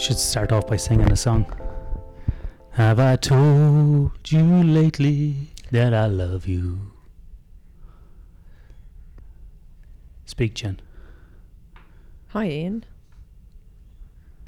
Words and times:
should 0.00 0.18
start 0.18 0.50
off 0.50 0.66
by 0.66 0.76
singing 0.76 1.12
a 1.12 1.16
song. 1.16 1.44
Have 2.70 2.98
I 2.98 3.16
told 3.16 4.12
you 4.32 4.42
lately 4.42 5.50
that 5.70 5.92
I 5.92 6.06
love 6.06 6.46
you? 6.46 6.92
Speak, 10.24 10.54
Jen. 10.54 10.80
Hi, 12.28 12.46
Ian. 12.48 12.84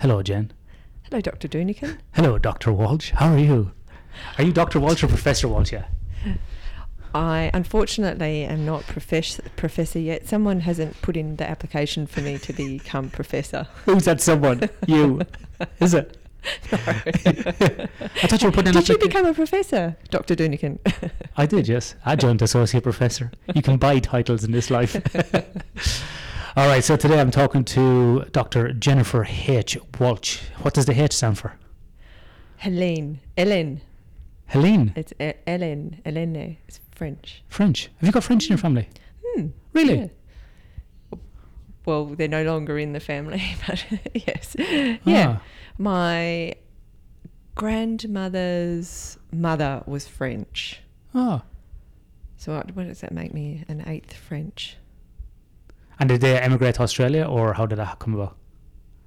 Hello, 0.00 0.22
Jen. 0.22 0.52
Hello, 1.02 1.20
Dr. 1.20 1.48
Dunican. 1.48 1.98
Hello, 2.12 2.38
Dr. 2.38 2.72
Walsh. 2.72 3.10
How 3.10 3.34
are 3.34 3.38
you? 3.38 3.72
Are 4.38 4.44
you 4.44 4.52
Dr. 4.52 4.80
Walsh 4.80 5.04
or 5.04 5.08
Professor 5.08 5.48
Walsh? 5.48 5.72
Yeah. 5.72 5.84
I 7.14 7.50
unfortunately 7.52 8.44
am 8.44 8.64
not 8.64 8.82
profess- 8.86 9.40
professor 9.56 9.98
yet. 9.98 10.28
Someone 10.28 10.60
hasn't 10.60 11.00
put 11.02 11.16
in 11.16 11.36
the 11.36 11.48
application 11.48 12.06
for 12.06 12.20
me 12.20 12.38
to 12.38 12.52
become 12.52 13.10
professor. 13.10 13.66
Who's 13.84 14.04
that 14.04 14.20
someone? 14.20 14.68
you. 14.86 15.20
Is 15.80 15.94
it? 15.94 16.16
No. 16.72 16.78
I 16.82 18.26
thought 18.26 18.42
you 18.42 18.48
were 18.48 18.52
putting 18.52 18.74
in 18.74 18.80
Did 18.80 18.88
you 18.88 18.96
applica- 18.96 19.00
become 19.00 19.26
a 19.26 19.34
professor, 19.34 19.96
Dr. 20.10 20.34
Dunican? 20.34 20.78
I 21.36 21.46
did, 21.46 21.68
yes. 21.68 21.94
Adjunct 22.04 22.42
Associate 22.42 22.82
Professor. 22.82 23.30
You 23.54 23.62
can 23.62 23.76
buy 23.76 23.98
titles 24.00 24.42
in 24.42 24.50
this 24.50 24.70
life. 24.70 24.96
All 26.56 26.66
right, 26.68 26.82
so 26.84 26.96
today 26.96 27.20
I'm 27.20 27.30
talking 27.30 27.64
to 27.66 28.24
Dr. 28.32 28.72
Jennifer 28.72 29.24
H. 29.28 29.78
Walsh. 30.00 30.40
What 30.62 30.74
does 30.74 30.86
the 30.86 31.00
H 31.00 31.12
stand 31.12 31.38
for? 31.38 31.54
Helene. 32.56 33.20
Hélène. 33.38 33.80
Helene. 34.46 34.92
It's 34.96 35.12
E- 35.20 35.32
Hélène. 35.46 36.02
Hélène. 36.04 36.56
It's 36.68 36.80
French. 37.02 37.42
French. 37.48 37.90
Have 37.98 38.06
you 38.06 38.12
got 38.12 38.22
French 38.24 38.44
in 38.44 38.50
your 38.50 38.58
family? 38.58 38.88
Hmm. 39.24 39.46
Really? 39.72 39.98
Yeah. 39.98 41.18
Well, 41.84 42.06
they're 42.06 42.28
no 42.28 42.44
longer 42.44 42.78
in 42.78 42.92
the 42.92 43.00
family, 43.00 43.42
but 43.66 43.84
yes. 44.14 44.54
Yeah. 45.04 45.38
Ah, 45.38 45.42
My 45.78 46.54
grandmother's 47.56 49.18
mother 49.32 49.82
was 49.86 50.06
French. 50.06 50.80
ah. 51.14 51.42
So 52.36 52.54
what, 52.56 52.74
what 52.76 52.86
does 52.88 53.00
that 53.00 53.12
make 53.12 53.32
me? 53.32 53.64
An 53.68 53.84
eighth 53.86 54.14
French. 54.14 54.76
And 56.00 56.08
did 56.08 56.20
they 56.20 56.36
emigrate 56.38 56.74
to 56.76 56.82
Australia, 56.82 57.24
or 57.24 57.52
how 57.54 57.66
did 57.66 57.78
that 57.78 57.98
come 58.00 58.14
about? 58.14 58.36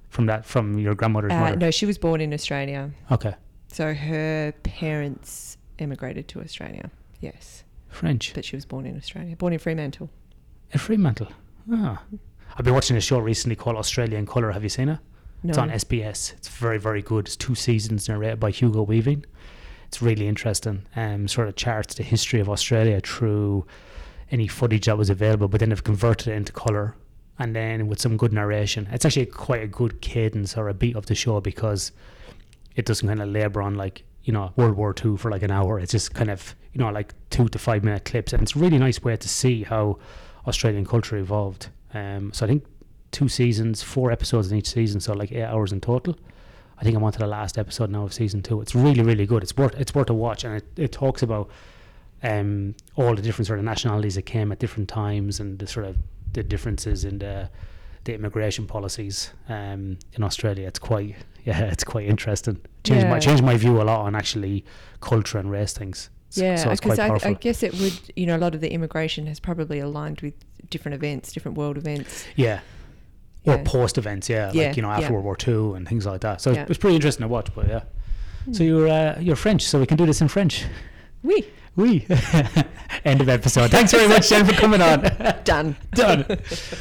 From 0.08 0.24
that, 0.26 0.46
from 0.46 0.78
your 0.78 0.94
grandmother's 0.94 1.32
Uh, 1.32 1.40
mother? 1.40 1.56
no, 1.56 1.70
she 1.70 1.84
was 1.84 1.98
born 1.98 2.20
in 2.22 2.32
Australia. 2.32 2.90
Okay. 3.10 3.34
So 3.68 3.92
her 3.92 4.52
parents 4.62 5.58
emigrated 5.78 6.28
to 6.28 6.40
Australia. 6.40 6.90
Yes. 7.20 7.64
French. 7.96 8.32
But 8.34 8.44
she 8.44 8.56
was 8.56 8.64
born 8.64 8.86
in 8.86 8.96
Australia. 8.96 9.36
Born 9.36 9.52
in 9.52 9.58
Fremantle. 9.58 10.10
In 10.72 10.78
Fremantle. 10.78 11.28
Ah. 11.72 12.02
I've 12.56 12.64
been 12.64 12.74
watching 12.74 12.96
a 12.96 13.00
show 13.00 13.18
recently 13.18 13.56
called 13.56 13.76
Australia 13.76 14.18
in 14.18 14.26
Colour. 14.26 14.52
Have 14.52 14.62
you 14.62 14.68
seen 14.68 14.88
it? 14.88 14.98
No. 15.42 15.50
It's 15.50 15.58
on 15.58 15.70
SBS. 15.70 16.32
It's 16.34 16.48
very, 16.48 16.78
very 16.78 17.02
good. 17.02 17.26
It's 17.26 17.36
two 17.36 17.54
seasons 17.54 18.08
narrated 18.08 18.40
by 18.40 18.50
Hugo 18.50 18.82
Weaving. 18.82 19.24
It's 19.88 20.02
really 20.02 20.26
interesting. 20.26 20.86
Um, 20.96 21.28
sort 21.28 21.48
of 21.48 21.56
charts 21.56 21.94
the 21.94 22.02
history 22.02 22.40
of 22.40 22.48
Australia 22.48 23.00
through 23.00 23.66
any 24.30 24.48
footage 24.48 24.86
that 24.86 24.98
was 24.98 25.10
available, 25.10 25.48
but 25.48 25.60
then 25.60 25.68
they've 25.68 25.84
converted 25.84 26.28
it 26.28 26.32
into 26.32 26.52
colour 26.52 26.96
and 27.38 27.54
then 27.54 27.86
with 27.86 28.00
some 28.00 28.16
good 28.16 28.32
narration. 28.32 28.88
It's 28.90 29.04
actually 29.04 29.26
quite 29.26 29.62
a 29.62 29.66
good 29.66 30.00
cadence 30.00 30.56
or 30.56 30.68
a 30.68 30.74
beat 30.74 30.96
of 30.96 31.06
the 31.06 31.14
show 31.14 31.40
because 31.40 31.92
it 32.74 32.86
doesn't 32.86 33.06
kind 33.06 33.22
of 33.22 33.28
labour 33.28 33.62
on 33.62 33.74
like, 33.74 34.04
you 34.26 34.32
know, 34.32 34.52
World 34.56 34.76
War 34.76 34.92
Two 34.92 35.16
for 35.16 35.30
like 35.30 35.42
an 35.42 35.52
hour. 35.52 35.78
It's 35.78 35.92
just 35.92 36.12
kind 36.12 36.30
of, 36.30 36.54
you 36.72 36.80
know, 36.80 36.90
like 36.90 37.14
two 37.30 37.48
to 37.48 37.58
five 37.58 37.84
minute 37.84 38.04
clips. 38.04 38.32
And 38.32 38.42
it's 38.42 38.56
a 38.56 38.58
really 38.58 38.76
nice 38.76 39.02
way 39.02 39.16
to 39.16 39.28
see 39.28 39.62
how 39.62 39.98
Australian 40.46 40.84
culture 40.84 41.16
evolved. 41.16 41.68
Um, 41.94 42.32
so 42.32 42.44
I 42.44 42.48
think 42.48 42.64
two 43.12 43.28
seasons, 43.28 43.82
four 43.84 44.10
episodes 44.10 44.50
in 44.50 44.58
each 44.58 44.68
season, 44.68 45.00
so 45.00 45.14
like 45.14 45.30
eight 45.30 45.44
hours 45.44 45.72
in 45.72 45.80
total. 45.80 46.18
I 46.78 46.82
think 46.82 46.96
I'm 46.96 47.04
on 47.04 47.12
to 47.12 47.20
the 47.20 47.26
last 47.26 47.56
episode 47.56 47.88
now 47.88 48.02
of 48.02 48.12
season 48.12 48.42
two. 48.42 48.60
It's 48.60 48.74
really, 48.74 49.02
really 49.02 49.26
good. 49.26 49.44
It's 49.44 49.56
worth 49.56 49.74
it's 49.76 49.94
worth 49.94 50.10
a 50.10 50.14
watch, 50.14 50.42
and 50.44 50.56
it, 50.56 50.66
it 50.76 50.92
talks 50.92 51.22
about 51.22 51.48
um, 52.24 52.74
all 52.96 53.14
the 53.14 53.22
different 53.22 53.46
sort 53.46 53.60
of 53.60 53.64
nationalities 53.64 54.16
that 54.16 54.22
came 54.22 54.50
at 54.50 54.58
different 54.58 54.88
times 54.88 55.38
and 55.38 55.58
the 55.60 55.68
sort 55.68 55.86
of 55.86 55.96
the 56.32 56.42
differences 56.42 57.04
in 57.04 57.18
the 57.20 57.48
the 58.06 58.14
immigration 58.14 58.66
policies 58.66 59.30
um, 59.48 59.98
in 60.14 60.22
Australia. 60.22 60.66
It's 60.66 60.78
quite 60.78 61.14
yeah, 61.44 61.60
it's 61.72 61.84
quite 61.84 62.06
interesting. 62.08 62.56
Changed 62.84 63.06
my 63.06 63.14
Yeah. 63.14 63.20
changed 63.20 63.44
my 63.44 63.56
view 63.56 63.80
a 63.80 63.84
lot 63.84 64.00
on 64.06 64.14
actually 64.16 64.64
culture 65.00 65.38
and 65.38 65.50
race 65.50 65.72
things. 65.74 66.10
Yeah, 66.32 66.56
because 66.74 66.96
quite 66.96 67.24
I. 67.24 67.30
I 67.30 67.32
guess 67.34 67.62
it 67.62 67.72
would, 67.80 67.98
you 68.16 68.26
know, 68.26 68.36
a 68.36 68.42
lot 68.46 68.54
of 68.54 68.60
the 68.60 68.70
immigration 68.72 69.26
has 69.26 69.38
probably 69.40 69.78
aligned 69.78 70.20
with 70.22 70.34
different 70.70 70.94
events, 70.94 71.32
different 71.32 71.56
world 71.56 71.76
events. 71.78 72.24
yeah. 72.36 72.60
Or 73.46 73.54
Yeah. 73.54 73.62
post 73.64 73.96
events, 73.96 74.28
yeah, 74.28 74.50
Yeah, 74.52 74.66
like 74.68 74.76
you 74.76 74.82
know 74.82 74.90
after. 74.90 75.12
World 75.12 75.24
War 75.24 75.36
Two 75.36 75.74
and 75.76 75.86
things 75.88 76.04
like 76.04 76.20
that. 76.22 76.40
So 76.40 76.50
it's, 76.50 76.70
it's 76.70 76.78
pretty 76.80 76.96
interesting 76.96 77.22
to 77.24 77.28
watch. 77.28 77.48
But 77.54 77.68
yeah, 77.68 77.82
so 78.52 78.58
Hmm. 78.58 78.62
you're 78.70 78.88
uh, 78.88 79.18
you're 79.20 79.36
French, 79.36 79.62
so 79.62 79.78
we 79.78 79.86
can 79.86 79.96
do 79.96 80.04
this 80.06 80.20
in 80.20 80.28
French. 80.28 80.64
We 81.22 81.46
We 81.76 82.06
end 83.06 83.20
of 83.20 83.28
episode. 83.28 83.70
Thanks 83.70 83.92
very 83.92 84.08
much, 84.08 84.28
Jen, 84.28 84.44
for 84.44 84.52
coming 84.52 84.82
on. 84.82 85.00
done. 85.44 85.76
Done. 85.92 86.24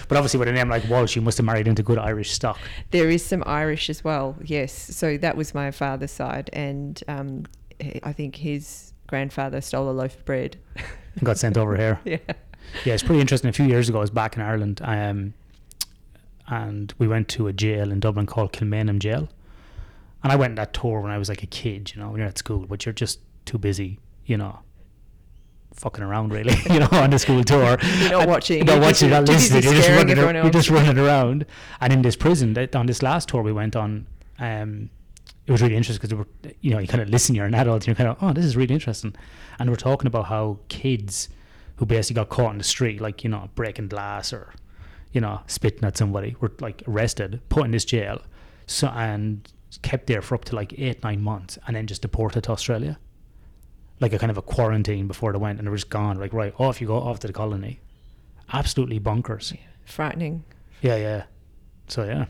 But 0.07 0.17
obviously, 0.17 0.39
with 0.39 0.47
a 0.47 0.51
name 0.51 0.69
like 0.69 0.87
Walsh, 0.89 1.15
you 1.15 1.21
must 1.21 1.37
have 1.37 1.45
married 1.45 1.67
into 1.67 1.83
good 1.83 1.97
Irish 1.97 2.31
stock. 2.31 2.59
There 2.91 3.09
is 3.09 3.23
some 3.23 3.43
Irish 3.45 3.89
as 3.89 4.03
well. 4.03 4.35
Yes. 4.43 4.73
So 4.73 5.17
that 5.17 5.37
was 5.37 5.53
my 5.53 5.71
father's 5.71 6.11
side, 6.11 6.49
and 6.53 7.01
um, 7.07 7.45
I 8.03 8.11
think 8.11 8.35
his 8.35 8.93
grandfather 9.07 9.61
stole 9.61 9.89
a 9.89 9.91
loaf 9.91 10.15
of 10.15 10.25
bread. 10.25 10.57
and 11.15 11.23
got 11.23 11.37
sent 11.37 11.57
over 11.57 11.75
here. 11.77 11.99
yeah. 12.05 12.17
Yeah, 12.83 12.93
it's 12.93 13.03
pretty 13.03 13.21
interesting. 13.21 13.49
A 13.49 13.53
few 13.53 13.65
years 13.65 13.89
ago, 13.89 13.99
I 13.99 14.01
was 14.01 14.09
back 14.09 14.35
in 14.35 14.41
Ireland, 14.41 14.81
um, 14.83 15.33
and 16.47 16.93
we 16.97 17.07
went 17.07 17.27
to 17.29 17.47
a 17.47 17.53
jail 17.53 17.91
in 17.91 17.99
Dublin 17.99 18.25
called 18.25 18.53
Kilmainham 18.53 18.99
Jail. 18.99 19.29
And 20.23 20.31
I 20.31 20.35
went 20.35 20.51
on 20.51 20.55
that 20.55 20.73
tour 20.73 21.01
when 21.01 21.11
I 21.11 21.19
was 21.19 21.29
like 21.29 21.43
a 21.43 21.47
kid, 21.47 21.93
you 21.93 22.01
know, 22.01 22.09
when 22.09 22.19
you're 22.19 22.27
at 22.27 22.39
school, 22.39 22.65
but 22.67 22.85
you're 22.85 22.93
just 22.93 23.19
too 23.45 23.59
busy, 23.59 23.99
you 24.25 24.37
know, 24.37 24.59
fucking 25.75 26.03
around 26.03 26.33
really, 26.33 26.55
you 26.71 26.79
know, 26.79 26.89
on 26.91 27.09
the 27.09 27.19
school 27.19 27.43
tour. 27.43 27.77
You're 27.99 28.11
not 28.11 28.27
watching, 28.27 28.57
You're 28.57 28.77
not 28.77 28.81
watching, 28.81 29.09
not 29.09 29.27
listening. 29.27 29.63
You're 29.63 29.73
just, 29.73 29.89
running, 29.89 30.19
ar- 30.19 30.33
you're 30.33 30.49
just 30.49 30.69
running 30.69 30.97
around. 30.97 31.45
And 31.81 31.93
in 31.93 32.01
this 32.01 32.15
prison, 32.15 32.53
that, 32.53 32.75
on 32.75 32.85
this 32.85 33.03
last 33.03 33.29
tour 33.29 33.41
we 33.41 33.51
went 33.51 33.75
on, 33.75 34.07
um, 34.39 34.89
it 35.45 35.51
was 35.51 35.61
really 35.61 35.75
interesting 35.75 36.07
because 36.07 36.25
you 36.61 36.71
know 36.71 36.79
you 36.79 36.87
kind 36.87 37.01
of 37.01 37.09
listen, 37.09 37.35
you're 37.35 37.45
an 37.45 37.53
adult, 37.53 37.83
and 37.83 37.87
you're 37.87 37.95
kind 37.95 38.09
of 38.09 38.17
oh 38.21 38.33
this 38.33 38.45
is 38.45 38.57
really 38.57 38.73
interesting, 38.73 39.13
and 39.59 39.69
we're 39.69 39.75
talking 39.75 40.07
about 40.07 40.25
how 40.25 40.59
kids 40.69 41.29
who 41.75 41.85
basically 41.85 42.15
got 42.15 42.29
caught 42.29 42.51
in 42.51 42.57
the 42.57 42.63
street, 42.63 42.99
like 42.99 43.23
you 43.23 43.29
know 43.29 43.49
breaking 43.53 43.87
glass 43.87 44.33
or 44.33 44.53
you 45.11 45.21
know 45.21 45.41
spitting 45.47 45.83
at 45.83 45.97
somebody, 45.97 46.35
were 46.39 46.51
like 46.61 46.81
arrested, 46.87 47.41
put 47.49 47.65
in 47.65 47.71
this 47.71 47.85
jail, 47.85 48.21
so 48.65 48.87
and 48.87 49.51
kept 49.83 50.07
there 50.07 50.21
for 50.21 50.35
up 50.35 50.45
to 50.45 50.55
like 50.55 50.73
eight 50.79 51.03
nine 51.03 51.21
months, 51.21 51.59
and 51.67 51.75
then 51.75 51.85
just 51.85 52.01
deported 52.01 52.43
to 52.45 52.51
Australia, 52.51 52.97
like 53.99 54.13
a 54.13 54.19
kind 54.19 54.29
of 54.31 54.37
a 54.37 54.41
quarantine 54.41 55.07
before 55.07 55.31
they 55.31 55.37
went, 55.37 55.59
and 55.59 55.67
they 55.67 55.69
were 55.71 55.77
just 55.77 55.89
gone, 55.89 56.19
like 56.19 56.33
right 56.33 56.53
off 56.59 56.81
you 56.81 56.87
go 56.87 56.97
off 56.97 57.19
to 57.19 57.27
the 57.27 57.33
colony, 57.33 57.79
absolutely 58.53 58.99
bonkers. 58.99 59.55
Frightening. 59.85 60.43
Yeah, 60.81 60.95
yeah. 60.97 61.23
So 61.87 62.03
yeah, 62.03 62.25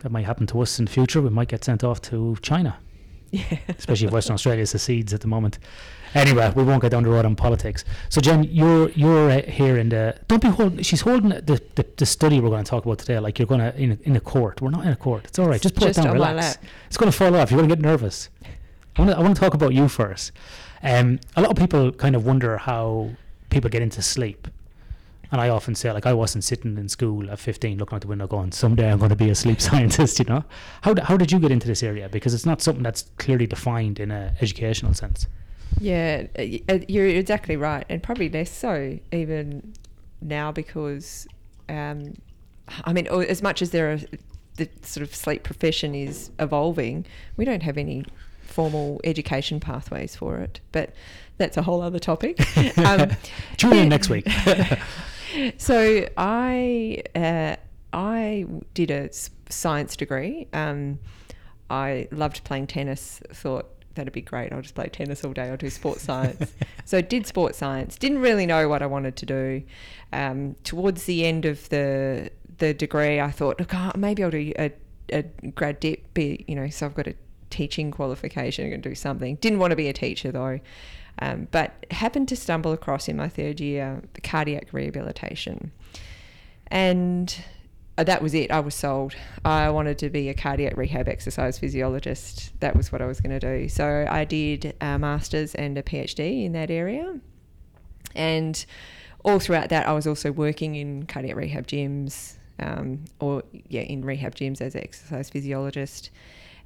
that 0.00 0.10
might 0.12 0.24
happen 0.24 0.46
to 0.48 0.60
us 0.60 0.78
in 0.78 0.84
the 0.84 0.90
future. 0.90 1.20
We 1.22 1.30
might 1.30 1.48
get 1.48 1.64
sent 1.64 1.82
off 1.84 2.00
to 2.02 2.36
China, 2.42 2.76
Yeah. 3.30 3.58
especially 3.68 4.06
if 4.08 4.12
Western 4.12 4.34
Australia 4.34 4.66
secedes 4.66 5.12
at 5.14 5.20
the 5.20 5.28
moment. 5.28 5.58
Anyway, 6.14 6.52
we 6.54 6.62
won't 6.62 6.82
get 6.82 6.90
down 6.90 7.04
the 7.04 7.08
road 7.08 7.24
on 7.24 7.34
politics. 7.34 7.84
So 8.10 8.20
Jen, 8.20 8.44
you're 8.44 8.90
you're 8.90 9.30
uh, 9.30 9.42
here 9.42 9.78
in 9.78 9.88
the. 9.88 10.14
Don't 10.28 10.42
be 10.42 10.48
holding. 10.48 10.82
She's 10.82 11.00
holding 11.00 11.30
the, 11.30 11.58
the, 11.74 11.86
the 11.96 12.04
study 12.04 12.38
we're 12.38 12.50
going 12.50 12.62
to 12.64 12.68
talk 12.70 12.84
about 12.84 12.98
today. 12.98 13.18
Like 13.18 13.38
you're 13.38 13.46
going 13.48 13.60
to 13.62 13.74
in 13.80 13.92
a, 13.92 13.98
in 14.02 14.16
a 14.16 14.20
court. 14.20 14.60
We're 14.60 14.68
not 14.68 14.84
in 14.84 14.92
a 14.92 14.96
court. 14.96 15.24
It's 15.24 15.38
all 15.38 15.48
right. 15.48 15.58
Just 15.60 15.74
put 15.74 15.84
Just 15.84 15.98
it 15.98 16.02
down. 16.02 16.12
Relax. 16.12 16.58
It's 16.88 16.98
going 16.98 17.10
to 17.10 17.16
fall 17.16 17.34
off. 17.34 17.50
You're 17.50 17.56
going 17.58 17.68
to 17.70 17.74
get 17.74 17.82
nervous. 17.82 18.28
I 18.96 19.02
want 19.02 19.34
to 19.34 19.40
talk 19.40 19.54
about 19.54 19.72
you 19.72 19.88
first. 19.88 20.32
Um, 20.82 21.20
a 21.36 21.40
lot 21.40 21.50
of 21.50 21.56
people 21.56 21.92
kind 21.92 22.14
of 22.14 22.26
wonder 22.26 22.58
how 22.58 23.10
people 23.50 23.70
get 23.70 23.82
into 23.82 24.02
sleep. 24.02 24.48
And 25.30 25.40
I 25.40 25.48
often 25.48 25.74
say, 25.74 25.90
like, 25.92 26.04
I 26.04 26.12
wasn't 26.12 26.44
sitting 26.44 26.76
in 26.76 26.90
school 26.90 27.30
at 27.30 27.38
15 27.38 27.78
looking 27.78 27.96
out 27.96 28.02
the 28.02 28.08
window 28.08 28.26
going, 28.26 28.52
someday 28.52 28.92
I'm 28.92 28.98
going 28.98 29.08
to 29.08 29.16
be 29.16 29.30
a 29.30 29.34
sleep 29.34 29.60
scientist, 29.68 30.18
you 30.18 30.26
know? 30.26 30.44
How, 30.82 30.94
how 31.02 31.16
did 31.16 31.32
you 31.32 31.38
get 31.38 31.50
into 31.50 31.66
this 31.66 31.82
area? 31.82 32.08
Because 32.10 32.34
it's 32.34 32.44
not 32.44 32.60
something 32.60 32.82
that's 32.82 33.06
clearly 33.16 33.46
defined 33.46 33.98
in 33.98 34.10
an 34.10 34.34
educational 34.42 34.92
sense. 34.92 35.26
Yeah, 35.80 36.26
uh, 36.38 36.78
you're 36.86 37.06
exactly 37.06 37.56
right, 37.56 37.86
and 37.88 38.02
probably 38.02 38.28
less 38.28 38.50
so 38.50 38.98
even 39.10 39.72
now 40.20 40.52
because, 40.52 41.26
um, 41.70 42.14
I 42.84 42.92
mean, 42.92 43.06
as 43.06 43.42
much 43.42 43.62
as 43.62 43.70
there 43.70 43.92
are 43.92 43.98
the 44.56 44.68
sort 44.82 45.02
of 45.02 45.14
sleep 45.14 45.44
profession 45.44 45.94
is 45.94 46.30
evolving, 46.38 47.06
we 47.38 47.46
don't 47.46 47.62
have 47.62 47.78
any 47.78 48.04
formal 48.52 49.00
education 49.04 49.60
pathways 49.60 50.14
for 50.14 50.38
it. 50.38 50.60
But 50.70 50.94
that's 51.38 51.56
a 51.56 51.62
whole 51.62 51.80
other 51.80 51.98
topic. 51.98 52.40
um, 52.78 53.10
Tune 53.56 53.72
in 53.74 53.88
next 53.88 54.08
week. 54.08 54.28
so 55.58 56.06
I 56.16 57.02
uh, 57.14 57.56
I 57.92 58.46
did 58.74 58.90
a 58.90 59.10
science 59.48 59.96
degree. 59.96 60.48
Um, 60.52 60.98
I 61.70 62.08
loved 62.10 62.44
playing 62.44 62.66
tennis. 62.68 63.20
Thought 63.32 63.68
that'd 63.94 64.12
be 64.12 64.20
great. 64.20 64.52
I'll 64.52 64.62
just 64.62 64.74
play 64.74 64.88
tennis 64.88 65.24
all 65.24 65.32
day. 65.32 65.48
I'll 65.48 65.56
do 65.56 65.70
sports 65.70 66.02
science. 66.10 66.52
so 66.84 67.00
did 67.00 67.26
sports 67.26 67.58
science. 67.58 67.96
Didn't 67.96 68.18
really 68.18 68.46
know 68.46 68.68
what 68.68 68.82
I 68.82 68.86
wanted 68.86 69.16
to 69.16 69.26
do. 69.26 69.62
Um, 70.12 70.56
towards 70.64 71.04
the 71.04 71.24
end 71.24 71.44
of 71.44 71.68
the 71.70 72.30
the 72.58 72.74
degree, 72.74 73.20
I 73.20 73.30
thought, 73.30 73.58
look, 73.58 73.74
oh, 73.74 73.90
maybe 73.96 74.22
I'll 74.22 74.30
do 74.30 74.52
a, 74.58 74.70
a 75.10 75.22
grad 75.22 75.80
dip, 75.80 76.14
be 76.14 76.44
you 76.46 76.54
know, 76.54 76.68
so 76.68 76.86
I've 76.86 76.94
got 76.94 77.08
a 77.08 77.14
teaching 77.52 77.90
qualification. 77.90 78.66
I 78.66 78.70
can 78.70 78.80
do 78.80 78.94
something. 78.94 79.36
Didn't 79.36 79.60
want 79.60 79.70
to 79.70 79.76
be 79.76 79.88
a 79.88 79.92
teacher 79.92 80.32
though, 80.32 80.58
um, 81.20 81.46
but 81.52 81.86
happened 81.90 82.28
to 82.28 82.36
stumble 82.36 82.72
across 82.72 83.06
in 83.06 83.16
my 83.16 83.28
third 83.28 83.60
year 83.60 84.02
cardiac 84.24 84.72
rehabilitation, 84.72 85.70
and 86.68 87.44
uh, 87.98 88.04
that 88.04 88.22
was 88.22 88.34
it. 88.34 88.50
I 88.50 88.60
was 88.60 88.74
sold. 88.74 89.14
I 89.44 89.68
wanted 89.70 89.98
to 89.98 90.08
be 90.08 90.28
a 90.28 90.34
cardiac 90.34 90.76
rehab 90.76 91.08
exercise 91.08 91.58
physiologist. 91.58 92.58
That 92.60 92.74
was 92.74 92.90
what 92.90 93.02
I 93.02 93.06
was 93.06 93.20
going 93.20 93.38
to 93.38 93.40
do. 93.40 93.68
So 93.68 94.06
I 94.10 94.24
did 94.24 94.74
a 94.80 94.98
master's 94.98 95.54
and 95.54 95.76
a 95.76 95.82
PhD 95.82 96.44
in 96.44 96.52
that 96.52 96.70
area. 96.70 97.20
And 98.14 98.64
all 99.24 99.38
throughout 99.38 99.68
that, 99.68 99.86
I 99.86 99.92
was 99.92 100.06
also 100.06 100.32
working 100.32 100.74
in 100.74 101.04
cardiac 101.04 101.36
rehab 101.36 101.66
gyms 101.66 102.34
um, 102.58 103.04
or, 103.20 103.42
yeah, 103.68 103.82
in 103.82 104.04
rehab 104.04 104.34
gyms 104.34 104.60
as 104.60 104.74
an 104.74 104.82
exercise 104.82 105.28
physiologist. 105.28 106.10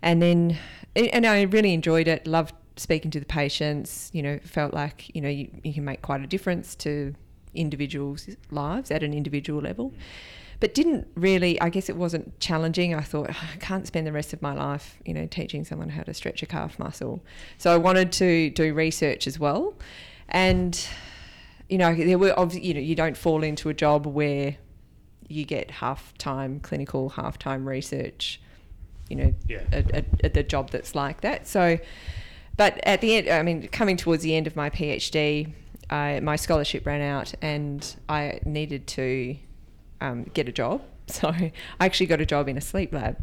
And 0.02 0.22
then, 0.22 0.58
and 0.94 1.26
I 1.26 1.42
really 1.42 1.74
enjoyed 1.74 2.08
it, 2.08 2.26
loved 2.26 2.54
speaking 2.76 3.10
to 3.10 3.20
the 3.20 3.26
patients, 3.26 4.10
you 4.12 4.22
know, 4.22 4.38
felt 4.44 4.74
like, 4.74 5.14
you 5.14 5.20
know, 5.20 5.28
you, 5.28 5.50
you 5.64 5.72
can 5.72 5.84
make 5.84 6.02
quite 6.02 6.20
a 6.22 6.26
difference 6.26 6.74
to 6.76 7.14
individuals' 7.54 8.28
lives 8.50 8.90
at 8.90 9.02
an 9.02 9.14
individual 9.14 9.60
level. 9.60 9.92
But 10.58 10.72
didn't 10.72 11.06
really 11.14 11.60
i 11.60 11.68
guess 11.68 11.90
it 11.90 11.96
wasn't 11.96 12.38
challenging. 12.40 12.94
I 12.94 13.02
thought 13.02 13.28
oh, 13.30 13.48
i 13.54 13.56
can't 13.58 13.86
spend 13.86 14.06
the 14.06 14.12
rest 14.12 14.32
of 14.32 14.40
my 14.40 14.54
life 14.54 14.98
you 15.04 15.12
know 15.12 15.26
teaching 15.26 15.66
someone 15.66 15.90
how 15.90 16.02
to 16.02 16.14
stretch 16.14 16.42
a 16.42 16.46
calf 16.46 16.78
muscle. 16.78 17.22
So 17.58 17.72
i 17.72 17.76
wanted 17.76 18.10
to 18.12 18.50
do 18.50 18.72
research 18.72 19.26
as 19.26 19.38
well. 19.38 19.74
And 20.28 20.78
you 21.68 21.78
know 21.78 21.94
there 21.94 22.18
were 22.18 22.34
you 22.52 22.72
know 22.72 22.80
you 22.80 22.94
don't 22.94 23.16
fall 23.16 23.42
into 23.42 23.68
a 23.68 23.74
job 23.74 24.06
where 24.06 24.56
you 25.28 25.44
get 25.44 25.70
half 25.70 26.16
time 26.16 26.60
clinical 26.60 27.10
half 27.10 27.38
time 27.38 27.68
research 27.68 28.40
you 29.08 29.16
know 29.16 29.34
yeah. 29.46 29.62
a, 29.72 29.84
a, 29.98 30.04
a, 30.24 30.28
the 30.28 30.42
job 30.42 30.70
that's 30.70 30.94
like 30.94 31.20
that 31.20 31.46
so 31.46 31.78
but 32.56 32.78
at 32.84 33.00
the 33.00 33.16
end 33.16 33.28
i 33.28 33.42
mean 33.42 33.66
coming 33.68 33.96
towards 33.96 34.22
the 34.22 34.34
end 34.34 34.46
of 34.46 34.56
my 34.56 34.70
phd 34.70 35.52
I, 35.88 36.18
my 36.18 36.34
scholarship 36.34 36.84
ran 36.84 37.00
out 37.00 37.32
and 37.40 37.96
i 38.08 38.40
needed 38.44 38.86
to 38.88 39.36
um, 40.00 40.24
get 40.34 40.48
a 40.48 40.52
job. 40.52 40.82
So 41.08 41.28
I 41.28 41.52
actually 41.78 42.06
got 42.06 42.20
a 42.20 42.26
job 42.26 42.48
in 42.48 42.56
a 42.56 42.60
sleep 42.60 42.92
lab, 42.92 43.16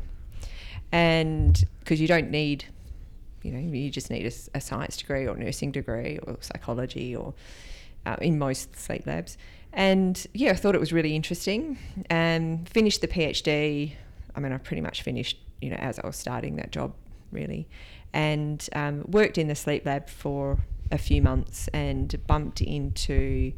and 0.94 1.62
because 1.80 2.00
you 2.00 2.08
don't 2.08 2.32
need, 2.32 2.64
you 3.42 3.52
know, 3.52 3.60
you 3.60 3.90
just 3.90 4.10
need 4.10 4.26
a, 4.26 4.58
a, 4.58 4.62
science 4.62 4.96
degree 4.96 5.28
or 5.28 5.36
nursing 5.36 5.74
degree 5.74 6.18
or 6.26 6.38
psychology 6.40 7.14
or 7.14 7.34
uh, 8.06 8.16
in 8.22 8.40
most 8.40 8.74
sleep 8.80 9.06
labs. 9.06 9.38
And 9.74 10.26
yeah, 10.34 10.52
I 10.52 10.56
thought 10.56 10.76
it 10.76 10.80
was 10.80 10.94
really 10.94 11.14
interesting. 11.14 11.78
And 12.10 12.70
finished 12.70 13.02
the 13.02 13.10
PhD. 13.10 13.96
I 14.34 14.40
mean, 14.40 14.54
I 14.54 14.58
pretty 14.60 14.82
much 14.82 15.02
finished, 15.02 15.38
you 15.64 15.70
know, 15.70 15.78
as 15.78 16.00
I 16.00 16.06
was 16.06 16.18
starting 16.18 16.58
that 16.58 16.72
job, 16.72 16.94
really, 17.32 17.68
and 18.12 18.68
um, 18.74 19.06
worked 19.08 19.38
in 19.38 19.48
the 19.48 19.56
sleep 19.56 19.86
lab 19.86 20.10
for 20.10 20.60
a 20.92 20.98
few 20.98 21.22
months 21.22 21.70
and 21.74 22.16
bumped 22.28 22.62
into 22.62 23.54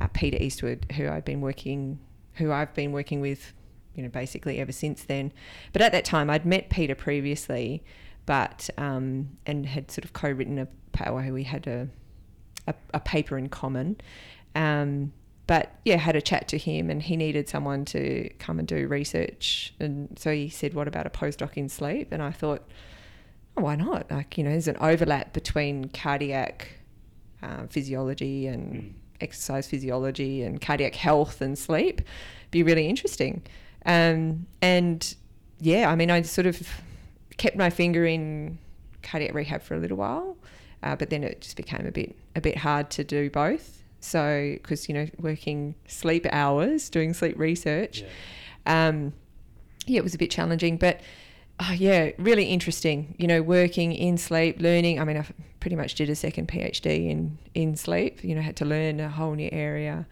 uh, 0.00 0.06
Peter 0.08 0.36
Eastwood, 0.40 0.86
who 0.96 1.08
I'd 1.08 1.24
been 1.24 1.40
working 1.40 1.98
who 2.34 2.52
I've 2.52 2.74
been 2.74 2.92
working 2.92 3.22
with, 3.22 3.54
you 3.94 4.02
know, 4.02 4.10
basically 4.10 4.58
ever 4.58 4.72
since 4.72 5.04
then. 5.04 5.32
But 5.72 5.80
at 5.80 5.92
that 5.92 6.04
time, 6.04 6.28
I'd 6.28 6.44
met 6.44 6.68
Peter 6.68 6.94
previously, 6.94 7.82
but 8.26 8.68
um, 8.76 9.30
and 9.46 9.64
had 9.64 9.90
sort 9.90 10.04
of 10.04 10.12
co-written 10.12 10.58
a 10.58 10.68
power. 10.92 11.26
We 11.32 11.44
had 11.44 11.66
a, 11.66 11.88
a, 12.66 12.74
a 12.92 13.00
paper 13.00 13.38
in 13.38 13.48
common. 13.48 13.96
Um, 14.54 15.12
but 15.46 15.72
yeah, 15.84 15.96
had 15.96 16.16
a 16.16 16.22
chat 16.22 16.48
to 16.48 16.58
him, 16.58 16.90
and 16.90 17.02
he 17.02 17.16
needed 17.16 17.48
someone 17.48 17.84
to 17.86 18.28
come 18.38 18.58
and 18.58 18.66
do 18.66 18.88
research. 18.88 19.74
And 19.78 20.18
so 20.18 20.32
he 20.32 20.48
said, 20.48 20.74
"What 20.74 20.88
about 20.88 21.06
a 21.06 21.10
postdoc 21.10 21.56
in 21.56 21.68
sleep?" 21.68 22.08
And 22.10 22.22
I 22.22 22.30
thought, 22.30 22.68
oh, 23.56 23.62
"Why 23.62 23.76
not? 23.76 24.10
Like, 24.10 24.36
you 24.38 24.44
know, 24.44 24.50
there's 24.50 24.68
an 24.68 24.78
overlap 24.80 25.32
between 25.32 25.88
cardiac 25.88 26.68
uh, 27.42 27.66
physiology 27.68 28.46
and 28.46 28.72
mm 28.74 28.92
exercise 29.20 29.66
physiology 29.66 30.42
and 30.42 30.60
cardiac 30.60 30.94
health 30.94 31.40
and 31.40 31.58
sleep 31.58 32.02
be 32.50 32.62
really 32.62 32.88
interesting. 32.88 33.42
Um, 33.84 34.46
and 34.62 35.14
yeah, 35.60 35.90
I 35.90 35.96
mean, 35.96 36.10
I 36.10 36.22
sort 36.22 36.46
of 36.46 36.68
kept 37.36 37.56
my 37.56 37.70
finger 37.70 38.06
in 38.06 38.58
cardiac 39.02 39.34
rehab 39.34 39.62
for 39.62 39.74
a 39.74 39.78
little 39.78 39.96
while, 39.96 40.36
uh, 40.82 40.96
but 40.96 41.10
then 41.10 41.22
it 41.24 41.40
just 41.40 41.56
became 41.56 41.86
a 41.86 41.92
bit 41.92 42.16
a 42.34 42.40
bit 42.40 42.58
hard 42.58 42.90
to 42.90 43.04
do 43.04 43.30
both. 43.30 43.82
So 44.06 44.54
because 44.54 44.88
you 44.88 44.94
know 44.94 45.06
working 45.18 45.74
sleep 45.86 46.26
hours, 46.30 46.88
doing 46.90 47.12
sleep 47.14 47.38
research, 47.38 48.02
yeah. 48.02 48.88
Um, 48.88 49.12
yeah, 49.86 49.98
it 49.98 50.04
was 50.04 50.14
a 50.14 50.18
bit 50.18 50.30
challenging, 50.30 50.76
but 50.76 51.00
oh, 51.60 51.72
yeah, 51.72 52.10
really 52.18 52.44
interesting. 52.44 53.14
You 53.18 53.26
know, 53.26 53.42
working 53.42 53.92
in 53.92 54.18
sleep, 54.18 54.60
learning. 54.60 55.00
I 55.00 55.04
mean, 55.04 55.16
I 55.16 55.26
pretty 55.60 55.76
much 55.76 55.94
did 55.94 56.10
a 56.10 56.14
second 56.14 56.48
PhD 56.48 57.10
in 57.10 57.38
in 57.54 57.76
sleep. 57.76 58.22
You 58.22 58.34
know, 58.34 58.42
had 58.42 58.56
to 58.56 58.64
learn 58.64 59.00
a 59.00 59.08
whole 59.08 59.34
new 59.34 59.48
area. 59.52 60.06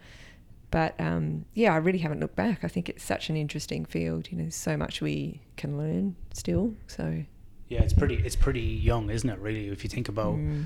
But 0.71 0.99
um, 0.99 1.45
yeah, 1.53 1.73
I 1.73 1.77
really 1.77 1.99
haven't 1.99 2.19
looked 2.19 2.35
back. 2.35 2.63
I 2.63 2.67
think 2.67 2.89
it's 2.89 3.03
such 3.03 3.29
an 3.29 3.37
interesting 3.37 3.85
field. 3.85 4.31
You 4.31 4.37
know, 4.37 4.49
so 4.49 4.75
much 4.75 5.01
we 5.01 5.41
can 5.57 5.77
learn 5.77 6.15
still. 6.33 6.73
So 6.87 7.23
yeah, 7.67 7.81
it's 7.81 7.93
pretty 7.93 8.15
it's 8.15 8.35
pretty 8.35 8.61
young, 8.61 9.09
isn't 9.09 9.29
it? 9.29 9.39
Really, 9.39 9.67
if 9.67 9.83
you 9.83 9.89
think 9.89 10.09
about. 10.09 10.35
Mm. 10.35 10.65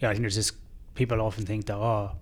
Yeah, 0.00 0.08
I 0.08 0.12
think 0.12 0.22
there's 0.22 0.36
this. 0.36 0.52
People 0.94 1.20
often 1.20 1.46
think 1.46 1.66
that 1.66 1.76
oh, 1.76 2.12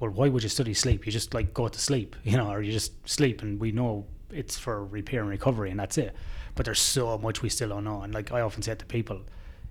well, 0.00 0.10
why 0.10 0.28
would 0.28 0.42
you 0.42 0.48
study 0.48 0.74
sleep? 0.74 1.06
You 1.06 1.12
just 1.12 1.34
like 1.34 1.54
go 1.54 1.68
to 1.68 1.78
sleep, 1.78 2.16
you 2.24 2.36
know, 2.36 2.50
or 2.50 2.62
you 2.62 2.72
just 2.72 2.92
sleep, 3.08 3.42
and 3.42 3.60
we 3.60 3.72
know 3.72 4.06
it's 4.30 4.58
for 4.58 4.84
repair 4.84 5.20
and 5.20 5.30
recovery, 5.30 5.70
and 5.70 5.80
that's 5.80 5.98
it 5.98 6.14
but 6.58 6.64
there's 6.64 6.80
so 6.80 7.16
much 7.18 7.40
we 7.40 7.48
still 7.48 7.68
don't 7.68 7.84
know. 7.84 8.02
And 8.02 8.12
like 8.12 8.32
I 8.32 8.40
often 8.40 8.62
say 8.62 8.74
to 8.74 8.84
people, 8.84 9.20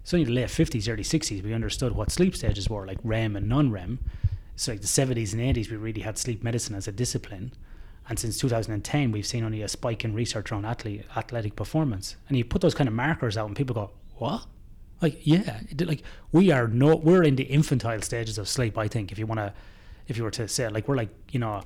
it's 0.01 0.13
only 0.13 0.25
the 0.25 0.31
late 0.31 0.47
50s, 0.47 0.87
early 0.87 1.03
60s 1.03 1.43
we 1.43 1.53
understood 1.53 1.91
what 1.91 2.09
sleep 2.09 2.33
stages 2.33 2.69
were, 2.69 2.87
like 2.87 2.97
REM 3.03 3.35
and 3.35 3.49
non 3.49 3.71
REM. 3.71 3.99
So 4.55 4.71
like 4.71 4.79
the 4.79 4.87
70s 4.87 5.33
and 5.33 5.41
80s, 5.41 5.69
we 5.69 5.75
really 5.75 5.99
had 5.99 6.17
sleep 6.17 6.45
medicine 6.45 6.75
as 6.75 6.87
a 6.87 6.93
discipline. 6.93 7.51
And 8.07 8.17
since 8.17 8.37
2010, 8.37 9.11
we've 9.11 9.25
seen 9.25 9.43
only 9.43 9.63
a 9.63 9.67
spike 9.67 10.05
in 10.05 10.13
research 10.13 10.49
around 10.49 10.63
athlete, 10.63 11.03
athletic 11.17 11.57
performance. 11.57 12.15
And 12.29 12.37
you 12.37 12.45
put 12.45 12.61
those 12.61 12.73
kind 12.73 12.87
of 12.87 12.93
markers 12.93 13.35
out, 13.35 13.47
and 13.47 13.55
people 13.55 13.75
go, 13.75 13.91
"What?" 14.15 14.45
Like, 15.01 15.19
yeah, 15.27 15.59
like 15.77 16.03
we 16.31 16.51
are 16.51 16.69
no, 16.69 16.95
we're 16.95 17.23
in 17.23 17.35
the 17.35 17.43
infantile 17.43 18.01
stages 18.01 18.37
of 18.37 18.47
sleep. 18.47 18.77
I 18.77 18.87
think 18.87 19.11
if 19.11 19.19
you 19.19 19.27
want 19.27 19.39
to, 19.39 19.53
if 20.07 20.17
you 20.17 20.23
were 20.23 20.31
to 20.31 20.47
say, 20.47 20.67
like, 20.69 20.87
we're 20.87 20.95
like, 20.95 21.09
you 21.31 21.39
know, 21.39 21.61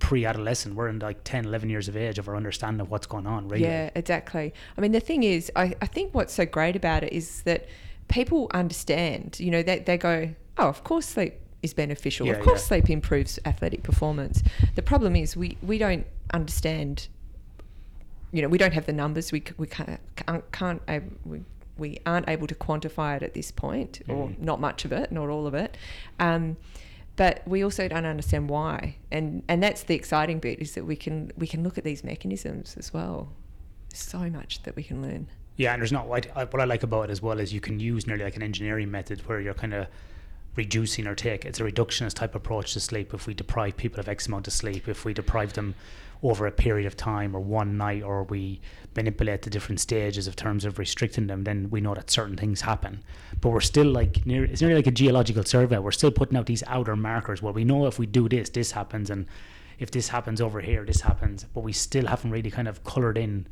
pre-adolescent 0.00 0.74
we're 0.74 0.88
in 0.88 0.98
like 0.98 1.22
10 1.24 1.46
11 1.46 1.70
years 1.70 1.88
of 1.88 1.96
age 1.96 2.18
of 2.18 2.28
our 2.28 2.36
understanding 2.36 2.80
of 2.80 2.90
what's 2.90 3.06
going 3.06 3.26
on 3.26 3.48
really 3.48 3.62
yeah 3.62 3.88
exactly. 3.94 4.52
I 4.76 4.80
mean 4.80 4.92
the 4.92 5.00
thing 5.00 5.22
is 5.22 5.50
I, 5.56 5.74
I 5.80 5.86
think 5.86 6.14
what's 6.14 6.34
so 6.34 6.44
great 6.44 6.76
about 6.76 7.04
it 7.04 7.12
is 7.12 7.42
that 7.42 7.66
people 8.08 8.50
understand 8.52 9.38
you 9.40 9.50
know 9.50 9.62
they, 9.62 9.78
they 9.78 9.96
go 9.96 10.34
oh 10.58 10.68
of 10.68 10.84
course 10.84 11.06
sleep 11.06 11.34
is 11.64 11.72
beneficial. 11.72 12.26
Yeah, 12.26 12.34
of 12.34 12.44
course 12.44 12.60
yeah. 12.64 12.68
sleep 12.68 12.90
improves 12.90 13.38
athletic 13.46 13.82
performance. 13.82 14.42
The 14.74 14.82
problem 14.82 15.16
is 15.16 15.36
we 15.36 15.56
we 15.62 15.78
don't 15.78 16.06
understand 16.32 17.08
you 18.30 18.42
know 18.42 18.48
we 18.48 18.58
don't 18.58 18.74
have 18.74 18.86
the 18.86 18.92
numbers. 18.92 19.32
We, 19.32 19.42
we 19.56 19.66
can't 19.66 20.00
can't, 20.52 20.82
we, 21.24 21.40
we 21.78 21.98
aren't 22.04 22.28
able 22.28 22.46
to 22.46 22.54
quantify 22.54 23.16
it 23.16 23.22
at 23.22 23.32
this 23.32 23.50
point 23.50 24.02
or 24.08 24.28
mm. 24.28 24.38
not 24.38 24.60
much 24.60 24.84
of 24.84 24.92
it 24.92 25.10
not 25.10 25.30
all 25.30 25.46
of 25.46 25.54
it. 25.54 25.76
Um, 26.20 26.56
but 27.16 27.46
we 27.46 27.62
also 27.62 27.88
don't 27.88 28.06
understand 28.06 28.48
why. 28.48 28.96
And 29.10 29.42
and 29.48 29.62
that's 29.62 29.84
the 29.84 29.94
exciting 29.94 30.38
bit 30.40 30.60
is 30.60 30.74
that 30.74 30.84
we 30.84 30.96
can 30.96 31.32
we 31.36 31.46
can 31.46 31.62
look 31.62 31.78
at 31.78 31.84
these 31.84 32.02
mechanisms 32.02 32.76
as 32.78 32.92
well. 32.92 33.32
There's 33.90 34.02
so 34.02 34.30
much 34.30 34.62
that 34.64 34.76
we 34.76 34.82
can 34.82 35.02
learn. 35.02 35.28
Yeah 35.56 35.72
and 35.72 35.80
there's 35.80 35.92
not 35.92 36.08
what 36.08 36.26
uh, 36.36 36.40
I, 36.40 36.44
what 36.44 36.60
I 36.60 36.64
like 36.64 36.82
about 36.82 37.02
it 37.04 37.10
as 37.10 37.22
well 37.22 37.38
is 37.38 37.52
you 37.52 37.60
can 37.60 37.78
use 37.78 38.06
nearly 38.06 38.24
like 38.24 38.36
an 38.36 38.42
engineering 38.42 38.90
method 38.90 39.20
where 39.28 39.40
you're 39.40 39.54
kind 39.54 39.74
of 39.74 39.86
reducing 40.56 41.06
or 41.06 41.14
take 41.14 41.44
it's 41.44 41.60
a 41.60 41.64
reductionist 41.64 42.14
type 42.14 42.34
approach 42.34 42.74
to 42.74 42.80
sleep 42.80 43.12
if 43.12 43.26
we 43.26 43.34
deprive 43.34 43.76
people 43.76 43.98
of 43.98 44.08
x 44.08 44.28
amount 44.28 44.46
of 44.46 44.52
sleep 44.52 44.88
if 44.88 45.04
we 45.04 45.12
deprive 45.12 45.52
them 45.54 45.74
over 46.22 46.46
a 46.46 46.52
period 46.52 46.86
of 46.86 46.96
time 46.96 47.34
or 47.34 47.40
one 47.40 47.76
night 47.76 48.02
or 48.02 48.24
we 48.24 48.60
manipulate 48.96 49.42
the 49.42 49.50
different 49.50 49.80
stages 49.80 50.26
of 50.26 50.36
terms 50.36 50.64
of 50.64 50.78
restricting 50.78 51.26
them 51.26 51.44
then 51.44 51.68
we 51.70 51.80
know 51.80 51.94
that 51.94 52.10
certain 52.10 52.36
things 52.36 52.60
happen. 52.62 53.02
But 53.40 53.50
we're 53.50 53.60
still 53.60 53.86
like 53.86 54.24
near 54.26 54.44
it's 54.44 54.60
nearly 54.60 54.76
like 54.76 54.86
a 54.86 54.90
geological 54.90 55.44
survey. 55.44 55.78
We're 55.78 55.90
still 55.90 56.10
putting 56.10 56.36
out 56.36 56.46
these 56.46 56.62
outer 56.66 56.96
markers. 56.96 57.42
Well 57.42 57.52
we 57.52 57.64
know 57.64 57.86
if 57.86 57.98
we 57.98 58.06
do 58.06 58.28
this 58.28 58.48
this 58.48 58.72
happens 58.72 59.10
and 59.10 59.26
if 59.78 59.90
this 59.90 60.08
happens 60.08 60.40
over 60.40 60.60
here 60.60 60.84
this 60.84 61.00
happens. 61.00 61.44
But 61.52 61.60
we 61.60 61.72
still 61.72 62.06
haven't 62.06 62.30
really 62.30 62.50
kind 62.50 62.68
of 62.68 62.84
colored 62.84 63.18
in 63.18 63.46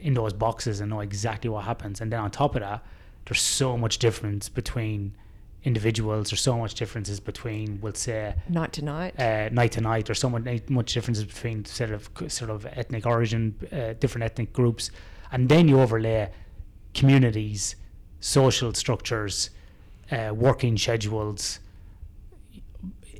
in 0.00 0.14
those 0.14 0.32
boxes 0.32 0.80
and 0.80 0.90
know 0.90 1.00
exactly 1.00 1.50
what 1.50 1.64
happens. 1.64 2.00
And 2.00 2.12
then 2.12 2.20
on 2.20 2.30
top 2.30 2.54
of 2.54 2.60
that 2.62 2.84
there's 3.26 3.40
so 3.40 3.76
much 3.76 3.98
difference 3.98 4.48
between 4.48 5.14
individuals. 5.64 6.30
There's 6.30 6.40
so 6.40 6.56
much 6.56 6.74
differences 6.74 7.20
between, 7.20 7.80
we'll 7.80 7.94
say, 7.94 8.34
night 8.48 8.72
to 8.74 8.84
night, 8.84 9.18
uh, 9.18 9.48
night 9.50 9.72
to 9.72 9.80
night. 9.80 10.06
There's 10.06 10.18
so 10.18 10.30
much, 10.30 10.68
much 10.68 10.94
differences 10.94 11.24
between 11.24 11.64
sort 11.64 11.90
of 11.90 12.10
sort 12.28 12.50
of 12.50 12.66
ethnic 12.66 13.06
origin, 13.06 13.54
uh, 13.72 13.94
different 13.98 14.24
ethnic 14.24 14.52
groups, 14.52 14.90
and 15.32 15.48
then 15.48 15.68
you 15.68 15.80
overlay 15.80 16.30
communities, 16.94 17.76
social 18.20 18.72
structures, 18.74 19.50
uh, 20.10 20.32
working 20.34 20.76
schedules, 20.76 21.60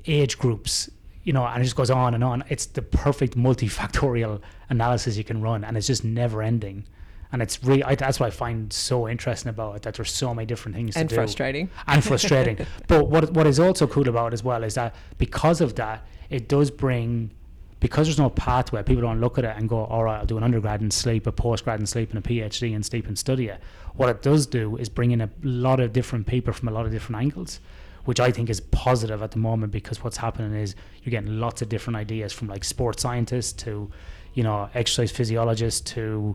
age 0.06 0.38
groups. 0.38 0.90
You 1.22 1.34
know, 1.34 1.44
and 1.44 1.60
it 1.60 1.64
just 1.64 1.76
goes 1.76 1.90
on 1.90 2.14
and 2.14 2.24
on. 2.24 2.42
It's 2.48 2.64
the 2.64 2.80
perfect 2.80 3.36
multifactorial 3.36 4.40
analysis 4.70 5.18
you 5.18 5.24
can 5.24 5.42
run, 5.42 5.64
and 5.64 5.76
it's 5.76 5.86
just 5.86 6.02
never 6.02 6.42
ending. 6.42 6.86
And 7.32 7.42
it's 7.42 7.62
really 7.62 7.84
I, 7.84 7.94
that's 7.94 8.18
what 8.18 8.26
I 8.26 8.30
find 8.30 8.72
so 8.72 9.08
interesting 9.08 9.50
about 9.50 9.76
it 9.76 9.82
that 9.82 9.94
there's 9.94 10.12
so 10.12 10.34
many 10.34 10.46
different 10.46 10.76
things 10.76 10.96
and 10.96 11.08
to 11.08 11.14
do 11.14 11.16
frustrating. 11.16 11.70
and 11.86 12.02
frustrating. 12.02 12.66
but 12.88 13.08
what 13.08 13.32
what 13.32 13.46
is 13.46 13.60
also 13.60 13.86
cool 13.86 14.08
about 14.08 14.28
it 14.28 14.34
as 14.34 14.42
well 14.42 14.64
is 14.64 14.74
that 14.74 14.94
because 15.18 15.60
of 15.60 15.76
that, 15.76 16.04
it 16.28 16.48
does 16.48 16.70
bring 16.70 17.30
because 17.78 18.06
there's 18.06 18.18
no 18.18 18.30
pathway. 18.30 18.82
People 18.82 19.02
don't 19.02 19.20
look 19.20 19.38
at 19.38 19.44
it 19.44 19.56
and 19.56 19.68
go, 19.68 19.84
"All 19.84 20.04
right, 20.04 20.18
I'll 20.18 20.26
do 20.26 20.36
an 20.36 20.42
undergrad 20.42 20.82
in 20.82 20.90
sleep, 20.90 21.26
a 21.26 21.32
postgrad 21.32 21.78
in 21.78 21.86
sleep, 21.86 22.10
and 22.10 22.18
a 22.18 22.28
PhD 22.28 22.74
in 22.74 22.82
sleep 22.82 23.06
and 23.06 23.18
study 23.18 23.46
it." 23.46 23.60
What 23.94 24.08
it 24.08 24.22
does 24.22 24.46
do 24.46 24.76
is 24.76 24.88
bring 24.88 25.12
in 25.12 25.20
a 25.20 25.30
lot 25.42 25.80
of 25.80 25.92
different 25.92 26.26
people 26.26 26.52
from 26.52 26.68
a 26.68 26.72
lot 26.72 26.84
of 26.86 26.92
different 26.92 27.22
angles. 27.22 27.60
Which 28.06 28.18
I 28.18 28.30
think 28.32 28.48
is 28.48 28.60
positive 28.60 29.22
at 29.22 29.32
the 29.32 29.38
moment 29.38 29.72
because 29.72 30.02
what's 30.02 30.16
happening 30.16 30.54
is 30.54 30.74
you're 31.02 31.10
getting 31.10 31.38
lots 31.38 31.60
of 31.60 31.68
different 31.68 31.98
ideas 31.98 32.32
from 32.32 32.48
like 32.48 32.64
sports 32.64 33.02
scientists 33.02 33.52
to, 33.64 33.90
you 34.32 34.42
know, 34.42 34.70
exercise 34.74 35.12
physiologists 35.12 35.82
to 35.92 36.34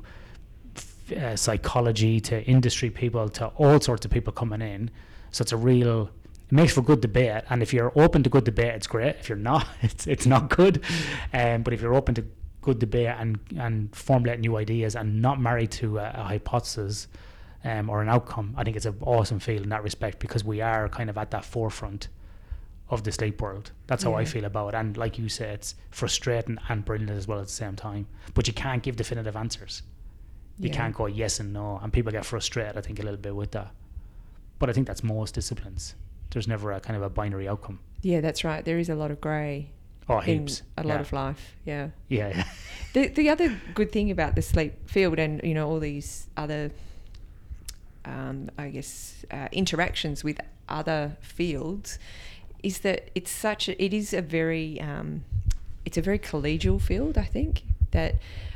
uh, 1.12 1.36
psychology 1.36 2.20
to 2.20 2.44
industry 2.46 2.90
people 2.90 3.30
to 3.30 3.48
all 3.58 3.80
sorts 3.80 4.06
of 4.06 4.12
people 4.12 4.34
coming 4.34 4.62
in. 4.62 4.90
So 5.32 5.42
it's 5.42 5.52
a 5.52 5.58
real. 5.58 6.10
It 6.48 6.52
makes 6.52 6.74
for 6.74 6.82
good 6.82 7.02
debate, 7.02 7.44
and 7.50 7.64
if 7.64 7.74
you're 7.74 7.92
open 7.96 8.22
to 8.24 8.30
good 8.30 8.44
debate, 8.44 8.74
it's 8.76 8.88
great. 8.88 9.16
If 9.20 9.30
you're 9.30 9.38
not, 9.38 9.68
it's 9.82 10.08
it's 10.08 10.26
not 10.26 10.50
good. 10.50 10.84
Um, 11.34 11.64
but 11.64 11.74
if 11.74 11.82
you're 11.82 11.96
open 11.96 12.16
to 12.16 12.26
good 12.62 12.80
debate 12.80 13.16
and 13.20 13.40
and 13.58 13.96
formulate 13.96 14.40
new 14.40 14.58
ideas 14.58 14.96
and 14.96 15.22
not 15.22 15.40
married 15.40 15.72
to 15.72 16.00
a, 16.00 16.12
a 16.16 16.24
hypothesis 16.24 17.08
um, 17.64 17.90
or 17.90 18.02
an 18.02 18.10
outcome, 18.10 18.54
I 18.58 18.64
think 18.64 18.76
it's 18.76 18.86
an 18.86 18.98
awesome 19.02 19.40
feel 19.40 19.64
in 19.64 19.70
that 19.70 19.84
respect 19.84 20.20
because 20.20 20.44
we 20.44 20.62
are 20.62 20.88
kind 20.90 21.10
of 21.10 21.18
at 21.18 21.32
that 21.32 21.46
forefront 21.46 22.08
of 22.90 23.04
the 23.04 23.12
sleep 23.12 23.42
world. 23.42 23.72
That's 23.88 24.04
how 24.04 24.14
I 24.14 24.26
feel 24.26 24.46
about 24.46 24.76
it. 24.76 24.78
And 24.78 24.96
like 24.96 25.18
you 25.18 25.28
said, 25.28 25.56
it's 25.56 25.74
frustrating 25.90 26.60
and 26.70 26.86
brilliant 26.86 27.10
as 27.10 27.28
well 27.28 27.40
at 27.40 27.48
the 27.48 27.52
same 27.52 27.76
time. 27.76 28.06
But 28.36 28.48
you 28.48 28.54
can't 28.54 28.84
give 28.84 28.96
definitive 28.96 29.36
answers 29.36 29.82
you 30.60 30.70
Yeah. 30.70 30.76
can't 30.76 30.96
go 30.96 31.06
yes 31.08 31.40
and 31.40 31.52
no 31.54 31.80
and 31.84 31.92
people 31.92 32.12
get 32.12 32.26
frustrated 32.26 32.78
i 32.78 32.82
think 32.82 33.00
a 33.00 33.04
little 33.04 33.20
bit 33.20 33.36
with 33.36 33.52
that 33.52 33.72
but 34.60 34.70
i 34.70 34.74
think 34.74 34.88
that's 34.88 35.04
most 35.04 35.36
disciplines 35.36 35.96
there's 36.32 36.48
never 36.48 36.72
a 36.72 36.80
kind 36.80 36.96
of 36.98 37.04
a 37.04 37.10
binary 37.10 37.48
outcome 37.48 37.80
Yeah, 38.02 38.22
that's 38.22 38.44
right. 38.44 38.64
There 38.66 38.78
is 38.80 38.90
a 38.90 38.96
lot 38.96 39.10
of 39.12 39.20
grey 39.20 39.70
oh 40.08 40.20
heaps 40.20 40.62
a 40.78 40.84
lot 40.84 40.96
yeah. 40.96 41.00
of 41.02 41.12
life. 41.14 41.56
Yeah. 41.66 41.90
yeah 42.10 42.30
yeah 42.36 42.44
The 42.94 43.08
the 43.08 43.30
other 43.30 43.48
good 43.74 43.92
thing 43.92 44.12
about 44.12 44.36
the 44.36 44.42
sleep 44.42 44.74
field 44.90 45.18
and 45.20 45.42
you 45.44 45.54
know 45.54 45.68
all 45.70 45.80
these 45.82 46.28
other, 46.38 46.72
um, 48.06 48.50
I 48.58 48.70
guess, 48.70 49.26
uh, 49.32 49.48
interactions 49.52 50.24
with 50.24 50.40
other 50.70 51.18
fields, 51.22 52.00
is 52.64 52.80
that 52.80 53.10
it's 53.16 53.32
such 53.32 53.68
a, 53.70 53.84
it 53.84 53.94
is 53.94 54.14
a 54.14 54.22
very 54.22 54.80
um, 54.82 55.24
it's 55.86 55.98
a 55.98 56.02
very 56.02 56.20
collegial 56.20 56.80
field. 56.82 57.18
I 57.18 57.26
think 57.26 57.64
that, 57.92 58.16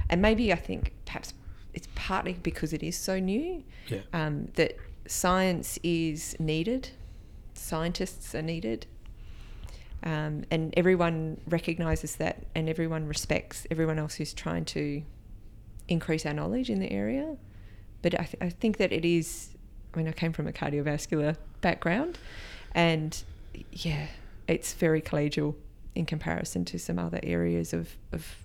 and 0.10 0.22
maybe 0.22 0.52
I 0.54 0.58
think 0.58 0.94
perhaps 1.06 1.34
it's 1.74 1.88
partly 1.96 2.34
because 2.34 2.74
it 2.74 2.84
is 2.84 2.98
so 2.98 3.20
new 3.20 3.64
yeah 3.88 4.00
um, 4.14 4.48
that 4.56 4.76
science 5.10 5.80
is 5.82 6.36
needed, 6.40 6.90
scientists 7.56 8.36
are 8.36 8.44
needed, 8.44 8.86
um, 10.04 10.46
and 10.52 10.74
everyone 10.78 11.42
recognises 11.48 12.16
that, 12.18 12.46
and 12.56 12.70
everyone 12.70 13.08
respects 13.08 13.66
everyone 13.72 13.98
else 13.98 14.16
who's 14.16 14.34
trying 14.34 14.66
to 14.66 15.02
increase 15.88 16.26
our 16.26 16.34
knowledge 16.34 16.70
in 16.70 16.80
the 16.80 16.92
area. 16.92 17.36
But 18.02 18.18
I, 18.20 18.24
th- 18.24 18.38
I 18.40 18.50
think 18.50 18.78
that 18.78 18.94
it 18.94 19.04
is. 19.04 19.50
I 19.94 19.98
mean, 19.98 20.08
I 20.08 20.12
came 20.12 20.32
from 20.32 20.48
a 20.48 20.54
cardiovascular 20.54 21.36
background, 21.62 22.20
and 22.74 23.22
yeah, 23.72 24.08
it's 24.48 24.74
very 24.74 25.02
collegial 25.02 25.56
in 25.96 26.06
comparison 26.06 26.64
to 26.66 26.78
some 26.78 27.00
other 27.00 27.20
areas 27.24 27.74
of, 27.74 27.98
of 28.12 28.36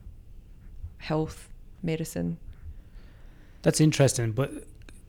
health, 0.96 1.50
medicine. 1.82 2.38
That's 3.64 3.80
interesting 3.80 4.30
but 4.30 4.52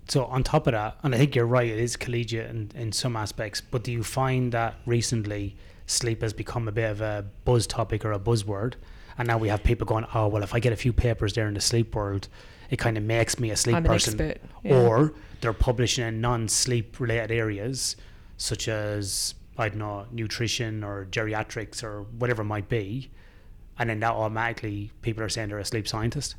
so 0.08 0.26
on 0.26 0.44
top 0.44 0.66
of 0.66 0.74
that 0.74 0.98
and 1.04 1.14
i 1.14 1.18
think 1.18 1.36
you're 1.36 1.46
right 1.46 1.70
it 1.70 1.80
is 1.80 1.96
collegiate 1.96 2.50
in, 2.50 2.72
in 2.74 2.92
some 2.92 3.16
aspects 3.16 3.62
but 3.62 3.84
do 3.84 3.92
you 3.92 4.04
find 4.04 4.52
that 4.52 4.76
recently 4.86 5.56
sleep 5.86 6.24
has 6.24 6.34
become 6.34 6.68
a 6.68 6.72
bit 6.72 6.90
of 6.90 7.02
a 7.02 7.24
buzz 7.44 7.68
topic 7.68 8.04
or 8.04 8.12
a 8.12 8.20
buzzword 8.20 8.74
and 9.18 9.28
now 9.28 9.38
we 9.38 9.48
have 9.48 9.64
people 9.64 9.86
going 9.86 10.06
oh 10.16 10.28
well 10.28 10.42
if 10.42 10.56
i 10.56 10.60
get 10.60 10.74
a 10.74 10.76
few 10.76 10.92
papers 10.92 11.34
there 11.34 11.48
in 11.48 11.54
the 11.54 11.62
sleep 11.62 11.94
world 11.94 12.28
it 12.72 12.78
kind 12.78 12.98
of 12.98 13.04
makes 13.04 13.40
me 13.40 13.52
a 13.52 13.56
sleep 13.56 13.76
I'm 13.76 13.84
person 13.84 14.20
expert. 14.20 14.42
yeah. 14.64 14.82
or 14.82 15.14
they're 15.42 15.54
publishing 15.54 16.08
in 16.08 16.22
non-sleep 16.22 17.00
related 17.00 17.32
areas 17.32 17.96
such 18.38 18.68
as 18.68 19.36
I 19.58 19.70
don't 19.70 19.80
know 19.80 20.06
nutrition 20.12 20.84
or 20.84 21.08
geriatrics 21.10 21.84
or 21.84 22.04
whatever 22.04 22.42
it 22.42 22.46
might 22.46 22.68
be, 22.68 23.12
and 23.80 23.90
then 23.90 24.00
that 24.02 24.12
automatically 24.12 24.92
people 25.02 25.24
are 25.24 25.30
saying 25.30 25.50
they're 25.50 25.60
a 25.60 25.66
sleep 25.66 25.88
scientist. 25.88 26.36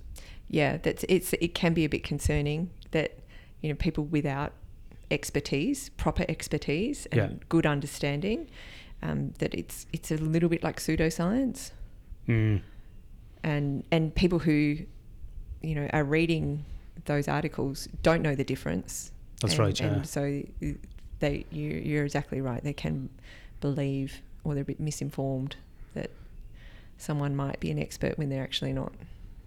Yeah, 0.49 0.77
that's 0.79 1.05
it's 1.09 1.33
it 1.35 1.55
can 1.55 1.75
be 1.75 1.85
a 1.85 1.89
bit 1.89 2.05
concerning 2.05 2.71
that 2.93 3.19
you 3.61 3.69
know 3.69 3.75
people 3.75 4.05
without 4.05 4.53
expertise, 5.11 5.89
proper 5.91 6.25
expertise, 6.29 7.07
and 7.07 7.19
Yeah. 7.21 7.29
good 7.49 7.67
understanding, 7.67 8.49
um, 9.03 9.33
that 9.39 9.55
it's 9.55 9.87
it's 9.93 10.11
a 10.11 10.17
little 10.17 10.49
bit 10.49 10.63
like 10.63 10.79
pseudoscience, 10.79 11.71
Mm. 12.29 12.61
and 13.43 13.85
and 13.91 14.15
people 14.15 14.41
who 14.41 14.79
you 15.63 15.75
know 15.75 15.89
are 15.93 16.05
reading 16.05 16.65
those 17.07 17.29
articles 17.29 17.89
don't 18.03 18.23
know 18.23 18.35
the 18.35 18.45
difference. 18.45 19.13
That's 19.41 19.55
and, 19.55 19.61
right, 19.61 19.81
yeah. 19.81 19.87
And 19.87 20.07
so 20.07 20.43
they 21.21 21.45
you 21.51 21.71
you're 21.71 22.05
exactly 22.05 22.41
right. 22.41 22.63
They 22.63 22.73
can 22.73 23.09
believe 23.61 24.23
or 24.45 24.55
they're 24.55 24.63
a 24.63 24.67
bit 24.67 24.81
misinformed 24.81 25.57
that 25.95 26.11
someone 26.99 27.35
might 27.37 27.59
be 27.61 27.71
an 27.71 27.79
expert 27.79 28.17
when 28.19 28.29
they're 28.29 28.43
actually 28.45 28.73
not. 28.73 28.93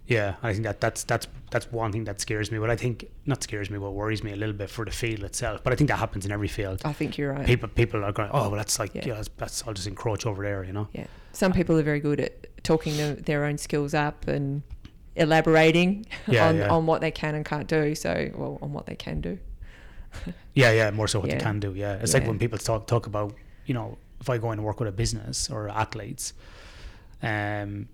Yeah, 0.06 0.34
I 0.42 0.52
think 0.52 0.64
that 0.64 0.80
that's 0.80 1.04
that's 1.04 1.28
that's 1.50 1.70
one 1.70 1.92
thing 1.92 2.04
that 2.04 2.20
scares 2.20 2.50
me. 2.50 2.58
But 2.58 2.70
I 2.70 2.76
think 2.76 3.08
not 3.26 3.42
scares 3.42 3.70
me, 3.70 3.78
but 3.78 3.92
worries 3.92 4.24
me 4.24 4.32
a 4.32 4.36
little 4.36 4.54
bit 4.54 4.68
for 4.68 4.84
the 4.84 4.90
field 4.90 5.22
itself. 5.22 5.62
But 5.62 5.72
I 5.72 5.76
think 5.76 5.88
that 5.88 5.98
happens 5.98 6.26
in 6.26 6.32
every 6.32 6.48
field. 6.48 6.82
I 6.84 6.92
think 6.92 7.16
you're 7.16 7.32
right. 7.32 7.46
People 7.46 7.68
people 7.68 8.04
are 8.04 8.12
going, 8.12 8.30
oh 8.32 8.48
well, 8.48 8.56
that's 8.58 8.78
like 8.78 8.94
Yeah. 8.94 9.02
yeah, 9.06 9.14
that's, 9.14 9.30
that's 9.36 9.66
I'll 9.66 9.74
just 9.74 9.86
encroach 9.86 10.26
over 10.26 10.42
there, 10.42 10.64
you 10.64 10.72
know. 10.72 10.88
Yeah. 10.92 11.06
Some 11.32 11.52
people 11.52 11.78
are 11.78 11.82
very 11.82 12.00
good 12.00 12.20
at 12.20 12.64
talking 12.64 12.96
the, 12.96 13.22
their 13.22 13.44
own 13.44 13.56
skills 13.56 13.94
up 13.94 14.26
and 14.26 14.62
elaborating 15.14 16.06
Yeah, 16.26 16.48
on, 16.48 16.56
yeah. 16.56 16.68
on 16.68 16.86
what 16.86 17.00
they 17.00 17.10
can 17.10 17.34
and 17.34 17.44
can't 17.44 17.68
do. 17.68 17.94
So, 17.94 18.30
well, 18.34 18.58
on 18.62 18.72
what 18.72 18.86
they 18.86 18.96
can 18.96 19.20
do. 19.20 19.38
Yeah, 20.54 20.72
yeah, 20.72 20.90
more 20.90 21.06
so 21.06 21.20
what 21.20 21.30
they 21.30 21.36
can 21.38 21.60
do. 21.60 21.72
Yeah, 21.74 21.94
it's 21.94 22.12
like 22.12 22.26
when 22.26 22.36
people 22.38 22.58
talk 22.58 22.88
talk 22.88 23.06
about, 23.06 23.34
you 23.66 23.74
know, 23.74 23.96
if 24.20 24.28
I 24.28 24.36
go 24.38 24.50
and 24.50 24.64
work 24.64 24.80
with 24.80 24.88
a 24.88 24.92
business 24.92 25.48
or 25.48 25.68
athletes, 25.68 26.34
um, 27.22 27.88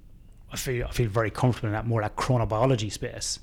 I 0.57 0.59
feel 0.59 0.87
I 0.87 0.93
feel 0.93 1.09
very 1.11 1.31
comfortable 1.31 1.69
in 1.69 1.73
that 1.75 1.87
more 1.87 2.01
that 2.03 2.17
chronobiology 2.17 2.91
space 2.91 3.39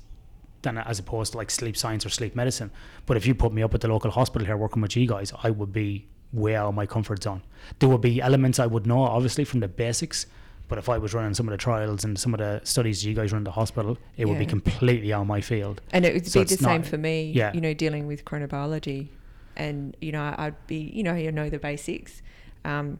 than 0.62 0.78
as 0.78 0.98
opposed 0.98 1.32
to 1.32 1.38
like 1.38 1.50
sleep 1.50 1.76
science 1.76 2.04
or 2.04 2.08
sleep 2.10 2.34
medicine. 2.34 2.70
But 3.06 3.16
if 3.16 3.24
you 3.26 3.34
put 3.34 3.52
me 3.52 3.62
up 3.62 3.72
at 3.74 3.80
the 3.82 3.88
local 3.88 4.10
hospital 4.10 4.44
here 4.46 4.56
working 4.56 4.82
with 4.82 4.96
you 4.96 5.06
guys, 5.06 5.32
I 5.42 5.50
would 5.50 5.72
be 5.72 6.06
way 6.32 6.56
out 6.56 6.66
of 6.68 6.74
my 6.74 6.86
comfort 6.86 7.22
zone. 7.22 7.42
There 7.78 7.88
would 7.88 8.00
be 8.00 8.20
elements 8.20 8.58
I 8.58 8.66
would 8.66 8.86
know 8.86 9.02
obviously 9.02 9.44
from 9.44 9.60
the 9.60 9.68
basics. 9.68 10.26
But 10.66 10.78
if 10.78 10.88
I 10.88 10.96
was 10.96 11.12
running 11.12 11.34
some 11.34 11.46
of 11.46 11.52
the 11.52 11.58
trials 11.58 12.04
and 12.04 12.18
some 12.18 12.32
of 12.32 12.38
the 12.40 12.60
studies 12.64 13.04
you 13.04 13.12
guys 13.14 13.30
run 13.32 13.40
in 13.40 13.44
the 13.44 13.50
hospital, 13.50 13.98
it 14.16 14.24
would 14.24 14.38
be 14.38 14.44
Yeah. 14.44 14.50
completely 14.50 15.12
on 15.12 15.26
my 15.26 15.42
field. 15.42 15.82
And 15.92 16.06
it 16.06 16.14
would 16.14 16.26
So 16.26 16.40
be 16.40 16.44
the 16.46 16.56
same 16.56 16.80
not- 16.80 16.86
for 16.86 16.96
me, 16.96 17.30
yeah. 17.32 17.52
you 17.52 17.60
know, 17.60 17.74
dealing 17.74 18.06
with 18.06 18.24
chronobiology. 18.24 19.08
And, 19.56 19.94
you 20.00 20.10
know, 20.10 20.34
I'd 20.38 20.56
be, 20.66 20.78
you 20.94 21.02
know, 21.02 21.14
you 21.14 21.30
know 21.30 21.50
the 21.50 21.58
basics. 21.58 22.22
Um, 22.64 22.98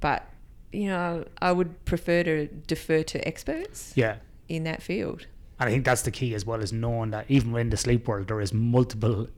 but, 0.00 0.28
you 0.72 0.88
know, 0.88 1.24
I 1.40 1.52
would 1.52 1.84
prefer 1.84 2.22
to 2.24 2.46
defer 2.46 3.02
to 3.04 3.26
experts 3.26 3.92
Yeah. 3.96 4.16
in 4.48 4.64
that 4.64 4.82
field. 4.82 5.26
And 5.58 5.68
I 5.68 5.72
think 5.72 5.84
that's 5.84 6.02
the 6.02 6.10
key 6.10 6.34
as 6.34 6.44
well 6.44 6.60
as 6.60 6.72
knowing 6.72 7.10
that 7.12 7.26
even 7.28 7.52
within 7.52 7.70
the 7.70 7.76
sleep 7.76 8.06
world, 8.08 8.28
there 8.28 8.40
is 8.40 8.52
multiple 8.52 9.28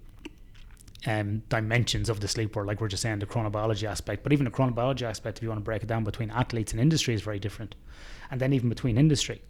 um, 1.06 1.42
dimensions 1.48 2.08
of 2.08 2.20
the 2.20 2.26
sleep 2.28 2.56
world. 2.56 2.66
Like 2.66 2.80
we're 2.80 2.88
just 2.88 3.02
saying, 3.02 3.20
the 3.20 3.26
chronobiology 3.26 3.84
aspect, 3.84 4.22
but 4.24 4.32
even 4.32 4.44
the 4.44 4.50
chronobiology 4.50 5.02
aspect, 5.02 5.38
if 5.38 5.42
you 5.42 5.48
want 5.48 5.60
to 5.60 5.64
break 5.64 5.82
it 5.82 5.86
down 5.86 6.02
between 6.04 6.30
athletes 6.30 6.72
and 6.72 6.80
industry, 6.80 7.14
is 7.14 7.22
very 7.22 7.38
different. 7.38 7.76
And 8.30 8.40
then 8.40 8.52
even 8.52 8.68
between 8.68 8.98
industry. 8.98 9.40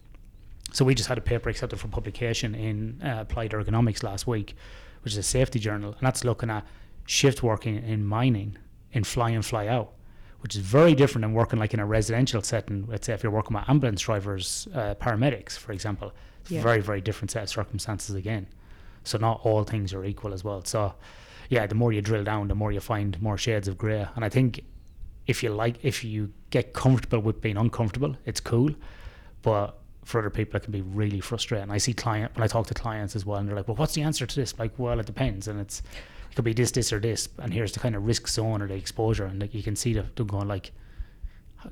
So 0.72 0.84
we 0.84 0.94
just 0.94 1.08
had 1.08 1.16
a 1.16 1.22
paper 1.22 1.48
accepted 1.48 1.80
for 1.80 1.88
publication 1.88 2.54
in 2.54 3.00
uh, 3.02 3.20
Applied 3.22 3.52
Ergonomics 3.52 4.02
last 4.02 4.26
week, 4.26 4.54
which 5.02 5.14
is 5.14 5.18
a 5.18 5.22
safety 5.22 5.58
journal, 5.58 5.92
and 5.98 6.00
that's 6.06 6.22
looking 6.24 6.50
at 6.50 6.66
shift 7.06 7.42
working 7.42 7.76
in 7.82 8.04
mining, 8.04 8.58
in 8.92 9.04
fly 9.04 9.30
in, 9.30 9.40
fly 9.40 9.66
out, 9.68 9.92
which 10.40 10.54
is 10.54 10.60
very 10.62 10.94
different 10.94 11.22
than 11.22 11.34
working 11.34 11.58
like 11.58 11.74
in 11.74 11.80
a 11.80 11.86
residential 11.86 12.42
setting. 12.42 12.86
Let's 12.88 13.06
say 13.06 13.12
if 13.14 13.22
you're 13.22 13.32
working 13.32 13.56
with 13.56 13.68
ambulance 13.68 14.00
drivers, 14.02 14.68
uh, 14.74 14.94
paramedics, 14.94 15.52
for 15.58 15.72
example, 15.72 16.12
it's 16.42 16.50
Yeah. 16.50 16.62
very, 16.62 16.80
very 16.80 17.00
different 17.00 17.30
set 17.30 17.42
of 17.42 17.48
circumstances 17.48 18.14
again. 18.14 18.46
So 19.04 19.18
not 19.18 19.40
all 19.44 19.64
things 19.64 19.92
are 19.94 20.04
equal 20.04 20.32
as 20.32 20.44
well. 20.44 20.64
So 20.64 20.94
yeah, 21.48 21.66
the 21.66 21.74
more 21.74 21.92
you 21.92 22.02
drill 22.02 22.24
down, 22.24 22.48
the 22.48 22.54
more 22.54 22.72
you 22.72 22.80
find 22.80 23.20
more 23.22 23.38
shades 23.38 23.68
of 23.68 23.76
grey. 23.78 24.06
And 24.14 24.24
I 24.24 24.28
think 24.28 24.60
if 25.26 25.42
you 25.42 25.50
like, 25.50 25.78
if 25.84 26.04
you 26.04 26.32
get 26.50 26.72
comfortable 26.72 27.20
with 27.20 27.40
being 27.40 27.56
uncomfortable, 27.56 28.16
it's 28.24 28.40
cool. 28.40 28.70
But 29.42 29.78
for 30.04 30.20
other 30.20 30.30
people, 30.30 30.56
it 30.56 30.62
can 30.62 30.72
be 30.72 30.80
really 30.82 31.20
frustrating. 31.20 31.70
I 31.70 31.78
see 31.78 31.92
client 31.92 32.34
when 32.34 32.42
I 32.42 32.46
talk 32.46 32.66
to 32.68 32.74
clients 32.74 33.14
as 33.14 33.26
well, 33.26 33.38
and 33.38 33.46
they're 33.48 33.56
like, 33.56 33.68
"Well, 33.68 33.76
what's 33.76 33.92
the 33.94 34.02
answer 34.02 34.24
to 34.26 34.36
this?" 34.36 34.58
Like, 34.58 34.72
well, 34.78 34.98
it 35.00 35.06
depends, 35.06 35.48
and 35.48 35.60
it's 35.60 35.80
it 35.80 35.84
could 36.38 36.44
be 36.44 36.52
this, 36.52 36.70
this, 36.70 36.92
or 36.92 37.00
this. 37.00 37.28
And 37.38 37.52
here's 37.52 37.72
the 37.72 37.80
kind 37.80 37.96
of 37.96 38.06
risk 38.06 38.28
zone 38.28 38.62
or 38.62 38.68
the 38.68 38.74
exposure, 38.74 39.24
and 39.26 39.40
like 39.40 39.52
you 39.54 39.62
can 39.64 39.74
see 39.74 39.92
them 39.92 40.06
going 40.28 40.46
like, 40.46 40.70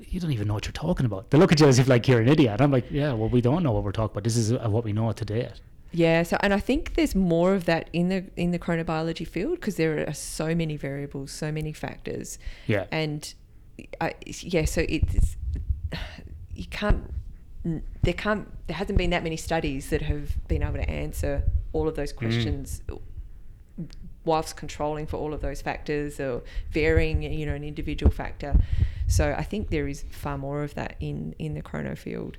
"You 0.09 0.19
don't 0.19 0.33
even 0.33 0.49
know 0.49 0.55
what 0.55 0.67
you're 0.67 0.73
talking 0.73 1.07
about." 1.07 1.31
They 1.31 1.39
look 1.39 1.53
at 1.53 1.61
you 1.61 1.69
as 1.69 1.79
if 1.79 1.87
like 1.87 2.09
you're 2.09 2.21
an 2.21 2.29
idiot. 2.29 2.61
I'm 2.61 2.73
like, 2.73 2.91
"Yeah, 2.91 3.13
well, 3.13 3.29
we 3.29 3.41
don't 3.41 3.63
know 3.63 3.71
what 3.71 3.85
we're 3.85 3.93
talking 3.93 4.13
about. 4.15 4.25
This 4.25 4.37
is 4.37 4.53
uh, 4.53 4.69
what 4.69 4.83
we 4.83 4.93
know 4.93 5.13
to 5.13 5.25
date." 5.25 5.53
Yeah, 5.93 6.25
so 6.25 6.37
and 6.41 6.53
I 6.53 6.59
think 6.59 6.95
there's 6.95 7.15
more 7.15 7.55
of 7.55 7.65
that 7.67 7.89
in 7.93 8.09
the 8.09 8.25
in 8.37 8.51
the 8.51 8.59
chronobiology 8.59 9.27
field 9.27 9.61
because 9.61 9.77
there 9.77 10.05
are 10.09 10.13
so 10.15 10.53
many 10.53 10.77
variables, 10.77 11.31
so 11.31 11.53
many 11.53 11.73
factors, 11.73 12.41
Yeah. 12.67 12.87
and 12.91 13.33
I, 14.01 14.15
yeah, 14.27 14.65
so 14.65 14.85
it's 14.89 15.37
you 16.55 16.67
can't 16.67 17.05
there 18.03 18.15
can't 18.15 18.49
there 18.67 18.77
hasn't 18.77 18.99
been 18.99 19.11
that 19.11 19.23
many 19.23 19.37
studies 19.37 19.91
that 19.91 20.03
have 20.03 20.27
been 20.49 20.63
able 20.65 20.75
to 20.75 20.91
answer 20.91 21.45
all 21.73 21.87
of 21.89 21.95
those 21.95 22.13
questions 22.13 22.83
whilst 24.27 24.57
controlling 24.57 25.07
for 25.07 25.17
all 25.17 25.33
of 25.33 25.41
those 25.41 25.63
factors 25.63 26.21
or 26.21 26.43
varying 26.71 27.23
you 27.23 27.47
know 27.47 27.55
an 27.55 27.65
individual 27.65 28.13
factor 28.13 28.55
so 29.09 29.35
i 29.39 29.43
think 29.43 29.71
there 29.71 29.89
is 29.89 30.05
far 30.11 30.37
more 30.37 30.63
of 30.63 30.75
that 30.75 30.97
in 31.01 31.35
in 31.39 31.55
the 31.55 31.63
chrono 31.63 31.97
field 31.97 32.37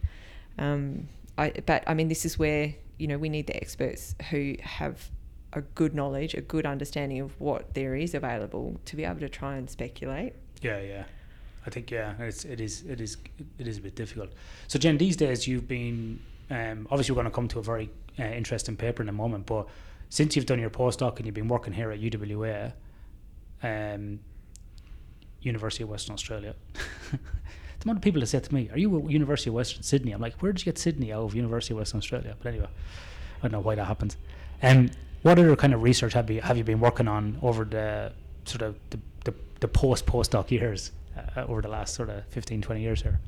um, 0.60 1.08
I, 1.38 1.54
but 1.66 1.84
i 1.88 1.96
mean 1.96 2.08
this 2.08 2.26
is 2.26 2.38
where 2.38 2.76
you 3.00 3.08
know 3.08 3.18
we 3.18 3.30
need 3.30 3.48
the 3.48 3.58
experts 3.58 4.14
who 4.30 4.56
have 4.62 5.10
a 5.54 5.62
good 5.62 5.96
knowledge 5.96 6.36
a 6.36 6.42
good 6.42 6.66
understanding 6.66 7.20
of 7.22 7.40
what 7.40 7.74
there 7.74 7.96
is 7.96 8.14
available 8.14 8.80
to 8.86 8.96
be 8.96 9.04
able 9.04 9.22
to 9.22 9.30
try 9.30 9.56
and 9.56 9.70
speculate 9.70 10.34
Yeah, 10.62 10.82
yeah. 10.82 11.04
I 11.68 11.70
think 11.70 11.92
yeah, 11.92 12.14
it's 12.20 12.46
it 12.46 12.62
is 12.62 12.84
it 12.88 13.02
is 13.02 13.18
it 13.60 13.68
is 13.68 13.78
a 13.78 13.82
bit 13.82 13.94
difficult. 13.96 14.30
So 14.70 14.80
Jen, 14.80 14.98
these 14.98 15.18
days 15.18 15.48
you've 15.48 15.68
been 15.68 16.20
um, 16.50 16.88
obviously 16.90 17.14
we're 17.14 17.22
going 17.22 17.32
to 17.32 17.36
come 17.36 17.50
to 17.50 17.60
a 17.60 17.64
very 17.64 17.90
uh, 18.18 18.24
interesting 18.24 18.78
paper 18.78 19.04
in 19.04 19.10
a 19.10 19.14
moment, 19.14 19.46
but 19.46 19.68
since 20.10 20.36
you've 20.36 20.46
done 20.46 20.60
your 20.60 20.70
postdoc 20.70 21.18
and 21.18 21.26
you've 21.26 21.36
been 21.36 21.48
working 21.48 21.74
here 21.74 21.92
at 21.92 22.00
UWA, 22.00 22.74
um, 23.64 24.20
University 25.42 25.84
of 25.84 25.90
Western 25.90 26.14
Australia. 26.14 26.56
the 27.12 27.20
amount 27.84 27.98
of 27.98 28.04
people 28.04 28.22
that 28.22 28.28
said 28.28 28.44
to 28.44 28.54
me, 28.54 28.70
"Are 28.72 28.78
you 28.78 28.98
at 28.98 29.10
University 29.10 29.50
of 29.50 29.56
Western 29.56 29.84
Sydney?" 29.84 30.12
I'm 30.12 30.22
like, 30.22 30.36
"Where 30.42 30.52
did 30.52 30.62
you 30.62 30.66
get 30.66 30.78
Sydney 30.78 31.12
out 31.12 31.24
of 31.24 31.36
University 31.36 31.74
of 31.74 31.80
Western 31.80 32.00
Australia?" 32.00 32.36
But 32.42 32.50
anyway, 32.50 32.68
I 32.68 33.42
don't 33.44 33.52
know 33.52 33.60
why 33.60 33.76
that 33.76 33.86
happens. 33.86 34.18
Um, 34.64 34.90
what 35.22 35.38
other 35.38 35.56
kind 35.56 35.74
of 35.74 35.84
research 35.84 36.14
have 36.14 36.30
you 36.30 36.42
have 36.42 36.58
you 36.58 36.64
been 36.64 36.80
working 36.80 37.08
on 37.08 37.38
over 37.42 37.66
the 37.66 38.14
sort 38.46 38.62
of 38.62 38.76
the, 38.90 39.00
the, 39.26 39.34
the 39.60 39.68
post 39.68 40.06
postdoc 40.06 40.52
years 40.52 40.92
uh, 41.36 41.46
over 41.48 41.62
the 41.62 41.68
last 41.68 41.94
sort 41.96 42.10
of 42.10 42.26
15, 42.28 42.62
20 42.62 42.82
years 42.82 43.02
here? 43.02 43.20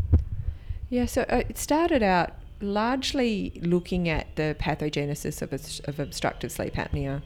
Yeah, 0.89 1.05
so 1.05 1.21
uh, 1.23 1.43
it 1.49 1.57
started 1.57 2.01
out 2.01 2.33
largely 2.61 3.59
looking 3.63 4.09
at 4.09 4.35
the 4.35 4.55
pathogenesis 4.59 5.41
of, 5.41 5.53
of 5.87 5.99
obstructive 5.99 6.51
sleep 6.51 6.73
apnea. 6.75 7.21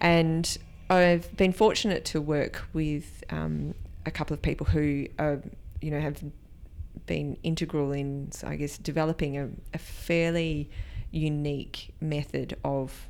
And 0.00 0.58
I've 0.90 1.34
been 1.36 1.52
fortunate 1.52 2.04
to 2.06 2.20
work 2.20 2.64
with 2.72 3.24
um, 3.30 3.74
a 4.04 4.10
couple 4.10 4.34
of 4.34 4.42
people 4.42 4.66
who, 4.66 5.06
uh, 5.18 5.36
you 5.80 5.90
know, 5.90 6.00
have 6.00 6.22
been 7.06 7.36
integral 7.42 7.92
in, 7.92 8.30
I 8.44 8.56
guess, 8.56 8.78
developing 8.78 9.38
a, 9.38 9.48
a 9.74 9.78
fairly 9.78 10.70
unique 11.10 11.94
method 12.00 12.56
of 12.64 13.06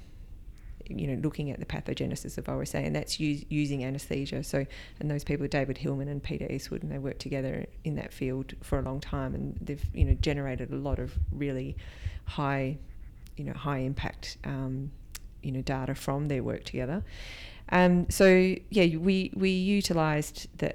you 0.88 1.06
know, 1.06 1.20
looking 1.22 1.50
at 1.50 1.58
the 1.58 1.66
pathogenesis 1.66 2.38
of 2.38 2.48
OSA, 2.48 2.78
and 2.78 2.94
that's 2.94 3.18
using 3.20 3.84
anaesthesia. 3.84 4.42
So, 4.42 4.66
and 5.00 5.10
those 5.10 5.24
people, 5.24 5.46
David 5.48 5.78
Hillman 5.78 6.08
and 6.08 6.22
Peter 6.22 6.50
Eastwood, 6.50 6.82
and 6.82 6.90
they 6.90 6.98
work 6.98 7.18
together 7.18 7.66
in 7.84 7.96
that 7.96 8.12
field 8.12 8.54
for 8.62 8.78
a 8.78 8.82
long 8.82 9.00
time, 9.00 9.34
and 9.34 9.58
they've 9.60 9.84
you 9.94 10.04
know 10.04 10.14
generated 10.14 10.70
a 10.72 10.76
lot 10.76 10.98
of 10.98 11.14
really 11.30 11.76
high, 12.24 12.78
you 13.36 13.44
know, 13.44 13.52
high 13.52 13.78
impact, 13.78 14.36
um, 14.44 14.90
you 15.42 15.52
know, 15.52 15.62
data 15.62 15.94
from 15.94 16.28
their 16.28 16.42
work 16.42 16.64
together. 16.64 17.02
Um, 17.70 18.08
so 18.10 18.56
yeah, 18.70 18.96
we 18.96 19.32
we 19.34 19.50
utilised 19.50 20.46
the, 20.58 20.74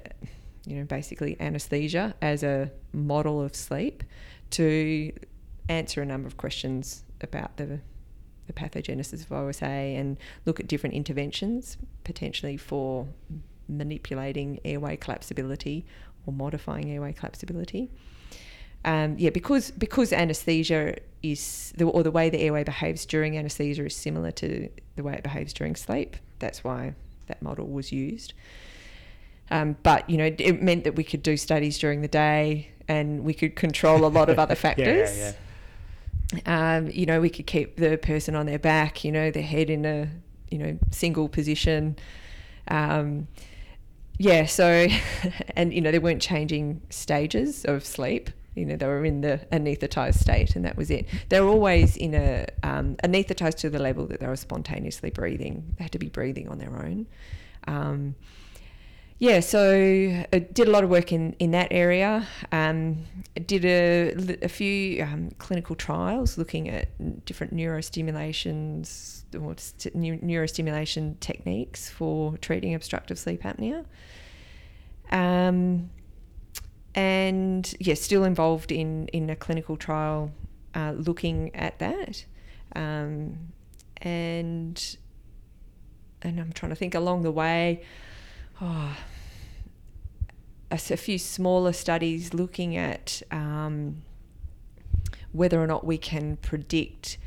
you 0.66 0.76
know, 0.76 0.84
basically 0.84 1.36
anaesthesia 1.40 2.14
as 2.20 2.42
a 2.42 2.70
model 2.92 3.40
of 3.42 3.54
sleep 3.54 4.02
to 4.50 5.12
answer 5.68 6.02
a 6.02 6.06
number 6.06 6.26
of 6.26 6.36
questions 6.36 7.04
about 7.20 7.56
the 7.56 7.80
the 8.48 8.52
pathogenesis 8.52 9.22
of 9.22 9.30
OSA 9.30 9.64
and 9.64 10.16
look 10.44 10.58
at 10.58 10.66
different 10.66 10.96
interventions 10.96 11.76
potentially 12.02 12.56
for 12.56 13.06
manipulating 13.68 14.58
airway 14.64 14.96
collapsibility 14.96 15.84
or 16.26 16.32
modifying 16.32 16.90
airway 16.90 17.12
collapsibility. 17.12 17.88
Um, 18.84 19.16
yeah, 19.18 19.30
because 19.30 19.70
because 19.72 20.12
anaesthesia 20.12 20.96
is 21.22 21.72
the, 21.76 21.84
or 21.84 22.02
the 22.02 22.10
way 22.10 22.30
the 22.30 22.40
airway 22.40 22.64
behaves 22.64 23.04
during 23.06 23.36
anaesthesia 23.36 23.84
is 23.84 23.94
similar 23.94 24.30
to 24.32 24.68
the 24.96 25.02
way 25.02 25.14
it 25.14 25.22
behaves 25.22 25.52
during 25.52 25.76
sleep. 25.76 26.16
That's 26.38 26.64
why 26.64 26.94
that 27.26 27.42
model 27.42 27.66
was 27.66 27.92
used. 27.92 28.34
Um, 29.50 29.76
but 29.82 30.08
you 30.08 30.16
know, 30.16 30.34
it 30.38 30.62
meant 30.62 30.84
that 30.84 30.96
we 30.96 31.04
could 31.04 31.22
do 31.22 31.36
studies 31.36 31.78
during 31.78 32.02
the 32.02 32.08
day 32.08 32.70
and 32.86 33.24
we 33.24 33.34
could 33.34 33.56
control 33.56 34.04
a 34.04 34.08
lot 34.08 34.28
of 34.28 34.38
other 34.38 34.54
factors. 34.54 34.86
yeah, 35.16 35.24
yeah. 35.30 35.32
Um, 36.44 36.90
you 36.90 37.06
know, 37.06 37.20
we 37.20 37.30
could 37.30 37.46
keep 37.46 37.76
the 37.76 37.96
person 37.96 38.34
on 38.34 38.46
their 38.46 38.58
back, 38.58 39.04
you 39.04 39.12
know, 39.12 39.30
their 39.30 39.42
head 39.42 39.70
in 39.70 39.84
a, 39.84 40.10
you 40.50 40.58
know, 40.58 40.78
single 40.90 41.28
position. 41.28 41.96
Um, 42.68 43.28
yeah, 44.18 44.46
so, 44.46 44.88
and, 45.56 45.72
you 45.72 45.80
know, 45.80 45.90
they 45.90 45.98
weren't 45.98 46.20
changing 46.20 46.82
stages 46.90 47.64
of 47.64 47.84
sleep. 47.84 48.30
You 48.54 48.66
know, 48.66 48.76
they 48.76 48.86
were 48.86 49.04
in 49.04 49.20
the 49.20 49.40
anaesthetized 49.52 50.18
state 50.18 50.56
and 50.56 50.64
that 50.64 50.76
was 50.76 50.90
it. 50.90 51.06
They 51.28 51.40
were 51.40 51.48
always 51.48 51.96
in 51.96 52.14
a, 52.14 52.46
um, 52.62 52.96
anaesthetized 53.04 53.58
to 53.58 53.70
the 53.70 53.78
level 53.78 54.06
that 54.08 54.20
they 54.20 54.26
were 54.26 54.36
spontaneously 54.36 55.10
breathing. 55.10 55.76
They 55.78 55.84
had 55.84 55.92
to 55.92 55.98
be 55.98 56.08
breathing 56.08 56.48
on 56.48 56.58
their 56.58 56.76
own. 56.76 57.06
Yeah, 59.20 59.40
so 59.40 59.72
I 60.32 60.38
did 60.38 60.68
a 60.68 60.70
lot 60.70 60.84
of 60.84 60.90
work 60.90 61.10
in, 61.10 61.32
in 61.40 61.50
that 61.50 61.68
area. 61.72 62.28
Um, 62.52 63.04
did 63.46 63.64
a, 63.64 64.44
a 64.44 64.48
few 64.48 65.02
um, 65.02 65.30
clinical 65.38 65.74
trials 65.74 66.38
looking 66.38 66.68
at 66.68 67.24
different 67.24 67.54
neurostimulations 67.54 69.24
or 69.34 69.54
st- 69.58 69.96
neurostimulation 69.96 71.18
techniques 71.18 71.90
for 71.90 72.36
treating 72.38 72.74
obstructive 72.74 73.18
sleep 73.18 73.42
apnea. 73.42 73.84
Um, 75.10 75.90
and 76.94 77.74
yeah, 77.80 77.94
still 77.94 78.22
involved 78.22 78.70
in, 78.70 79.08
in 79.08 79.30
a 79.30 79.36
clinical 79.36 79.76
trial 79.76 80.30
uh, 80.76 80.92
looking 80.96 81.52
at 81.56 81.80
that. 81.80 82.24
Um, 82.76 83.52
and 84.00 84.96
and 86.22 86.40
I'm 86.40 86.52
trying 86.52 86.70
to 86.70 86.76
think 86.76 86.94
along 86.94 87.22
the 87.22 87.32
way 87.32 87.82
oh, 88.60 88.96
a, 90.70 90.74
a, 90.74 90.96
few 90.96 91.18
smaller 91.18 91.72
studies 91.72 92.34
looking 92.34 92.76
at 92.76 93.22
um, 93.30 94.02
whether 95.32 95.62
or 95.62 95.66
not 95.66 95.84
we 95.84 95.98
can 95.98 96.36
predict 96.38 97.18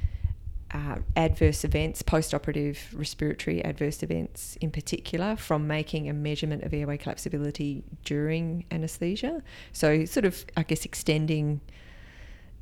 uh, 0.74 0.98
adverse 1.15 1.63
events, 1.63 2.02
post-operative 2.02 2.78
respiratory 2.94 3.63
adverse 3.63 4.04
events 4.04 4.58
in 4.62 4.72
particular, 4.72 5.36
from 5.36 5.67
making 5.67 6.10
a 6.10 6.13
measurement 6.13 6.63
of 6.63 6.74
airway 6.74 6.98
collapsibility 6.98 7.84
during 8.06 8.65
anaesthesia. 8.72 9.41
So, 9.74 10.06
sort 10.06 10.26
of, 10.26 10.46
I 10.56 10.63
guess, 10.63 10.86
extending, 10.86 11.60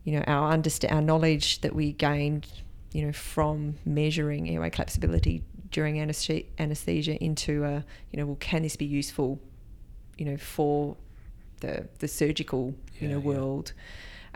you 0.04 0.14
know, 0.14 0.24
our 0.26 0.52
understand 0.52 0.94
our 0.94 1.02
knowledge 1.02 1.62
that 1.62 1.76
we 1.76 1.94
gained, 1.94 2.48
you 2.94 3.06
know, 3.06 3.14
from 3.14 3.76
measuring 3.86 4.50
airway 4.50 4.72
collapsibility 4.72 5.44
during 5.72 6.00
anesthesia 6.00 7.16
into 7.24 7.64
a 7.64 7.84
you 8.12 8.18
know 8.18 8.26
well 8.26 8.38
can 8.40 8.64
this 8.64 8.76
be 8.76 8.86
useful 8.86 9.40
you 10.18 10.26
know 10.26 10.38
for 10.38 10.96
the 11.62 11.88
the 12.00 12.08
surgical 12.08 12.74
you 13.00 13.08
Yeah, 13.08 13.16
know 13.16 13.20
yeah. 13.20 13.26
world 13.26 13.74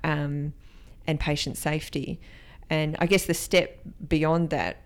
um, 0.04 0.54
and 1.08 1.19
patient 1.19 1.58
safety 1.58 2.19
and 2.69 2.96
I 3.00 3.06
guess 3.08 3.26
the 3.26 3.34
step 3.34 3.80
beyond 4.08 4.50
that 4.52 4.78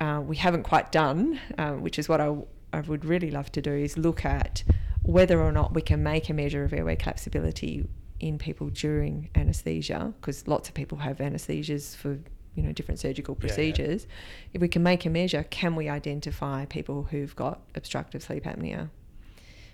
uh, 0.00 0.20
we 0.24 0.36
haven't 0.36 0.64
quite 0.64 0.92
done 0.92 1.40
uh, 1.58 1.72
which 1.72 1.98
is 1.98 2.08
what 2.08 2.20
I, 2.20 2.34
I 2.72 2.80
would 2.80 3.04
really 3.04 3.30
love 3.30 3.50
to 3.52 3.62
do 3.62 3.72
is 3.72 3.96
look 3.96 4.24
at 4.24 4.62
whether 5.02 5.40
or 5.40 5.52
not 5.52 5.74
we 5.74 5.82
can 5.82 6.02
make 6.02 6.28
a 6.30 6.32
measure 6.32 6.64
of 6.64 6.72
airway 6.72 6.96
collapsibility 6.96 7.86
in 8.20 8.38
people 8.38 8.68
during 8.70 9.28
anesthesia 9.34 10.12
because 10.20 10.46
lots 10.48 10.68
of 10.68 10.74
people 10.74 10.98
have 10.98 11.18
anesthesias 11.18 11.94
for 11.96 12.18
you 12.54 12.62
know 12.62 12.72
different 12.72 13.00
surgical 13.00 13.34
Yeah, 13.34 13.42
yeah. 13.42 13.48
procedures 13.48 14.06
if 14.52 14.60
we 14.60 14.68
can 14.68 14.82
make 14.82 15.04
a 15.06 15.10
measure 15.10 15.42
can 15.50 15.74
we 15.76 15.88
identify 15.88 16.64
people 16.66 17.04
who've 17.04 17.34
got 17.34 17.60
obstructive 17.74 18.22
sleep 18.22 18.44
apnea 18.44 18.90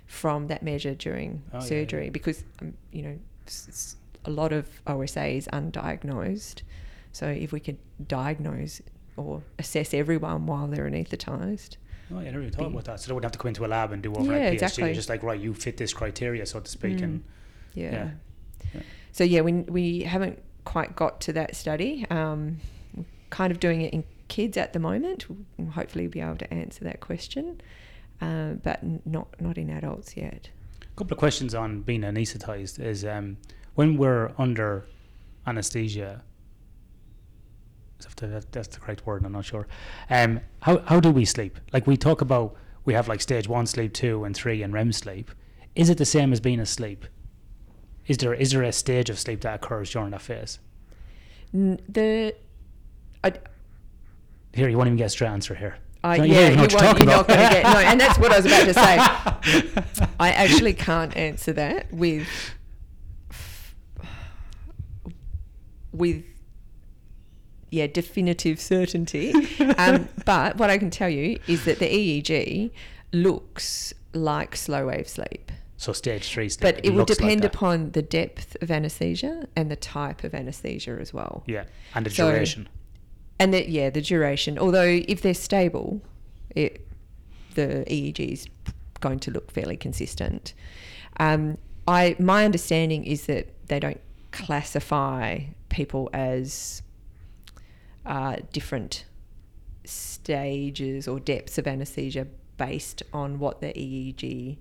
from 0.07 0.49
that 0.49 0.63
measure 0.63 0.95
during 0.95 1.43
Oh, 1.53 1.61
surgery 1.61 2.05
yeah. 2.05 2.11
because 2.11 2.43
um, 2.61 2.75
you 2.93 3.03
know 3.03 3.19
a 4.25 4.31
lot 4.31 4.53
of 4.53 4.67
OSA 4.87 5.27
is 5.27 5.49
undiagnosed 5.53 6.63
so 7.13 7.27
if 7.29 7.53
we 7.53 7.61
could 7.61 7.79
diagnose 8.07 8.81
or 9.17 9.43
assess 9.59 9.93
everyone 9.95 10.47
while 10.47 10.67
they're 10.67 10.87
anaesthetized 10.87 11.77
Oh, 12.13 12.19
yeah, 12.19 12.23
I 12.27 12.31
never 12.33 12.41
even 12.41 12.53
thought 12.53 12.67
about 12.67 12.85
that. 12.87 12.99
So 13.01 13.07
they 13.07 13.15
wouldn't 13.15 13.27
have 13.27 13.33
to 13.35 13.39
come 13.39 13.51
into 13.51 13.65
a 13.65 13.69
lab 13.69 13.93
and 13.93 14.03
do 14.03 14.13
overnight 14.13 14.41
Yeah, 14.41 14.51
PhD. 14.51 14.53
exactly. 14.55 14.95
Just 14.95 15.09
like, 15.09 15.23
right, 15.23 15.39
you 15.39 15.55
fit 15.55 15.77
this 15.77 15.95
criteria, 15.95 16.45
so 16.45 16.59
to 16.59 16.69
speak. 16.69 16.97
Mm. 16.97 17.03
And 17.05 17.25
yeah. 17.75 17.93
Yeah. 17.93 18.11
Yeah. 18.75 18.81
So 19.13 19.23
yeah, 19.23 19.43
we 19.43 19.53
we 19.53 20.01
haven't 20.03 20.43
quite 20.65 20.97
got 20.97 21.21
to 21.23 21.33
that 21.33 21.57
study. 21.57 22.07
Um, 22.11 22.59
kind 23.31 23.51
of 23.53 23.61
doing 23.61 23.83
it 23.83 23.93
in 23.93 24.05
kids 24.29 24.57
at 24.57 24.73
the 24.73 24.79
moment. 24.79 25.27
We'll 25.57 25.71
hopefully 25.71 26.07
be 26.07 26.21
able 26.21 26.37
to 26.37 26.53
answer 26.53 26.85
that 26.85 27.01
question, 27.01 27.61
uh, 28.21 28.55
but 28.63 28.81
not 29.07 29.29
not 29.41 29.59
in 29.59 29.71
adults 29.71 30.17
yet. 30.17 30.51
a 30.83 30.97
couple 30.97 31.15
of 31.15 31.19
questions 31.19 31.55
on 31.55 31.83
being 31.83 32.03
anaesthetized 32.03 32.79
is 32.81 33.05
um, 33.05 33.37
when 33.75 33.97
we're 33.97 34.33
under 34.39 34.87
anesthesia, 35.47 36.23
that's 37.99 38.69
the 38.69 38.81
correct 38.81 39.07
word. 39.07 39.25
I'm 39.25 39.33
not 39.33 39.45
sure. 39.45 39.67
Um, 40.09 40.41
how 40.61 40.79
how 40.87 41.01
do 41.01 41.11
we 41.11 41.25
sleep? 41.25 41.59
Like 41.73 41.87
we 41.87 41.97
talk 41.97 42.21
about, 42.21 42.57
we 42.85 42.95
have 42.95 43.09
like 43.09 43.21
stage 43.21 43.49
one 43.49 43.67
sleep, 43.67 43.93
two 43.93 44.25
and 44.25 44.35
three, 44.35 44.63
and 44.63 44.73
REM 44.73 44.93
sleep. 44.93 45.31
Is 45.75 45.91
it 45.91 45.99
the 45.99 46.05
same 46.05 46.33
as 46.33 46.41
being 46.41 46.61
asleep? 46.61 47.07
Is 48.11 48.17
there 48.17 48.35
is 48.35 48.51
there 48.51 48.65
a 48.65 48.73
stage 48.73 49.09
of 49.09 49.21
sleep 49.21 49.43
that 49.43 49.55
occurs 49.55 49.89
during 49.93 50.11
that 50.11 50.21
phase? 50.21 50.59
The 51.53 52.35
I, 53.23 53.33
Here, 54.53 54.69
you 54.69 54.77
won't 54.77 54.89
even 54.89 54.97
get 54.97 55.05
a 55.05 55.11
straight 55.11 55.29
answer 55.29 55.55
here. 55.55 55.77
I, 56.03 56.17
No, 56.17 56.25
yeah, 56.25 56.49
you, 56.49 56.57
know 56.57 56.63
you 56.69 56.77
are 56.77 56.99
you're 56.99 57.07
not 57.07 57.29
going 57.29 57.39
to 57.39 57.55
get 57.55 57.63
no, 57.63 57.79
and 57.79 58.01
that's 58.01 58.19
what 58.19 58.33
I 58.33 58.41
was 58.41 58.47
about 58.47 58.65
to 58.65 58.75
say. 58.75 60.05
I 60.19 60.31
actually 60.33 60.73
can't 60.73 61.17
answer 61.17 61.53
that 61.53 61.93
with 61.93 62.27
with 65.93 66.25
yeah 67.71 67.87
definitive 67.87 68.59
certainty. 68.59 69.33
Um, 69.79 70.09
but 70.25 70.57
what 70.57 70.69
I 70.69 70.79
can 70.79 70.91
tell 70.91 71.11
you 71.11 71.39
is 71.47 71.65
that 71.65 71.79
the 71.79 71.87
EEG 71.87 72.73
looks 73.13 73.95
like 74.15 74.57
slow 74.57 74.89
wave 74.89 75.09
sleep, 75.09 75.53
So 75.81 75.95
stage 75.95 76.31
three 76.31 76.51
sleep. 76.51 76.61
but 76.61 76.85
it 76.85 76.91
will 76.91 76.99
looks 76.99 77.13
like 77.13 77.19
depend 77.21 77.45
upon 77.47 77.93
the 77.93 78.03
depth 78.03 78.55
of 78.61 78.71
anesthesia 78.71 79.49
and 79.57 79.71
the 79.71 79.77
type 79.77 80.25
of 80.25 80.35
anesthesia 80.35 80.99
as 81.01 81.15
well. 81.15 81.43
Yeah, 81.47 81.65
and 81.95 82.05
the 82.05 82.11
So- 82.11 82.31
duration. 82.31 82.69
And 83.39 83.55
the, 83.55 83.67
yeah, 83.67 83.89
the 83.89 84.03
duration. 84.03 84.59
Although 84.59 85.01
if 85.09 85.23
they're 85.23 85.33
stable, 85.33 86.03
it 86.55 86.87
the 87.55 87.85
EEG 87.89 88.21
is 88.31 88.47
going 89.01 89.21
to 89.21 89.31
look 89.31 89.51
fairly 89.51 89.79
consistent. 89.79 90.53
Um, 91.19 91.57
I 91.89 92.15
my 92.19 92.45
understanding 92.45 93.05
is 93.05 93.25
that 93.25 93.49
they 93.69 93.81
don't 93.81 94.03
classify 94.33 95.45
people 95.71 96.11
as 96.13 96.83
uh, 98.05 98.37
different 98.53 99.07
stages 99.87 101.09
or 101.09 101.19
depths 101.19 101.57
of 101.57 101.67
anesthesia 101.67 102.27
based 102.59 103.03
on 103.15 103.39
what 103.39 103.63
the 103.63 103.69
EEG 103.69 104.59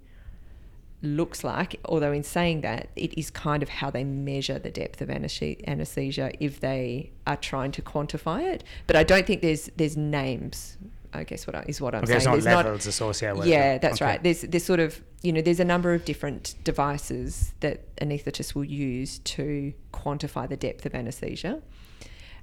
looks 1.01 1.43
like. 1.43 1.79
Although, 1.85 2.11
in 2.11 2.23
saying 2.23 2.61
that, 2.61 2.89
it 2.95 3.17
is 3.17 3.29
kind 3.29 3.63
of 3.63 3.69
how 3.69 3.89
they 3.89 4.03
measure 4.03 4.59
the 4.59 4.69
depth 4.71 5.01
of 5.01 5.09
anesthesia, 5.09 5.69
anesthesia 5.69 6.31
if 6.39 6.59
they 6.59 7.11
are 7.27 7.37
trying 7.37 7.71
to 7.73 7.81
quantify 7.81 8.43
it. 8.43 8.63
But 8.87 8.95
I 8.95 9.03
don't 9.03 9.25
think 9.25 9.41
there's 9.41 9.69
there's 9.77 9.95
names. 9.97 10.77
I 11.11 11.23
guess 11.23 11.47
what 11.47 11.55
I, 11.55 11.65
is 11.67 11.81
what 11.81 11.95
I'm 11.95 12.03
Okay, 12.03 12.19
saying. 12.19 12.31
there's 12.31 12.45
not 12.45 12.51
There's 12.53 12.65
levels 12.65 12.85
associated 12.85 13.37
with 13.39 13.47
it. 13.47 13.49
yeah, 13.49 13.77
that's 13.79 13.95
Okay. 13.99 14.05
right. 14.05 14.21
There's 14.23 14.41
there's 14.41 14.63
sort 14.63 14.79
of 14.79 15.01
you 15.23 15.33
know 15.33 15.41
there's 15.41 15.59
a 15.59 15.65
number 15.65 15.93
of 15.95 16.05
different 16.05 16.53
devices 16.63 17.53
that 17.61 17.95
anaesthetists 17.97 18.53
will 18.53 18.63
use 18.65 19.17
to 19.19 19.73
quantify 19.91 20.47
the 20.47 20.55
depth 20.57 20.85
of 20.85 20.93
anaesthesia, 20.93 21.61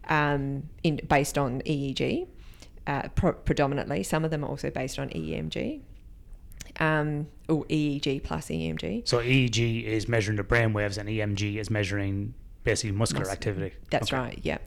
um, 0.08 0.64
in 0.82 1.00
based 1.08 1.38
on 1.38 1.60
EEG, 1.62 2.26
uh, 2.88 3.08
pro- 3.14 3.32
predominantly. 3.34 4.02
Some 4.02 4.24
of 4.24 4.30
them 4.32 4.42
are 4.44 4.48
also 4.48 4.70
based 4.70 4.98
on 4.98 5.10
EMG, 5.10 5.80
um, 6.80 7.26
or 7.48 7.64
EEG 7.66 8.22
plus 8.22 8.46
EMG. 8.48 9.06
So 9.08 9.18
EEG 9.18 9.84
is 9.84 10.08
measuring 10.08 10.36
the 10.36 10.42
brain 10.44 10.72
waves, 10.72 10.98
and 10.98 11.08
EMG 11.08 11.56
is 11.56 11.70
measuring 11.70 12.34
basically 12.64 12.92
muscular 12.96 13.24
Mus- 13.24 13.32
activity. 13.32 13.74
That's 13.90 14.12
Okay. 14.12 14.20
right. 14.20 14.38
Yeah. 14.42 14.58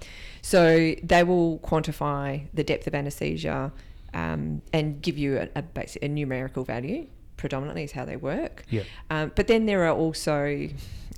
So 0.42 0.96
they 1.04 1.24
will 1.24 1.60
quantify 1.60 2.46
the 2.54 2.64
depth 2.64 2.88
of 2.88 2.96
anesthesia 2.96 3.72
um, 4.14 4.62
and 4.72 5.02
give 5.02 5.18
you 5.18 5.38
a, 5.38 5.50
a, 5.56 5.62
basic, 5.62 6.02
a 6.04 6.08
numerical 6.08 6.64
value. 6.64 7.08
Predominantly 7.38 7.84
is 7.84 7.92
how 7.92 8.06
they 8.06 8.16
work. 8.18 8.64
Yeah. 8.70 8.84
Um, 9.10 9.32
but 9.36 9.48
then 9.48 9.66
there 9.66 9.86
are 9.86 9.96
also 9.96 10.70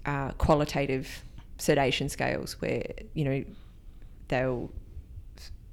uh, 0.06 0.32
qualitative 0.34 1.24
sedation 1.58 2.10
scales 2.10 2.60
where 2.60 2.84
you 3.14 3.24
know 3.26 3.44
they'll 4.28 4.72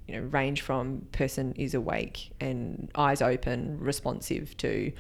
you 0.09 0.15
know 0.21 0.27
range 0.29 0.63
from 0.63 1.03
person 1.13 1.53
is 1.57 1.75
awake 1.75 2.31
and 2.41 2.91
eyes 2.97 3.23
open, 3.23 3.79
responsive 3.79 4.57
to 4.57 4.91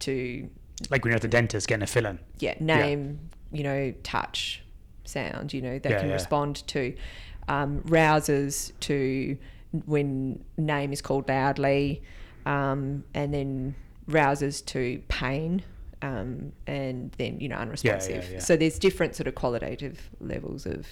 to 0.00 0.48
Like 0.90 1.04
when 1.04 1.10
you're 1.10 1.16
at 1.16 1.22
the 1.22 1.28
dentist 1.28 1.68
getting 1.68 1.82
a 1.82 1.86
fill-in. 1.86 2.18
yeah, 2.38 2.54
name, 2.60 3.18
you 3.52 3.62
know, 3.62 3.92
touch, 4.02 4.62
sound, 5.04 5.52
you 5.54 5.62
know, 5.62 5.78
they 5.78 5.90
Yeah, 5.90 6.00
can 6.00 6.08
yeah. 6.08 6.14
respond 6.14 6.66
to 6.68 6.94
um, 7.48 7.80
rousers 7.82 8.72
to 8.80 9.36
when 9.86 10.44
name 10.56 10.92
is 10.92 11.00
called 11.02 11.28
loudly, 11.28 12.02
um, 12.44 13.04
and 13.14 13.32
then 13.32 13.74
rouses 14.08 14.60
to 14.62 15.02
pain, 15.08 15.62
um, 16.02 16.52
and 16.66 17.12
then, 17.18 17.40
you 17.40 17.48
know, 17.48 17.56
unresponsive. 17.56 18.30
yeah. 18.32 18.38
So 18.38 18.56
there's 18.56 18.78
different 18.78 19.14
sort 19.16 19.26
of 19.28 19.34
qualitative 19.34 20.10
levels 20.20 20.66
of 20.66 20.86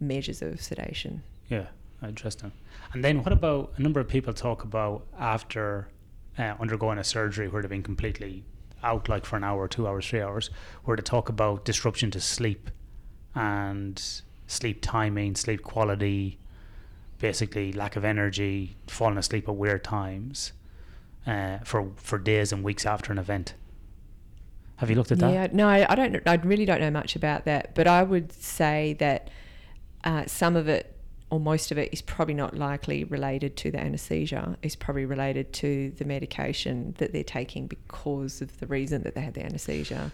measures 0.00 0.42
of 0.42 0.60
sedation. 0.60 1.22
Yeah, 1.48 1.66
interesting. 2.02 2.52
And 2.92 3.04
then 3.04 3.22
what 3.22 3.32
about 3.32 3.72
a 3.76 3.82
number 3.82 4.00
of 4.00 4.08
people 4.08 4.32
talk 4.32 4.64
about 4.64 5.06
after 5.18 5.88
uh, 6.38 6.54
undergoing 6.58 6.98
a 6.98 7.04
surgery 7.04 7.48
where 7.48 7.62
they've 7.62 7.70
been 7.70 7.82
completely 7.82 8.44
out, 8.82 9.08
like 9.08 9.26
for 9.26 9.36
an 9.36 9.44
hour, 9.44 9.68
two 9.68 9.86
hours, 9.86 10.08
three 10.08 10.22
hours, 10.22 10.50
where 10.84 10.96
they 10.96 11.02
talk 11.02 11.28
about 11.28 11.64
disruption 11.64 12.10
to 12.12 12.20
sleep 12.20 12.70
and 13.34 14.22
sleep 14.46 14.78
timing, 14.80 15.36
sleep 15.36 15.62
quality, 15.62 16.38
basically 17.18 17.72
lack 17.72 17.96
of 17.96 18.04
energy, 18.04 18.76
falling 18.86 19.18
asleep 19.18 19.48
at 19.48 19.54
weird 19.54 19.84
times 19.84 20.52
uh, 21.26 21.58
for 21.64 21.92
for 21.96 22.18
days 22.18 22.52
and 22.52 22.64
weeks 22.64 22.86
after 22.86 23.12
an 23.12 23.18
event. 23.18 23.54
Have 24.76 24.88
you 24.88 24.96
looked 24.96 25.12
at 25.12 25.18
that? 25.18 25.32
Yeah, 25.32 25.48
no, 25.52 25.68
I 25.68 25.86
I 25.90 25.94
don't. 25.94 26.16
I 26.26 26.34
really 26.36 26.64
don't 26.64 26.80
know 26.80 26.90
much 26.90 27.14
about 27.14 27.44
that, 27.44 27.74
but 27.74 27.86
I 27.86 28.02
would 28.02 28.32
say 28.32 28.96
that 28.98 29.28
uh, 30.04 30.24
some 30.26 30.56
of 30.56 30.68
it, 30.68 30.96
or 31.30 31.38
most 31.40 31.70
of 31.70 31.78
it, 31.78 31.88
is 31.92 32.02
probably 32.02 32.34
not 32.34 32.56
likely 32.56 33.04
related 33.04 33.56
to 33.58 33.70
the 33.70 33.78
anaesthesia. 33.80 34.56
It's 34.62 34.74
probably 34.76 35.04
related 35.06 35.52
to 35.54 35.92
the 35.96 36.04
medication 36.04 36.94
that 36.98 37.12
they're 37.12 37.22
taking 37.24 37.66
because 37.68 38.42
of 38.42 38.58
the 38.58 38.66
reason 38.66 39.02
that 39.04 39.14
they 39.14 39.20
had 39.20 39.34
the 39.34 39.44
anaesthesia. 39.44 40.10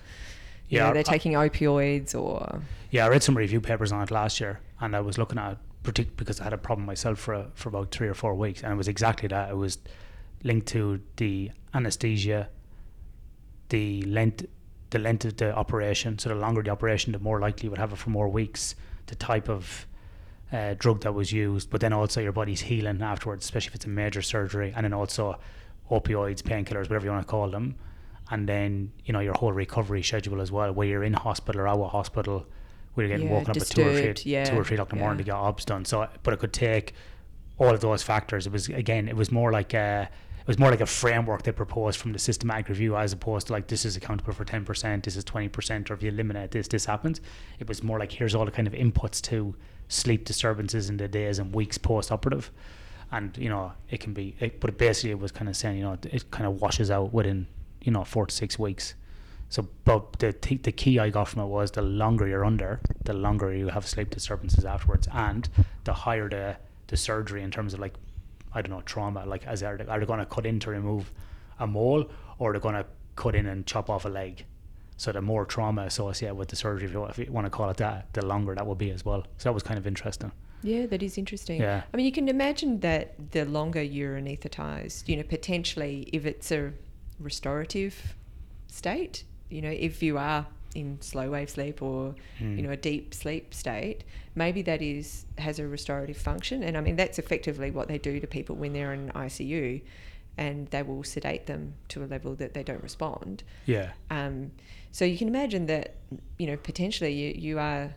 You 0.68 0.78
Yeah, 0.78 0.88
know, 0.88 0.92
they're 0.94 1.00
I- 1.06 1.12
taking 1.16 1.32
opioids 1.32 2.14
or 2.14 2.60
Yeah, 2.90 3.06
I 3.06 3.08
read 3.08 3.22
some 3.22 3.36
review 3.36 3.60
papers 3.60 3.92
on 3.92 4.02
it 4.02 4.10
last 4.10 4.40
year, 4.40 4.60
and 4.80 4.94
I 4.94 5.00
was 5.00 5.16
looking 5.16 5.38
at 5.38 5.52
it 5.52 5.58
partic- 5.84 6.16
because 6.16 6.40
I 6.40 6.44
had 6.44 6.52
a 6.52 6.58
problem 6.58 6.84
myself 6.86 7.18
for 7.18 7.34
a, 7.34 7.46
for 7.54 7.68
about 7.70 7.90
three 7.92 8.08
or 8.08 8.14
four 8.14 8.34
weeks, 8.34 8.62
and 8.62 8.72
it 8.72 8.76
was 8.76 8.88
exactly 8.88 9.28
that. 9.28 9.50
It 9.50 9.56
was 9.56 9.78
linked 10.44 10.66
to 10.68 11.00
the 11.16 11.50
anesthesia, 11.72 12.48
the 13.70 14.02
length, 14.02 14.44
the 14.90 14.98
length 14.98 15.24
of 15.24 15.36
the 15.38 15.54
operation. 15.54 16.18
So 16.18 16.28
the 16.28 16.34
longer 16.34 16.62
the 16.62 16.70
operation, 16.70 17.12
the 17.12 17.18
more 17.18 17.40
likely 17.40 17.64
you 17.66 17.70
would 17.70 17.78
have 17.78 17.92
it 17.92 17.96
for 17.98 18.10
more 18.10 18.28
weeks. 18.28 18.74
The 19.06 19.14
type 19.14 19.48
of 19.48 19.86
uh, 20.52 20.74
drug 20.78 21.00
that 21.00 21.12
was 21.12 21.32
used, 21.32 21.70
but 21.70 21.80
then 21.80 21.92
also 21.92 22.20
your 22.20 22.32
body's 22.32 22.60
healing 22.60 23.02
afterwards, 23.02 23.44
especially 23.44 23.68
if 23.68 23.74
it's 23.74 23.84
a 23.84 23.88
major 23.88 24.22
surgery, 24.22 24.72
and 24.76 24.84
then 24.84 24.92
also 24.92 25.38
opioids, 25.90 26.42
painkillers, 26.42 26.88
whatever 26.88 27.04
you 27.04 27.10
want 27.10 27.26
to 27.26 27.30
call 27.30 27.48
them, 27.50 27.74
and 28.30 28.48
then 28.48 28.92
you 29.04 29.12
know 29.12 29.20
your 29.20 29.34
whole 29.34 29.52
recovery 29.52 30.02
schedule 30.02 30.40
as 30.40 30.52
well, 30.52 30.72
where 30.72 30.86
you're 30.86 31.04
in 31.04 31.12
hospital 31.12 31.60
or 31.62 31.68
out 31.68 31.80
of 31.80 31.90
hospital, 31.90 32.46
where 32.94 33.06
you're 33.06 33.16
getting 33.16 33.28
Yeah, 33.28 33.38
woken 33.38 33.50
up 33.50 33.56
at 33.56 33.66
two 33.66 33.82
or 33.82 33.92
three, 33.92 34.14
yeah, 34.24 34.44
two 34.44 34.56
or 34.56 34.64
three 34.64 34.76
o'clock 34.76 34.92
in 34.92 34.98
the 34.98 35.04
morning 35.04 35.18
yeah. 35.18 35.24
to 35.24 35.30
get 35.30 35.36
obs 35.36 35.64
done. 35.64 35.84
So, 35.84 36.08
but 36.22 36.34
it 36.34 36.40
could 36.40 36.52
take 36.52 36.94
all 37.58 37.70
of 37.70 37.80
those 37.80 38.02
factors. 38.02 38.46
It 38.46 38.52
was 38.52 38.68
again, 38.68 39.08
it 39.08 39.16
was 39.16 39.30
more 39.32 39.50
like 39.50 39.74
a, 39.74 40.08
it 40.40 40.46
was 40.46 40.58
more 40.58 40.70
like 40.70 40.80
a 40.80 40.86
framework 40.86 41.42
they 41.42 41.52
proposed 41.52 41.98
from 41.98 42.12
the 42.12 42.18
systematic 42.18 42.68
review, 42.68 42.96
as 42.96 43.12
opposed 43.12 43.48
to 43.48 43.52
like 43.52 43.66
this 43.66 43.84
is 43.84 43.96
accountable 43.96 44.32
for 44.32 44.44
ten 44.44 44.64
percent, 44.64 45.04
this 45.04 45.16
is 45.16 45.24
twenty 45.24 45.48
percent, 45.48 45.90
or 45.90 45.94
if 45.94 46.02
you 46.02 46.10
eliminate 46.10 46.50
this, 46.52 46.68
this 46.68 46.84
happens. 46.84 47.20
It 47.58 47.68
was 47.68 47.82
more 47.82 47.98
like 47.98 48.12
here's 48.12 48.34
all 48.34 48.44
the 48.44 48.52
kind 48.52 48.66
of 48.66 48.74
inputs 48.74 49.20
to 49.22 49.54
sleep 49.88 50.24
disturbances 50.24 50.88
in 50.88 50.96
the 50.96 51.08
days 51.08 51.38
and 51.38 51.54
weeks 51.54 51.78
post-operative, 51.78 52.50
and 53.12 53.36
you 53.38 53.48
know 53.48 53.72
it 53.90 54.00
can 54.00 54.12
be. 54.12 54.34
It, 54.40 54.60
but 54.60 54.78
basically, 54.78 55.10
it 55.10 55.18
was 55.18 55.32
kind 55.32 55.48
of 55.48 55.56
saying 55.56 55.78
you 55.78 55.84
know 55.84 55.92
it, 55.92 56.06
it 56.06 56.30
kind 56.30 56.46
of 56.46 56.60
washes 56.60 56.90
out 56.90 57.12
within 57.12 57.46
you 57.82 57.92
know 57.92 58.04
four 58.04 58.26
to 58.26 58.34
six 58.34 58.58
weeks. 58.58 58.94
So, 59.48 59.68
but 59.84 60.18
the 60.18 60.32
th- 60.32 60.62
the 60.62 60.72
key 60.72 60.98
I 60.98 61.10
got 61.10 61.28
from 61.28 61.42
it 61.42 61.46
was 61.46 61.70
the 61.70 61.82
longer 61.82 62.26
you're 62.26 62.44
under, 62.44 62.80
the 63.04 63.12
longer 63.12 63.54
you 63.54 63.68
have 63.68 63.86
sleep 63.86 64.10
disturbances 64.10 64.64
afterwards, 64.64 65.08
and 65.12 65.48
the 65.84 65.92
higher 65.92 66.28
the 66.28 66.56
the 66.88 66.96
surgery 66.96 67.42
in 67.42 67.50
terms 67.50 67.74
of 67.74 67.80
like, 67.80 67.94
I 68.52 68.62
don't 68.62 68.70
know, 68.70 68.82
trauma. 68.82 69.24
Like, 69.26 69.46
as 69.46 69.62
are 69.62 69.76
they, 69.76 69.86
are 69.86 70.00
they 70.00 70.06
going 70.06 70.20
to 70.20 70.26
cut 70.26 70.46
in 70.46 70.60
to 70.60 70.70
remove 70.70 71.12
a 71.58 71.66
mole, 71.66 72.10
or 72.38 72.52
they're 72.52 72.60
going 72.60 72.74
to 72.74 72.86
cut 73.14 73.34
in 73.34 73.46
and 73.46 73.66
chop 73.66 73.88
off 73.88 74.04
a 74.04 74.08
leg? 74.08 74.44
So 74.96 75.12
the 75.12 75.20
more 75.20 75.44
trauma 75.44 75.82
associated 75.82 76.34
with 76.36 76.48
the 76.48 76.56
surgery, 76.56 76.86
if 76.88 76.92
you, 76.94 77.04
if 77.04 77.18
you 77.18 77.30
want 77.30 77.44
to 77.46 77.50
call 77.50 77.68
it 77.70 77.76
that, 77.76 78.12
the 78.14 78.24
longer 78.24 78.54
that 78.54 78.66
will 78.66 78.74
be 78.74 78.90
as 78.90 79.04
well. 79.04 79.22
So 79.38 79.48
that 79.48 79.52
was 79.52 79.62
kind 79.62 79.78
of 79.78 79.86
interesting. 79.86 80.32
yeah, 80.62 80.86
that 80.86 81.02
is 81.02 81.18
interesting. 81.18 81.60
Yeah. 81.60 81.82
I 81.92 81.96
mean, 81.96 82.06
you 82.06 82.12
can 82.12 82.28
imagine 82.28 82.80
that 82.80 83.14
the 83.32 83.44
longer 83.44 83.82
you're 83.82 84.16
anaesthetized, 84.16 85.08
you 85.08 85.16
know, 85.16 85.22
potentially 85.22 86.08
if 86.12 86.24
it's 86.24 86.50
a 86.50 86.72
restorative 87.20 88.14
state, 88.68 89.24
you 89.50 89.60
know, 89.62 89.70
if 89.70 90.02
you 90.02 90.18
are 90.18 90.46
in 90.74 90.98
slow 91.00 91.30
wave 91.30 91.48
sleep 91.48 91.80
or 91.80 92.14
Hmm. 92.38 92.56
you 92.56 92.62
know 92.62 92.70
a 92.70 92.76
deep 92.76 93.14
sleep 93.14 93.54
state, 93.54 94.04
maybe 94.34 94.60
that 94.62 94.82
is 94.82 95.24
has 95.38 95.58
a 95.58 95.66
restorative 95.66 96.16
function. 96.18 96.62
And 96.62 96.76
I 96.76 96.80
mean, 96.80 96.96
that's 96.96 97.18
effectively 97.18 97.70
what 97.70 97.88
they 97.88 97.98
do 97.98 98.20
to 98.20 98.26
people 98.26 98.56
when 98.56 98.72
they're 98.74 98.92
in 98.92 99.10
ICU, 99.14 99.80
and 100.38 100.68
they 100.68 100.82
will 100.82 101.02
sedate 101.02 101.46
them 101.46 101.74
to 101.88 102.04
a 102.04 102.06
level 102.06 102.34
that 102.36 102.54
they 102.54 102.62
don't 102.62 102.82
respond. 102.82 103.42
Yeah. 103.64 103.92
Um, 104.10 104.52
so 104.92 105.04
you 105.04 105.18
can 105.18 105.28
imagine 105.28 105.66
that 105.66 105.94
you 106.38 106.46
know 106.46 106.56
potentially 106.56 107.12
you, 107.12 107.34
you 107.36 107.58
are 107.58 107.94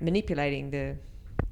manipulating 0.00 0.70
the 0.70 0.96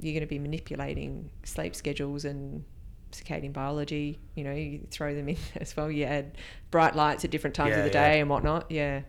you're 0.01 0.13
going 0.13 0.21
to 0.21 0.27
be 0.27 0.39
manipulating 0.39 1.31
sleep 1.45 1.75
schedules 1.75 2.25
and 2.25 2.65
circadian 3.13 3.53
biology. 3.53 4.19
You 4.35 4.45
know, 4.45 4.53
you 4.53 4.87
throw 4.91 5.15
them 5.15 5.29
in 5.29 5.37
as 5.57 5.77
well. 5.77 5.91
You 5.91 6.05
add 6.05 6.37
bright 6.71 6.95
lights 6.95 7.25
at 7.25 7.31
different 7.31 7.55
times 7.55 7.71
Yeah, 7.71 7.79
of 7.79 7.85
the 7.85 7.99
yeah. 7.99 8.11
day 8.11 8.21
and 8.21 8.29
whatnot. 8.29 8.71
Yeah. 8.71 9.03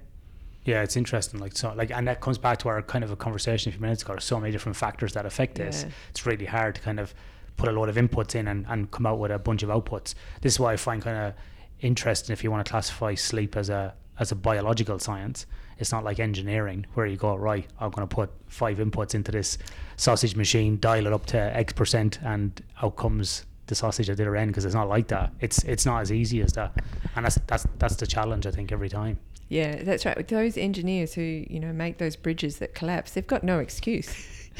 Yeah, 0.63 0.83
it's 0.83 0.97
interesting. 0.97 1.39
Like 1.39 1.55
so, 1.55 1.73
like, 1.73 1.91
and 1.91 2.07
that 2.07 2.19
comes 2.19 2.37
back 2.37 2.57
to 2.59 2.69
our 2.69 2.81
kind 2.81 3.03
of 3.03 3.11
a 3.11 3.15
conversation 3.15 3.69
a 3.69 3.71
few 3.71 3.81
minutes 3.81 4.01
ago. 4.03 4.13
There's 4.13 4.25
so 4.25 4.39
many 4.39 4.51
different 4.51 4.75
factors 4.75 5.13
that 5.13 5.25
affect 5.25 5.55
this. 5.55 5.83
Yeah. 5.83 5.91
It's 6.09 6.25
really 6.25 6.45
hard 6.45 6.75
to 6.75 6.81
kind 6.81 6.99
of 6.99 7.13
put 7.57 7.69
a 7.69 7.71
lot 7.71 7.89
of 7.89 7.95
inputs 7.95 8.35
in 8.35 8.47
and, 8.47 8.65
and 8.69 8.89
come 8.91 9.05
out 9.05 9.19
with 9.19 9.31
a 9.31 9.39
bunch 9.39 9.63
of 9.63 9.69
outputs. 9.69 10.13
This 10.41 10.53
is 10.53 10.59
why 10.59 10.73
I 10.73 10.77
find 10.77 11.01
kind 11.01 11.17
of 11.17 11.33
interesting 11.81 12.33
if 12.33 12.43
you 12.43 12.51
want 12.51 12.65
to 12.65 12.69
classify 12.69 13.13
sleep 13.15 13.55
as 13.57 13.69
a 13.69 13.93
as 14.19 14.31
a 14.31 14.35
biological 14.35 14.97
science. 14.99 15.45
It's 15.77 15.91
not 15.91 16.03
like 16.03 16.19
engineering 16.19 16.87
where 16.95 17.05
you 17.05 17.17
go 17.17 17.35
right. 17.35 17.67
I'm 17.79 17.91
going 17.91 18.07
to 18.07 18.15
put 18.15 18.31
five 18.47 18.77
inputs 18.77 19.13
into 19.13 19.31
this 19.31 19.59
sausage 19.95 20.35
machine, 20.35 20.79
dial 20.79 21.05
it 21.05 21.13
up 21.13 21.27
to 21.27 21.37
X 21.37 21.73
percent, 21.73 22.19
and 22.23 22.59
out 22.81 22.95
comes 22.95 23.45
the 23.67 23.75
sausage 23.75 24.09
at 24.09 24.17
the 24.17 24.23
other 24.23 24.35
end. 24.35 24.51
Because 24.51 24.65
it's 24.65 24.75
not 24.75 24.89
like 24.89 25.07
that. 25.09 25.33
It's 25.39 25.63
it's 25.63 25.85
not 25.85 26.01
as 26.01 26.11
easy 26.11 26.41
as 26.41 26.53
that, 26.53 26.73
and 27.15 27.25
that's 27.25 27.39
that's 27.47 27.67
that's 27.77 27.95
the 27.95 28.07
challenge 28.07 28.47
I 28.47 28.51
think 28.51 28.71
every 28.71 28.89
time. 28.89 29.19
Yeah, 29.49 29.83
that's 29.83 30.05
right. 30.05 30.17
With 30.17 30.27
those 30.27 30.57
engineers 30.57 31.13
who, 31.13 31.21
you 31.21 31.61
know, 31.61 31.71
make 31.71 31.99
those 31.99 32.17
bridges 32.17 32.57
that 32.57 32.75
collapse, 32.75 33.11
they've 33.11 33.25
got 33.25 33.43
no 33.43 33.59
excuse. 33.59 34.13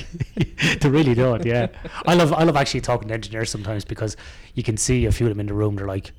they 0.80 0.90
really 0.90 1.14
don't. 1.14 1.46
Yeah, 1.46 1.68
I 2.06 2.14
love 2.14 2.34
I 2.34 2.44
love 2.44 2.56
actually 2.56 2.82
talking 2.82 3.08
to 3.10 3.14
engineers 3.14 3.50
sometimes 3.50 3.86
because 3.86 4.18
you 4.54 4.64
can 4.64 4.78
see 4.78 5.06
a 5.06 5.12
few 5.12 5.28
of 5.28 5.32
them 5.32 5.40
in 5.40 5.48
the 5.48 5.54
room. 5.54 5.76
They're 5.76 5.88
like, 5.88 6.12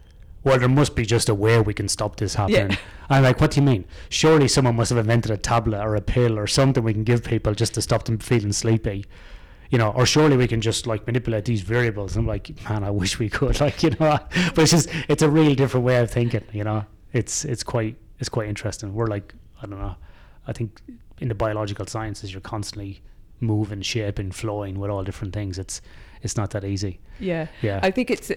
"Well, 0.45 0.59
there 0.59 0.69
must 0.69 0.95
be 0.95 1.05
just 1.05 1.29
a 1.29 1.35
way 1.35 1.61
we 1.61 1.75
can 1.75 1.89
stop 1.89 2.17
this 2.17 2.35
happening." 2.35 2.77
I'm 3.11 3.23
like, 3.23 3.41
"What 3.41 3.53
do 3.53 3.61
you 3.61 3.67
mean? 3.67 3.85
Surely 4.09 4.49
someone 4.49 4.77
must 4.77 4.91
have 4.91 4.99
invented 4.99 5.31
a 5.31 5.37
tablet 5.37 5.81
or 5.81 5.97
a 5.97 6.01
pill 6.01 6.39
or 6.39 6.47
something 6.47 6.83
we 6.85 6.93
can 6.93 7.05
give 7.05 7.25
people 7.25 7.55
just 7.55 7.75
to 7.75 7.83
stop 7.83 8.05
them 8.05 8.19
feeling 8.19 8.53
sleepy." 8.53 9.05
You 9.71 9.77
know, 9.77 9.91
or 9.91 10.07
surely 10.07 10.39
we 10.39 10.49
can 10.49 10.63
just 10.63 10.87
like 10.87 11.07
manipulate 11.07 11.45
these 11.45 11.61
variables. 11.61 12.17
I'm 12.17 12.27
like, 12.27 12.51
man, 12.69 12.83
I 12.85 12.91
wish 12.91 13.19
we 13.19 13.29
could, 13.29 13.61
like, 13.67 13.83
you 13.83 13.91
know, 13.91 13.97
but 14.55 14.59
it's 14.59 14.71
just, 14.71 14.89
it's 15.09 15.23
a 15.23 15.29
real 15.29 15.55
different 15.55 15.85
way 15.85 15.99
of 15.99 16.11
thinking, 16.11 16.43
you 16.53 16.65
know, 16.65 16.87
it's, 17.13 17.45
it's 17.45 17.63
quite, 17.63 17.97
it's 18.19 18.31
quite 18.31 18.49
interesting. 18.49 18.95
We're 18.95 19.09
like, 19.09 19.35
I 19.61 19.67
don't 19.67 19.79
know, 19.79 19.97
I 20.47 20.55
think 20.55 20.81
in 21.21 21.29
the 21.29 21.35
biological 21.35 21.87
sciences, 21.87 22.33
you're 22.33 22.41
constantly 22.41 23.03
moving, 23.41 23.83
shaping, 23.83 24.31
flowing 24.33 24.79
with 24.79 24.91
all 24.91 25.05
different 25.05 25.35
things. 25.35 25.59
It's 25.59 25.81
it's 26.23 26.37
not 26.37 26.51
that 26.51 26.65
easy. 26.65 27.01
Yeah. 27.21 27.47
Yeah. 27.63 27.81
I 27.83 27.91
think 27.91 28.11
it's 28.11 28.31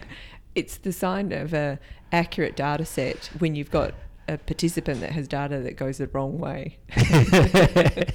it's 0.54 0.78
the 0.78 0.92
sign 0.92 1.32
of 1.32 1.52
a 1.54 1.78
accurate 2.12 2.56
data 2.56 2.84
set 2.84 3.30
when 3.38 3.54
you've 3.54 3.70
got 3.70 3.94
a 4.28 4.38
participant 4.38 5.00
that 5.00 5.12
has 5.12 5.28
data 5.28 5.60
that 5.60 5.76
goes 5.76 5.98
the 5.98 6.08
wrong 6.08 6.38
way. 6.38 6.78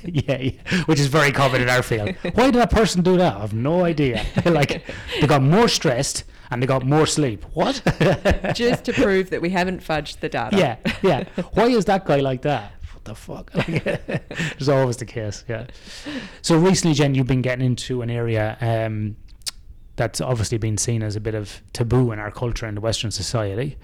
yeah, 0.03 0.37
yeah, 0.37 0.51
which 0.85 0.99
is 0.99 1.07
very 1.07 1.31
common 1.31 1.61
in 1.61 1.69
our 1.69 1.81
field. 1.81 2.15
Why 2.33 2.51
did 2.51 2.55
that 2.55 2.71
person 2.71 3.01
do 3.01 3.17
that? 3.17 3.35
I 3.35 3.39
have 3.39 3.53
no 3.53 3.85
idea. 3.85 4.25
like 4.45 4.83
they 5.19 5.27
got 5.27 5.41
more 5.41 5.69
stressed 5.69 6.25
and 6.49 6.61
they 6.61 6.67
got 6.67 6.85
more 6.85 7.05
sleep. 7.05 7.45
What? 7.53 7.81
Just 8.53 8.83
to 8.85 8.93
prove 8.93 9.29
that 9.29 9.41
we 9.41 9.51
haven't 9.51 9.81
fudged 9.81 10.19
the 10.19 10.27
data. 10.27 10.57
yeah, 10.57 10.75
yeah. 11.01 11.23
Why 11.53 11.67
is 11.67 11.85
that 11.85 12.05
guy 12.05 12.19
like 12.19 12.41
that? 12.41 12.73
What 13.03 13.05
the 13.05 13.15
fuck? 13.15 13.51
It's 14.57 14.67
always 14.67 14.97
the 14.97 15.05
case. 15.05 15.43
Yeah. 15.47 15.67
So 16.41 16.57
recently, 16.57 16.93
Jen, 16.93 17.15
you've 17.15 17.27
been 17.27 17.41
getting 17.41 17.65
into 17.65 18.01
an 18.01 18.11
area 18.11 18.57
um, 18.61 19.15
that's 19.95 20.21
obviously 20.21 20.57
been 20.57 20.77
seen 20.77 21.01
as 21.01 21.15
a 21.15 21.19
bit 21.19 21.33
of 21.33 21.61
taboo 21.73 22.11
in 22.11 22.19
our 22.19 22.31
culture 22.31 22.67
in 22.67 22.75
the 22.75 22.81
Western 22.81 23.09
society. 23.09 23.77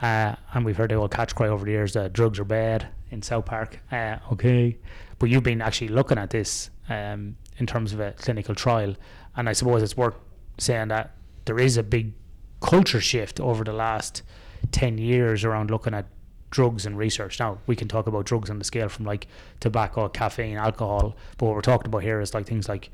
Uh, 0.00 0.36
and 0.54 0.64
we've 0.64 0.76
heard 0.76 0.90
the 0.90 0.94
old 0.94 1.10
catch 1.10 1.34
cry 1.34 1.48
over 1.48 1.64
the 1.64 1.72
years 1.72 1.92
that 1.94 2.12
drugs 2.12 2.38
are 2.38 2.44
bad 2.44 2.88
in 3.10 3.22
South 3.22 3.46
Park. 3.46 3.80
Uh, 3.90 4.18
okay. 4.32 4.78
But 5.18 5.28
you've 5.30 5.42
been 5.42 5.60
actually 5.62 5.88
looking 5.88 6.18
at 6.18 6.30
this 6.30 6.70
um, 6.88 7.36
in 7.58 7.66
terms 7.66 7.92
of 7.92 8.00
a 8.00 8.12
clinical 8.12 8.54
trial. 8.54 8.94
And 9.36 9.48
I 9.48 9.52
suppose 9.54 9.82
it's 9.82 9.96
worth 9.96 10.16
saying 10.58 10.88
that 10.88 11.14
there 11.46 11.58
is 11.58 11.76
a 11.76 11.82
big 11.82 12.12
culture 12.60 13.00
shift 13.00 13.40
over 13.40 13.64
the 13.64 13.72
last 13.72 14.22
10 14.70 14.98
years 14.98 15.44
around 15.44 15.70
looking 15.70 15.94
at 15.94 16.06
drugs 16.52 16.86
and 16.86 16.96
research. 16.96 17.40
Now, 17.40 17.58
we 17.66 17.74
can 17.74 17.88
talk 17.88 18.06
about 18.06 18.26
drugs 18.26 18.50
on 18.50 18.60
the 18.60 18.64
scale 18.64 18.88
from 18.88 19.04
like 19.04 19.26
tobacco, 19.58 20.08
caffeine, 20.08 20.56
alcohol. 20.56 21.16
But 21.38 21.46
what 21.46 21.54
we're 21.56 21.62
talking 21.62 21.88
about 21.88 22.04
here 22.04 22.20
is 22.20 22.34
like 22.34 22.46
things 22.46 22.68
like 22.68 22.90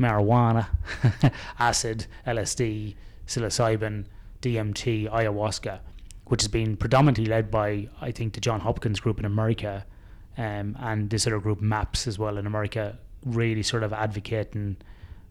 marijuana, 0.00 0.68
acid, 1.58 2.06
LSD, 2.26 2.94
psilocybin, 3.26 4.06
DMT, 4.40 5.10
ayahuasca, 5.10 5.80
which 6.26 6.42
has 6.42 6.48
been 6.48 6.76
predominantly 6.76 7.26
led 7.26 7.50
by, 7.50 7.88
I 8.00 8.12
think, 8.12 8.32
the 8.32 8.40
John 8.40 8.60
Hopkins 8.60 9.00
group 9.00 9.18
in 9.18 9.26
America 9.26 9.84
um, 10.38 10.76
and 10.80 11.10
this 11.10 11.26
other 11.26 11.40
group, 11.40 11.60
MAPS, 11.60 12.06
as 12.06 12.18
well 12.18 12.38
in 12.38 12.46
America, 12.46 12.98
really 13.24 13.62
sort 13.62 13.82
of 13.82 13.92
advocating 13.92 14.76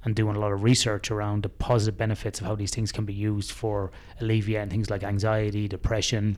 and 0.03 0.15
doing 0.15 0.35
a 0.35 0.39
lot 0.39 0.51
of 0.51 0.63
research 0.63 1.11
around 1.11 1.43
the 1.43 1.49
positive 1.49 1.97
benefits 1.97 2.41
of 2.41 2.47
how 2.47 2.55
these 2.55 2.71
things 2.71 2.91
can 2.91 3.05
be 3.05 3.13
used 3.13 3.51
for 3.51 3.91
alleviating 4.19 4.69
things 4.69 4.89
like 4.89 5.03
anxiety, 5.03 5.67
depression. 5.67 6.37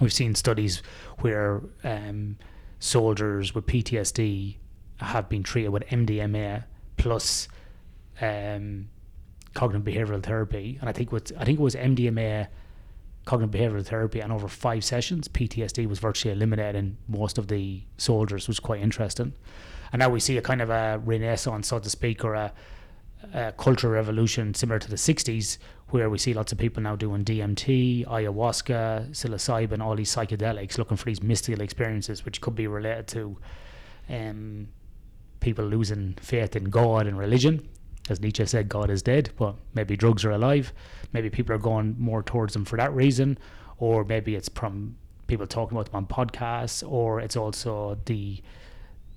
We've 0.00 0.12
seen 0.12 0.34
studies 0.34 0.82
where 1.20 1.62
um, 1.82 2.36
soldiers 2.80 3.54
with 3.54 3.66
PTSD 3.66 4.56
have 4.98 5.28
been 5.28 5.42
treated 5.42 5.70
with 5.70 5.84
MDMA 5.86 6.64
plus 6.96 7.48
um, 8.20 8.88
cognitive 9.54 9.84
behavioral 9.84 10.22
therapy, 10.22 10.78
and 10.80 10.88
I 10.88 10.92
think 10.92 11.12
what 11.12 11.32
I 11.38 11.44
think 11.44 11.58
it 11.58 11.62
was 11.62 11.74
MDMA, 11.74 12.48
cognitive 13.24 13.60
behavioral 13.60 13.84
therapy, 13.84 14.20
and 14.20 14.32
over 14.32 14.48
five 14.48 14.84
sessions, 14.84 15.28
PTSD 15.28 15.86
was 15.86 15.98
virtually 15.98 16.32
eliminated 16.32 16.76
in 16.76 16.96
most 17.08 17.38
of 17.38 17.48
the 17.48 17.82
soldiers, 17.96 18.44
which 18.44 18.48
was 18.48 18.60
quite 18.60 18.80
interesting. 18.80 19.32
And 19.92 20.00
now 20.00 20.08
we 20.08 20.20
see 20.20 20.36
a 20.36 20.42
kind 20.42 20.60
of 20.60 20.70
a 20.70 21.00
renaissance, 21.04 21.68
so 21.68 21.78
to 21.78 21.88
speak, 21.88 22.24
or 22.24 22.34
a, 22.34 22.52
cultural 23.56 23.92
revolution 23.92 24.54
similar 24.54 24.78
to 24.78 24.88
the 24.88 24.96
60s, 24.96 25.58
where 25.90 26.10
we 26.10 26.18
see 26.18 26.34
lots 26.34 26.52
of 26.52 26.58
people 26.58 26.82
now 26.82 26.96
doing 26.96 27.24
DMT, 27.24 28.06
ayahuasca, 28.06 29.10
psilocybin, 29.10 29.80
all 29.80 29.94
these 29.94 30.14
psychedelics, 30.14 30.78
looking 30.78 30.96
for 30.96 31.06
these 31.06 31.22
mystical 31.22 31.60
experiences, 31.60 32.24
which 32.24 32.40
could 32.40 32.54
be 32.54 32.66
related 32.66 33.06
to 33.08 33.36
um, 34.08 34.68
people 35.40 35.64
losing 35.64 36.14
faith 36.20 36.56
in 36.56 36.64
God 36.64 37.06
and 37.06 37.18
religion. 37.18 37.68
As 38.08 38.20
Nietzsche 38.20 38.46
said, 38.46 38.68
God 38.68 38.90
is 38.90 39.02
dead, 39.02 39.30
but 39.36 39.56
maybe 39.74 39.96
drugs 39.96 40.24
are 40.24 40.30
alive. 40.30 40.72
Maybe 41.12 41.28
people 41.30 41.54
are 41.54 41.58
going 41.58 41.96
more 41.98 42.22
towards 42.22 42.52
them 42.52 42.64
for 42.64 42.76
that 42.76 42.92
reason, 42.92 43.38
or 43.78 44.04
maybe 44.04 44.36
it's 44.36 44.48
from 44.48 44.96
people 45.26 45.46
talking 45.46 45.76
about 45.76 45.90
them 45.90 45.96
on 45.96 46.06
podcasts, 46.06 46.88
or 46.88 47.20
it's 47.20 47.36
also 47.36 47.98
the 48.06 48.40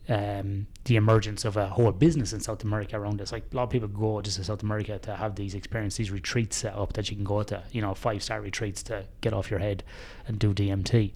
um, 0.09 0.65
the 0.85 0.95
emergence 0.95 1.45
of 1.45 1.55
a 1.55 1.67
whole 1.67 1.91
business 1.91 2.33
in 2.33 2.39
South 2.39 2.63
America 2.63 2.99
around 2.99 3.19
this. 3.19 3.31
Like 3.31 3.45
a 3.53 3.55
lot 3.55 3.63
of 3.63 3.69
people 3.69 3.87
go 3.87 4.21
just 4.21 4.37
to 4.37 4.43
South 4.43 4.63
America 4.63 4.97
to 4.97 5.15
have 5.15 5.35
these 5.35 5.53
experiences, 5.53 5.97
these 5.97 6.11
retreats 6.11 6.57
set 6.57 6.73
up 6.73 6.93
that 6.93 7.09
you 7.11 7.15
can 7.15 7.23
go 7.23 7.43
to, 7.43 7.63
you 7.71 7.81
know, 7.81 7.93
five 7.93 8.23
star 8.23 8.41
retreats 8.41 8.81
to 8.83 9.05
get 9.21 9.33
off 9.33 9.51
your 9.51 9.59
head 9.59 9.83
and 10.27 10.39
do 10.39 10.53
DMT. 10.53 11.13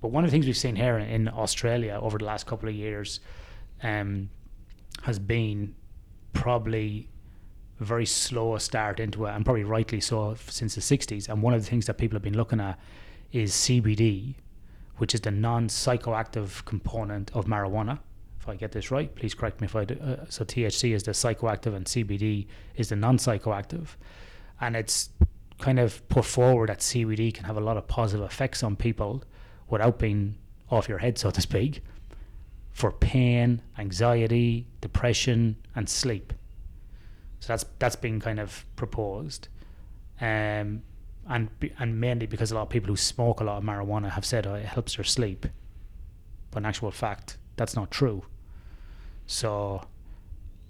But 0.00 0.08
one 0.08 0.24
of 0.24 0.30
the 0.30 0.32
things 0.32 0.46
we've 0.46 0.56
seen 0.56 0.76
here 0.76 0.96
in 0.96 1.28
Australia 1.28 1.98
over 2.00 2.18
the 2.18 2.24
last 2.24 2.46
couple 2.46 2.68
of 2.68 2.74
years 2.74 3.18
um, 3.82 4.30
has 5.02 5.18
been 5.18 5.74
probably 6.32 7.08
a 7.80 7.84
very 7.84 8.06
slow 8.06 8.56
start 8.58 9.00
into 9.00 9.26
it, 9.26 9.30
and 9.30 9.44
probably 9.44 9.64
rightly 9.64 10.00
so 10.00 10.36
since 10.46 10.76
the 10.76 10.80
60s. 10.80 11.28
And 11.28 11.42
one 11.42 11.52
of 11.52 11.62
the 11.62 11.68
things 11.68 11.86
that 11.86 11.94
people 11.94 12.14
have 12.14 12.22
been 12.22 12.36
looking 12.36 12.60
at 12.60 12.78
is 13.32 13.52
CBD, 13.52 14.36
which 14.98 15.14
is 15.14 15.22
the 15.22 15.32
non 15.32 15.68
psychoactive 15.68 16.64
component 16.64 17.30
of 17.34 17.46
marijuana. 17.46 17.98
I 18.50 18.56
get 18.56 18.72
this 18.72 18.90
right, 18.90 19.14
please 19.14 19.34
correct 19.34 19.60
me 19.60 19.66
if 19.66 19.76
I 19.76 19.84
do. 19.84 19.94
Uh, 19.94 20.24
so 20.28 20.44
THC 20.44 20.94
is 20.94 21.04
the 21.04 21.12
psychoactive, 21.12 21.74
and 21.74 21.86
CBD 21.86 22.46
is 22.76 22.88
the 22.88 22.96
non 22.96 23.18
psychoactive. 23.18 23.88
And 24.60 24.76
it's 24.76 25.10
kind 25.58 25.78
of 25.78 26.06
put 26.08 26.24
forward 26.24 26.68
that 26.68 26.80
CBD 26.80 27.32
can 27.32 27.44
have 27.44 27.56
a 27.56 27.60
lot 27.60 27.76
of 27.76 27.86
positive 27.86 28.24
effects 28.24 28.62
on 28.62 28.76
people 28.76 29.22
without 29.68 29.98
being 29.98 30.36
off 30.70 30.88
your 30.88 30.98
head, 30.98 31.18
so 31.18 31.30
to 31.30 31.40
speak, 31.40 31.82
for 32.70 32.90
pain, 32.92 33.62
anxiety, 33.78 34.66
depression, 34.80 35.56
and 35.74 35.88
sleep. 35.88 36.32
So 37.40 37.48
that's 37.48 37.64
that's 37.78 37.96
been 37.96 38.20
kind 38.20 38.38
of 38.38 38.64
proposed, 38.76 39.48
um, 40.20 40.82
and 41.28 41.48
and 41.78 42.00
mainly 42.00 42.26
because 42.26 42.52
a 42.52 42.54
lot 42.54 42.62
of 42.62 42.68
people 42.68 42.88
who 42.88 42.96
smoke 42.96 43.40
a 43.40 43.44
lot 43.44 43.58
of 43.58 43.64
marijuana 43.64 44.10
have 44.10 44.24
said 44.26 44.46
oh, 44.46 44.54
it 44.54 44.66
helps 44.66 44.96
their 44.96 45.04
sleep, 45.04 45.46
but 46.50 46.58
in 46.58 46.66
actual 46.66 46.90
fact 46.90 47.38
that's 47.56 47.74
not 47.74 47.90
true. 47.90 48.24
So 49.30 49.80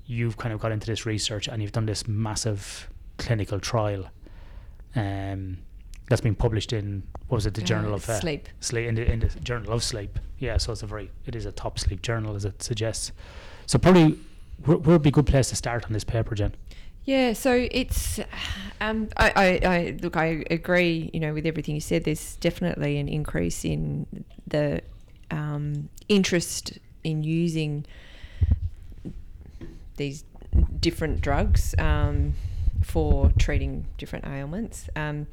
you've 0.05 0.37
kind 0.37 0.53
of 0.53 0.61
got 0.61 0.71
into 0.71 0.87
this 0.87 1.07
research 1.07 1.49
and 1.49 1.63
you've 1.63 1.73
done 1.73 1.87
this 1.87 2.07
massive 2.07 2.91
clinical 3.17 3.59
trial, 3.59 4.05
um, 4.95 5.57
that's 6.11 6.21
been 6.21 6.35
published 6.35 6.75
in 6.75 7.03
what 7.29 7.37
was 7.37 7.47
it 7.47 7.55
the 7.55 7.63
Journal 7.63 7.93
Uh, 7.93 7.97
of 7.97 8.11
uh, 8.11 8.21
Sleep. 8.21 8.49
sleep 8.61 8.87
in 8.87 8.97
the, 8.97 9.11
in 9.11 9.21
the 9.21 9.29
Journal 9.41 9.73
of 9.73 9.83
Sleep. 9.83 10.19
Yeah, 10.39 10.59
so 10.59 10.73
it's 10.73 10.83
a 10.83 10.87
very 10.87 11.11
it 11.25 11.35
is 11.35 11.47
a 11.47 11.53
top 11.53 11.79
sleep 11.79 12.03
journal 12.03 12.35
as 12.35 12.45
it 12.45 12.63
suggests. 12.63 13.13
So 13.65 13.79
probably 13.79 14.19
where 14.65 14.77
where 14.77 14.97
would 14.97 15.03
be 15.03 15.09
a 15.09 15.13
good 15.13 15.27
place 15.27 15.49
to 15.49 15.57
start 15.57 15.87
on 15.87 15.93
this 15.95 16.05
paper, 16.05 16.35
Jen? 16.35 16.55
Yeah, 17.05 17.33
so 17.33 17.67
it's, 17.71 18.21
um, 18.83 19.09
I, 19.17 19.33
I, 19.35 19.69
I 19.77 19.99
look, 20.03 20.19
I 20.19 20.45
agree, 20.51 21.09
you 21.15 21.21
know, 21.21 21.33
with 21.33 21.47
everything 21.47 21.75
you 21.75 21.81
said. 21.81 22.05
There's 22.05 22.37
definitely 22.37 22.99
an 22.99 23.09
increase 23.09 23.65
in 23.65 24.07
the 24.47 24.83
um, 25.31 25.89
interest 26.09 26.79
in 27.05 27.23
using 27.25 27.87
these 30.01 30.25
different 30.81 31.21
drugs 31.21 31.75
um, 31.79 32.33
for 32.83 33.31
treating 33.39 33.87
different 33.99 34.25
ailments. 34.27 34.89
Um, 34.97 35.27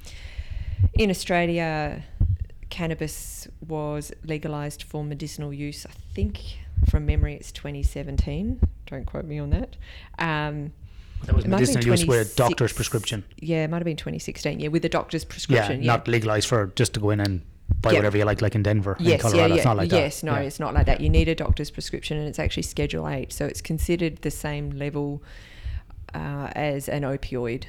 in 0.94 1.10
Australia, 1.10 2.04
cannabis 2.70 3.48
was 3.66 4.12
legalized 4.24 4.84
for 4.84 5.04
medicinal 5.04 5.52
use. 5.54 5.86
I 5.88 5.94
think 6.14 6.60
from 6.90 7.06
memory, 7.06 7.34
it's 7.34 7.52
2017. 7.52 8.60
Don't 8.86 9.06
quote 9.06 9.26
me 9.26 9.40
on 9.40 9.50
that. 9.52 9.76
Um, 10.20 10.74
That 11.26 11.36
was 11.36 11.46
It 11.46 11.48
might 11.50 11.60
have 11.62 11.68
been 11.68 11.76
medicinal 11.76 11.86
use 11.98 12.06
with 12.06 12.36
26 12.36 12.36
doctor's 12.36 12.74
prescription. 12.74 13.24
yeah, 13.40 13.64
it 13.64 13.70
might 13.70 13.78
have 13.78 13.86
been 13.86 13.98
2016. 13.98 14.60
Yeah, 14.60 14.68
with 14.68 14.86
a 14.86 14.90
doctor's 14.90 15.24
Yeah, 15.24 15.30
prescription. 15.30 15.82
Yeah, 15.82 15.88
not 15.94 16.08
legalized 16.08 16.48
for 16.48 16.72
just 16.76 16.94
to 16.94 17.00
go 17.00 17.10
in 17.10 17.20
and 17.22 17.42
buy 17.82 17.92
Yeah. 17.92 18.00
whatever 18.00 18.18
you 18.18 18.26
like, 18.26 18.42
like 18.42 18.56
in 18.56 18.64
Denver, 18.64 18.96
in 19.00 19.18
Colorado. 19.20 19.38
yeah, 19.38 19.48
yeah. 19.48 19.56
It's 19.56 19.66
not 19.66 19.78
like 19.78 19.92
yes, 19.92 20.22
that. 20.22 20.28
no, 20.28 20.34
Yeah. 20.34 20.42
it's 20.42 20.60
not 20.60 20.74
like 20.74 20.86
that. 20.86 21.02
You 21.02 21.10
need 21.10 21.28
a 21.28 21.36
doctor's 21.36 21.72
prescription, 21.72 22.18
and 22.18 22.28
it's 22.28 22.40
actually 22.40 22.64
Schedule 22.64 23.08
Eight, 23.08 23.32
so 23.34 23.46
it's 23.46 23.62
considered 23.62 24.22
the 24.22 24.32
same 24.32 24.72
level 24.72 25.22
uh, 26.14 26.50
as 26.56 26.88
an 26.90 27.04
opioid. 27.04 27.66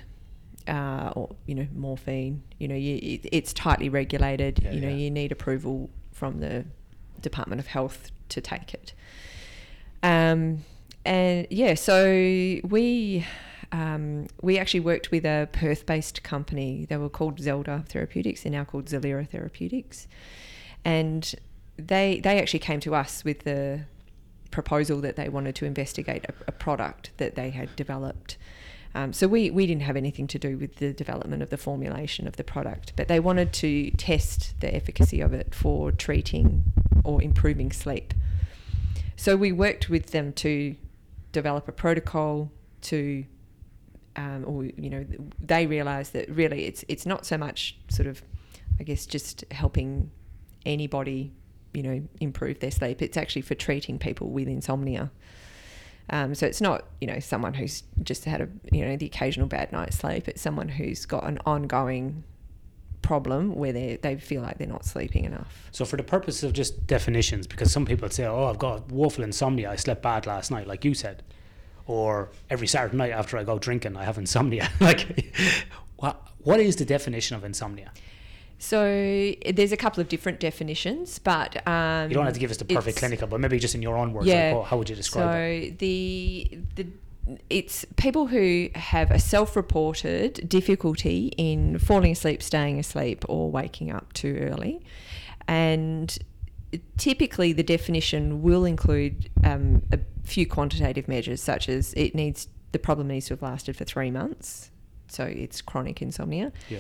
Uh, 0.67 1.11
or 1.17 1.35
you 1.47 1.55
know 1.55 1.67
morphine 1.75 2.43
you 2.59 2.69
know 2.69 2.75
you, 2.75 2.97
it, 2.97 3.27
it's 3.33 3.55
tightly 3.55 3.89
regulated 3.89 4.61
Yeah, 4.63 4.73
you 4.73 4.81
know 4.83 4.91
you 4.91 5.11
need 5.11 5.33
approval 5.33 5.89
from 6.13 6.41
the 6.41 6.67
department 7.23 7.59
of 7.59 7.69
health 7.69 8.11
to 8.29 8.43
take 8.43 8.75
it 8.75 8.93
um, 10.03 10.63
and 11.07 11.47
yeah 11.49 11.73
so 11.73 12.05
we 12.65 13.25
um, 13.71 14.27
we 14.41 14.59
actually 14.59 14.81
worked 14.81 15.11
with 15.11 15.25
a 15.25 15.49
perth-based 15.53 16.23
company 16.23 16.87
they 16.89 16.97
were 16.97 17.09
called 17.09 17.39
zelda 17.41 17.85
therapeutics 17.89 18.43
they're 18.43 18.53
now 18.53 18.65
called 18.65 18.87
zelira 18.87 19.29
therapeutics 19.29 20.09
and 20.85 21.35
they 21.77 22.21
they 22.21 22.41
actually 22.41 22.59
came 22.59 22.81
to 22.81 22.95
us 22.95 23.25
with 23.25 23.41
the 23.41 23.81
proposal 24.51 25.01
that 25.01 25.17
they 25.17 25.29
wanted 25.29 25.55
to 25.57 25.65
investigate 25.65 26.25
a, 26.25 26.35
a 26.47 26.53
product 26.53 27.11
that 27.19 27.35
they 27.35 27.51
had 27.51 27.75
developed. 27.77 28.37
Um, 28.95 29.13
so 29.13 29.29
we, 29.29 29.51
we 29.51 29.67
didn't 29.67 29.83
have 29.83 29.97
anything 29.97 30.27
to 30.29 30.39
do 30.39 30.57
with 30.57 30.77
the 30.77 30.93
development 30.93 31.43
of 31.43 31.51
the 31.51 31.59
formulation 31.59 32.27
of 32.27 32.37
the 32.37 32.45
product, 32.45 32.95
but 32.97 33.07
they 33.07 33.21
wanted 33.21 33.53
to 33.55 33.91
test 33.93 34.59
the 34.61 34.75
efficacy 34.75 35.21
of 35.21 35.35
it 35.35 35.55
for 35.55 35.93
treating 35.93 36.65
or 37.05 37.23
improving 37.23 37.71
sleep. 37.71 38.15
So 39.17 39.37
we 39.37 39.53
worked 39.53 39.91
with 39.91 40.07
them 40.07 40.33
to 40.35 40.75
develop 41.33 41.69
a 41.69 41.73
protocol 41.73 42.51
to, 42.83 43.25
um, 44.19 44.45
or 44.47 44.65
you 44.65 44.91
know, 44.91 45.07
they 45.39 45.67
realize 45.67 46.11
that 46.11 46.29
really 46.29 46.65
it's 46.65 46.85
it's 46.89 47.07
not 47.07 47.25
so 47.25 47.39
much 47.39 47.77
sort 47.89 48.09
of, 48.09 48.21
I 48.81 48.83
guess, 48.83 49.07
just 49.07 49.45
helping 49.53 50.11
anybody, 50.67 51.33
you 51.73 51.85
know, 51.85 52.03
improve 52.21 52.59
their 52.59 52.73
sleep. 52.73 53.01
It's 53.01 53.17
actually 53.17 53.43
for 53.43 53.55
treating 53.55 53.97
people 53.97 54.29
with 54.31 54.49
insomnia. 54.49 55.13
Um, 56.11 56.35
so 56.35 56.47
it's 56.47 56.61
not, 56.61 56.87
you 57.01 57.07
know, 57.07 57.21
someone 57.21 57.55
who's 57.55 57.85
just 58.03 58.25
had 58.25 58.41
a, 58.41 58.49
you 58.73 58.85
know, 58.85 58.97
the 58.97 59.07
occasional 59.07 59.47
bad 59.47 59.71
night's 59.71 59.99
sleep. 59.99 60.27
It's 60.27 60.43
someone 60.43 60.69
who's 60.69 61.07
got 61.07 61.25
an 61.25 61.39
ongoing 61.47 62.25
problem 63.03 63.55
where 63.55 63.73
they 63.73 64.01
they 64.03 64.17
feel 64.17 64.43
like 64.43 64.59
they're 64.59 64.67
not 64.67 64.85
sleeping 64.85 65.27
enough. 65.27 65.69
So, 65.71 65.85
for 65.85 65.97
the 65.97 66.03
purpose 66.03 66.43
of 66.43 66.53
just 66.53 66.89
definitions, 66.89 67.47
because 67.47 67.71
some 67.71 67.87
people 67.87 68.11
say, 68.11 68.27
"Oh, 68.27 68.47
I've 68.47 68.59
got 68.59 68.91
woeful 68.91 69.23
insomnia. 69.23 69.71
I 69.71 69.77
slept 69.77 70.03
bad 70.03 70.27
last 70.27 70.51
night," 70.51 70.67
like 70.67 70.85
you 70.85 70.95
said, 70.95 71.23
or 71.89 72.29
every 72.51 72.69
Saturday 72.69 72.97
night 72.97 73.11
after 73.11 73.37
I 73.37 73.43
go 73.43 73.59
drinking, 73.59 73.97
I 73.97 74.05
have 74.05 74.19
insomnia. 74.19 74.71
like, 74.81 75.35
what 75.97 76.23
what 76.39 76.61
is 76.61 76.77
the 76.77 76.85
definition 76.85 77.35
of 77.37 77.43
insomnia? 77.43 77.91
So 78.61 79.35
there's 79.53 79.73
a 79.73 79.77
couple 79.77 80.01
of 80.01 80.09
different 80.09 80.41
definitions, 80.41 81.19
but 81.19 81.67
um, 81.67 82.11
You 82.11 82.15
don't 82.15 82.25
have 82.25 82.35
to 82.35 82.41
give 82.41 82.51
us 82.51 82.57
the 82.57 82.65
perfect 82.65 82.99
clinical, 82.99 83.29
but 83.29 83.41
maybe 83.41 83.59
just 83.59 83.75
in 83.75 83.83
your 83.83 83.97
own 83.97 84.13
words. 84.13 84.27
Yeah. 84.27 84.49
Like, 84.49 84.55
oh, 84.57 84.63
how 84.63 84.77
would 84.79 84.89
you 84.89 84.97
describe 84.97 85.25
so 85.25 85.39
it? 85.39 85.71
So 85.71 85.77
the 85.79 86.59
the 86.77 86.87
it's 87.51 87.85
people 87.97 88.27
who 88.27 88.69
have 88.75 89.11
a 89.11 89.19
self-reported 89.19 90.49
difficulty 90.49 91.33
in 91.37 91.79
falling 91.79 92.13
asleep, 92.13 92.43
staying 92.43 92.79
asleep, 92.79 93.25
or 93.29 93.51
waking 93.51 93.91
up 93.93 94.13
too 94.13 94.37
early, 94.41 94.83
and 95.47 96.19
typically 96.97 97.53
the 97.53 97.63
definition 97.63 98.43
will 98.43 98.65
include 98.65 99.31
um, 99.45 99.83
a 99.93 99.99
few 100.29 100.47
quantitative 100.47 101.09
measures, 101.09 101.43
such 101.43 101.69
as 101.69 101.93
it 101.95 102.15
needs 102.15 102.49
the 102.73 102.79
problem 102.79 103.09
needs 103.09 103.27
to 103.27 103.33
have 103.35 103.43
lasted 103.43 103.77
for 103.77 103.85
three 103.85 104.11
months, 104.11 104.71
so 105.09 105.25
it's 105.25 105.63
chronic 105.63 106.03
insomnia 106.03 106.53
Yeah. 106.69 106.79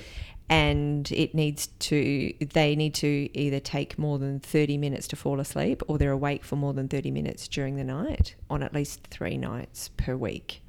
and 0.50 1.10
it 1.12 1.34
needs 1.34 1.68
to 1.78 2.32
they 2.40 2.76
need 2.76 2.94
to 2.96 3.28
either 3.32 3.58
take 3.58 3.98
more 3.98 4.18
than 4.18 4.38
30 4.38 4.76
minutes 4.76 5.08
to 5.08 5.16
fall 5.16 5.40
asleep 5.40 5.82
or 5.88 5.96
they're 5.96 6.12
awake 6.12 6.44
for 6.44 6.56
more 6.56 6.74
than 6.74 6.88
30 6.88 7.10
minutes 7.10 7.48
during 7.48 7.76
the 7.76 7.84
night 7.84 8.34
on 8.50 8.62
at 8.62 8.74
least 8.74 9.06
3 9.10 9.38
nights 9.38 9.88
per 9.96 10.14
week 10.14 10.62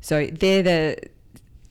so 0.00 0.26
they're 0.26 0.62
the 0.62 0.96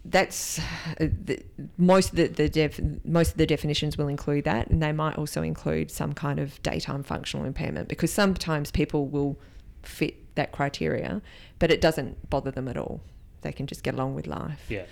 that's 0.08 0.60
uh, 1.00 1.08
the, 1.26 1.43
most 1.78 2.12
of 2.12 2.15
the, 2.17 2.28
the 2.28 2.48
def, 2.50 2.80
most 3.04 3.32
of 3.32 3.38
the 3.38 3.45
definitions 3.48 3.98
will 3.98 4.08
include 4.08 4.43
that 4.43 4.67
and 4.69 4.82
they 4.82 4.91
might 4.91 5.15
also 5.17 5.41
include 5.41 5.89
some 5.89 6.13
kind 6.13 6.39
of 6.39 6.62
daytime 6.62 7.02
functional 7.04 7.45
impairment 7.45 7.88
because 7.88 8.12
sometimes 8.13 8.69
people 8.69 9.08
will 9.08 9.36
fit 9.88 10.36
that 10.36 10.52
criteria 10.52 11.21
but 11.60 11.71
it 11.71 11.80
doesn't 11.82 12.30
bother 12.30 12.52
them 12.52 12.67
at 12.67 12.78
all 12.78 13.02
they 13.41 13.52
can 13.52 13.67
just 13.67 13.84
get 13.84 13.93
along 13.93 14.15
with 14.15 14.28
life 14.28 14.65
Yeah. 14.69 14.84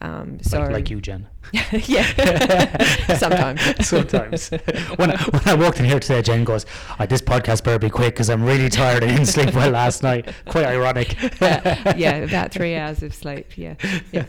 um, 0.00 0.38
so 0.42 0.60
like, 0.60 0.70
like 0.70 0.90
you, 0.90 1.00
Jen. 1.00 1.26
yeah, 1.72 3.16
sometimes. 3.16 3.60
Sometimes. 3.86 4.50
when, 4.96 5.10
I, 5.12 5.16
when 5.30 5.42
I 5.46 5.54
walked 5.54 5.78
in 5.78 5.84
here 5.86 6.00
today, 6.00 6.20
Jen 6.20 6.44
goes, 6.44 6.66
"Ah, 6.98 7.06
"This 7.06 7.22
podcast 7.22 7.64
better 7.64 7.78
be 7.78 7.88
quick 7.90 8.14
because 8.14 8.28
I'm 8.28 8.42
really 8.44 8.68
tired. 8.68 9.02
and 9.04 9.12
didn't 9.12 9.26
sleep 9.28 9.54
well 9.54 9.70
last 9.70 10.02
night." 10.02 10.28
Quite 10.46 10.66
ironic. 10.66 11.16
Uh, 11.40 11.94
yeah, 11.96 12.16
about 12.16 12.50
three 12.52 12.74
hours 12.76 13.02
of 13.02 13.14
sleep. 13.14 13.56
Yeah, 13.56 13.74
yeah, 14.12 14.24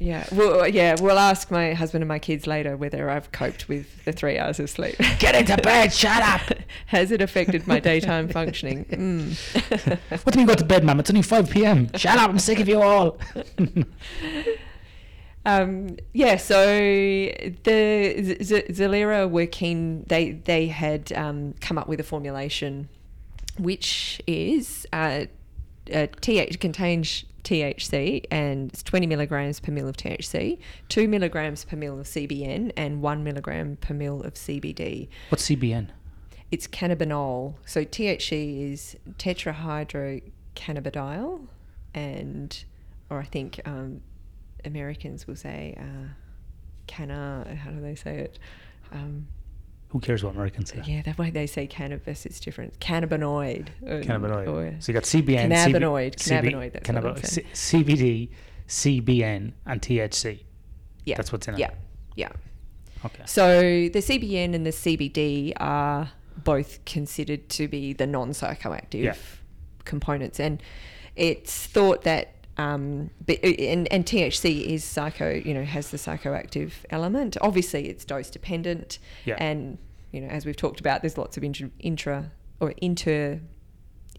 yeah. 0.00 0.26
Well, 0.32 0.66
yeah. 0.66 0.96
We'll 1.00 1.18
ask 1.18 1.50
my 1.50 1.74
husband 1.74 2.02
and 2.02 2.08
my 2.08 2.18
kids 2.18 2.46
later 2.46 2.76
whether 2.76 3.10
I've 3.10 3.30
coped 3.32 3.68
with 3.68 4.04
the 4.04 4.12
three 4.12 4.38
hours 4.38 4.58
of 4.58 4.70
sleep. 4.70 4.96
Get 5.18 5.34
into 5.34 5.56
bed. 5.62 5.92
Shut 5.92 6.22
up. 6.22 6.56
Has 6.86 7.10
it 7.12 7.20
affected 7.20 7.66
my 7.66 7.78
daytime 7.80 8.28
functioning? 8.28 8.86
Mm. 9.00 10.24
What 10.24 10.32
do 10.34 10.40
you 10.40 10.46
mean 10.46 10.46
go 10.46 10.54
to 10.54 10.64
bed, 10.64 10.84
ma'am? 10.84 10.98
It's 11.00 11.10
only 11.10 11.22
5 11.22 11.50
p.m. 11.50 11.90
Shut 11.94 12.18
up. 12.18 12.28
I'm 12.30 12.38
sick 12.38 12.60
of 12.60 12.68
you 12.68 12.82
all. 12.82 13.18
Um, 15.46 15.96
yeah, 16.12 16.36
so 16.36 16.54
the 16.66 18.22
Z- 18.22 18.42
Z- 18.44 18.64
Zelira 18.70 19.28
were 19.30 19.46
keen. 19.46 20.04
They 20.08 20.32
they 20.32 20.66
had 20.66 21.12
um, 21.12 21.54
come 21.60 21.78
up 21.78 21.88
with 21.88 21.98
a 21.98 22.02
formulation, 22.02 22.90
which 23.58 24.20
is 24.26 24.86
uh, 24.92 25.24
uh, 25.92 26.06
TH 26.20 26.60
contains 26.60 27.24
THC 27.44 28.24
and 28.30 28.70
it's 28.70 28.82
20 28.82 29.06
milligrams 29.06 29.60
per 29.60 29.72
mil 29.72 29.88
of 29.88 29.96
THC, 29.96 30.58
two 30.88 31.08
milligrams 31.08 31.64
per 31.64 31.76
mil 31.76 31.98
of 31.98 32.06
CBN, 32.06 32.72
and 32.76 33.00
one 33.02 33.24
milligram 33.24 33.78
per 33.80 33.94
mil 33.94 34.22
of 34.22 34.34
CBD. 34.34 35.08
What's 35.30 35.48
CBN? 35.48 35.88
It's 36.50 36.66
cannabinol. 36.66 37.54
So 37.64 37.84
THC 37.84 38.72
is 38.72 38.96
tetrahydrocannabidiol, 39.18 41.46
and 41.94 42.64
or 43.08 43.20
I 43.20 43.24
think 43.24 43.60
um, 43.64 44.02
Americans 44.64 45.26
will 45.26 45.36
say 45.36 45.74
uh, 45.78 46.08
canna. 46.86 47.56
How 47.62 47.70
do 47.70 47.80
they 47.80 47.94
say 47.94 48.18
it? 48.18 48.38
Um, 48.92 49.28
Who 49.90 50.00
cares 50.00 50.22
what 50.24 50.34
Americans 50.34 50.70
say? 50.70 50.82
yeah, 50.86 51.02
the 51.02 51.14
way 51.20 51.30
they 51.30 51.46
say 51.46 51.66
cannabis, 51.66 52.24
it's 52.24 52.38
different. 52.40 52.78
Cannabinoid. 52.80 53.68
or- 53.82 54.00
Cannabinoid. 54.02 54.48
or- 54.48 54.80
so 54.80 54.92
you 54.92 54.94
got 54.94 55.02
CBN, 55.04 55.50
Cannabinoid, 55.50 56.14
CB, 56.16 56.52
cannabinoid, 56.52 56.72
that's 56.72 56.88
what 56.88 56.96
cannabinoid, 57.04 57.26
saying. 57.26 57.46
C- 57.52 57.82
CBD, 57.84 58.28
CBN, 58.68 59.52
and 59.66 59.82
THC. 59.82 60.44
yeah, 61.04 61.16
That's 61.16 61.32
what's 61.32 61.48
in 61.48 61.54
it. 61.54 61.60
Yeah, 61.60 61.70
yeah. 62.14 62.28
Okay. 63.04 63.22
So 63.26 63.60
the 63.60 64.00
CBN 64.00 64.54
and 64.54 64.64
the 64.64 64.70
CBD 64.72 65.52
are 65.58 66.10
both 66.44 66.84
considered 66.84 67.48
to 67.50 67.66
be 67.66 67.92
the 67.92 68.06
non-psychoactive 68.06 69.02
Yeah. 69.02 69.14
components, 69.84 70.38
and 70.38 70.62
it's 71.16 71.66
thought 71.66 72.02
that 72.02 72.34
um, 72.56 73.08
but, 73.24 73.42
and, 73.42 73.90
and 73.90 74.04
THC 74.04 74.66
is 74.66 74.84
psycho, 74.84 75.30
you 75.32 75.54
know, 75.54 75.64
has 75.64 75.90
the 75.90 75.96
psychoactive 75.96 76.72
element. 76.90 77.38
Obviously, 77.40 77.88
it's 77.88 78.04
dose 78.04 78.28
dependent, 78.28 78.98
Yeah. 79.24 79.36
and 79.38 79.78
you 80.12 80.20
know, 80.20 80.28
as 80.28 80.44
we've 80.46 80.56
talked 80.56 80.80
about, 80.80 81.02
there's 81.02 81.18
lots 81.18 81.36
of 81.36 81.44
intra, 81.44 81.70
intra 81.78 82.30
or 82.60 82.72
inter 82.78 83.40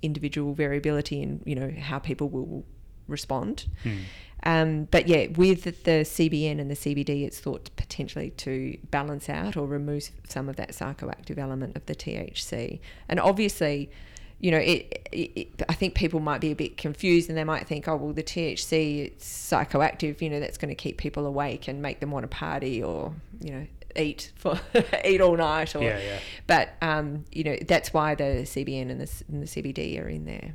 individual 0.01 0.53
variability 0.53 1.21
in 1.21 1.41
you 1.45 1.53
know 1.55 1.71
how 1.79 1.99
people 1.99 2.27
will 2.29 2.65
respond. 3.07 3.65
Hmm. 3.83 3.97
Um, 4.43 4.83
but 4.89 5.07
yeah, 5.07 5.27
with 5.35 5.63
the 5.65 6.01
CBN 6.03 6.59
and 6.59 6.71
the 6.71 6.75
CBD, 6.75 7.25
it's 7.27 7.39
thought 7.39 7.69
potentially 7.75 8.31
to 8.37 8.75
balance 8.89 9.29
out 9.29 9.55
or 9.55 9.67
remove 9.67 10.09
some 10.27 10.49
of 10.49 10.55
that 10.55 10.69
psychoactive 10.71 11.37
element 11.37 11.75
of 11.75 11.85
the 11.85 11.93
THC. 11.93 12.79
And 13.07 13.19
obviously, 13.19 13.91
you 14.39 14.49
know, 14.49 14.57
it, 14.57 15.07
it, 15.11 15.31
it- 15.35 15.61
I 15.69 15.73
think 15.73 15.93
people 15.93 16.19
might 16.19 16.41
be 16.41 16.49
a 16.49 16.55
bit 16.55 16.75
confused 16.75 17.29
and 17.29 17.37
they 17.37 17.43
might 17.43 17.67
think, 17.67 17.87
oh, 17.87 17.95
well, 17.97 18.13
the 18.13 18.23
THC, 18.23 19.05
it's 19.05 19.51
psychoactive, 19.51 20.21
you 20.23 20.29
know, 20.31 20.39
that's 20.39 20.57
going 20.57 20.69
to 20.69 20.75
keep 20.75 20.97
people 20.97 21.27
awake 21.27 21.67
and 21.67 21.79
make 21.79 21.99
them 21.99 22.09
want 22.09 22.23
to 22.23 22.27
party 22.27 22.81
or, 22.81 23.13
you 23.41 23.51
know, 23.51 23.67
eat 23.95 24.31
for 24.35 24.59
eat 25.05 25.21
all 25.21 25.35
night 25.37 25.75
or 25.75 25.83
Yeah, 25.83 25.99
yeah. 25.99 26.19
but 26.47 26.69
um, 26.81 27.25
you 27.31 27.43
know 27.43 27.57
that's 27.67 27.93
why 27.93 28.15
the 28.15 28.43
CBN 28.43 28.89
and 28.91 28.99
the, 29.01 29.23
and 29.27 29.41
the 29.43 29.47
CBD 29.47 30.01
are 30.03 30.07
in 30.07 30.25
there 30.25 30.53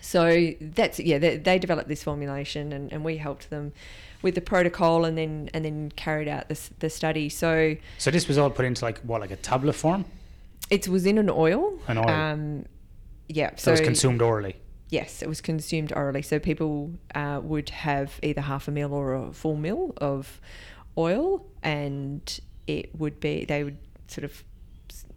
So 0.00 0.52
that's 0.60 0.98
yeah, 0.98 1.18
they, 1.18 1.36
they 1.38 1.58
developed 1.58 1.88
this 1.88 2.02
formulation, 2.02 2.72
and, 2.72 2.92
and 2.92 3.04
we 3.04 3.16
helped 3.18 3.50
them 3.50 3.72
with 4.22 4.34
the 4.34 4.40
protocol, 4.40 5.04
and 5.04 5.16
then 5.16 5.48
and 5.54 5.64
then 5.64 5.92
carried 5.96 6.28
out 6.28 6.48
this 6.48 6.70
the 6.80 6.90
study. 6.90 7.28
So 7.28 7.76
So 7.98 8.10
this 8.10 8.26
was 8.28 8.36
all 8.38 8.50
put 8.50 8.64
into 8.64 8.84
like 8.84 8.98
what, 9.00 9.20
like 9.20 9.30
a 9.30 9.36
tablet 9.36 9.74
form? 9.74 10.04
it 10.70 10.88
was 10.88 11.04
in 11.06 11.18
an 11.18 11.28
oil. 11.30 11.78
An 11.86 11.98
oil. 11.98 12.08
Um, 12.08 12.64
yeah. 13.28 13.50
So 13.56 13.64
So 13.64 13.70
it 13.70 13.72
was 13.72 13.80
consumed 13.82 14.22
orally. 14.22 14.56
Yes, 14.88 15.22
it 15.22 15.28
was 15.28 15.40
consumed 15.40 15.92
orally. 15.94 16.22
So 16.22 16.38
people 16.38 16.90
uh, 17.14 17.40
would 17.42 17.70
have 17.70 18.18
either 18.22 18.40
half 18.42 18.68
a 18.68 18.70
mil 18.70 18.92
or 18.92 19.14
a 19.14 19.32
full 19.32 19.56
mil 19.56 19.92
of 19.98 20.40
oil, 20.98 21.46
and 21.62 22.40
it 22.66 22.94
would 22.98 23.20
be 23.20 23.44
they 23.44 23.64
would 23.64 23.78
sort 24.06 24.24
of, 24.24 24.44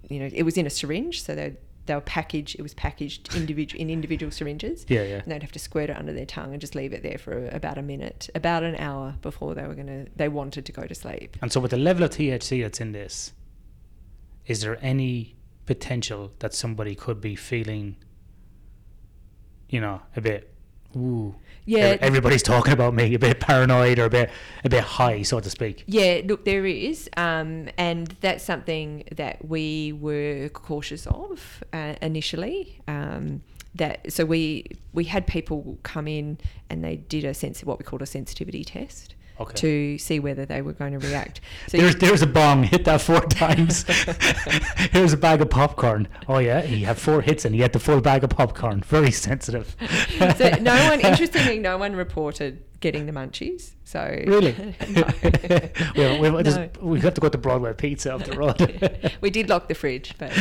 you 0.10 0.20
know, 0.20 0.30
it 0.34 0.44
was 0.44 0.58
in 0.58 0.66
a 0.66 0.70
syringe, 0.70 1.24
so 1.24 1.36
they 1.36 1.56
they 1.86 1.94
were 1.94 2.02
packaged. 2.02 2.56
It 2.56 2.62
was 2.62 2.74
packaged 2.74 3.36
individual 3.36 3.82
in 3.82 3.90
individual 3.90 4.32
syringes. 4.32 4.86
Yeah, 4.88 5.04
yeah. 5.04 5.16
And 5.18 5.32
they'd 5.32 5.44
have 5.44 5.52
to 5.52 5.60
squirt 5.60 5.90
it 5.90 5.98
under 5.98 6.14
their 6.14 6.26
tongue 6.26 6.52
and 6.52 6.62
just 6.62 6.76
leave 6.76 6.94
it 6.94 7.04
there 7.04 7.18
for 7.18 7.48
about 7.50 7.78
a 7.78 7.82
minute, 7.82 8.30
about 8.34 8.64
an 8.64 8.76
hour 8.76 9.16
before 9.22 9.54
they 9.54 9.64
were 9.68 9.76
gonna 9.76 10.06
they 10.16 10.28
wanted 10.28 10.66
to 10.66 10.72
go 10.72 10.86
to 10.86 10.96
sleep. 10.96 11.38
And 11.42 11.52
so 11.52 11.60
with 11.60 11.72
the 11.72 11.78
level 11.78 12.04
of 12.04 12.12
THC 12.12 12.62
that's 12.62 12.82
in 12.82 12.92
this, 12.92 13.34
is 14.46 14.62
there 14.62 14.78
any 14.82 15.36
potential 15.66 16.32
that 16.40 16.54
somebody 16.54 16.96
could 16.96 17.22
be 17.22 17.36
feeling, 17.36 17.98
you 19.70 19.82
know, 19.82 20.02
a 20.16 20.22
bit, 20.22 20.55
ooh, 20.96 21.36
Yeah, 21.66 21.98
everybody's 22.00 22.44
talking 22.44 22.74
about 22.74 22.94
me, 22.94 23.14
a 23.14 23.20
bit 23.20 23.40
paranoid 23.40 24.00
or 24.00 24.06
a 24.06 24.10
bit, 24.10 24.30
a 24.64 24.70
bit 24.70 24.84
high, 24.84 25.22
so 25.24 25.40
to 25.40 25.50
speak. 25.50 25.84
Yeah, 25.88 26.22
look, 26.26 26.46
there 26.46 26.66
is, 26.66 27.10
um, 27.18 27.70
and 27.78 28.16
that's 28.22 28.44
something 28.44 29.04
that 29.16 29.48
we 29.48 29.94
were 29.94 30.50
cautious 30.50 31.08
of 31.08 31.64
uh, 31.74 31.96
initially. 32.02 32.82
Um, 32.88 33.42
that 33.76 34.12
so 34.12 34.24
we 34.26 34.66
we 34.94 35.04
had 35.04 35.28
people 35.28 35.78
come 35.84 36.08
in 36.08 36.38
and 36.70 36.84
they 36.84 36.96
did 36.96 37.26
a 37.26 37.34
sense 37.34 37.62
what 37.64 37.78
we 37.78 37.84
called 37.84 38.02
a 38.02 38.06
sensitivity 38.06 38.64
test 38.64 39.16
Okay. 39.40 39.54
to 39.56 39.98
see 39.98 40.20
whether 40.20 40.46
they 40.46 40.62
were 40.62 40.74
going 40.74 40.98
to 40.98 41.08
react. 41.08 41.42
So 41.68 41.78
There's 41.78 41.96
there's 41.96 42.22
a 42.22 42.28
bong. 42.28 42.64
Hit 42.64 42.86
that 42.86 43.02
four 43.02 43.20
times. 43.44 43.84
Here's 44.92 45.14
a 45.14 45.18
bag 45.18 45.42
of 45.42 45.50
popcorn. 45.50 46.08
Oh 46.28 46.38
yeah, 46.40 46.62
he 46.62 46.84
had 46.84 46.98
four 46.98 47.22
hits 47.22 47.44
and 47.46 47.54
he 47.56 47.62
had 47.62 47.74
the 47.74 47.80
full 47.80 48.02
bag 48.02 48.24
of 48.24 48.30
popcorn. 48.30 48.82
Very 48.82 49.12
sensitive. 49.12 49.76
so 50.38 50.50
no 50.62 50.90
one, 50.90 51.02
interestingly, 51.02 51.60
no 51.60 51.78
one 51.78 51.96
reported 51.96 52.64
getting 52.86 53.06
the 53.08 53.12
munchies. 53.12 53.72
So 53.84 54.00
Really? 54.28 54.54
well, 55.98 56.22
we, 56.22 56.30
No. 56.44 56.70
we 56.82 57.00
have 57.02 57.14
to 57.16 57.22
go 57.22 57.30
to 57.30 57.38
Broadway 57.38 57.74
Pizza 57.74 58.18
the 58.24 58.38
road. 58.42 59.10
we 59.22 59.30
did 59.30 59.50
lock 59.50 59.68
the 59.68 59.74
fridge, 59.76 60.14
but 60.18 60.32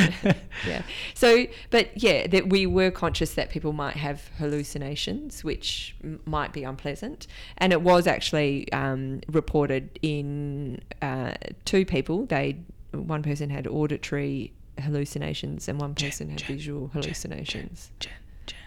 yeah. 0.67 0.83
So, 1.15 1.47
but 1.71 1.91
yeah, 1.95 2.27
that 2.27 2.49
we 2.49 2.67
were 2.67 2.91
conscious 2.91 3.35
that 3.35 3.49
people 3.51 3.73
might 3.73 3.97
have 3.97 4.29
hallucinations, 4.39 5.43
which 5.43 5.97
m- 6.05 6.21
might 6.27 6.53
be 6.53 6.65
unpleasant, 6.65 7.27
and 7.59 7.73
it 7.73 7.81
was 7.83 8.07
actually 8.07 8.71
um, 8.73 9.21
reported 9.29 9.99
in 10.03 10.81
uh, 11.03 11.33
two 11.65 11.85
people. 11.87 12.27
They 12.27 12.59
one 12.93 13.23
person 13.23 13.49
had 13.51 13.67
auditory 13.67 14.53
hallucinations 14.79 15.69
and 15.69 15.81
one 15.81 15.95
person 15.95 16.29
had 16.31 16.39
Jen, 16.39 16.57
visual 16.57 16.89
hallucinations. 16.93 17.91
Jen, 18.01 18.13
Jen, 18.47 18.59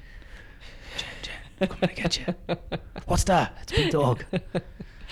Jen, 0.97 1.07
Jen, 1.21 1.33
I'm 1.35 1.36
coming 1.65 1.89
to 1.89 1.95
get 1.95 2.19
you. 2.19 2.35
What's 3.05 3.23
that? 3.25 3.57
It's 3.63 3.73
a 3.73 3.75
Big 3.75 3.91
Dog. 3.91 4.23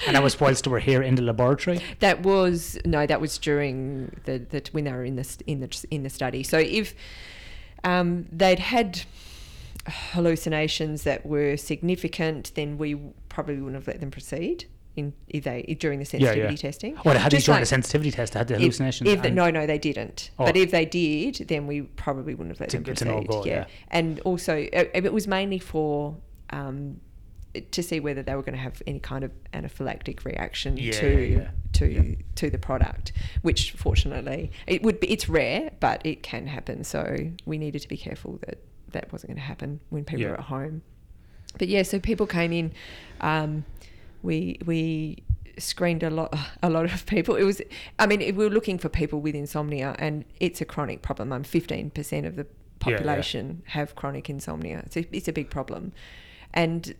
And 0.05 0.15
that 0.15 0.21
was 0.23 0.39
whilst 0.39 0.65
they 0.65 0.69
were 0.71 0.79
here 0.79 1.01
in 1.01 1.15
the 1.15 1.21
laboratory. 1.21 1.79
That 1.99 2.21
was 2.23 2.77
no, 2.85 3.05
that 3.07 3.21
was 3.21 3.37
during 3.37 4.15
the, 4.25 4.39
the 4.39 4.61
when 4.73 4.83
they 4.83 4.91
were 4.91 5.05
in 5.05 5.15
the 5.15 5.43
in 5.47 5.61
the 5.61 5.85
in 5.89 6.03
the 6.03 6.09
study. 6.09 6.43
So 6.43 6.57
if 6.59 6.93
um, 7.83 8.25
they'd 8.31 8.59
had 8.59 9.03
hallucinations 9.87 11.03
that 11.03 11.25
were 11.25 11.57
significant, 11.57 12.51
then 12.55 12.77
we 12.77 12.95
probably 13.29 13.55
wouldn't 13.55 13.75
have 13.75 13.87
let 13.87 13.99
them 13.99 14.11
proceed 14.11 14.65
in 14.95 15.13
if 15.27 15.43
they 15.43 15.61
during 15.79 15.99
the 15.99 16.05
Yeah, 16.11 16.19
yeah. 16.19 16.25
sensitivity 16.27 16.57
testing. 16.57 16.97
They 17.03 17.17
had 17.17 17.31
Just 17.31 17.45
during 17.45 17.55
like- 17.55 17.61
the 17.61 17.65
sensitivity 17.67 18.11
test. 18.11 18.33
They 18.33 18.39
had 18.39 18.47
the 18.47 18.55
hallucinations. 18.55 19.09
If, 19.09 19.21
the, 19.21 19.31
no, 19.31 19.51
no, 19.51 19.65
they 19.65 19.77
didn't. 19.77 20.31
Oh. 20.39 20.45
But 20.45 20.57
if 20.57 20.71
they 20.71 20.85
did, 20.85 21.47
then 21.47 21.67
we 21.67 21.81
probably 21.83 22.33
wouldn't 22.35 22.55
have 22.55 22.59
let 22.59 22.69
them 22.69 22.83
proceed. 22.83 23.07
no-go, 23.07 23.45
yeah. 23.45 23.65
And 23.89 24.19
also, 24.21 24.63
uh, 24.73 24.85
it 24.93 25.13
was 25.13 25.27
mainly 25.27 25.59
for 25.59 26.15
um, 26.49 26.99
to 27.71 27.81
see 27.81 27.99
whether 27.99 28.21
they 28.21 28.35
were 28.35 28.41
going 28.41 28.55
to 28.55 28.61
have 28.61 28.81
any 28.85 28.99
kind 28.99 29.23
of 29.23 29.31
anaphylactic 29.53 30.25
reaction 30.25 30.75
Yeah, 30.77 30.91
to 30.91 31.21
yeah, 31.25 31.51
to 31.73 31.85
Yeah. 31.87 32.15
to 32.35 32.49
the 32.49 32.57
product, 32.57 33.13
which 33.43 33.71
fortunately 33.71 34.51
it 34.67 34.83
would 34.83 34.99
be. 34.99 35.09
It's 35.11 35.29
rare, 35.29 35.71
but 35.79 36.05
it 36.05 36.21
can 36.23 36.47
happen. 36.47 36.83
So 36.83 37.15
we 37.45 37.57
needed 37.57 37.81
to 37.81 37.87
be 37.87 37.97
careful 37.97 38.39
that 38.45 38.59
that 38.91 39.11
wasn't 39.11 39.29
going 39.31 39.37
to 39.37 39.43
happen 39.43 39.79
when 39.89 40.03
people 40.03 40.25
were 40.27 40.33
at 40.39 40.45
home. 40.45 40.81
But 41.57 41.69
yeah, 41.69 41.83
so 41.83 41.99
people 41.99 42.27
came 42.27 42.51
in. 42.51 42.73
Um, 43.21 43.63
we 44.21 44.57
we 44.65 45.23
screened 45.57 46.03
a 46.03 46.09
lot 46.09 46.37
a 46.61 46.69
lot 46.69 46.85
of 46.85 47.05
people. 47.05 47.35
It 47.37 47.43
was 47.43 47.61
I 47.97 48.07
mean 48.07 48.19
we 48.19 48.31
were 48.33 48.49
looking 48.49 48.77
for 48.77 48.89
people 48.89 49.21
with 49.21 49.35
insomnia, 49.35 49.95
and 49.99 50.25
it's 50.41 50.59
a 50.59 50.65
chronic 50.65 51.01
problem. 51.01 51.31
I'm 51.31 51.43
15 51.45 51.91
percent 51.91 52.25
of 52.25 52.35
the 52.35 52.45
population 52.79 53.61
have 53.67 53.95
chronic 53.95 54.29
insomnia. 54.29 54.83
It's 54.85 54.97
a, 54.97 55.15
it's 55.15 55.27
a 55.29 55.33
big 55.33 55.49
problem, 55.49 55.93
and 56.55 56.95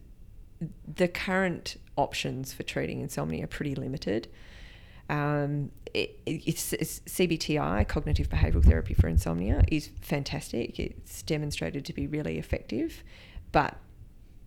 the 0.96 1.08
current 1.08 1.78
options 1.98 2.54
for 2.54 2.64
treating 2.64 3.00
insomnia 3.02 3.46
are 3.46 3.48
pretty 3.48 3.76
limited. 3.76 4.28
Um, 5.10 5.72
it, 5.94 6.20
it's, 6.26 6.74
it's 6.74 7.00
CBTI, 7.02 7.88
cognitive 7.88 8.30
behavioural 8.30 8.64
therapy 8.66 8.94
for 8.94 9.08
insomnia, 9.08 9.64
is 9.68 9.92
fantastic. 10.02 10.80
It's 10.80 11.22
demonstrated 11.24 11.86
to 11.86 11.94
be 11.94 12.08
really 12.08 12.38
effective, 12.38 13.04
but 13.52 13.78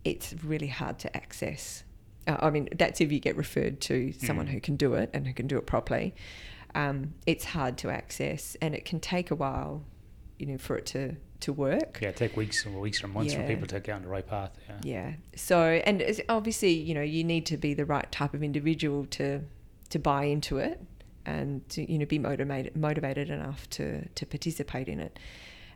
it's 0.03 0.35
really 0.43 0.67
hard 0.67 0.99
to 0.99 1.15
access. 1.17 1.83
Uh, 2.27 2.37
I 2.39 2.49
mean, 2.49 2.69
that's 2.77 3.01
if 3.01 3.11
you 3.11 3.19
get 3.19 3.35
referred 3.37 3.79
to 3.81 4.11
someone 4.13 4.47
Mm. 4.47 4.51
who 4.51 4.59
can 4.61 4.75
do 4.75 4.93
it 4.93 5.09
and 5.13 5.25
who 5.25 5.33
can 5.33 5.47
do 5.47 5.57
it 5.57 5.65
properly. 5.65 6.13
Um, 6.75 7.13
it's 7.25 7.45
hard 7.45 7.77
to 7.79 7.89
access, 7.89 8.55
and 8.61 8.75
it 8.75 8.85
can 8.85 8.99
take 8.99 9.31
a 9.31 9.35
while, 9.35 9.83
you 10.37 10.45
know, 10.45 10.57
for 10.57 10.77
it 10.77 10.85
to 10.87 11.15
to 11.41 11.53
work. 11.53 11.99
Yeah, 12.01 12.11
take 12.11 12.35
weeks 12.35 12.65
or 12.65 12.71
weeks 12.79 13.03
or 13.03 13.07
months 13.07 13.33
for 13.33 13.43
people 13.43 13.67
to 13.67 13.79
get 13.79 13.95
on 13.95 14.03
the 14.03 14.07
right 14.07 14.25
path. 14.25 14.51
Yeah. 14.67 14.75
Yeah. 14.83 15.13
So, 15.35 15.81
and 15.85 16.21
obviously, 16.29 16.71
you 16.71 16.93
know, 16.93 17.01
you 17.01 17.23
need 17.23 17.45
to 17.47 17.57
be 17.57 17.73
the 17.73 17.85
right 17.85 18.09
type 18.11 18.33
of 18.33 18.43
individual 18.43 19.05
to 19.11 19.41
to 19.89 19.99
buy 19.99 20.25
into 20.25 20.57
it 20.57 20.81
and 21.25 21.67
to, 21.69 21.91
you 21.91 21.97
know, 21.97 22.05
be 22.05 22.19
motivated 22.19 22.75
motivated 22.75 23.29
enough 23.29 23.69
to 23.71 24.07
to 24.07 24.25
participate 24.25 24.87
in 24.87 24.99
it. 24.99 25.19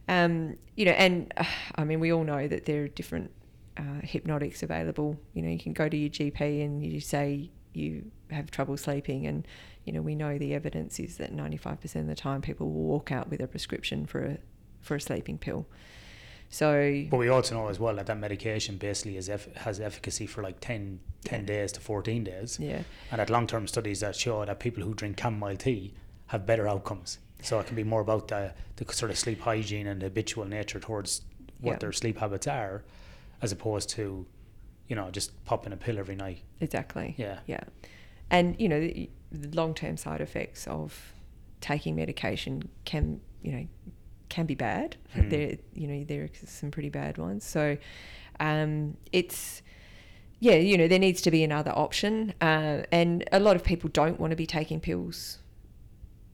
Um, 0.07 0.57
you 0.75 0.85
know, 0.85 0.91
and 0.91 1.33
uh, 1.37 1.45
I 1.75 1.83
mean, 1.83 1.99
we 1.99 2.11
all 2.11 2.23
know 2.23 2.47
that 2.47 2.65
there 2.65 2.83
are 2.83 2.87
different 2.87 3.31
uh, 3.77 4.01
hypnotics 4.03 4.63
available. 4.63 5.19
You 5.33 5.43
know, 5.43 5.49
you 5.49 5.59
can 5.59 5.73
go 5.73 5.89
to 5.89 5.97
your 5.97 6.09
GP 6.09 6.63
and 6.63 6.85
you 6.85 6.99
say 6.99 7.49
you 7.73 8.11
have 8.29 8.51
trouble 8.51 8.77
sleeping, 8.77 9.25
and 9.25 9.47
you 9.85 9.93
know, 9.93 10.01
we 10.01 10.15
know 10.15 10.37
the 10.37 10.53
evidence 10.53 10.99
is 10.99 11.17
that 11.17 11.31
ninety 11.31 11.57
five 11.57 11.79
percent 11.81 12.03
of 12.03 12.09
the 12.09 12.21
time 12.21 12.41
people 12.41 12.71
will 12.71 12.83
walk 12.83 13.11
out 13.11 13.29
with 13.29 13.39
a 13.39 13.47
prescription 13.47 14.05
for 14.05 14.23
a 14.23 14.37
for 14.83 14.95
a 14.95 15.01
sleeping 15.01 15.37
pill. 15.39 15.65
So 16.49 17.05
But 17.09 17.17
we 17.17 17.29
also 17.29 17.55
know 17.55 17.67
as 17.69 17.79
well 17.79 17.95
that 17.95 18.05
that 18.05 18.19
medication 18.19 18.77
basically 18.77 19.17
is 19.17 19.27
eff- 19.27 19.51
has 19.55 19.79
efficacy 19.79 20.27
for 20.27 20.43
like 20.43 20.59
10, 20.59 20.99
10 21.25 21.39
Yeah. 21.41 21.45
days 21.47 21.71
to 21.71 21.79
14 21.79 22.23
days. 22.23 22.59
yeah. 22.59 22.83
And 23.11 23.19
at 23.19 23.31
long 23.31 23.47
term 23.47 23.65
studies 23.67 24.01
that 24.01 24.15
show 24.15 24.45
that 24.45 24.59
people 24.59 24.83
who 24.83 24.93
drink 24.93 25.19
chamomile 25.19 25.57
tea 25.57 25.95
have 26.27 26.45
better 26.45 26.67
outcomes. 26.67 27.17
So 27.41 27.59
it 27.59 27.65
can 27.65 27.75
be 27.75 27.83
more 27.83 28.01
about 28.01 28.27
the, 28.27 28.53
the 28.75 28.93
sort 28.93 29.09
of 29.09 29.17
sleep 29.17 29.41
hygiene 29.41 29.87
and 29.87 29.99
the 30.01 30.05
habitual 30.05 30.45
nature 30.45 30.79
towards 30.79 31.21
what 31.59 31.71
Yeah. 31.73 31.77
their 31.79 31.91
sleep 31.91 32.19
habits 32.19 32.47
are, 32.47 32.83
as 33.41 33.51
opposed 33.51 33.89
to, 33.91 34.25
you 34.87 34.95
know, 34.95 35.09
just 35.09 35.43
popping 35.45 35.73
a 35.73 35.77
pill 35.77 35.97
every 35.97 36.15
night. 36.15 36.43
Exactly. 36.61 37.15
Yeah. 37.17 37.39
Yeah. 37.47 37.63
And, 38.29 38.55
you 38.59 38.69
know, 38.69 38.79
the, 38.79 39.09
the 39.31 39.55
long 39.55 39.73
term 39.73 39.97
side 39.97 40.21
effects 40.21 40.67
of 40.67 41.13
taking 41.61 41.95
medication 41.95 42.69
can, 42.85 43.21
you 43.41 43.51
know, 43.53 43.67
can 44.33 44.47
be 44.47 44.55
bad. 44.55 44.97
Mm. 45.15 45.29
There, 45.29 45.57
you 45.75 45.87
know, 45.87 46.03
there 46.03 46.23
are 46.23 46.29
some 46.45 46.71
pretty 46.71 46.89
bad 46.89 47.19
ones. 47.19 47.45
So 47.45 47.77
um, 48.39 48.97
it's, 49.11 49.61
yeah, 50.39 50.55
you 50.55 50.75
know, 50.75 50.87
there 50.87 50.97
needs 50.97 51.21
to 51.21 51.31
be 51.31 51.43
another 51.43 51.71
option. 51.71 52.33
Uh, 52.41 52.81
and 52.91 53.23
a 53.31 53.39
lot 53.39 53.55
of 53.55 53.63
people 53.63 53.91
don't 53.93 54.19
want 54.19 54.31
to 54.31 54.35
be 54.35 54.47
taking 54.47 54.79
pills 54.79 55.37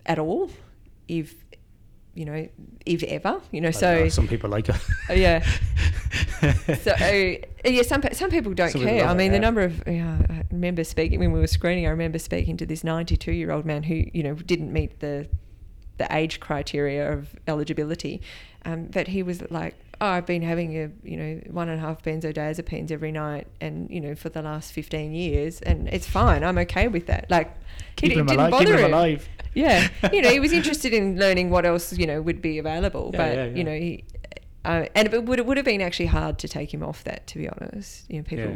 at 0.06 0.18
all, 0.18 0.50
if, 1.10 1.36
you 2.14 2.24
know, 2.24 2.48
if 2.86 3.04
ever, 3.04 3.42
you 3.52 3.60
know, 3.60 3.72
so. 3.72 4.08
some 4.08 4.30
people 4.30 4.50
like 4.50 4.70
it. 4.70 4.78
Oh, 5.10 5.14
yeah. 5.14 5.46
so 6.82 6.92
uh, 6.92 7.70
yeah, 7.70 7.82
some 7.84 8.02
some 8.14 8.30
people 8.32 8.54
don't 8.54 8.72
Some 8.72 8.82
care. 8.82 9.02
love 9.02 9.10
I 9.10 9.12
it, 9.12 9.18
mean, 9.18 9.28
yeah. 9.28 9.38
the 9.38 9.40
number 9.40 9.62
of 9.62 9.84
yeah, 9.86 10.18
I 10.30 10.44
remember 10.52 10.84
speaking 10.86 11.20
when 11.20 11.34
we 11.34 11.40
were 11.40 11.48
screening. 11.48 11.86
I 11.86 11.90
remember 11.90 12.18
speaking 12.18 12.56
to 12.58 12.66
this 12.66 12.84
ninety-two-year-old 12.84 13.66
man 13.66 13.84
who 13.84 14.06
you 14.14 14.24
know 14.24 14.34
didn't 14.34 14.72
meet 14.72 15.02
the 15.02 15.28
the 16.00 16.08
age 16.16 16.40
criteria 16.40 17.14
of 17.14 17.36
eligibility, 17.48 18.22
um, 18.66 18.86
but 18.86 19.08
he 19.08 19.22
was 19.22 19.38
like, 19.52 19.76
"Oh, 20.02 20.08
I've 20.08 20.26
been 20.26 20.42
having 20.42 20.76
a 20.84 20.90
you 21.04 21.18
know 21.18 21.42
one 21.52 21.70
and 21.70 21.78
a 21.80 21.82
half 21.82 22.02
benzodiazepines 22.04 22.90
every 22.92 23.12
night, 23.12 23.46
and 23.62 23.90
you 23.92 24.02
know 24.02 24.16
for 24.16 24.30
the 24.30 24.42
last 24.42 24.74
fifteen 24.74 25.14
years, 25.14 25.62
and 25.62 25.88
it's 25.90 26.08
fine. 26.08 26.44
I'm 26.44 26.58
okay 26.60 26.88
with 26.88 27.06
that. 27.06 27.30
Like, 27.30 27.50
Keep 27.98 28.12
it, 28.14 28.18
him 28.18 28.26
didn't 28.26 28.40
alive. 28.40 28.52
bother 28.52 28.66
Keep 28.66 28.76
him 28.76 28.86
him. 28.86 28.94
alive. 28.94 29.30
Yeah, 29.54 29.88
you 30.14 30.22
know, 30.24 30.30
he 30.30 30.40
was 30.40 30.52
interested 30.54 30.94
in 30.94 31.20
learning 31.20 31.50
what 31.52 31.66
else 31.66 31.96
you 31.98 32.08
know 32.08 32.22
would 32.22 32.42
be 32.42 32.58
available, 32.60 33.12
Yeah, 33.14 33.18
but 33.18 33.36
yeah, 33.36 33.46
yeah. 33.46 33.56
you 33.58 33.64
know, 33.64 33.78
he, 33.86 34.04
Uh, 34.66 34.86
and 34.94 35.08
it 35.14 35.24
would, 35.24 35.40
it 35.40 35.46
would 35.46 35.58
have 35.58 35.66
been 35.66 35.82
actually 35.82 36.06
hard 36.20 36.38
to 36.40 36.48
take 36.48 36.72
him 36.74 36.84
off 36.84 37.04
that, 37.06 37.26
to 37.28 37.38
be 37.40 37.48
honest. 37.50 38.06
You 38.12 38.18
know, 38.20 38.24
people, 38.24 38.52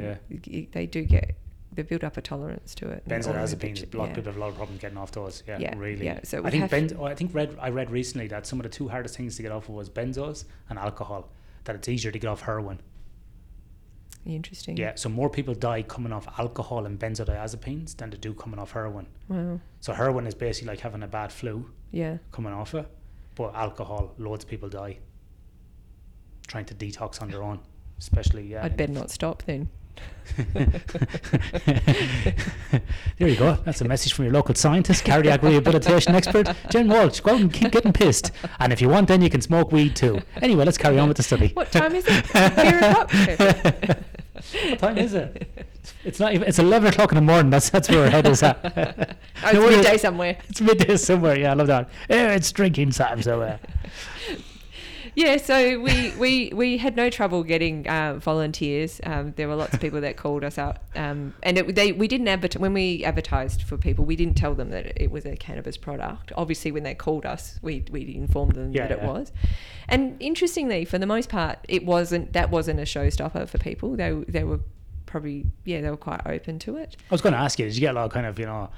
they 0.76 0.86
do 0.86 1.02
get, 1.04 1.36
they 1.76 1.82
build 1.84 2.04
up 2.04 2.18
a 2.18 2.22
tolerance 2.22 2.76
to 2.76 2.90
it. 2.90 3.04
and 3.06 3.26
all 3.26 3.36
of 3.36 3.50
the 3.50 3.56
Benzodiazepines, 3.58 3.94
a 3.94 3.98
lot 3.98 4.04
of 4.04 4.10
yeah. 4.10 4.16
people 4.16 4.32
have 4.32 4.38
a 4.38 4.40
lot 4.40 4.50
of 4.50 4.56
problems 4.56 4.82
getting 4.82 4.98
off 4.98 5.12
those. 5.12 5.44
Yeah, 5.48 5.58
Yeah, 5.60 5.76
really. 5.78 6.06
yeah, 6.06 6.20
so 6.24 6.44
I 6.46 6.50
think 6.50 6.94
oh, 6.98 7.06
I 7.06 7.16
think 7.16 7.34
read 7.34 7.58
I 7.60 7.70
read 7.70 7.90
recently 7.92 8.28
that 8.28 8.46
some 8.46 8.60
of 8.60 8.64
the 8.64 8.70
two 8.70 8.88
hardest 8.90 9.18
things 9.18 9.36
to 9.38 9.42
get 9.42 9.52
off 9.52 9.70
of 9.70 9.76
was 9.76 9.90
benzos 9.90 10.46
and 10.70 10.78
alcohol. 10.80 11.30
That 11.66 11.76
it's 11.76 11.88
easier 11.88 12.12
to 12.12 12.20
get 12.20 12.28
off 12.28 12.42
heroin. 12.42 12.80
Interesting. 14.26 14.78
Yeah, 14.78 14.94
so 14.96 15.10
more 15.10 15.30
people 15.30 15.54
die 15.54 15.82
coming 15.82 16.14
off 16.14 16.28
alcohol 16.40 16.86
and 16.86 16.98
benzodiazepines 16.98 17.98
than 17.98 18.10
they 18.10 18.18
do 18.18 18.34
coming 18.34 18.58
off 18.60 18.72
heroin. 18.72 19.08
Wow. 19.28 19.60
So 19.82 19.94
heroin 19.94 20.28
is 20.28 20.36
basically 20.36 20.70
like 20.70 20.80
having 20.80 21.04
a 21.04 21.08
bad 21.08 21.32
flu 21.32 21.70
Yeah. 21.92 22.18
coming 22.32 22.54
off 22.54 22.74
it, 22.74 22.88
but 23.36 23.54
alcohol, 23.54 24.14
loads 24.18 24.46
of 24.46 24.50
people 24.50 24.70
die 24.70 25.00
trying 26.48 26.66
to 26.66 26.76
detox 26.76 27.22
on 27.22 27.30
their 27.30 27.44
own, 27.44 27.60
especially 28.00 28.48
yeah. 28.48 28.64
I'd 28.64 28.78
better 28.78 28.94
not 28.94 29.12
stop 29.12 29.44
then. 29.44 29.70
there 30.54 30.82
you 33.20 33.36
go. 33.36 33.54
That's 33.66 33.82
a 33.82 33.88
message 33.88 34.14
from 34.14 34.26
your 34.26 34.34
local 34.34 34.56
scientist, 34.56 35.06
cardiac 35.06 35.44
rehabilitation 35.44 36.16
expert, 36.16 36.50
Jen 36.70 36.88
Walsh. 36.90 37.20
Go 37.20 37.36
out 37.36 37.42
and 37.42 37.54
keep 37.54 37.72
getting 37.72 37.94
pissed. 37.94 38.32
And 38.60 38.74
if 38.74 38.82
you 38.82 38.90
want, 38.90 39.08
then 39.08 39.22
you 39.22 39.30
can 39.30 39.42
smoke 39.42 39.72
weed 39.72 39.96
too. 39.96 40.20
Anyway, 40.42 40.66
let's 40.66 40.78
carry 40.78 40.98
on 40.98 41.08
with 41.08 41.18
the 41.18 41.24
study. 41.24 41.50
What 41.54 41.72
time 41.72 41.94
is 41.96 42.06
it? 42.08 42.34
Beer 42.34 42.80
o'clock? 42.80 43.12
what 44.70 44.80
time 44.80 44.98
is 44.98 45.14
it? 45.14 45.48
It's 46.04 46.20
not 46.20 46.34
even. 46.34 46.48
It's 46.48 46.60
eleven 46.60 46.92
o'clock 46.92 47.12
in 47.12 47.16
the 47.16 47.22
morning. 47.22 47.50
That's 47.52 47.70
that's 47.70 47.90
where 47.90 48.06
our 48.06 48.10
head 48.10 48.28
is 48.28 48.42
at. 48.44 48.58
Oh, 48.66 48.72
No 48.74 49.50
it's 49.50 49.60
wonder- 49.60 49.78
midday 49.78 49.98
somewhere. 49.98 50.38
It's 50.50 50.62
midday 50.62 50.98
somewhere. 50.98 51.38
Yeah, 51.38 51.52
I 51.52 51.54
love 51.54 51.68
that. 51.68 51.90
Yeah, 52.10 52.34
it's 52.34 52.52
drinking 52.52 52.92
time. 52.92 53.22
So 53.22 53.42
uh, 53.42 53.58
Yeah, 55.16 55.38
so 55.38 55.80
we, 55.80 56.12
we, 56.18 56.52
we 56.54 56.78
had 56.78 56.96
no 56.96 57.10
trouble 57.10 57.44
getting 57.44 57.88
uh, 57.88 58.16
volunteers. 58.16 59.00
Um, 59.04 59.34
there 59.36 59.48
were 59.48 59.56
lots 59.56 59.74
of 59.74 59.80
people 59.80 60.02
that 60.02 60.18
called 60.18 60.44
us 60.44 60.58
up, 60.58 60.84
um, 60.96 61.34
and 61.44 61.58
it, 61.58 61.76
they 61.76 61.92
we 61.92 62.08
didn't 62.08 62.28
advertise 62.28 62.60
when 62.60 62.74
we 62.74 63.04
advertised 63.04 63.64
for 63.64 63.78
people. 63.78 64.06
We 64.06 64.16
didn't 64.16 64.36
tell 64.36 64.56
them 64.56 64.70
that 64.72 65.00
it 65.02 65.12
was 65.12 65.26
a 65.26 65.36
cannabis 65.36 65.78
product. 65.78 66.32
Obviously, 66.36 66.72
when 66.72 66.84
they 66.84 66.96
called 66.96 67.26
us, 67.26 67.60
we 67.62 67.84
we 67.92 68.16
informed 68.16 68.54
them 68.56 68.72
Yeah, 68.74 68.88
that 68.88 69.00
it 69.00 69.04
was. 69.04 69.32
And 69.88 70.16
interestingly, 70.20 70.86
for 70.86 70.98
the 70.98 71.06
most 71.06 71.30
part, 71.30 71.60
it 71.68 71.86
wasn't 71.86 72.34
that 72.34 72.50
wasn't 72.50 72.80
a 72.80 72.84
showstopper 72.84 73.48
for 73.48 73.58
people. 73.58 73.96
They 73.96 74.12
they 74.28 74.44
were 74.44 74.62
probably 75.06 75.46
yeah 75.64 75.82
they 75.82 75.90
were 75.90 75.98
quite 75.98 76.22
open 76.26 76.58
to 76.60 76.78
it. 76.78 76.98
I 77.10 77.14
was 77.14 77.22
going 77.22 77.34
to 77.34 77.40
ask 77.40 77.60
you, 77.60 77.66
did 77.66 77.76
you 77.76 77.82
get 77.82 77.92
a 77.92 77.94
lot 77.94 78.06
of 78.06 78.12
kind 78.12 78.26
of 78.26 78.40
you 78.40 78.46
know, 78.46 78.70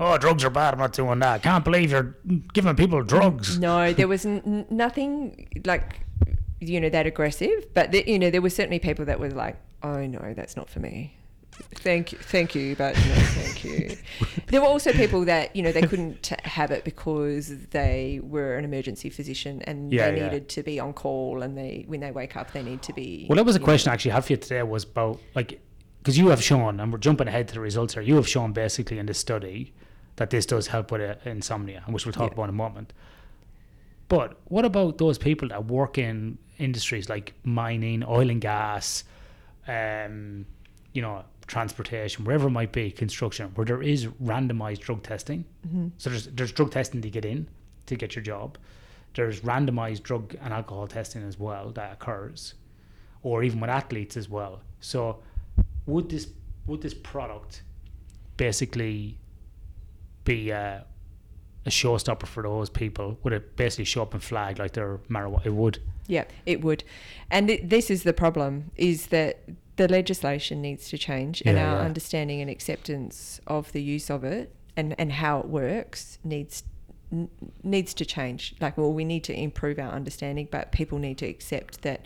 oh 0.00 0.18
drugs 0.18 0.42
are 0.44 0.50
bad. 0.50 0.74
I'm 0.74 0.80
not 0.80 0.92
doing 0.92 1.18
that. 1.20 1.34
I 1.34 1.38
Can't 1.38 1.64
believe 1.64 1.90
you're 1.92 2.16
giving 2.52 2.74
people 2.74 3.02
drugs. 3.02 3.58
No, 3.58 3.92
there 3.98 4.08
was 4.08 4.26
n- 4.26 4.66
nothing 4.70 5.48
like 5.64 6.00
you 6.60 6.80
know 6.80 6.88
that 6.90 7.06
aggressive, 7.06 7.66
but 7.74 7.92
the, 7.92 8.04
you 8.06 8.18
know 8.18 8.30
there 8.30 8.42
were 8.42 8.50
certainly 8.50 8.78
people 8.78 9.04
that 9.04 9.20
were 9.20 9.30
like, 9.30 9.56
"Oh 9.82 10.04
no, 10.06 10.34
that's 10.34 10.56
not 10.56 10.68
for 10.68 10.80
me." 10.80 11.14
Thank 11.74 12.12
you, 12.12 12.18
thank 12.18 12.54
you, 12.54 12.74
but 12.74 12.94
no, 12.96 13.00
thank 13.02 13.64
you. 13.64 13.94
there 14.46 14.62
were 14.62 14.66
also 14.66 14.92
people 14.92 15.26
that 15.26 15.54
you 15.54 15.62
know 15.62 15.72
they 15.72 15.82
couldn't 15.82 16.26
have 16.44 16.70
it 16.70 16.84
because 16.84 17.66
they 17.68 18.18
were 18.22 18.56
an 18.56 18.64
emergency 18.64 19.10
physician 19.10 19.60
and 19.62 19.92
Yeah, 19.92 20.10
they 20.10 20.16
yeah. 20.18 20.24
needed 20.24 20.48
to 20.50 20.62
be 20.62 20.80
on 20.80 20.94
call, 20.94 21.42
and 21.42 21.56
they 21.58 21.84
when 21.86 22.00
they 22.00 22.10
wake 22.12 22.34
up 22.36 22.52
they 22.52 22.62
need 22.62 22.80
to 22.82 22.92
be. 22.94 23.26
Well, 23.28 23.36
that 23.36 23.44
was 23.44 23.56
a 23.56 23.58
you 23.58 23.60
know- 23.60 23.64
question 23.66 23.90
I 23.90 23.94
actually 23.94 24.12
have 24.12 24.24
for 24.26 24.32
you 24.32 24.36
today 24.38 24.62
was 24.62 24.84
about 24.84 25.20
like 25.34 25.60
because 25.98 26.16
you 26.16 26.28
have 26.28 26.42
shown, 26.42 26.80
and 26.80 26.90
we're 26.90 26.98
jumping 26.98 27.28
ahead 27.28 27.48
to 27.48 27.54
the 27.54 27.60
results 27.60 27.92
here. 27.94 28.02
You 28.02 28.16
have 28.16 28.28
shown 28.28 28.52
basically 28.52 28.98
in 28.98 29.04
this 29.04 29.18
study 29.18 29.74
that 30.20 30.28
this 30.28 30.44
does 30.44 30.66
help 30.66 30.92
with 30.92 31.00
uh, 31.00 31.14
insomnia, 31.24 31.82
which 31.86 32.04
we'll 32.04 32.12
talk 32.12 32.28
Yeah. 32.32 32.34
about 32.34 32.42
in 32.44 32.50
a 32.50 32.52
moment. 32.52 32.92
But 34.08 34.36
what 34.44 34.66
about 34.66 34.98
those 34.98 35.16
people 35.16 35.48
that 35.48 35.64
work 35.64 35.96
in 35.96 36.36
industries 36.58 37.08
like 37.08 37.32
mining, 37.42 38.04
oil 38.04 38.28
and 38.28 38.38
gas, 38.38 39.04
um, 39.66 40.44
you 40.92 41.00
know, 41.00 41.24
transportation, 41.46 42.26
wherever 42.26 42.48
it 42.48 42.50
might 42.50 42.70
be, 42.70 42.90
construction, 42.90 43.50
where 43.54 43.64
there 43.64 43.82
is 43.82 44.08
randomized 44.22 44.80
drug 44.80 45.02
testing? 45.02 45.46
Mm-hmm. 45.66 45.86
So 45.96 46.10
there's 46.10 46.26
there's 46.26 46.52
drug 46.52 46.70
testing 46.70 47.00
to 47.00 47.08
get 47.08 47.24
in 47.24 47.48
to 47.86 47.96
get 47.96 48.14
your 48.14 48.22
job. 48.22 48.58
There's 49.14 49.40
randomized 49.40 50.02
drug 50.02 50.36
and 50.42 50.52
alcohol 50.52 50.86
testing 50.86 51.22
as 51.22 51.38
well 51.38 51.70
that 51.70 51.94
occurs, 51.94 52.52
or 53.22 53.42
even 53.42 53.58
with 53.58 53.70
athletes 53.70 54.18
as 54.18 54.28
well. 54.28 54.60
So 54.80 55.20
would 55.86 56.10
this 56.10 56.28
would 56.66 56.82
this 56.82 56.92
product 56.92 57.62
basically 58.36 59.16
be 60.24 60.52
uh, 60.52 60.80
a 61.66 61.70
showstopper 61.70 62.26
for 62.26 62.42
those 62.42 62.70
people? 62.70 63.18
Would 63.22 63.32
it 63.32 63.56
basically 63.56 63.84
show 63.84 64.02
up 64.02 64.14
and 64.14 64.22
flag 64.22 64.58
like 64.58 64.72
they're 64.72 64.98
marijuana? 65.08 65.46
It 65.46 65.54
would. 65.54 65.78
Yeah, 66.06 66.24
it 66.46 66.62
would. 66.62 66.84
And 67.30 67.50
it, 67.50 67.70
this 67.70 67.90
is 67.90 68.02
the 68.02 68.12
problem 68.12 68.70
is 68.76 69.06
that 69.08 69.40
the 69.76 69.88
legislation 69.88 70.60
needs 70.60 70.88
to 70.90 70.98
change 70.98 71.42
and 71.46 71.56
Yeah, 71.56 71.70
our 71.70 71.76
yeah. 71.78 71.84
understanding 71.84 72.40
and 72.40 72.50
acceptance 72.50 73.40
of 73.46 73.72
the 73.72 73.82
use 73.82 74.10
of 74.10 74.24
it 74.24 74.54
and, 74.76 74.94
and 74.98 75.12
how 75.12 75.40
it 75.40 75.46
works 75.46 76.18
needs 76.24 76.64
n- 77.12 77.30
needs 77.62 77.94
to 77.94 78.04
change. 78.04 78.54
Like 78.60 78.76
well 78.76 78.92
we 78.92 79.04
need 79.04 79.24
to 79.24 79.32
improve 79.32 79.78
our 79.78 79.90
understanding, 79.92 80.48
but 80.50 80.72
people 80.72 80.98
need 80.98 81.16
to 81.18 81.26
accept 81.26 81.82
that 81.82 82.04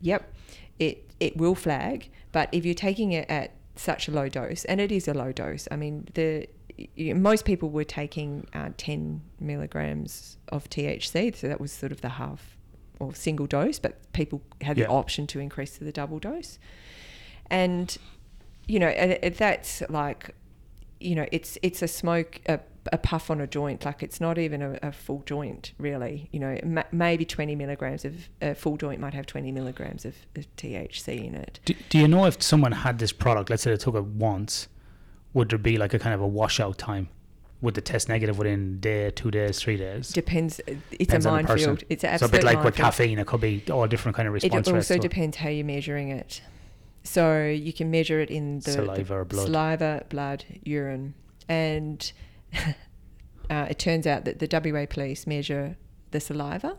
yep, 0.00 0.32
it 0.78 1.10
it 1.20 1.36
will 1.36 1.54
flag, 1.54 2.10
but 2.32 2.48
if 2.52 2.66
you're 2.66 2.74
taking 2.74 3.12
it 3.12 3.30
at 3.30 3.52
such 3.76 4.08
a 4.08 4.10
low 4.10 4.28
dose 4.28 4.64
and 4.66 4.80
it 4.80 4.90
is 4.92 5.06
a 5.08 5.14
low 5.14 5.32
dose. 5.32 5.68
I 5.70 5.76
mean, 5.76 6.08
the 6.14 6.48
y- 6.78 7.12
most 7.14 7.44
people 7.44 7.70
were 7.70 7.84
taking 7.84 8.46
uh, 8.54 8.70
10 8.76 9.20
milligrams 9.40 10.36
of 10.48 10.68
THC, 10.70 11.34
so 11.36 11.48
that 11.48 11.60
was 11.60 11.72
sort 11.72 11.92
of 11.92 12.00
the 12.00 12.10
half 12.10 12.56
or 12.98 13.14
single 13.14 13.46
dose, 13.46 13.78
but 13.78 14.10
people 14.12 14.40
had 14.62 14.78
Yeah. 14.78 14.84
the 14.86 14.90
option 14.90 15.26
to 15.28 15.38
increase 15.40 15.76
to 15.78 15.84
the 15.84 15.92
double 15.92 16.18
dose. 16.18 16.58
And 17.50 17.96
you 18.66 18.78
know, 18.80 18.88
and 18.88 19.12
it, 19.22 19.36
that's 19.36 19.82
like, 19.88 20.34
you 20.98 21.14
know, 21.14 21.26
it's 21.30 21.56
it's 21.62 21.82
a 21.82 21.88
smoke, 21.88 22.40
a, 22.46 22.58
a 22.92 22.98
puff 22.98 23.30
on 23.30 23.40
a 23.40 23.46
joint. 23.46 23.84
Like 23.84 24.02
it's 24.02 24.20
not 24.20 24.38
even 24.38 24.60
a, 24.62 24.78
a 24.82 24.90
full 24.92 25.22
joint, 25.26 25.72
really. 25.78 26.28
You 26.32 26.40
know, 26.40 26.58
ma- 26.64 26.82
maybe 26.90 27.24
twenty 27.24 27.54
milligrams 27.54 28.04
of 28.04 28.28
a 28.42 28.54
full 28.56 28.76
joint 28.76 29.00
might 29.00 29.14
have 29.14 29.26
twenty 29.26 29.52
milligrams 29.52 30.04
of, 30.04 30.16
of 30.34 30.46
THC 30.56 31.24
in 31.28 31.34
it. 31.36 31.60
Do, 31.64 31.74
do 31.90 31.98
you 31.98 32.08
know 32.08 32.24
if 32.26 32.42
someone 32.42 32.72
had 32.72 32.98
this 32.98 33.12
product, 33.12 33.50
let's 33.50 33.62
say 33.62 33.70
they 33.70 33.76
took 33.76 33.94
it 33.94 34.04
once, 34.04 34.66
would 35.36 35.50
there 35.50 35.58
be 35.58 35.76
like 35.76 35.92
a 35.92 35.98
kind 35.98 36.14
of 36.14 36.20
a 36.22 36.26
washout 36.26 36.78
time? 36.78 37.08
Would 37.60 37.74
the 37.74 37.80
test 37.82 38.08
negative 38.08 38.38
within 38.38 38.80
day, 38.80 39.10
two 39.10 39.30
days, 39.30 39.60
three 39.60 39.76
days? 39.76 40.08
Depends. 40.08 40.60
It's 40.66 40.80
Depends 40.98 41.26
a 41.26 41.30
on 41.30 41.36
the 41.42 41.48
person. 41.48 41.68
minefield. 41.70 41.84
It's 41.90 42.04
an 42.04 42.18
So 42.18 42.26
a 42.26 42.28
bit 42.30 42.42
like 42.44 42.64
with 42.64 42.74
caffeine, 42.74 43.18
it 43.18 43.26
could 43.26 43.42
be 43.42 43.62
all 43.70 43.86
different 43.86 44.16
kind 44.16 44.26
of 44.28 44.32
It 44.32 44.42
response 44.42 44.66
rates. 44.68 44.90
also 44.90 44.94
it. 44.94 45.02
depends 45.02 45.36
how 45.36 45.50
you're 45.50 45.64
measuring 45.66 46.08
it. 46.08 46.40
So 47.04 47.44
you 47.44 47.72
can 47.74 47.90
measure 47.90 48.18
it 48.20 48.30
in 48.30 48.60
the 48.60 48.72
Saliva 48.72 49.18
the 49.18 49.24
blood. 49.26 49.46
saliva, 49.46 50.04
blood, 50.08 50.44
urine, 50.64 51.14
and 51.48 52.12
uh, 53.50 53.66
it 53.70 53.78
turns 53.78 54.06
out 54.06 54.24
that 54.24 54.38
the 54.38 54.48
WA 54.72 54.86
police 54.86 55.26
measure 55.26 55.76
the 56.12 56.20
saliva. 56.20 56.76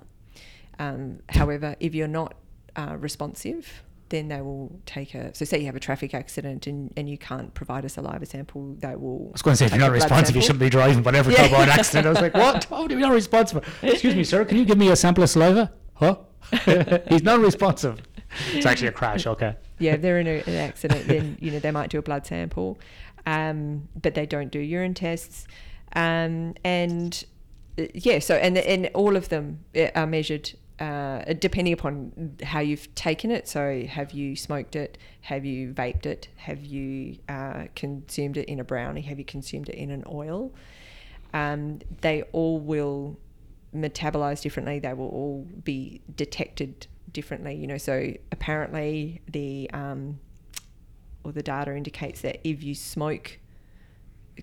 Um, 0.80 1.20
however, 1.30 1.76
if 1.80 1.94
you're 1.96 2.08
not 2.08 2.34
uh, 2.76 2.98
responsive, 3.00 3.84
then 4.10 4.28
they 4.30 4.42
will 4.42 4.80
take 4.86 5.14
a. 5.16 5.34
So, 5.36 5.46
say 5.46 5.60
you 5.60 5.66
have 5.66 5.76
a 5.76 5.80
traffic 5.80 6.14
accident 6.14 6.68
and, 6.68 6.94
and 6.96 7.10
you 7.10 7.18
can't 7.18 7.54
provide 7.54 7.86
a 7.86 7.90
saliva 7.90 8.26
sample, 8.26 8.76
they 8.80 8.96
will. 8.96 9.28
I 9.30 9.32
was 9.34 9.42
going 9.42 9.54
to 9.54 9.58
say, 9.58 9.66
if 9.66 9.72
you're 9.72 9.80
not 9.82 9.92
responsive, 9.92 10.36
you 10.36 10.42
shouldn't 10.42 10.60
be 10.60 10.70
driving. 10.70 11.04
But 11.04 11.12
never 11.12 11.32
Yeah. 11.32 11.46
about 11.46 11.64
an 11.64 11.70
accident. 11.70 12.08
I 12.08 12.10
was 12.10 12.22
like, 12.22 12.34
what? 12.34 12.68
Oh, 12.72 12.88
you're 12.90 13.00
not 13.00 13.12
responsible. 13.14 13.64
Excuse 13.82 14.16
me, 14.16 14.24
sir. 14.24 14.46
Can 14.46 14.58
you 14.58 14.66
give 14.66 14.78
me 14.78 14.90
a 14.90 14.96
sample 14.96 15.24
of 15.24 15.30
saliva? 15.30 15.72
Huh? 15.96 16.18
He's 17.10 17.24
not 17.24 17.40
responsive. 17.40 18.00
It's 18.54 18.66
actually 18.66 18.90
a 18.90 18.92
crash. 18.92 19.26
Okay. 19.26 19.56
yeah, 19.80 19.94
if 19.94 20.02
they're 20.02 20.20
in 20.20 20.28
a, 20.28 20.44
an 20.46 20.56
accident, 20.56 21.08
then 21.08 21.38
you 21.42 21.52
know 21.52 21.60
they 21.60 21.72
might 21.72 21.90
do 21.90 21.98
a 21.98 22.02
blood 22.02 22.26
sample, 22.26 22.78
um, 23.26 23.88
but 24.02 24.14
they 24.16 24.26
don't 24.26 24.52
do 24.52 24.60
urine 24.60 24.94
tests, 24.94 25.48
um, 25.96 26.54
and 26.64 27.24
uh, 27.80 27.86
yeah, 27.94 28.20
so 28.20 28.36
and 28.36 28.58
and 28.58 28.90
all 28.94 29.16
of 29.16 29.30
them 29.30 29.60
uh, 29.76 29.88
are 29.96 30.06
measured 30.08 30.52
uh, 30.80 31.34
depending 31.40 31.74
upon 31.74 32.38
how 32.44 32.60
you've 32.60 32.94
taken 32.96 33.32
it. 33.32 33.48
So, 33.48 33.84
have 33.88 34.12
you 34.12 34.36
smoked 34.36 34.76
it? 34.76 34.98
Have 35.22 35.46
you 35.46 35.74
vaped 35.74 36.06
it? 36.06 36.28
Have 36.38 36.64
you 36.64 37.18
uh, 37.28 37.66
consumed 37.76 38.38
it 38.38 38.48
in 38.48 38.60
a 38.60 38.64
brownie? 38.64 39.02
Have 39.02 39.18
you 39.20 39.26
consumed 39.26 39.70
it 39.70 39.76
in 39.76 39.92
an 39.92 40.04
oil? 40.08 40.54
Um, 41.34 41.80
they 42.02 42.22
all 42.32 42.60
will 42.60 43.18
metabolize 43.76 44.42
differently. 44.42 44.80
They 44.80 44.94
will 44.94 45.10
all 45.10 45.48
be 45.64 46.02
detected 46.16 46.88
differently. 47.12 47.56
You 47.56 47.68
know, 47.68 47.78
so 47.78 48.14
apparently 48.32 49.22
the 49.28 49.70
um, 49.74 50.20
or 51.24 51.32
the 51.32 51.44
data 51.44 51.76
indicates 51.76 52.22
that 52.22 52.40
if 52.48 52.64
you 52.64 52.76
smoke 52.76 53.40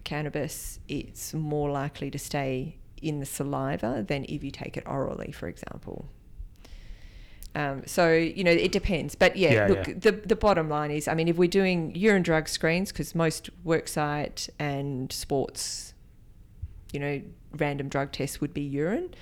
cannabis, 0.02 0.80
it's 0.88 1.32
more 1.32 1.70
likely 1.70 2.10
to 2.10 2.18
stay 2.18 2.76
in 3.00 3.20
the 3.20 3.26
saliva 3.26 4.04
than 4.06 4.24
if 4.28 4.42
you 4.42 4.50
take 4.50 4.76
it 4.76 4.82
orally, 4.86 5.30
for 5.30 5.48
example. 5.48 6.08
Um, 7.56 7.82
so 7.86 8.12
you 8.12 8.42
know 8.42 8.50
it 8.50 8.72
depends, 8.72 9.14
but 9.14 9.36
yeah, 9.36 9.52
Yeah, 9.52 9.66
look, 9.68 9.86
yeah. 9.88 9.94
the 9.96 10.12
the 10.12 10.34
bottom 10.36 10.68
line 10.68 10.90
is, 10.90 11.06
I 11.06 11.14
mean, 11.14 11.28
if 11.28 11.36
we're 11.36 11.48
doing 11.48 11.94
urine 11.94 12.22
drug 12.22 12.48
screens, 12.48 12.90
because 12.90 13.14
most 13.14 13.48
worksite 13.64 14.48
and 14.58 15.12
sports, 15.12 15.94
you 16.92 16.98
know, 16.98 17.22
random 17.56 17.88
drug 17.88 18.10
tests 18.12 18.40
would 18.40 18.52
be 18.52 18.62
urine. 18.62 19.14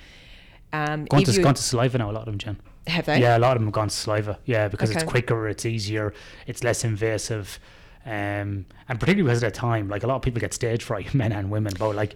Um, 0.71 1.05
if 1.11 1.25
to, 1.31 1.41
going 1.43 1.53
to 1.53 1.61
saliva 1.61 1.99
now, 1.99 2.09
a 2.09 2.11
lot 2.11 2.21
of 2.21 2.25
them, 2.25 2.39
Jen. 2.39 2.59
Have 2.87 3.05
they? 3.05 3.21
Yeah, 3.21 3.37
a 3.37 3.39
lot 3.39 3.55
of 3.55 3.59
them 3.61 3.67
have 3.67 3.73
gone 3.73 3.89
to 3.89 3.95
saliva. 3.95 4.39
Yeah, 4.45 4.67
because 4.67 4.89
it's 4.89 5.03
quicker, 5.03 5.47
it's 5.47 5.65
easier, 5.65 6.11
it's 6.47 6.63
less 6.63 6.83
invasive, 6.83 7.59
um, 8.05 8.65
and 8.89 8.99
particularly 8.99 9.23
because 9.23 9.43
of 9.43 9.53
the 9.53 9.57
time, 9.57 9.87
like 9.89 10.01
a 10.03 10.07
lot 10.07 10.15
of 10.15 10.21
people 10.23 10.41
get 10.41 10.53
stage 10.55 10.83
fright, 10.83 11.13
men 11.21 11.31
and 11.31 11.51
women, 11.51 11.73
but 11.77 11.95
like, 11.95 12.15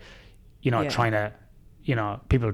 you 0.63 0.71
know, 0.71 0.81
Yeah. 0.81 0.89
trying 0.89 1.11
to, 1.11 1.31
you 1.83 1.93
know, 1.95 2.19
people. 2.29 2.53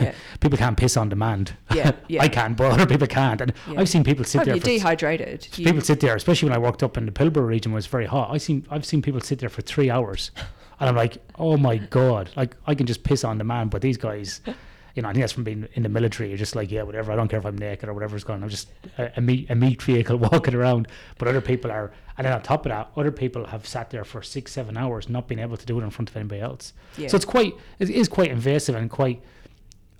Yeah. 0.00 0.14
people 0.40 0.58
can't 0.58 0.76
piss 0.76 0.96
on 0.96 1.08
demand. 1.08 1.54
Yeah, 1.74 1.92
yeah. 2.08 2.22
I 2.22 2.28
can, 2.28 2.54
but 2.54 2.72
other 2.72 2.86
people 2.86 3.06
can't. 3.06 3.40
And 3.40 3.52
Yeah. 3.70 3.80
I've 3.80 3.88
seen 3.88 4.04
people 4.04 4.24
sit 4.24 4.42
Oh, 4.42 4.44
there. 4.44 4.58
dehydrated. 4.58 5.48
You- 5.56 5.64
people 5.66 5.80
sit 5.82 6.00
there, 6.00 6.14
especially 6.16 6.48
when 6.48 6.56
I 6.56 6.60
walked 6.60 6.82
up 6.82 6.96
in 6.96 7.06
the 7.06 7.12
Pilbara 7.12 7.46
region, 7.46 7.72
where 7.72 7.78
it's 7.78 7.86
very 7.86 8.06
hot. 8.06 8.30
I 8.30 8.38
seen 8.38 8.66
I've 8.70 8.84
seen 8.84 9.02
people 9.02 9.20
sit 9.20 9.38
there 9.38 9.48
for 9.48 9.62
three 9.62 9.90
hours, 9.90 10.30
and 10.80 10.88
I'm 10.88 10.96
like, 10.96 11.18
oh 11.38 11.56
my 11.56 11.76
god, 11.78 12.30
like 12.36 12.56
I 12.66 12.74
can 12.74 12.86
just 12.86 13.02
piss 13.04 13.24
on 13.24 13.38
demand, 13.38 13.70
but 13.70 13.82
these 13.82 13.96
guys, 13.96 14.40
you 14.94 15.02
know, 15.02 15.08
I 15.08 15.12
think 15.12 15.22
that's 15.22 15.32
from 15.32 15.44
being 15.44 15.66
in 15.74 15.82
the 15.84 15.88
military. 15.88 16.28
You're 16.28 16.38
just 16.38 16.54
like, 16.54 16.70
yeah, 16.70 16.82
whatever. 16.82 17.12
I 17.12 17.16
don't 17.16 17.28
care 17.28 17.38
if 17.38 17.46
I'm 17.46 17.56
naked 17.56 17.88
or 17.88 17.94
whatever's 17.94 18.24
going. 18.24 18.38
on. 18.38 18.42
I'm 18.44 18.50
just 18.50 18.68
a, 18.98 19.10
a 19.16 19.20
meat 19.20 19.48
a 19.50 19.54
meat 19.54 19.80
vehicle 19.82 20.16
walking 20.18 20.54
around. 20.54 20.88
But 21.18 21.28
other 21.28 21.40
people 21.40 21.70
are, 21.70 21.92
and 22.18 22.26
then 22.26 22.32
on 22.34 22.42
top 22.42 22.66
of 22.66 22.70
that, 22.70 22.90
other 22.96 23.10
people 23.10 23.46
have 23.46 23.66
sat 23.66 23.88
there 23.90 24.04
for 24.04 24.22
six 24.22 24.52
seven 24.52 24.76
hours, 24.76 25.08
not 25.08 25.28
being 25.28 25.38
able 25.40 25.56
to 25.56 25.64
do 25.66 25.80
it 25.80 25.82
in 25.84 25.90
front 25.90 26.10
of 26.10 26.16
anybody 26.16 26.40
else. 26.42 26.72
Yeah. 26.98 27.08
So 27.08 27.16
it's 27.16 27.24
quite 27.24 27.54
it 27.78 27.88
is 27.88 28.08
quite 28.08 28.30
invasive 28.30 28.74
and 28.74 28.90
quite. 28.90 29.22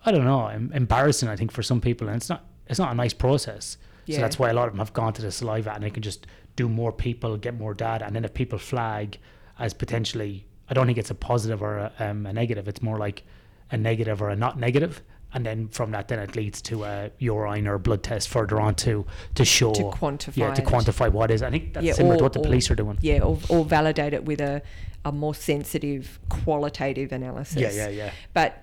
I 0.05 0.11
don't 0.13 0.25
know, 0.25 0.47
em- 0.49 0.71
embarrassing. 0.75 1.29
I 1.29 1.37
think 1.37 1.53
for 1.53 1.63
some 1.63 1.81
people, 1.81 2.09
and 2.09 2.17
it's 2.17 2.29
not. 2.29 2.45
It's 2.69 2.79
not 2.79 2.93
a 2.93 2.95
nice 2.95 3.13
process. 3.13 3.77
Yeah. 4.07 4.17
So 4.17 4.23
that's 4.23 4.39
why 4.39 4.49
a 4.51 4.55
lot 4.55 4.67
of 4.67 4.73
them 4.73 4.79
have 4.79 4.93
gone 4.93 5.13
to 5.15 5.23
the 5.23 5.31
saliva, 5.33 5.73
and 5.75 5.83
they 5.83 5.91
can 5.91 6.03
just 6.03 6.27
do 6.57 6.69
more 6.69 6.93
people, 6.93 7.37
get 7.37 7.55
more 7.59 7.75
data, 7.75 8.05
and 8.07 8.15
then 8.17 8.25
if 8.25 8.33
people 8.35 8.59
flag 8.59 9.19
as 9.59 9.75
potentially, 9.75 10.47
I 10.69 10.75
don't 10.75 10.87
think 10.87 10.99
it's 10.99 11.11
a 11.11 11.15
positive 11.15 11.63
or 11.63 11.79
a, 11.79 11.93
um, 11.99 12.27
a 12.27 12.33
negative. 12.33 12.67
It's 12.69 12.83
more 12.83 12.99
like 12.99 13.23
a 13.71 13.77
negative 13.77 14.23
or 14.23 14.31
a 14.31 14.37
not 14.37 14.59
negative, 14.59 15.03
and 15.35 15.45
then 15.47 15.69
from 15.69 15.91
that, 15.93 16.09
then 16.09 16.19
it 16.19 16.35
leads 16.37 16.61
to 16.63 16.85
a 16.85 17.11
urine 17.19 17.67
or 17.67 17.75
a 17.75 17.79
blood 17.79 18.03
test 18.03 18.29
further 18.29 18.61
on 18.61 18.75
to 18.77 19.05
to 19.35 19.45
show 19.45 19.73
To 19.73 19.85
quantify 19.85 20.37
yeah, 20.37 20.55
to 20.55 20.63
it. 20.63 20.69
quantify 20.69 21.11
what 21.13 21.31
is. 21.31 21.43
I 21.43 21.51
think 21.51 21.75
that's 21.75 21.85
Yeah, 21.87 21.93
similar 21.95 22.17
to 22.17 22.23
what 22.23 22.33
the 22.33 22.41
or- 22.41 22.45
police 22.45 22.71
are 22.71 22.75
doing. 22.77 22.99
yeah, 23.03 23.21
or, 23.23 23.39
or 23.49 23.65
validate 23.65 24.15
it 24.15 24.25
with 24.25 24.41
a, 24.41 24.63
a 25.05 25.13
more 25.13 25.35
sensitive 25.35 26.19
qualitative 26.29 27.13
analysis. 27.13 27.57
yeah, 27.57 27.71
yeah, 27.73 27.89
yeah. 27.89 28.11
But 28.35 28.63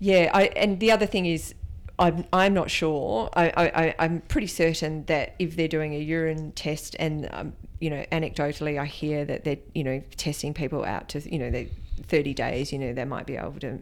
yeah, 0.00 0.30
I 0.34 0.44
and 0.56 0.80
the 0.80 0.90
other 0.92 1.06
thing 1.06 1.26
is, 1.26 1.54
I'm 1.98 2.24
I'm 2.32 2.54
not 2.54 2.70
sure. 2.70 3.28
I, 3.34 3.52
I 3.56 3.94
I'm 3.98 4.22
pretty 4.22 4.46
certain 4.48 5.04
that 5.06 5.34
if 5.38 5.56
they're 5.56 5.68
doing 5.68 5.94
a 5.94 5.98
urine 5.98 6.52
test, 6.52 6.96
and 6.98 7.28
um, 7.32 7.52
you 7.80 7.90
know, 7.90 8.04
anecdotally, 8.10 8.78
I 8.80 8.86
hear 8.86 9.24
that 9.26 9.44
they're 9.44 9.58
you 9.74 9.84
know 9.84 10.02
testing 10.16 10.54
people 10.54 10.84
out 10.84 11.08
to 11.10 11.20
you 11.32 11.38
know 11.38 11.50
they 11.50 11.68
30 12.06 12.34
days. 12.34 12.72
You 12.72 12.78
know, 12.78 12.92
they 12.94 13.04
might 13.04 13.26
be 13.26 13.36
able 13.36 13.60
to 13.60 13.78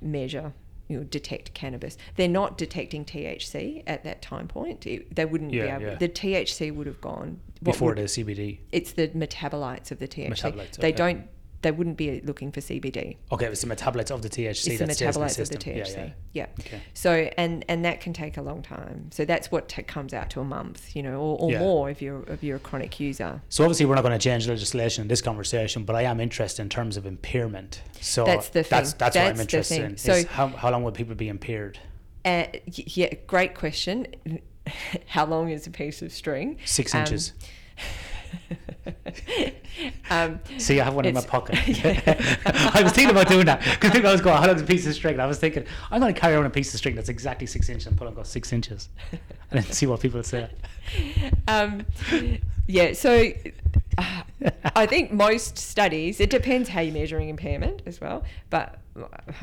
measure. 0.00 0.52
You 0.88 0.98
know, 0.98 1.02
detect 1.02 1.52
cannabis. 1.52 1.98
They're 2.14 2.28
not 2.28 2.56
detecting 2.56 3.04
THC 3.04 3.82
at 3.88 4.04
that 4.04 4.22
time 4.22 4.46
point. 4.46 4.86
It- 4.86 5.16
they 5.16 5.24
wouldn't 5.24 5.50
be 5.50 5.58
able. 5.58 5.82
yeah. 5.82 5.96
The 5.96 6.08
THC 6.08 6.72
would 6.72 6.86
have 6.86 7.00
gone 7.00 7.40
what 7.58 7.72
Before 7.72 7.88
would- 7.88 7.98
the 7.98 8.02
CBD. 8.04 8.60
it's 8.70 8.92
the 8.92 9.08
metabolites 9.08 9.90
of 9.90 9.98
the 9.98 10.06
THC. 10.06 10.28
Metabolites, 10.30 10.76
They 10.76 10.90
okay. 10.90 10.96
don't. 10.96 11.24
They 11.62 11.72
wouldn't 11.72 11.96
be 11.96 12.20
looking 12.22 12.52
for 12.52 12.60
CBD. 12.60 13.16
Okay, 13.32 13.46
it's 13.46 13.62
the 13.62 13.66
metabolites 13.66 14.10
of 14.10 14.22
the 14.22 14.28
THC 14.28 14.46
It's 14.48 14.78
the 14.78 14.84
metabolites 14.84 15.38
of 15.40 15.48
the. 15.48 15.56
THC. 15.58 15.96
Yeah, 15.96 16.04
yeah. 16.04 16.10
Yeah. 16.32 16.46
Okay. 16.60 16.80
So 16.94 17.10
and 17.38 17.64
and 17.68 17.84
that 17.84 18.00
can 18.00 18.12
take 18.12 18.36
a 18.36 18.42
long 18.42 18.62
time. 18.62 19.10
So 19.10 19.24
that's 19.24 19.50
what 19.50 19.68
ta 19.68 19.82
comes 19.86 20.12
out 20.14 20.30
to 20.30 20.40
a 20.40 20.44
month, 20.44 20.94
you 20.94 21.02
know, 21.02 21.18
or, 21.20 21.38
or 21.40 21.50
Yeah. 21.52 21.58
more 21.60 21.90
if 21.90 22.00
you're 22.02 22.22
if 22.28 22.42
you're 22.44 22.56
a 22.56 22.60
chronic 22.60 23.00
user. 23.00 23.40
So 23.48 23.64
obviously 23.64 23.86
we're 23.86 23.94
not 23.96 24.02
going 24.04 24.18
to 24.18 24.22
change 24.22 24.46
legislation 24.46 25.02
in 25.02 25.08
this 25.08 25.22
conversation, 25.22 25.84
but 25.84 25.96
I 25.96 26.02
am 26.02 26.20
interested 26.20 26.62
in 26.62 26.68
terms 26.68 26.96
of 26.96 27.06
impairment. 27.06 27.82
So 28.00 28.24
That's 28.24 28.48
the 28.50 28.62
That's 28.62 28.90
thing. 28.92 28.98
that's, 28.98 29.16
what 29.16 29.26
I'm 29.26 29.40
interested 29.40 29.82
in. 29.82 29.96
So- 29.96 30.24
how 30.26 30.48
how 30.48 30.70
long 30.70 30.82
would 30.84 30.94
people 30.94 31.14
be 31.14 31.28
impaired? 31.28 31.78
Uh, 32.24 32.46
yeah, 32.66 33.14
great 33.26 33.54
question. 33.54 34.06
How 35.06 35.24
long 35.24 35.48
is 35.50 35.68
a 35.68 35.70
piece 35.70 36.02
of 36.02 36.10
string? 36.10 36.58
Six 36.64 36.92
Um, 36.92 37.02
inches. 37.02 37.32
um, 40.10 40.40
See, 40.58 40.80
I 40.80 40.84
have 40.84 40.94
one 40.94 41.04
in 41.04 41.14
my 41.14 41.20
pocket. 41.20 41.56
I 42.46 42.80
was 42.82 42.92
thinking 42.92 43.10
about 43.10 43.28
doing 43.28 43.46
that 43.46 43.62
because 43.62 43.90
people 43.90 44.06
always 44.06 44.20
go, 44.20 44.32
"How 44.32 44.46
long's 44.46 44.62
a 44.62 44.64
piece 44.64 44.86
of 44.86 44.94
string?" 44.94 45.14
And 45.14 45.22
I 45.22 45.26
was 45.26 45.38
thinking, 45.38 45.64
I'm 45.90 46.00
going 46.00 46.12
to 46.14 46.20
carry 46.20 46.36
on 46.36 46.46
a 46.46 46.50
piece 46.50 46.72
of 46.74 46.78
string 46.78 46.94
that's 46.94 47.08
exactly 47.08 47.46
six 47.46 47.68
inches 47.68 47.86
and 47.86 47.96
put 47.96 48.06
on 48.06 48.14
go 48.14 48.22
six 48.22 48.52
inches, 48.52 48.88
and 49.12 49.20
then 49.50 49.64
see 49.64 49.86
what 49.86 50.00
people 50.00 50.22
say. 50.22 50.48
um, 51.48 51.84
yeah, 52.66 52.92
so 52.92 53.30
uh, 53.98 54.22
I 54.74 54.86
think 54.86 55.12
most 55.12 55.58
studies, 55.58 56.20
it 56.20 56.30
depends 56.30 56.68
how 56.68 56.80
you're 56.80 56.94
measuring 56.94 57.28
impairment 57.28 57.82
as 57.86 58.00
well, 58.00 58.24
but 58.50 58.78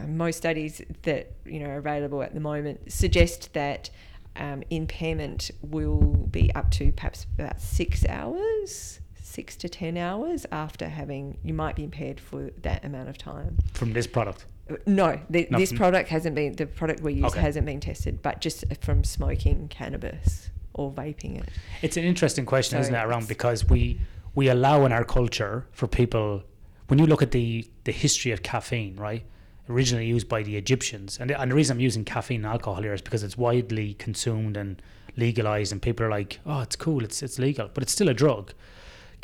most 0.07 0.37
studies 0.37 0.81
that 1.03 1.31
you 1.45 1.59
know 1.59 1.67
are 1.67 1.77
available 1.77 2.23
at 2.23 2.33
the 2.33 2.39
moment 2.39 2.91
suggest 2.91 3.53
that 3.53 3.89
um, 4.35 4.63
impairment 4.69 5.51
will 5.61 6.01
be 6.01 6.53
up 6.55 6.71
to 6.71 6.91
perhaps 6.91 7.25
about 7.37 7.61
six 7.61 8.05
hours, 8.07 8.99
six 9.33 9.55
to 9.57 9.67
ten 9.67 9.97
hours 9.97 10.45
after 10.51 10.87
having 10.89 11.37
you 11.43 11.53
might 11.53 11.75
be 11.75 11.83
impaired 11.83 12.19
for 12.19 12.51
that 12.61 12.85
amount 12.85 13.09
of 13.09 13.17
time. 13.17 13.57
From 13.73 13.93
this 13.93 14.05
product, 14.07 14.45
No, 14.85 15.19
the, 15.29 15.47
Not 15.49 15.57
this 15.59 15.69
from- 15.69 15.77
product 15.79 16.07
hasn't 16.09 16.35
been 16.35 16.53
the 16.55 16.67
product 16.67 17.01
we 17.01 17.13
use 17.13 17.25
Okay. 17.25 17.41
hasn't 17.41 17.65
been 17.65 17.79
tested, 17.79 18.21
but 18.21 18.39
just 18.41 18.63
from 18.81 19.03
smoking 19.03 19.67
cannabis 19.69 20.49
or 20.73 20.91
vaping 20.91 21.33
it. 21.41 21.49
it's 21.81 21.97
an 21.97 22.03
interesting 22.03 22.45
question, 22.45 22.77
So 22.77 22.81
isn't 22.81 22.95
it? 22.95 23.03
Around 23.07 23.27
because 23.27 23.59
we 23.73 23.99
we 24.35 24.47
allow 24.49 24.85
in 24.85 24.91
our 24.91 25.03
culture 25.03 25.65
for 25.71 25.87
people 25.87 26.43
when 26.87 26.97
you 26.99 27.05
look 27.07 27.21
at 27.27 27.31
the 27.31 27.67
the 27.87 27.91
history 27.91 28.31
of 28.31 28.39
caffeine, 28.43 28.95
right? 28.95 29.23
Originally 29.69 30.05
used 30.17 30.27
by 30.27 30.43
the 30.43 30.55
Egyptians, 30.57 31.17
and 31.19 31.29
the, 31.29 31.39
and 31.41 31.49
the 31.51 31.55
reason 31.55 31.77
I'm 31.77 31.81
using 31.89 32.03
caffeine 32.03 32.41
and 32.43 32.51
alcohol 32.55 32.81
here 32.83 32.93
is 32.93 33.01
because 33.01 33.23
it's 33.23 33.37
widely 33.37 33.93
consumed 34.05 34.57
and 34.57 34.81
legalized, 35.15 35.71
and 35.71 35.81
people 35.81 36.05
are 36.05 36.09
like, 36.19 36.39
"Oh, 36.45 36.61
it's 36.61 36.75
cool, 36.75 37.01
it's 37.07 37.23
it's 37.23 37.39
legal," 37.39 37.67
but 37.73 37.81
it's 37.83 37.93
still 37.97 38.09
a 38.09 38.13
drug. 38.13 38.45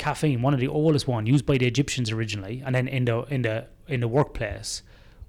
Caffeine, 0.00 0.40
one 0.40 0.54
of 0.54 0.60
the 0.60 0.66
oldest 0.66 1.06
one, 1.06 1.26
used 1.26 1.44
by 1.44 1.58
the 1.58 1.66
Egyptians 1.66 2.10
originally, 2.10 2.62
and 2.64 2.74
then 2.74 2.88
in 2.88 3.04
the 3.04 3.20
in 3.24 3.42
the 3.42 3.66
in 3.86 4.00
the 4.00 4.08
workplace, 4.08 4.82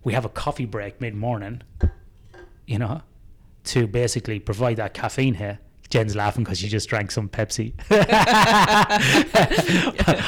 we 0.06 0.14
have 0.14 0.24
a 0.24 0.30
coffee 0.30 0.66
break 0.66 1.02
mid 1.02 1.14
morning, 1.14 1.62
you 2.66 2.80
know, 2.80 3.02
to 3.66 3.86
basically 3.86 4.40
provide 4.40 4.78
that 4.78 4.94
caffeine 4.94 5.34
here. 5.34 5.60
Jen's 5.90 6.16
laughing 6.16 6.46
because 6.46 6.60
she 6.60 6.70
just 6.70 6.88
drank 6.88 7.12
some 7.12 7.28
Pepsi. 7.28 7.74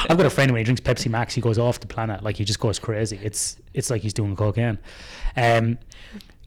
I've 0.10 0.18
got 0.18 0.26
a 0.26 0.30
friend 0.30 0.52
when 0.52 0.60
he 0.60 0.66
drinks 0.66 0.82
Pepsi 0.82 1.10
Max, 1.10 1.34
he 1.34 1.40
goes 1.40 1.58
off 1.58 1.80
the 1.80 1.88
planet. 1.88 2.22
Like 2.22 2.36
he 2.36 2.44
just 2.44 2.60
goes 2.60 2.80
crazy. 2.80 3.18
It's 3.24 3.56
it's 3.74 3.90
like 3.90 4.02
he's 4.02 4.14
doing 4.14 4.36
cocaine. 4.36 4.78
Um, 5.38 5.78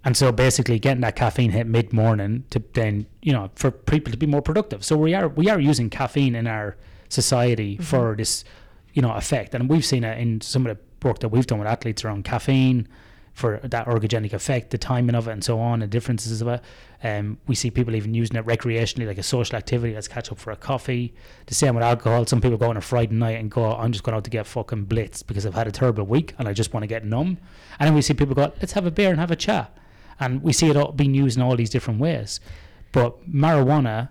and 0.04 0.14
so 0.14 0.32
basically 0.32 0.78
getting 0.78 1.00
that 1.00 1.16
caffeine 1.16 1.50
hit 1.50 1.66
mid 1.66 1.94
morning 1.94 2.44
to 2.50 2.62
then, 2.74 3.06
you 3.22 3.32
know, 3.32 3.50
for 3.54 3.70
people 3.70 4.10
to 4.10 4.18
be 4.18 4.26
more 4.26 4.42
productive. 4.42 4.84
So 4.84 4.98
we 4.98 5.14
are 5.14 5.28
we 5.28 5.48
are 5.48 5.58
using 5.58 5.88
caffeine 5.88 6.34
in 6.34 6.46
our 6.46 6.76
society 7.08 7.76
for 7.76 8.14
this, 8.16 8.44
you 8.92 9.02
know, 9.02 9.12
effect. 9.12 9.54
And 9.54 9.68
we've 9.68 9.84
seen 9.84 10.04
it 10.04 10.18
in 10.18 10.40
some 10.40 10.66
of 10.66 10.76
the 10.76 11.06
work 11.06 11.20
that 11.20 11.28
we've 11.28 11.46
done 11.46 11.58
with 11.58 11.68
athletes 11.68 12.04
around 12.04 12.24
caffeine 12.24 12.88
for 13.36 13.60
that 13.64 13.86
ergogenic 13.86 14.32
effect, 14.32 14.70
the 14.70 14.78
timing 14.78 15.14
of 15.14 15.28
it 15.28 15.32
and 15.32 15.44
so 15.44 15.60
on, 15.60 15.82
and 15.82 15.92
differences 15.92 16.40
of 16.40 16.48
it. 16.48 16.62
Um, 17.04 17.36
we 17.46 17.54
see 17.54 17.70
people 17.70 17.94
even 17.94 18.14
using 18.14 18.34
it 18.34 18.46
recreationally, 18.46 19.06
like 19.06 19.18
a 19.18 19.22
social 19.22 19.56
activity. 19.56 19.94
Let's 19.94 20.08
catch 20.08 20.32
up 20.32 20.38
for 20.38 20.52
a 20.52 20.56
coffee. 20.56 21.14
The 21.44 21.54
same 21.54 21.74
with 21.74 21.84
alcohol. 21.84 22.24
Some 22.24 22.40
people 22.40 22.56
go 22.56 22.70
on 22.70 22.78
a 22.78 22.80
Friday 22.80 23.14
night 23.14 23.38
and 23.38 23.50
go, 23.50 23.74
I'm 23.74 23.92
just 23.92 24.04
going 24.04 24.16
out 24.16 24.24
to 24.24 24.30
get 24.30 24.46
fucking 24.46 24.86
blitzed 24.86 25.26
because 25.26 25.44
I've 25.44 25.54
had 25.54 25.66
a 25.66 25.70
terrible 25.70 26.04
week 26.04 26.34
and 26.38 26.48
I 26.48 26.54
just 26.54 26.72
want 26.72 26.84
to 26.84 26.86
get 26.86 27.04
numb. 27.04 27.36
And 27.78 27.86
then 27.86 27.94
we 27.94 28.00
see 28.00 28.14
people 28.14 28.34
go, 28.34 28.54
let's 28.62 28.72
have 28.72 28.86
a 28.86 28.90
beer 28.90 29.10
and 29.10 29.20
have 29.20 29.30
a 29.30 29.36
chat. 29.36 29.76
And 30.18 30.42
we 30.42 30.54
see 30.54 30.70
it 30.70 30.76
all 30.78 30.92
being 30.92 31.12
used 31.12 31.36
in 31.36 31.42
all 31.42 31.56
these 31.56 31.68
different 31.68 32.00
ways. 32.00 32.40
But 32.92 33.30
marijuana 33.30 34.08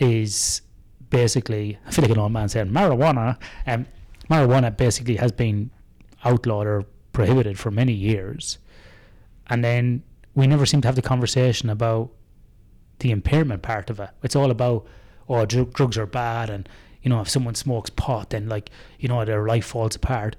is 0.00 0.62
basically, 1.10 1.78
I 1.86 1.90
feel 1.90 2.02
like 2.02 2.12
an 2.12 2.18
old 2.18 2.32
man 2.32 2.48
saying 2.48 2.68
marijuana. 2.68 3.38
Um, 3.66 3.86
marijuana 4.30 4.76
basically 4.76 5.16
has 5.16 5.32
been 5.32 5.70
outlawed 6.24 6.66
or 6.66 6.84
prohibited 7.12 7.58
for 7.58 7.70
many 7.70 7.92
years. 7.92 8.58
And 9.48 9.64
then 9.64 10.02
we 10.34 10.46
never 10.46 10.66
seem 10.66 10.80
to 10.82 10.88
have 10.88 10.96
the 10.96 11.02
conversation 11.02 11.70
about 11.70 12.10
the 12.98 13.10
impairment 13.10 13.62
part 13.62 13.90
of 13.90 14.00
it. 14.00 14.10
It's 14.22 14.36
all 14.36 14.50
about, 14.50 14.86
oh, 15.28 15.46
dr- 15.46 15.72
drugs 15.72 15.96
are 15.98 16.06
bad. 16.06 16.50
And, 16.50 16.68
you 17.02 17.10
know, 17.10 17.20
if 17.20 17.28
someone 17.28 17.54
smokes 17.54 17.90
pot, 17.90 18.30
then, 18.30 18.48
like, 18.48 18.70
you 18.98 19.08
know, 19.08 19.24
their 19.24 19.46
life 19.46 19.66
falls 19.66 19.96
apart. 19.96 20.36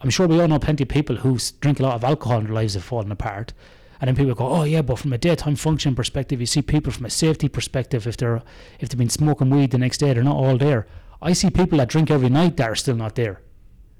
I'm 0.00 0.10
sure 0.10 0.26
we 0.26 0.40
all 0.40 0.48
know 0.48 0.58
plenty 0.58 0.84
of 0.84 0.88
people 0.88 1.16
who 1.16 1.38
drink 1.60 1.80
a 1.80 1.82
lot 1.82 1.94
of 1.94 2.04
alcohol 2.04 2.38
and 2.38 2.46
their 2.46 2.54
lives 2.54 2.74
have 2.74 2.84
fallen 2.84 3.10
apart. 3.10 3.52
And 4.00 4.08
then 4.08 4.16
people 4.16 4.34
go, 4.34 4.46
oh 4.48 4.64
yeah, 4.64 4.82
but 4.82 4.98
from 4.98 5.12
a 5.12 5.18
daytime 5.18 5.56
function 5.56 5.94
perspective, 5.94 6.40
you 6.40 6.46
see 6.46 6.62
people 6.62 6.92
from 6.92 7.06
a 7.06 7.10
safety 7.10 7.48
perspective, 7.48 8.06
if 8.06 8.16
they're 8.16 8.42
if 8.80 8.88
they've 8.88 8.98
been 8.98 9.08
smoking 9.10 9.50
weed 9.50 9.70
the 9.70 9.78
next 9.78 9.98
day, 9.98 10.12
they're 10.12 10.22
not 10.22 10.36
all 10.36 10.58
there. 10.58 10.86
I 11.22 11.32
see 11.32 11.50
people 11.50 11.78
that 11.78 11.88
drink 11.88 12.10
every 12.10 12.28
night 12.28 12.56
that 12.58 12.68
are 12.68 12.74
still 12.74 12.96
not 12.96 13.14
there. 13.14 13.40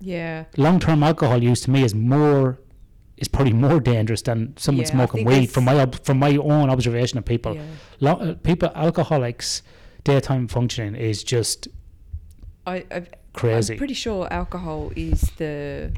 Yeah. 0.00 0.44
Long 0.56 0.78
term 0.80 1.02
alcohol 1.02 1.42
use 1.42 1.62
to 1.62 1.70
me 1.70 1.82
is 1.82 1.94
more 1.94 2.58
is 3.16 3.28
probably 3.28 3.54
more 3.54 3.80
dangerous 3.80 4.20
than 4.22 4.54
someone 4.58 4.84
Yeah, 4.84 4.90
smoking 4.92 5.24
weed 5.24 5.46
from 5.50 5.64
my 5.64 5.80
ob- 5.80 6.04
from 6.04 6.18
my 6.18 6.36
own 6.36 6.68
observation 6.68 7.16
of 7.18 7.24
people. 7.24 7.54
Yeah. 7.54 7.62
Lo- 8.00 8.12
uh, 8.20 8.34
people 8.34 8.70
alcoholics 8.74 9.62
daytime 10.04 10.48
functioning 10.48 10.94
is 10.94 11.24
just 11.24 11.68
I, 12.66 12.84
I, 12.90 13.06
crazy. 13.32 13.74
I'm 13.74 13.78
pretty 13.78 13.94
sure 13.94 14.30
alcohol 14.30 14.92
is 14.94 15.22
the 15.38 15.92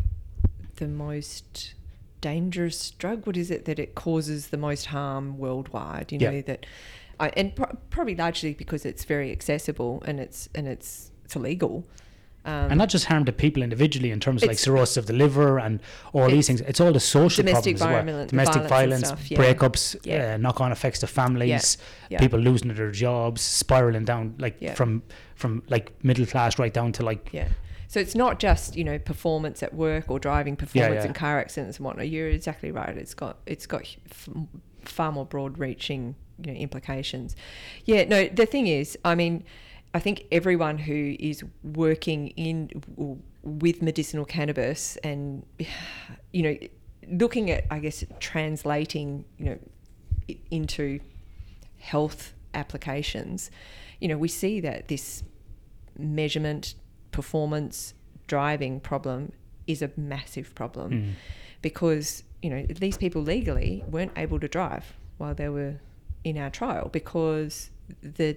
the 0.76 0.86
most 0.86 1.74
dangerous 2.20 2.90
drug. 2.92 3.26
What 3.26 3.36
is 3.36 3.50
it 3.50 3.64
that 3.66 3.78
it 3.78 3.94
causes 3.94 4.48
the 4.48 4.56
most 4.56 4.86
harm 4.86 5.38
worldwide? 5.38 6.12
You 6.12 6.18
know 6.18 6.30
Yeah. 6.30 6.40
that, 6.42 6.66
I, 7.20 7.28
and 7.30 7.54
pro- 7.54 7.76
probably 7.90 8.14
largely 8.14 8.54
because 8.54 8.84
it's 8.86 9.04
very 9.04 9.30
accessible 9.32 10.02
and 10.06 10.20
it's 10.20 10.48
and 10.54 10.66
it's 10.68 11.10
it's 11.24 11.36
illegal. 11.36 11.84
Um, 12.44 12.70
and 12.70 12.78
not 12.78 12.88
just 12.88 13.04
harm 13.04 13.26
to 13.26 13.32
people 13.32 13.62
individually 13.62 14.10
in 14.10 14.20
terms 14.20 14.42
of 14.42 14.48
like 14.48 14.58
cirrhosis 14.58 14.96
of 14.96 15.06
the 15.06 15.12
liver 15.12 15.58
and 15.58 15.80
all 16.14 16.30
these 16.30 16.46
things. 16.46 16.62
It's 16.62 16.80
all 16.80 16.92
the 16.92 17.00
social 17.00 17.44
domestic 17.44 17.76
problems 17.76 18.08
as 18.08 18.14
well. 18.16 18.26
Domestic 18.26 18.62
violence 18.62 19.08
stuff, 19.08 19.30
yeah. 19.30 19.38
breakups, 19.38 19.96
Yeah. 20.04 20.34
uh, 20.34 20.36
knock-on 20.38 20.72
effects 20.72 21.00
to 21.00 21.06
families, 21.06 21.76
Yeah. 22.08 22.18
people 22.20 22.38
losing 22.38 22.72
their 22.72 22.90
jobs, 22.90 23.42
spiraling 23.42 24.04
down 24.06 24.36
like 24.38 24.76
from 24.76 25.02
from 25.34 25.62
like 25.68 25.92
middle 26.02 26.24
class 26.24 26.58
right 26.58 26.72
down 26.72 26.92
to 26.92 27.02
like. 27.04 27.28
So 27.88 28.00
it's 28.00 28.14
not 28.14 28.38
just 28.38 28.76
you 28.76 28.84
know 28.84 28.98
performance 28.98 29.62
at 29.62 29.74
work 29.74 30.10
or 30.10 30.18
driving 30.18 30.56
performance 30.56 31.02
yeah. 31.02 31.06
in 31.06 31.14
car 31.14 31.38
accidents 31.38 31.78
and 31.78 31.86
whatnot. 31.86 32.08
You're 32.08 32.28
exactly 32.28 32.70
right. 32.70 32.96
It's 32.96 33.14
got 33.14 33.38
it's 33.46 33.66
got 33.66 33.82
f- 34.10 34.28
far 34.84 35.10
more 35.10 35.26
broad-reaching 35.26 36.14
you 36.38 36.52
know 36.52 36.58
implications. 36.58 37.34
Yeah. 37.84 38.04
No. 38.04 38.28
The 38.28 38.46
thing 38.46 38.66
is, 38.66 38.96
I 39.04 39.14
mean, 39.14 39.44
I 39.94 40.00
think 40.00 40.24
everyone 40.30 40.78
who 40.78 41.16
is 41.18 41.42
working 41.62 42.28
in 42.28 42.70
with 43.42 43.82
medicinal 43.82 44.24
cannabis 44.24 44.96
and 44.98 45.44
you 46.32 46.42
know 46.42 46.56
looking 47.10 47.50
at 47.50 47.64
I 47.70 47.78
guess 47.78 48.04
translating 48.20 49.24
you 49.38 49.44
know 49.46 49.58
into 50.50 51.00
health 51.78 52.34
applications, 52.54 53.50
you 54.00 54.08
know, 54.08 54.18
we 54.18 54.28
see 54.28 54.60
that 54.60 54.88
this 54.88 55.22
measurement, 55.96 56.74
performance, 57.12 57.94
driving 58.26 58.80
problem 58.80 59.32
is 59.66 59.82
a 59.82 59.90
massive 59.96 60.54
problem 60.54 60.92
mm, 60.92 61.12
because, 61.62 62.22
you 62.42 62.50
know, 62.50 62.64
these 62.66 62.96
people 62.96 63.22
legally 63.22 63.84
weren't 63.88 64.12
able 64.16 64.40
to 64.40 64.48
drive 64.48 64.94
while 65.18 65.34
they 65.34 65.48
were 65.48 65.74
in 66.24 66.38
our 66.38 66.50
trial 66.50 66.88
because 66.92 67.70
the 68.02 68.36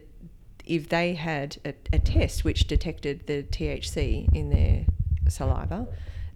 if 0.65 0.89
they 0.89 1.15
had 1.15 1.57
a, 1.65 1.73
a 1.91 1.99
test 1.99 2.43
which 2.43 2.67
detected 2.67 3.25
the 3.27 3.43
THC 3.43 4.33
in 4.35 4.49
their 4.49 4.85
saliva, 5.27 5.87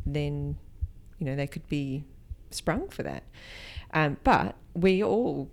then 0.06 0.58
you 1.20 1.26
know 1.26 1.36
they 1.36 1.48
could 1.48 1.68
be 1.70 2.04
sprung 2.52 2.90
for 2.90 3.04
that. 3.04 3.24
Um, 3.94 4.18
but 4.24 4.56
we 4.74 5.04
all 5.04 5.50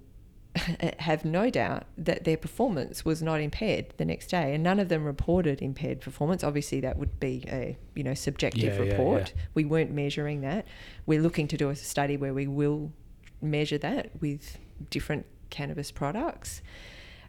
have 0.99 1.25
no 1.25 1.49
doubt 1.51 1.85
that 1.97 2.25
their 2.25 2.37
performance 2.37 3.05
was 3.05 3.23
not 3.23 3.41
impaired 3.41 3.87
the 3.97 4.05
next 4.05 4.27
day, 4.29 4.55
and 4.55 4.63
none 4.63 4.79
of 4.79 4.89
them 4.89 5.05
reported 5.05 5.63
impaired 5.63 6.01
performance. 6.01 6.45
Obviously, 6.45 6.81
that 6.81 6.99
would 6.99 7.19
be 7.19 7.45
a 7.49 7.77
you 7.95 8.03
know 8.05 8.15
subjective 8.15 8.63
Yeah, 8.77 8.83
yeah, 8.83 8.91
report. 8.93 9.33
yeah. 9.35 9.43
We 9.55 9.65
weren't 9.65 9.91
measuring 9.93 10.43
that. 10.43 10.67
We're 11.07 11.23
looking 11.23 11.49
to 11.49 11.57
do 11.57 11.71
a 11.71 11.77
study 11.77 12.17
where 12.17 12.35
we 12.35 12.47
will 12.47 12.93
measure 13.41 13.79
that 13.79 14.11
with 14.21 14.59
different 14.91 15.27
cannabis 15.51 15.91
products. 15.91 16.63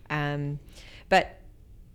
Um, 0.10 0.60
but 1.10 1.40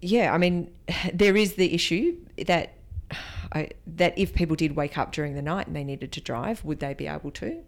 yeah, 0.01 0.33
I 0.33 0.39
mean, 0.39 0.73
there 1.13 1.37
is 1.37 1.55
the 1.55 1.75
issue 1.75 2.17
that 2.47 2.75
I, 3.53 3.71
that 3.87 4.19
if 4.19 4.35
people 4.35 4.57
did 4.57 4.77
wake 4.77 4.97
up 4.97 5.13
during 5.13 5.35
the 5.35 5.43
night 5.43 5.67
and 5.67 5.77
they 5.77 5.85
needed 5.85 6.13
to 6.13 6.21
drive, 6.21 6.65
would 6.65 6.81
they 6.81 6.95
be 6.95 7.07
able 7.07 7.31
to? 7.33 7.63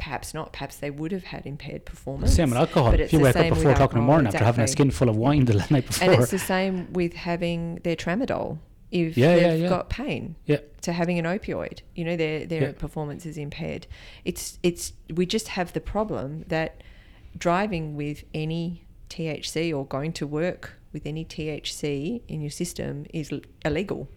Perhaps 0.00 0.32
not. 0.34 0.52
Perhaps 0.52 0.76
they 0.78 0.90
would 0.90 1.12
have 1.12 1.24
had 1.24 1.44
impaired 1.44 1.84
performance. 1.84 2.34
same 2.34 2.48
with 2.50 2.58
alcohol. 2.58 2.90
But 2.92 3.00
If 3.00 3.12
you 3.12 3.20
wake 3.20 3.36
up 3.36 3.44
at 3.44 3.56
four 3.58 3.70
o'clock 3.72 3.92
in 3.92 3.98
the 3.98 4.04
morning 4.04 4.28
after 4.28 4.42
having 4.44 4.64
a 4.64 4.68
skin 4.68 4.90
full 4.90 5.08
of 5.10 5.16
wine 5.16 5.44
the 5.44 5.54
night 5.70 5.86
before, 5.86 6.10
And 6.10 6.20
it's 6.22 6.30
the 6.30 6.38
same 6.38 6.92
with 6.92 7.12
having 7.12 7.76
their 7.84 7.96
tramadol. 7.96 8.58
If 8.90 9.16
Yeah, 9.16 9.36
yeah, 9.36 9.50
they've 9.50 9.60
yeah. 9.62 9.68
got 9.68 9.88
pain, 9.90 10.34
Yeah. 10.46 10.60
to 10.80 10.92
having 10.92 11.18
an 11.18 11.24
opioid, 11.26 11.80
you 11.94 12.04
know, 12.04 12.16
their 12.16 12.44
their 12.46 12.62
Yeah. 12.62 12.72
performance 12.72 13.24
is 13.26 13.36
impaired. 13.36 13.86
It's 14.24 14.58
it's 14.62 14.94
we 15.14 15.26
just 15.26 15.48
have 15.48 15.72
the 15.74 15.80
problem 15.80 16.44
that 16.48 16.82
driving 17.38 17.94
with 17.94 18.24
any 18.34 18.84
THC 19.10 19.72
or 19.76 19.84
going 19.86 20.12
to 20.14 20.26
work 20.26 20.78
with 20.92 21.04
any 21.06 21.24
THC 21.26 22.22
in 22.26 22.40
your 22.40 22.50
system 22.50 23.06
is 23.12 23.30
l- 23.30 23.40
illegal. 23.64 24.08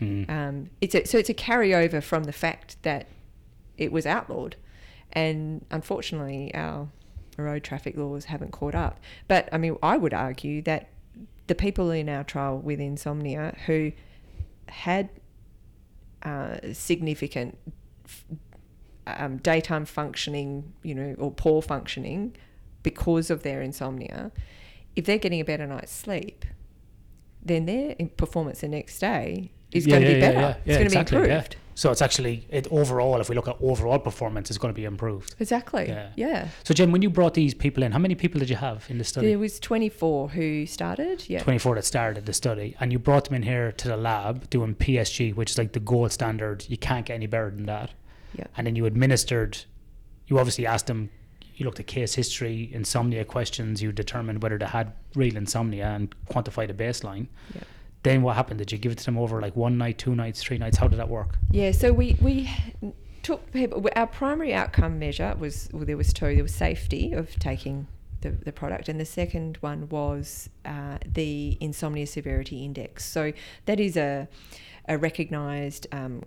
Mm. 0.00 0.28
Um, 0.28 0.70
it's 0.80 0.94
a, 0.94 1.04
so 1.06 1.16
it's 1.16 1.30
a 1.30 1.34
carryover 1.34 2.02
from 2.02 2.24
the 2.24 2.32
fact 2.32 2.76
that 2.82 3.06
it 3.78 3.92
was 3.92 4.04
outlawed, 4.04 4.56
and 5.12 5.64
unfortunately 5.70 6.54
our 6.54 6.88
road 7.36 7.64
traffic 7.64 7.96
laws 7.96 8.26
haven't 8.26 8.52
caught 8.52 8.74
up. 8.74 9.00
But 9.28 9.48
I 9.52 9.58
mean, 9.58 9.76
I 9.82 9.96
would 9.96 10.14
argue 10.14 10.62
that 10.62 10.88
the 11.46 11.54
people 11.54 11.90
in 11.90 12.08
our 12.08 12.24
trial 12.24 12.58
with 12.58 12.80
insomnia 12.80 13.56
who 13.66 13.92
had 14.68 15.10
uh, 16.22 16.56
significant 16.72 17.58
um, 19.06 19.38
daytime 19.38 19.84
functioning, 19.84 20.72
you 20.82 20.94
know, 20.94 21.14
or 21.18 21.30
poor 21.30 21.62
functioning 21.62 22.36
because 22.82 23.30
of 23.30 23.42
their 23.42 23.60
insomnia, 23.62 24.30
if 24.94 25.04
they're 25.04 25.18
getting 25.18 25.40
a 25.40 25.44
better 25.44 25.66
night's 25.66 25.92
sleep, 25.92 26.44
then 27.44 27.66
their 27.66 27.94
performance 28.16 28.60
the 28.60 28.68
next 28.68 28.98
day 28.98 29.50
is 29.72 29.86
Yeah, 29.86 29.90
going 29.98 30.02
to 30.02 30.08
yeah, 30.08 30.14
be 30.14 30.20
better. 30.20 30.40
yeah. 30.40 30.56
It's 30.64 30.76
going 30.76 30.82
exactly, 30.86 31.18
to 31.18 31.24
be 31.24 31.30
improved. 31.30 31.56
So 31.74 31.90
it's 31.90 32.02
actually 32.02 32.46
it 32.50 32.66
overall. 32.70 33.20
If 33.20 33.30
we 33.30 33.34
look 33.34 33.48
at 33.48 33.56
overall 33.62 33.98
performance, 33.98 34.50
it's 34.50 34.58
going 34.58 34.74
to 34.74 34.78
be 34.78 34.84
improved. 34.84 35.34
Exactly. 35.40 35.88
Yeah. 35.88 36.10
Yeah. 36.16 36.48
So 36.64 36.74
Jen, 36.74 36.92
when 36.92 37.00
you 37.00 37.08
brought 37.08 37.32
these 37.34 37.54
people 37.54 37.82
in, 37.82 37.92
how 37.92 37.98
many 37.98 38.14
people 38.14 38.38
did 38.40 38.50
you 38.50 38.56
have 38.56 38.84
in 38.90 38.98
the 38.98 39.04
study? 39.04 39.28
There 39.28 39.38
was 39.38 39.58
24 39.58 40.28
who 40.30 40.66
started. 40.66 41.24
Yeah. 41.28 41.42
24 41.42 41.76
that 41.76 41.84
started 41.86 42.26
the 42.26 42.34
study, 42.34 42.76
and 42.78 42.92
you 42.92 42.98
brought 42.98 43.24
them 43.24 43.34
in 43.34 43.42
here 43.42 43.72
to 43.72 43.88
the 43.88 43.96
lab 43.96 44.50
doing 44.50 44.74
PSG, 44.74 45.34
which 45.34 45.52
is 45.52 45.58
like 45.58 45.72
the 45.72 45.80
gold 45.80 46.12
standard. 46.12 46.66
You 46.68 46.76
can't 46.76 47.06
get 47.06 47.14
any 47.14 47.26
better 47.26 47.50
than 47.50 47.66
that. 47.66 47.90
Yeah. 48.36 48.46
And 48.56 48.66
then 48.66 48.76
you 48.76 48.84
administered, 48.86 49.58
you 50.26 50.38
obviously 50.38 50.66
asked 50.66 50.86
them, 50.88 51.08
you 51.54 51.64
looked 51.66 51.80
at 51.80 51.86
case 51.86 52.14
history, 52.14 52.70
insomnia 52.72 53.24
questions, 53.24 53.82
you 53.82 53.92
determined 53.92 54.42
whether 54.42 54.58
they 54.58 54.66
had 54.66 54.92
real 55.14 55.36
insomnia 55.36 55.86
and 55.86 56.14
quantified 56.30 56.70
a 56.70 56.74
baseline. 56.74 57.28
Yeah. 57.54 57.62
Then 58.02 58.22
what 58.22 58.34
happened? 58.36 58.58
Did 58.58 58.72
you 58.72 58.78
give 58.78 58.92
it 58.92 58.98
to 58.98 59.04
them 59.04 59.16
over 59.18 59.40
like 59.40 59.54
one 59.54 59.78
night, 59.78 59.98
two 59.98 60.14
nights, 60.14 60.42
three 60.42 60.58
nights? 60.58 60.76
How 60.78 60.88
did 60.88 60.98
that 60.98 61.08
work? 61.08 61.38
Yeah, 61.50 61.70
so 61.72 61.92
we 61.92 62.16
we 62.20 62.50
took 63.22 63.52
people. 63.52 63.86
Our 63.94 64.06
primary 64.08 64.52
outcome 64.54 64.98
measure 64.98 65.34
was 65.38 65.68
well, 65.72 65.84
there 65.84 65.96
was 65.96 66.12
two. 66.12 66.34
There 66.34 66.42
was 66.42 66.54
safety 66.54 67.12
of 67.12 67.38
taking 67.38 67.86
the, 68.22 68.30
the 68.30 68.52
product, 68.52 68.88
and 68.88 68.98
the 68.98 69.04
second 69.04 69.58
one 69.60 69.88
was 69.88 70.48
uh, 70.64 70.98
the 71.06 71.56
insomnia 71.60 72.06
severity 72.06 72.64
index. 72.64 73.04
So 73.04 73.32
that 73.66 73.78
is 73.78 73.96
a 73.96 74.28
a 74.88 74.98
recognised 74.98 75.86
um, 75.92 76.22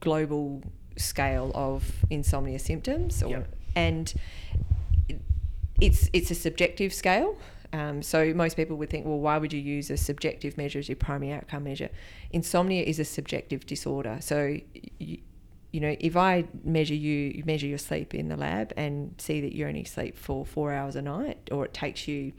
global 0.00 0.62
scale 0.96 1.50
of 1.54 2.04
insomnia 2.08 2.58
symptoms, 2.58 3.22
or, 3.22 3.28
Yep. 3.28 3.54
and 3.76 4.14
it's 5.80 6.08
it's 6.12 6.30
a 6.30 6.34
subjective 6.34 6.94
scale. 6.94 7.36
Um, 7.74 8.02
so 8.02 8.32
most 8.34 8.56
people 8.56 8.76
would 8.76 8.88
think, 8.88 9.04
well, 9.04 9.18
why 9.18 9.36
would 9.36 9.52
you 9.52 9.60
use 9.60 9.90
a 9.90 9.96
subjective 9.96 10.56
measure 10.56 10.78
as 10.78 10.88
your 10.88 10.94
primary 10.96 11.32
outcome 11.32 11.64
measure? 11.64 11.90
Insomnia 12.30 12.84
is 12.84 13.00
a 13.00 13.04
subjective 13.04 13.66
disorder. 13.66 14.18
So, 14.20 14.58
you, 15.00 15.18
you 15.72 15.80
know, 15.80 15.96
if 15.98 16.16
I 16.16 16.44
measure 16.62 16.94
you, 16.94 17.42
measure 17.44 17.66
your 17.66 17.78
sleep 17.78 18.14
in 18.14 18.28
the 18.28 18.36
lab 18.36 18.72
and 18.76 19.14
see 19.18 19.40
that 19.40 19.52
you 19.56 19.66
only 19.66 19.82
sleep 19.82 20.16
for 20.16 20.46
four 20.46 20.72
hours 20.72 20.94
a 20.94 21.02
night, 21.02 21.48
or 21.50 21.64
it 21.64 21.74
takes 21.74 22.06
you 22.06 22.32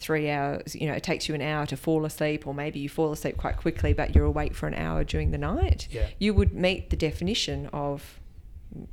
three 0.00 0.28
hours, 0.28 0.76
you 0.76 0.86
know, 0.86 0.92
it 0.92 1.02
takes 1.02 1.30
you 1.30 1.34
an 1.34 1.40
hour 1.40 1.64
to 1.64 1.76
fall 1.76 2.04
asleep, 2.04 2.46
or 2.46 2.52
maybe 2.52 2.78
you 2.78 2.90
fall 2.90 3.10
asleep 3.10 3.38
quite 3.38 3.56
quickly, 3.56 3.94
but 3.94 4.14
you're 4.14 4.26
awake 4.26 4.54
for 4.54 4.66
an 4.68 4.74
hour 4.74 5.02
during 5.02 5.30
the 5.30 5.38
night, 5.38 5.88
Yeah. 5.90 6.08
you 6.18 6.34
would 6.34 6.52
meet 6.52 6.90
the 6.90 6.96
definition 6.96 7.70
of, 7.72 8.20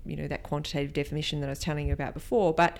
you 0.05 0.15
know, 0.15 0.29
that 0.29 0.41
quantitative 0.43 0.93
definition 0.93 1.41
that 1.41 1.47
I 1.47 1.49
was 1.49 1.59
telling 1.59 1.87
you 1.87 1.93
about 1.93 2.13
before. 2.13 2.53
But 2.53 2.79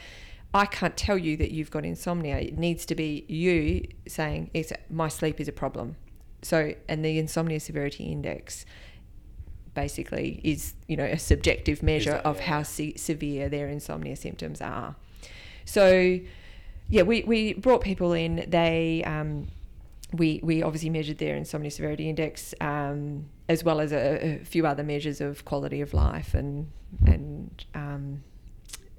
I 0.55 0.65
can't 0.65 0.95
tell 0.95 1.17
you 1.17 1.35
that 1.35 1.51
you've 1.51 1.69
got 1.69 1.83
insomnia. 1.83 2.37
It 2.37 2.57
needs 2.57 2.85
to 2.85 2.95
be 2.95 3.25
you 3.27 3.89
saying, 4.07 4.51
it's, 4.53 4.71
my 4.89 5.09
sleep 5.09 5.41
is 5.41 5.49
a 5.49 5.51
problem. 5.51 5.97
So, 6.41 6.73
and 6.87 7.03
the 7.03 7.19
insomnia 7.19 7.59
severity 7.59 8.05
index 8.05 8.65
basically 9.73 10.39
is, 10.45 10.73
you 10.87 10.95
know, 10.95 11.03
a 11.03 11.19
subjective 11.19 11.83
measure 11.83 12.11
that- 12.11 12.25
of 12.25 12.37
yeah, 12.37 12.43
how 12.43 12.63
se- 12.63 12.95
severe 12.95 13.49
their 13.49 13.67
insomnia 13.67 14.15
symptoms 14.15 14.61
are. 14.61 14.95
So, 15.65 16.21
yeah, 16.87 17.01
we, 17.01 17.23
we 17.23 17.51
brought 17.55 17.81
people 17.81 18.13
in. 18.13 18.45
They, 18.47 19.03
um, 19.05 19.47
we, 20.13 20.39
we 20.41 20.63
obviously 20.63 20.89
measured 20.89 21.17
their 21.17 21.35
insomnia 21.35 21.71
severity 21.71 22.07
index 22.07 22.53
um, 22.61 23.25
as 23.49 23.65
well 23.65 23.81
as 23.81 23.91
a, 23.91 24.39
a 24.39 24.45
few 24.45 24.65
other 24.65 24.83
measures 24.83 25.19
of 25.19 25.43
quality 25.43 25.81
of 25.81 25.93
life 25.93 26.33
and, 26.33 26.71
and 27.05 27.65
um, 27.73 28.23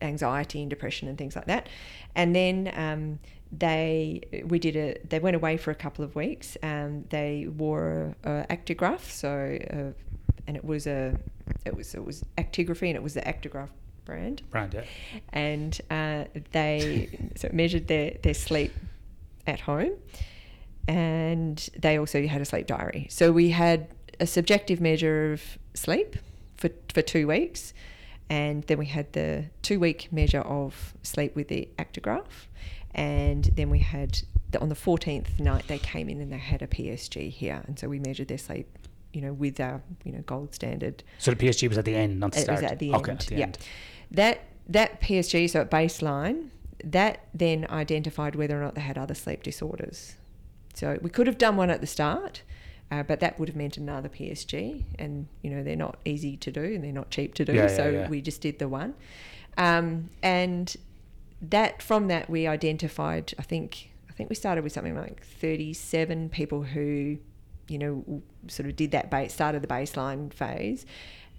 anxiety 0.06 0.60
and 0.60 0.70
depression 0.70 1.08
and 1.08 1.18
things 1.18 1.36
like 1.36 1.46
that. 1.46 1.68
And 2.14 2.34
then 2.34 2.72
um, 2.74 3.18
they 3.52 4.22
we 4.46 4.58
did 4.58 4.76
a 4.76 4.96
they 5.08 5.18
went 5.18 5.36
away 5.36 5.56
for 5.56 5.70
a 5.70 5.74
couple 5.74 6.04
of 6.04 6.14
weeks. 6.14 6.56
Um, 6.62 7.04
they 7.10 7.46
wore 7.48 8.14
a, 8.24 8.30
a 8.50 8.56
actigraph, 8.56 9.10
so 9.10 9.58
uh, 9.70 9.92
and 10.46 10.56
it 10.56 10.64
was 10.64 10.86
a 10.86 11.18
it 11.64 11.76
was 11.76 11.94
it 11.94 12.04
was 12.04 12.24
actigraphy 12.38 12.88
and 12.88 12.96
it 12.96 13.02
was 13.02 13.14
the 13.14 13.22
actigraph 13.22 13.68
brand 14.04 14.42
Brand, 14.50 14.74
yeah. 14.74 14.84
and 15.30 15.80
uh, 15.90 16.24
they 16.52 17.30
so 17.36 17.48
it 17.48 17.54
measured 17.54 17.88
their, 17.88 18.16
their 18.22 18.34
sleep 18.34 18.72
at 19.46 19.60
home 19.60 19.92
and 20.88 21.68
they 21.78 21.98
also 21.98 22.26
had 22.26 22.40
a 22.40 22.44
sleep 22.44 22.66
diary 22.66 23.06
so 23.10 23.32
we 23.32 23.50
had 23.50 23.88
a 24.20 24.26
subjective 24.26 24.80
measure 24.80 25.32
of 25.32 25.58
sleep 25.74 26.16
for, 26.56 26.70
for 26.92 27.02
two 27.02 27.26
weeks 27.26 27.74
and 28.28 28.64
then 28.64 28.78
we 28.78 28.86
had 28.86 29.12
the 29.12 29.46
two 29.62 29.78
week 29.78 30.08
measure 30.12 30.40
of 30.40 30.94
sleep 31.02 31.34
with 31.36 31.48
the 31.48 31.68
actigraph, 31.78 32.48
and 32.94 33.44
then 33.54 33.70
we 33.70 33.80
had 33.80 34.20
the, 34.50 34.60
on 34.60 34.68
the 34.68 34.74
14th 34.74 35.38
night 35.40 35.64
they 35.68 35.78
came 35.78 36.08
in 36.08 36.20
and 36.20 36.32
they 36.32 36.38
had 36.38 36.62
a 36.62 36.66
PSG 36.66 37.30
here, 37.30 37.62
and 37.66 37.78
so 37.78 37.88
we 37.88 37.98
measured 37.98 38.28
their 38.28 38.38
sleep. 38.38 38.66
You 39.12 39.22
know, 39.22 39.32
with 39.32 39.58
our 39.60 39.80
you 40.04 40.12
know 40.12 40.20
gold 40.26 40.54
standard 40.54 41.02
So 41.18 41.30
the 41.30 41.36
PSG 41.38 41.68
was 41.70 41.78
at 41.78 41.86
the 41.86 41.94
end, 41.94 42.20
not 42.20 42.32
the 42.32 42.40
it 42.40 42.42
start. 42.42 42.62
was 42.62 42.70
at 42.70 42.78
the 42.78 42.92
okay, 42.92 43.12
end. 43.12 43.20
at 43.20 43.26
the 43.26 43.34
yeah. 43.36 43.42
end. 43.44 43.58
That 44.10 44.40
that 44.68 45.00
PSG, 45.00 45.48
so 45.48 45.60
at 45.62 45.70
baseline, 45.70 46.50
that 46.84 47.20
then 47.32 47.66
identified 47.70 48.34
whether 48.34 48.60
or 48.60 48.64
not 48.64 48.74
they 48.74 48.80
had 48.80 48.98
other 48.98 49.14
sleep 49.14 49.42
disorders. 49.42 50.16
So 50.74 50.98
we 51.00 51.08
could 51.08 51.26
have 51.26 51.38
done 51.38 51.56
one 51.56 51.70
at 51.70 51.80
the 51.80 51.86
start, 51.86 52.42
uh, 52.90 53.02
but 53.02 53.20
that 53.20 53.38
would 53.38 53.48
have 53.48 53.56
meant 53.56 53.76
another 53.76 54.08
PSG, 54.08 54.84
and 54.98 55.26
you 55.42 55.50
know 55.50 55.62
they're 55.62 55.76
not 55.76 55.98
easy 56.04 56.36
to 56.36 56.52
do 56.52 56.62
and 56.62 56.84
they're 56.84 56.92
not 56.92 57.10
cheap 57.10 57.34
to 57.34 57.44
do. 57.44 57.52
Yeah, 57.52 57.66
so 57.66 57.88
yeah. 57.88 58.08
we 58.08 58.20
just 58.20 58.40
did 58.40 58.58
the 58.58 58.68
one, 58.68 58.94
um, 59.58 60.10
and 60.22 60.76
that 61.42 61.82
from 61.82 62.08
that 62.08 62.30
we 62.30 62.46
identified. 62.46 63.34
I 63.38 63.42
think 63.42 63.90
I 64.08 64.12
think 64.12 64.30
we 64.30 64.36
started 64.36 64.62
with 64.62 64.72
something 64.72 64.94
like 64.94 65.24
thirty-seven 65.24 66.28
people 66.30 66.62
who, 66.62 67.18
you 67.68 67.78
know, 67.78 68.22
sort 68.46 68.68
of 68.68 68.76
did 68.76 68.92
that 68.92 69.10
base 69.10 69.34
started 69.34 69.62
the 69.62 69.68
baseline 69.68 70.32
phase, 70.32 70.86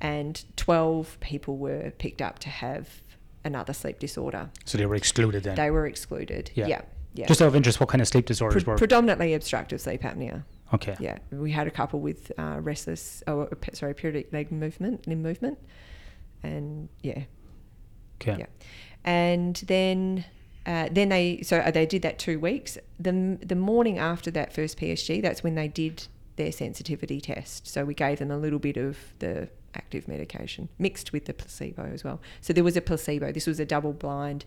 and 0.01 0.43
twelve 0.57 1.17
people 1.21 1.57
were 1.57 1.91
picked 1.97 2.21
up 2.21 2.39
to 2.39 2.49
have 2.49 3.01
another 3.45 3.71
sleep 3.71 3.99
disorder. 3.99 4.49
So 4.65 4.77
they 4.77 4.85
were 4.85 4.95
excluded 4.95 5.43
then. 5.43 5.55
They 5.55 5.71
were 5.71 5.87
excluded. 5.87 6.51
Yeah. 6.55 6.67
Yeah. 6.67 6.81
Yeah. 7.13 7.25
Just 7.25 7.41
out 7.41 7.47
of 7.47 7.55
interest, 7.55 7.79
what 7.79 7.89
kind 7.89 8.01
of 8.01 8.07
sleep 8.07 8.27
disorders 8.27 8.63
Pre- 8.63 8.73
were? 8.73 8.77
predominantly 8.77 9.33
obstructive 9.33 9.81
sleep 9.81 10.01
apnea. 10.01 10.43
Okay. 10.73 10.95
Yeah, 10.99 11.19
we 11.31 11.51
had 11.51 11.67
a 11.67 11.71
couple 11.71 11.99
with 11.99 12.31
uh, 12.37 12.57
restless, 12.61 13.23
oh, 13.27 13.41
uh, 13.41 13.47
sorry, 13.73 13.93
periodic 13.93 14.31
leg 14.33 14.51
movement, 14.51 15.07
limb 15.07 15.21
movement, 15.21 15.57
and 16.43 16.89
yeah, 17.01 17.23
Okay. 18.21 18.37
yeah, 18.39 18.45
and 19.03 19.55
then 19.67 20.25
uh, 20.65 20.89
then 20.91 21.09
they 21.09 21.41
so 21.41 21.59
uh, 21.59 21.71
they 21.71 21.85
did 21.85 22.01
that 22.01 22.19
two 22.19 22.39
weeks. 22.39 22.77
The 22.99 23.37
the 23.41 23.55
morning 23.55 23.97
after 23.99 24.29
that 24.31 24.53
first 24.53 24.77
PSG, 24.77 25.21
that's 25.21 25.43
when 25.43 25.55
they 25.55 25.67
did 25.67 26.07
their 26.35 26.51
sensitivity 26.51 27.19
test. 27.21 27.67
So 27.67 27.83
we 27.85 27.93
gave 27.93 28.19
them 28.19 28.29
a 28.31 28.37
little 28.37 28.59
bit 28.59 28.77
of 28.77 28.97
the 29.19 29.49
active 29.73 30.07
medication 30.07 30.69
mixed 30.79 31.11
with 31.13 31.25
the 31.25 31.33
placebo 31.33 31.83
as 31.93 32.03
well. 32.03 32.19
So 32.41 32.53
there 32.53 32.63
was 32.63 32.77
a 32.77 32.81
placebo. 32.81 33.31
This 33.31 33.47
was 33.47 33.59
a 33.59 33.65
double 33.65 33.93
blind, 33.93 34.45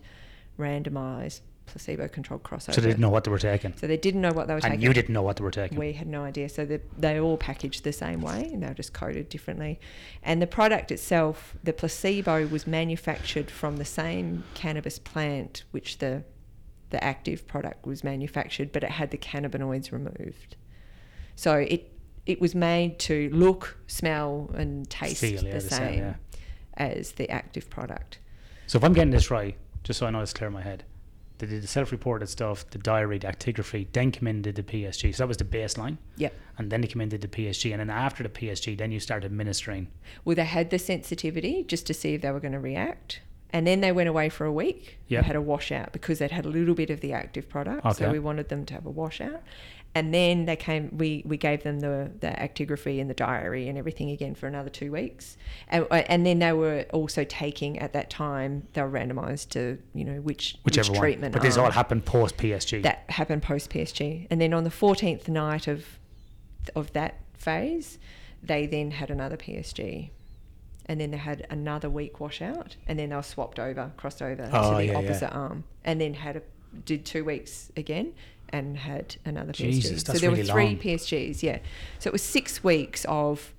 randomized 0.57 1.41
placebo 1.65 2.07
controlled 2.07 2.43
crossover. 2.43 2.73
So 2.73 2.81
they 2.81 2.87
didn't 2.89 2.99
know 3.01 3.09
what 3.09 3.23
they 3.23 3.31
were 3.31 3.39
taking. 3.39 3.75
So 3.77 3.87
they 3.87 3.97
didn't 3.97 4.21
know 4.21 4.31
what 4.33 4.47
they 4.47 4.53
were 4.53 4.59
And 4.59 4.73
taking. 4.73 4.81
you 4.81 4.93
didn't 4.93 5.13
know 5.13 5.21
what 5.21 5.37
they 5.37 5.43
were 5.43 5.51
taking. 5.51 5.77
We 5.77 5.93
had 5.93 6.07
no 6.07 6.23
idea. 6.23 6.49
So 6.49 6.65
the, 6.65 6.81
they 6.97 7.19
all 7.19 7.37
packaged 7.37 7.83
the 7.83 7.93
same 7.93 8.21
way 8.21 8.49
and 8.51 8.61
they 8.63 8.67
were 8.67 8.73
just 8.73 8.93
coded 8.93 9.29
differently. 9.29 9.79
And 10.23 10.41
the 10.41 10.47
product 10.47 10.91
itself, 10.91 11.55
the 11.63 11.73
placebo, 11.73 12.47
was 12.47 12.67
manufactured 12.67 13.49
from 13.49 13.77
the 13.77 13.85
same 13.85 14.43
cannabis 14.53 14.99
plant 14.99 15.63
which 15.71 15.99
the 15.99 16.23
the 16.91 17.01
active 17.01 17.47
product 17.47 17.85
was 17.87 18.03
manufactured, 18.03 18.73
but 18.73 18.83
it 18.83 18.91
had 18.91 19.11
the 19.11 19.17
cannabinoids 19.17 19.93
removed. 19.93 20.57
So 21.35 21.55
it 21.55 21.87
it 22.25 22.39
was 22.39 22.53
made 22.53 22.99
to 22.99 23.29
look, 23.33 23.77
smell, 23.87 24.51
and 24.53 24.87
taste 24.89 25.21
Feel, 25.21 25.43
yeah, 25.43 25.53
the, 25.53 25.59
the 25.59 25.61
same, 25.61 25.79
same 25.79 25.99
yeah. 25.99 26.13
as 26.75 27.13
the 27.13 27.29
active 27.29 27.69
product. 27.69 28.19
So 28.67 28.77
if 28.77 28.83
I'm 28.83 28.93
getting 28.93 29.11
this 29.11 29.31
right, 29.31 29.57
just 29.83 29.99
so 29.99 30.05
I 30.05 30.11
know 30.11 30.21
it's 30.21 30.33
clear 30.33 30.47
in 30.47 30.53
my 30.53 30.61
head, 30.61 30.83
they 31.41 31.47
did 31.47 31.63
the 31.63 31.67
self-reported 31.67 32.29
stuff, 32.29 32.69
the 32.69 32.77
diary, 32.77 33.17
the 33.17 33.27
actigraphy, 33.27 33.87
then 33.91 34.11
came 34.11 34.27
in 34.27 34.37
and 34.37 34.43
did 34.43 34.55
the 34.55 34.63
PSG. 34.63 35.13
So 35.13 35.23
that 35.23 35.27
was 35.27 35.37
the 35.37 35.43
baseline. 35.43 35.97
Yep. 36.15 36.33
And 36.57 36.71
then 36.71 36.81
they 36.81 36.87
came 36.87 37.01
in 37.01 37.11
and 37.11 37.11
did 37.11 37.21
the 37.21 37.27
PSG. 37.27 37.71
And 37.71 37.79
then 37.81 37.89
after 37.89 38.23
the 38.23 38.29
PSG, 38.29 38.77
then 38.77 38.91
you 38.91 38.99
started 38.99 39.25
administering. 39.25 39.89
Well, 40.23 40.35
they 40.35 40.45
had 40.45 40.69
the 40.69 40.79
sensitivity 40.79 41.63
just 41.63 41.85
to 41.87 41.93
see 41.93 42.13
if 42.13 42.21
they 42.21 42.31
were 42.31 42.39
going 42.39 42.53
to 42.53 42.59
react. 42.59 43.21
And 43.53 43.67
then 43.67 43.81
they 43.81 43.91
went 43.91 44.07
away 44.07 44.29
for 44.29 44.45
a 44.45 44.53
week. 44.53 44.97
Yeah. 45.07 45.21
They 45.21 45.27
had 45.27 45.35
a 45.35 45.41
washout 45.41 45.91
because 45.91 46.19
they'd 46.19 46.31
had 46.31 46.45
a 46.45 46.49
little 46.49 46.73
bit 46.73 46.89
of 46.89 47.01
the 47.01 47.11
active 47.11 47.49
product. 47.49 47.85
Okay. 47.85 48.05
So 48.05 48.11
we 48.11 48.19
wanted 48.19 48.47
them 48.47 48.65
to 48.65 48.73
have 48.73 48.85
a 48.85 48.89
washout. 48.89 49.41
And 49.93 50.13
then 50.13 50.45
they 50.45 50.55
came, 50.55 50.95
we, 50.97 51.21
we 51.25 51.35
gave 51.35 51.63
them 51.63 51.81
the, 51.81 52.09
the 52.21 52.27
actigraphy 52.27 53.01
and 53.01 53.09
the 53.09 53.13
diary 53.13 53.67
and 53.67 53.77
everything 53.77 54.09
again 54.11 54.35
for 54.35 54.47
another 54.47 54.69
two 54.69 54.89
weeks. 54.91 55.35
And, 55.67 55.85
uh, 55.91 55.95
and 56.07 56.25
then 56.25 56.39
they 56.39 56.53
were 56.53 56.85
also 56.93 57.25
taking, 57.25 57.77
at 57.79 57.91
that 57.91 58.09
time, 58.09 58.67
they 58.73 58.81
were 58.81 58.89
randomized 58.89 59.49
to, 59.49 59.77
you 59.93 60.05
know, 60.05 60.21
which, 60.21 60.55
Whichever 60.63 60.91
which 60.91 60.97
one. 60.97 61.01
treatment. 61.03 61.33
But 61.33 61.41
this 61.41 61.57
all 61.57 61.71
happened 61.71 62.05
post 62.05 62.37
PSG. 62.37 62.83
That 62.83 63.03
happened 63.09 63.43
post 63.43 63.69
PSG. 63.69 64.27
And 64.31 64.39
then 64.39 64.53
on 64.53 64.63
the 64.63 64.69
14th 64.69 65.27
night 65.27 65.67
of 65.67 65.85
of 66.75 66.93
that 66.93 67.15
phase, 67.33 67.97
they 68.43 68.67
then 68.67 68.91
had 68.91 69.09
another 69.09 69.35
PSG. 69.35 70.11
And 70.85 71.01
then 71.01 71.11
they 71.11 71.17
had 71.17 71.45
another 71.49 71.89
week 71.89 72.19
washout, 72.19 72.75
and 72.87 72.97
then 72.99 73.09
they 73.09 73.15
were 73.15 73.21
swapped 73.23 73.59
over, 73.59 73.91
crossed 73.97 74.21
over 74.21 74.49
Oh, 74.53 74.71
to 74.71 74.77
the 74.77 74.85
yeah, 74.85 74.91
yeah. 74.91 74.97
opposite 74.97 75.33
arm, 75.33 75.63
and 75.85 75.99
then 76.01 76.13
had 76.13 76.35
a, 76.37 76.41
did 76.85 77.05
two 77.05 77.23
weeks 77.23 77.71
again, 77.77 78.13
and 78.51 78.77
had 78.77 79.15
another 79.25 79.51
Jesus, 79.53 80.03
PSG. 80.03 80.05
so 80.07 80.13
there 80.13 80.29
really 80.31 80.43
were 80.43 80.47
three 80.53 80.65
long. 80.67 80.77
PSGs, 80.77 81.41
yeah. 81.43 81.59
So 81.99 82.09
it 82.09 82.13
was 82.13 82.21
six 82.23 82.63
weeks 82.63 83.05
of, 83.07 83.53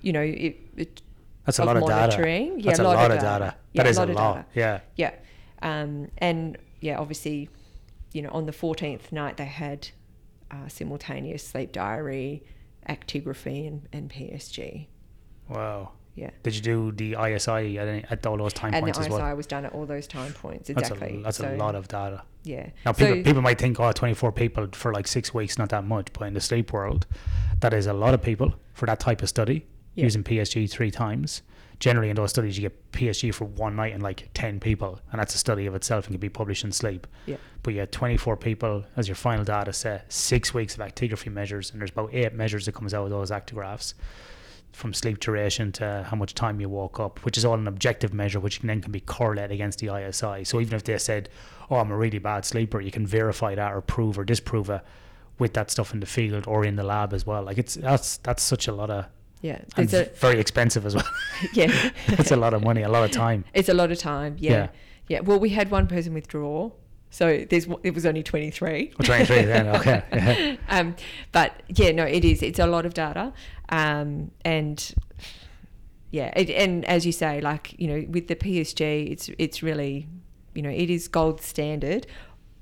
you 0.00 0.12
know, 0.12 0.20
it, 0.22 0.56
it, 0.76 1.02
That's 1.46 1.58
a 1.58 1.62
of 1.62 1.66
lot 1.68 1.76
of 1.76 1.82
data. 1.84 1.94
monitoring. 2.00 2.60
Yeah, 2.60 2.66
That's 2.70 2.78
a 2.78 2.82
a 2.82 2.84
lot 2.84 2.96
lot 2.96 3.10
of 3.10 3.18
data. 3.18 3.26
data. 3.38 3.54
That 3.74 3.84
Yeah, 3.84 3.90
is 3.90 3.96
a 3.98 4.06
lot 4.06 4.14
lot. 4.14 4.34
data. 4.34 4.46
Yeah. 4.54 4.80
yeah. 5.62 5.80
Um, 5.82 6.08
and 6.18 6.58
yeah, 6.80 6.98
obviously, 6.98 7.48
you 8.12 8.22
know, 8.22 8.30
on 8.30 8.46
the 8.46 8.52
14th 8.52 9.12
night, 9.12 9.36
they 9.36 9.44
had 9.44 9.88
uh, 10.50 10.68
simultaneous 10.68 11.46
sleep 11.46 11.72
diary, 11.72 12.42
actigraphy, 12.88 13.66
and, 13.68 13.88
and 13.92 14.10
PSG. 14.10 14.86
Wow. 15.48 15.92
Yeah. 16.14 16.30
Did 16.42 16.54
you 16.54 16.60
do 16.62 16.92
the 16.92 17.12
ISI 17.22 17.78
at, 17.78 17.88
any, 17.88 18.04
at 18.10 18.26
all 18.26 18.36
those 18.36 18.52
time 18.52 18.74
And 18.74 18.82
the 18.86 18.92
points 18.92 18.98
as 18.98 19.06
ISI 19.06 19.14
well? 19.14 19.36
was 19.36 19.46
done 19.46 19.64
at 19.64 19.72
all 19.72 19.86
those 19.86 20.06
time 20.06 20.32
points. 20.34 20.68
That's, 20.68 20.90
Exactly. 20.90 21.18
a, 21.20 21.22
that's 21.22 21.38
So, 21.38 21.54
a 21.54 21.56
lot 21.56 21.74
of 21.74 21.88
data. 21.88 22.22
Yeah. 22.44 22.68
Now, 22.84 22.92
people, 22.92 23.16
So- 23.16 23.22
people 23.22 23.40
might 23.42 23.58
think, 23.58 23.80
oh, 23.80 23.92
24 23.92 24.30
people 24.32 24.68
for 24.72 24.92
like 24.92 25.06
six 25.06 25.32
weeks, 25.32 25.56
not 25.58 25.70
that 25.70 25.84
much. 25.84 26.08
But 26.12 26.26
in 26.26 26.34
the 26.34 26.40
sleep 26.40 26.72
world, 26.72 27.06
that 27.60 27.72
is 27.72 27.86
a 27.86 27.92
lot 27.94 28.12
of 28.12 28.22
people 28.22 28.54
for 28.74 28.84
that 28.86 29.00
type 29.00 29.22
of 29.22 29.28
study 29.30 29.66
Yeah. 29.94 30.04
using 30.04 30.22
PSG 30.22 30.66
three 30.70 30.90
times. 30.90 31.42
Generally, 31.80 32.10
in 32.10 32.16
those 32.16 32.30
studies, 32.30 32.56
you 32.58 32.62
get 32.68 32.92
PSG 32.92 33.30
for 33.34 33.46
one 33.46 33.74
night 33.74 33.92
and 33.94 34.02
like 34.02 34.28
10 34.34 34.60
people. 34.60 35.00
And 35.10 35.18
that's 35.18 35.34
a 35.34 35.38
study 35.38 35.66
of 35.66 35.74
itself 35.74 36.06
and 36.06 36.12
can 36.14 36.20
be 36.20 36.28
published 36.28 36.62
in 36.62 36.70
Sleep. 36.72 37.06
Yeah. 37.26 37.36
But 37.62 37.72
you 37.74 37.80
had 37.80 37.90
24 37.90 38.36
people 38.36 38.84
as 38.96 39.08
your 39.08 39.14
final 39.16 39.44
data 39.44 39.72
set, 39.72 40.12
six 40.12 40.52
weeks 40.54 40.74
of 40.74 40.80
actigraphy 40.80 41.32
measures, 41.32 41.70
and 41.72 41.80
there's 41.80 41.90
about 41.90 42.12
eight 42.14 42.34
measures 42.34 42.66
that 42.66 42.74
comes 42.74 42.92
out 42.94 43.04
of 43.04 43.10
those 43.10 43.30
actigraphs 43.32 43.94
from 44.72 44.94
sleep 44.94 45.20
duration 45.20 45.70
to 45.72 46.06
how 46.08 46.16
much 46.16 46.34
time 46.34 46.60
you 46.60 46.68
woke 46.68 46.98
up, 46.98 47.24
which 47.24 47.36
is 47.36 47.44
all 47.44 47.54
an 47.54 47.68
objective 47.68 48.12
measure, 48.14 48.40
which 48.40 48.60
then 48.60 48.80
can 48.80 48.92
be 48.92 49.00
correlated 49.00 49.52
against 49.52 49.78
the 49.80 49.94
ISI. 49.94 50.44
So 50.44 50.60
even 50.60 50.74
if 50.74 50.84
they 50.84 50.96
said, 50.98 51.28
"Oh, 51.70 51.76
I'm 51.76 51.90
a 51.90 51.96
really 51.96 52.18
bad 52.18 52.44
sleeper," 52.44 52.80
you 52.80 52.90
can 52.90 53.06
verify 53.06 53.54
that 53.54 53.72
or 53.72 53.80
prove 53.80 54.18
or 54.18 54.24
disprove 54.24 54.70
it 54.70 54.82
with 55.38 55.54
that 55.54 55.70
stuff 55.70 55.92
in 55.92 56.00
the 56.00 56.06
field 56.06 56.44
or 56.46 56.64
in 56.64 56.76
the 56.76 56.82
lab 56.82 57.12
as 57.12 57.26
well. 57.26 57.42
Like 57.42 57.58
it's 57.58 57.74
that's 57.74 58.18
that's 58.18 58.42
such 58.42 58.68
a 58.68 58.72
lot 58.72 58.90
of 58.90 59.06
Yeah. 59.40 59.60
There's 59.76 59.92
a, 59.94 60.04
very 60.14 60.38
expensive 60.40 60.86
as 60.86 60.94
well. 60.94 61.08
yeah. 61.52 61.90
it's 62.08 62.30
a 62.30 62.36
lot 62.36 62.54
of 62.54 62.62
money, 62.62 62.82
a 62.82 62.88
lot 62.88 63.04
of 63.04 63.10
time. 63.10 63.44
It's 63.52 63.68
a 63.68 63.74
lot 63.74 63.90
of 63.90 63.98
time. 63.98 64.36
Yeah. 64.38 64.52
Yeah. 64.52 64.68
yeah. 65.08 65.20
Well, 65.20 65.40
we 65.40 65.50
had 65.50 65.70
one 65.70 65.86
person 65.86 66.14
withdraw. 66.14 66.70
So 67.10 67.44
there's 67.50 67.66
it 67.82 67.92
was 67.94 68.06
only 68.06 68.22
23. 68.22 68.92
Oh, 68.98 69.04
23 69.04 69.42
then, 69.42 69.68
okay. 69.76 70.02
Yeah. 70.12 70.56
um, 70.68 70.96
but 71.30 71.52
yeah, 71.68 71.92
no, 71.92 72.04
it 72.04 72.24
is. 72.24 72.42
It's 72.42 72.58
a 72.58 72.66
lot 72.66 72.86
of 72.86 72.94
data, 72.94 73.34
um, 73.72 74.30
and 74.44 74.94
yeah, 76.10 76.32
it, 76.36 76.50
and 76.50 76.84
as 76.84 77.04
you 77.06 77.12
say, 77.12 77.40
like 77.40 77.74
you 77.80 77.88
know, 77.88 78.06
with 78.08 78.28
the 78.28 78.36
PSG, 78.36 79.10
it's 79.10 79.30
it's 79.38 79.62
really, 79.62 80.06
you 80.54 80.62
know, 80.62 80.70
it 80.70 80.90
is 80.90 81.08
gold 81.08 81.40
standard. 81.40 82.06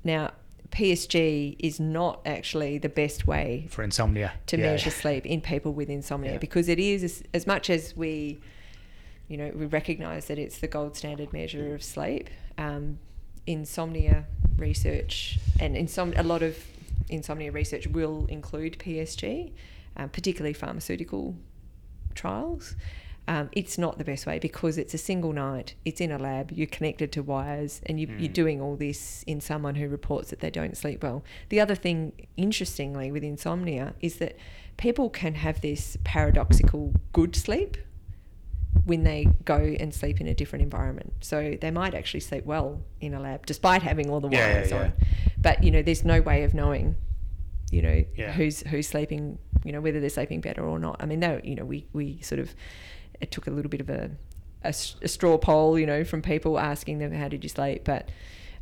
Now, 0.03 0.31
PSG 0.71 1.57
is 1.59 1.79
not 1.79 2.21
actually 2.25 2.77
the 2.77 2.87
best 2.89 3.27
way 3.27 3.67
For 3.69 3.83
insomnia. 3.83 4.31
to 4.47 4.57
Yeah. 4.57 4.71
measure 4.71 4.89
sleep 4.89 5.25
in 5.25 5.41
people 5.41 5.73
with 5.73 5.89
insomnia 5.89 6.31
Yeah. 6.33 6.37
because 6.37 6.69
it 6.69 6.79
is 6.79 7.03
as, 7.03 7.23
as 7.33 7.45
much 7.45 7.69
as 7.69 7.95
we 7.95 8.39
you 9.27 9.37
know 9.37 9.51
we 9.53 9.65
recognize 9.65 10.25
that 10.27 10.37
it's 10.39 10.57
the 10.59 10.67
gold 10.67 10.95
standard 10.97 11.31
measure 11.33 11.73
of 11.75 11.83
sleep 11.83 12.29
um, 12.57 12.99
insomnia 13.47 14.25
research 14.57 15.39
and 15.59 15.75
insom- 15.75 16.17
a 16.17 16.23
lot 16.23 16.41
of 16.41 16.57
insomnia 17.09 17.51
research 17.51 17.87
will 17.87 18.25
include 18.27 18.77
PSG 18.79 19.51
um, 19.97 20.09
particularly 20.09 20.53
pharmaceutical 20.53 21.35
trials 22.15 22.75
um, 23.27 23.49
it's 23.53 23.77
not 23.77 23.97
the 23.99 24.03
best 24.03 24.25
way 24.25 24.39
because 24.39 24.77
it's 24.77 24.93
a 24.93 24.97
single 24.97 25.31
night 25.31 25.75
it's 25.85 26.01
in 26.01 26.11
a 26.11 26.17
lab 26.17 26.51
you're 26.51 26.67
connected 26.67 27.11
to 27.11 27.21
wires 27.23 27.79
and 27.85 27.99
you, 27.99 28.07
you're 28.17 28.29
Mm. 28.29 28.33
doing 28.33 28.61
all 28.61 28.75
this 28.75 29.23
in 29.27 29.39
someone 29.39 29.75
who 29.75 29.87
reports 29.87 30.31
that 30.31 30.39
they 30.39 30.49
don't 30.49 30.75
sleep 30.75 31.03
well 31.03 31.23
the 31.49 31.59
other 31.59 31.75
thing 31.75 32.13
interestingly 32.35 33.11
with 33.11 33.23
insomnia 33.23 33.93
is 34.01 34.17
that 34.17 34.35
people 34.77 35.09
can 35.09 35.35
have 35.35 35.61
this 35.61 35.97
paradoxical 36.03 36.93
good 37.13 37.35
sleep 37.35 37.77
when 38.85 39.03
they 39.03 39.27
go 39.45 39.57
and 39.79 39.93
sleep 39.93 40.19
in 40.19 40.27
a 40.27 40.33
different 40.33 40.63
environment 40.63 41.13
so 41.21 41.55
they 41.61 41.69
might 41.69 41.93
actually 41.93 42.19
sleep 42.21 42.45
well 42.45 42.81
in 42.99 43.13
a 43.13 43.19
lab 43.19 43.45
despite 43.45 43.83
having 43.83 44.09
all 44.09 44.19
the 44.19 44.29
Yeah, 44.29 44.39
yeah, 44.39 44.53
wires 44.55 44.71
yeah. 44.71 44.77
on 44.83 44.93
but 45.37 45.63
you 45.63 45.69
know 45.71 45.83
there's 45.83 46.03
no 46.03 46.21
way 46.21 46.43
of 46.43 46.53
knowing 46.53 46.95
you 47.71 47.81
know 47.81 48.03
Yeah. 48.15 48.31
who's 48.33 48.61
who's 48.61 48.87
sleeping 48.87 49.39
you 49.63 49.71
know 49.71 49.81
whether 49.81 49.99
they're 49.99 50.09
sleeping 50.09 50.41
better 50.41 50.63
or 50.63 50.77
not 50.79 50.97
i 50.99 51.05
mean 51.05 51.19
though 51.21 51.39
you 51.43 51.55
know 51.55 51.65
we 51.65 51.87
we 51.93 52.19
sort 52.21 52.39
of 52.39 52.53
it 53.19 53.31
took 53.31 53.47
a 53.47 53.51
little 53.51 53.69
bit 53.69 53.81
of 53.81 53.89
a 53.89 54.11
a 54.63 54.71
straw 54.73 55.39
poll, 55.39 55.79
you 55.79 55.87
know, 55.87 56.03
from 56.03 56.21
people 56.21 56.59
asking 56.59 56.99
them 56.99 57.11
how 57.11 57.27
did 57.27 57.41
you 57.43 57.49
sleep, 57.49 57.83
but 57.83 58.09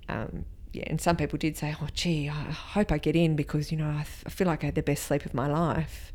um, 0.07 0.45
yeah, 0.71 0.85
and 0.87 1.01
some 1.01 1.17
people 1.17 1.37
did 1.37 1.57
say, 1.57 1.75
"Oh, 1.81 1.87
gee, 1.93 2.29
I 2.29 2.43
hope 2.75 2.93
I 2.93 2.97
get 2.99 3.17
in 3.17 3.35
because 3.35 3.69
you 3.69 3.77
know 3.77 3.89
I 3.89 4.03
feel 4.29 4.47
like 4.47 4.63
I 4.63 4.67
had 4.67 4.75
the 4.75 4.81
best 4.81 5.03
sleep 5.03 5.25
of 5.25 5.33
my 5.33 5.47
life," 5.47 6.13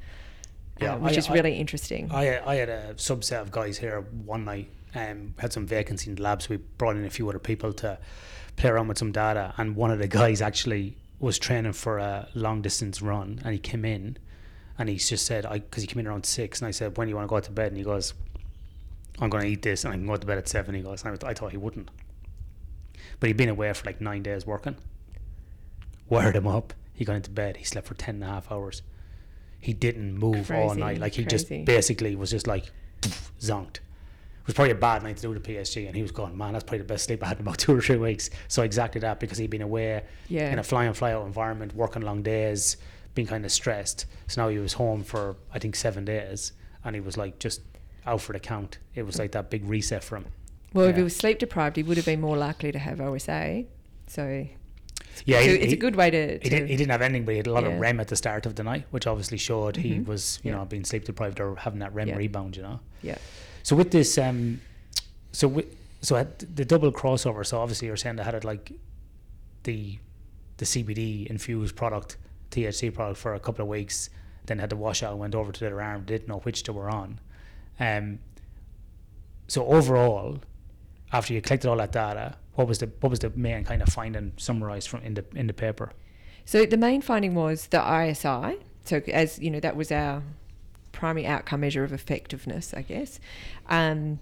Yeah, 0.80 0.94
uh, 0.94 0.98
which 1.00 1.14
I- 1.14 1.16
is 1.18 1.28
I- 1.28 1.34
really 1.34 1.56
interesting. 1.56 2.10
I 2.10 2.40
I 2.52 2.54
had 2.54 2.70
a 2.70 2.94
subset 2.94 3.42
of 3.42 3.50
guys 3.50 3.76
here 3.76 4.00
one 4.24 4.46
night. 4.46 4.70
Um, 4.94 5.34
had 5.38 5.52
some 5.52 5.66
vacancy 5.66 6.08
in 6.08 6.16
the 6.16 6.22
lab, 6.22 6.40
so 6.40 6.48
We 6.50 6.56
brought 6.78 6.96
in 6.96 7.04
a 7.04 7.10
few 7.10 7.28
other 7.28 7.38
people 7.38 7.74
to 7.74 7.98
play 8.56 8.70
around 8.70 8.88
with 8.88 8.96
some 8.98 9.12
data, 9.12 9.52
and 9.58 9.76
one 9.76 9.90
of 9.90 9.98
the 9.98 10.08
guys 10.08 10.40
actually 10.40 10.96
was 11.24 11.38
training 11.38 11.72
for 11.72 11.98
a 11.98 12.28
long 12.34 12.62
distance 12.62 13.02
run, 13.02 13.40
and 13.44 13.52
he 13.52 13.58
came 13.58 13.84
in, 13.84 14.16
and 14.78 14.88
he 14.88 14.96
just 14.96 15.26
said, 15.26 15.44
"I," 15.46 15.58
because 15.58 15.82
he 15.82 15.86
came 15.86 16.00
in 16.00 16.06
around 16.06 16.24
six, 16.26 16.60
and 16.60 16.68
I 16.68 16.70
said, 16.70 16.96
"When 16.96 17.06
do 17.06 17.10
you 17.10 17.16
want 17.16 17.26
to 17.26 17.30
go 17.30 17.36
out 17.36 17.44
to 17.44 17.50
bed?" 17.52 17.68
And 17.68 17.76
he 17.78 17.82
goes, 17.84 18.14
"I'm 19.18 19.30
going 19.30 19.42
to 19.44 19.48
eat 19.48 19.62
this, 19.62 19.84
and 19.84 19.92
I 19.92 19.96
can 19.96 20.06
go 20.06 20.16
to 20.16 20.26
bed 20.26 20.38
at 20.38 20.48
7. 20.48 20.74
He 20.74 20.82
goes, 20.82 21.02
and 21.02 21.08
I, 21.08 21.10
was- 21.12 21.24
I 21.24 21.34
thought 21.34 21.52
he 21.52 21.56
wouldn't, 21.58 21.90
but 23.20 23.26
he'd 23.28 23.36
been 23.36 23.48
away 23.48 23.72
for 23.72 23.86
like 23.86 24.00
nine 24.00 24.22
days 24.22 24.46
working. 24.46 24.76
Wired 26.08 26.36
him 26.36 26.46
up. 26.46 26.74
He 26.92 27.04
got 27.04 27.16
into 27.16 27.30
bed. 27.30 27.56
He 27.56 27.64
slept 27.64 27.86
for 27.88 27.94
10 27.94 28.16
and 28.16 28.24
a 28.24 28.26
half 28.28 28.52
hours. 28.52 28.82
He 29.58 29.72
didn't 29.72 30.14
move 30.18 30.50
all 30.50 30.74
night. 30.80 30.98
Like 31.00 31.14
he 31.14 31.22
just 31.30 31.48
basically 31.64 32.14
was 32.14 32.30
just 32.30 32.46
like 32.46 32.70
zonked. 33.40 33.78
It 34.44 34.48
was 34.48 34.54
probably 34.56 34.72
a 34.72 34.76
bad 34.76 35.02
night 35.02 35.16
to 35.16 35.22
do 35.22 35.32
the 35.32 35.40
PSG, 35.40 35.86
and 35.86 35.96
he 35.96 36.02
was 36.02 36.10
going, 36.12 36.36
man, 36.36 36.52
that's 36.52 36.64
probably 36.64 36.78
the 36.78 36.84
best 36.84 37.04
sleep 37.06 37.22
I 37.24 37.28
had 37.28 37.38
in 37.38 37.46
about 37.46 37.56
two 37.64 37.74
or 37.74 37.80
three 37.80 37.96
weeks. 37.96 38.28
So 38.48 38.62
exactly 38.62 39.00
that 39.00 39.18
because 39.18 39.38
he'd 39.38 39.48
been 39.48 39.62
away 39.62 40.02
Yeah. 40.28 40.52
in 40.52 40.58
a 40.58 40.62
fly 40.62 40.84
in 40.84 40.92
fly 40.92 41.12
out 41.14 41.24
environment, 41.26 41.74
working 41.74 42.02
long 42.02 42.22
days, 42.22 42.76
being 43.14 43.26
kind 43.26 43.44
of 43.46 43.50
stressed. 43.52 44.04
So 44.26 44.42
now 44.42 44.48
he 44.50 44.58
was 44.58 44.74
home 44.74 45.02
for 45.02 45.36
I 45.54 45.58
think 45.58 45.74
seven 45.76 46.04
days, 46.04 46.52
and 46.84 46.94
he 46.94 47.00
was 47.00 47.16
like 47.16 47.38
just 47.38 47.62
out 48.04 48.20
for 48.20 48.34
the 48.34 48.38
count. 48.38 48.76
It 48.94 49.04
was 49.04 49.18
like 49.18 49.32
that 49.32 49.48
big 49.48 49.64
reset 49.64 50.04
for 50.04 50.16
him. 50.16 50.26
well, 50.74 50.86
if 50.88 50.96
he 50.96 51.02
was 51.02 51.16
sleep 51.16 51.38
deprived, 51.38 51.76
he 51.76 51.82
would 51.82 51.96
have 51.96 52.04
been 52.06 52.20
more 52.20 52.36
likely 52.36 52.70
to 52.70 52.78
have 52.78 53.00
OSA. 53.00 53.64
So 54.08 54.46
Yeah, 55.24 55.38
so 55.40 55.44
he- 55.46 55.54
it's 55.54 55.66
he- 55.66 55.72
a 55.72 55.76
good 55.80 55.96
way 55.96 56.10
to. 56.10 56.32
He, 56.34 56.38
to 56.40 56.50
did, 56.50 56.68
he 56.68 56.76
didn't 56.76 56.90
have 56.90 57.00
anything, 57.00 57.24
but 57.24 57.30
he 57.32 57.36
had 57.38 57.46
a 57.46 57.52
lot 57.52 57.62
Yeah. 57.62 57.70
of 57.70 57.80
REM 57.80 57.98
at 57.98 58.08
the 58.08 58.16
start 58.16 58.44
of 58.44 58.56
the 58.56 58.62
night, 58.64 58.84
which 58.90 59.06
obviously 59.06 59.38
showed 59.38 59.76
he 59.76 59.92
Mhm. 60.00 60.06
was, 60.06 60.38
you 60.42 60.50
Yeah. 60.50 60.58
know, 60.58 60.64
being 60.66 60.84
sleep 60.84 61.04
deprived 61.06 61.40
or 61.40 61.56
having 61.56 61.78
that 61.78 61.94
REM 61.94 62.08
Yeah. 62.08 62.16
rebound, 62.16 62.56
you 62.58 62.62
know. 62.62 62.80
yeah. 63.02 63.16
So 63.64 63.74
with 63.74 63.90
this, 63.90 64.18
um, 64.18 64.60
so 65.32 65.48
with, 65.48 65.74
so 66.02 66.16
at 66.16 66.38
the 66.54 66.64
double 66.64 66.92
crossover. 66.92 67.44
So 67.44 67.58
obviously 67.58 67.88
you're 67.88 67.96
saying 67.96 68.16
they 68.16 68.22
had 68.22 68.34
it 68.34 68.44
like 68.44 68.72
the 69.64 69.98
the 70.58 70.64
CBD 70.64 71.26
infused 71.26 71.74
product, 71.74 72.16
THC 72.52 72.94
product 72.94 73.18
for 73.18 73.34
a 73.34 73.40
couple 73.40 73.62
of 73.62 73.68
weeks, 73.68 74.10
then 74.46 74.60
had 74.60 74.70
the 74.70 74.76
washout 74.76 75.10
and 75.12 75.18
went 75.18 75.34
over 75.34 75.50
to 75.50 75.60
their 75.60 75.80
arm. 75.80 76.04
Didn't 76.04 76.28
know 76.28 76.38
which 76.40 76.62
they 76.62 76.72
were 76.72 76.90
on. 76.90 77.18
Um. 77.80 78.20
So 79.48 79.66
overall, 79.66 80.38
after 81.12 81.32
you 81.34 81.40
collected 81.40 81.68
all 81.68 81.76
that 81.78 81.92
data, 81.92 82.36
what 82.54 82.68
was 82.68 82.78
the 82.78 82.90
what 83.00 83.08
was 83.08 83.20
the 83.20 83.32
main 83.34 83.64
kind 83.64 83.82
of 83.82 83.88
finding 83.88 84.32
summarized 84.36 84.88
from 84.88 85.00
in 85.00 85.14
the 85.14 85.24
in 85.34 85.46
the 85.46 85.54
paper? 85.54 85.90
So 86.44 86.66
the 86.66 86.76
main 86.76 87.00
finding 87.00 87.34
was 87.34 87.68
the 87.68 87.80
ISI. 87.80 88.58
So 88.84 89.00
as 89.08 89.38
you 89.38 89.50
know, 89.50 89.60
that 89.60 89.74
was 89.74 89.90
our 89.90 90.22
primary 90.94 91.26
outcome 91.26 91.60
measure 91.60 91.84
of 91.84 91.92
effectiveness, 91.92 92.72
I 92.72 92.82
guess. 92.82 93.20
Um, 93.68 94.20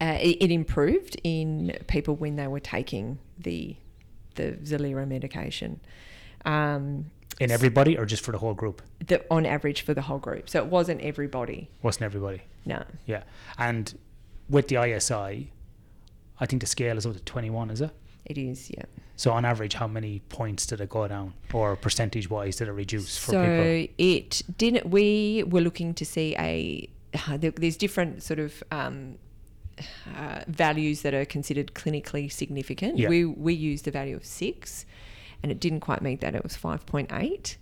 uh, 0.00 0.16
it, 0.20 0.38
it 0.40 0.50
improved 0.50 1.20
in 1.22 1.76
people 1.86 2.16
when 2.16 2.36
they 2.36 2.46
were 2.46 2.60
taking 2.60 3.18
the 3.38 3.76
the 4.36 4.52
Zelira 4.62 5.06
medication. 5.06 5.80
Um, 6.44 7.10
In 7.40 7.50
everybody 7.50 7.98
or 7.98 8.06
just 8.06 8.22
for 8.24 8.32
the 8.32 8.38
whole 8.38 8.54
group? 8.54 8.80
the, 9.06 9.22
on 9.30 9.44
average 9.44 9.82
for 9.82 9.92
the 9.92 10.02
whole 10.02 10.18
group. 10.18 10.48
So 10.48 10.60
it 10.62 10.66
wasn't 10.66 11.00
everybody. 11.02 11.68
Wasn't 11.82 12.02
everybody? 12.04 12.42
No. 12.64 12.84
Yeah. 13.06 13.24
And 13.58 13.98
with 14.48 14.68
the 14.68 14.76
ISI, 14.82 15.50
I 16.38 16.46
think 16.46 16.60
the 16.62 16.66
scale 16.66 16.96
is 16.96 17.04
up 17.04 17.14
to 17.14 17.20
21, 17.20 17.70
is 17.70 17.80
it? 17.80 17.90
It 18.24 18.38
is, 18.38 18.70
yeah. 18.70 18.84
So 19.20 19.32
on 19.32 19.44
average, 19.44 19.74
how 19.74 19.86
many 19.86 20.20
points 20.30 20.64
did 20.64 20.80
it 20.80 20.88
go 20.88 21.06
down, 21.06 21.34
or 21.52 21.76
percentage 21.76 22.30
wise 22.30 22.56
did 22.56 22.68
it 22.68 22.72
reduce 22.72 23.18
for 23.18 23.32
so 23.32 23.42
people? 23.42 23.94
it 23.98 24.40
didn't. 24.56 24.88
We 24.88 25.44
were 25.46 25.60
looking 25.60 25.92
to 25.92 26.06
see 26.06 26.34
a. 26.38 26.88
There's 27.36 27.76
different 27.76 28.22
sort 28.22 28.38
of 28.38 28.62
um, 28.70 29.18
uh, 30.16 30.40
values 30.48 31.02
that 31.02 31.12
are 31.12 31.26
considered 31.26 31.74
clinically 31.74 32.32
significant. 32.32 32.96
Yeah. 32.96 33.10
We 33.10 33.26
we 33.26 33.52
used 33.52 33.84
the 33.84 33.90
value 33.90 34.16
of 34.16 34.24
six, 34.24 34.86
and 35.42 35.52
it 35.52 35.60
didn't 35.60 35.80
quite 35.80 36.00
meet 36.00 36.22
that. 36.22 36.34
It 36.34 36.42
was 36.42 36.56
five 36.56 36.86
point 36.86 37.12
eight. 37.12 37.58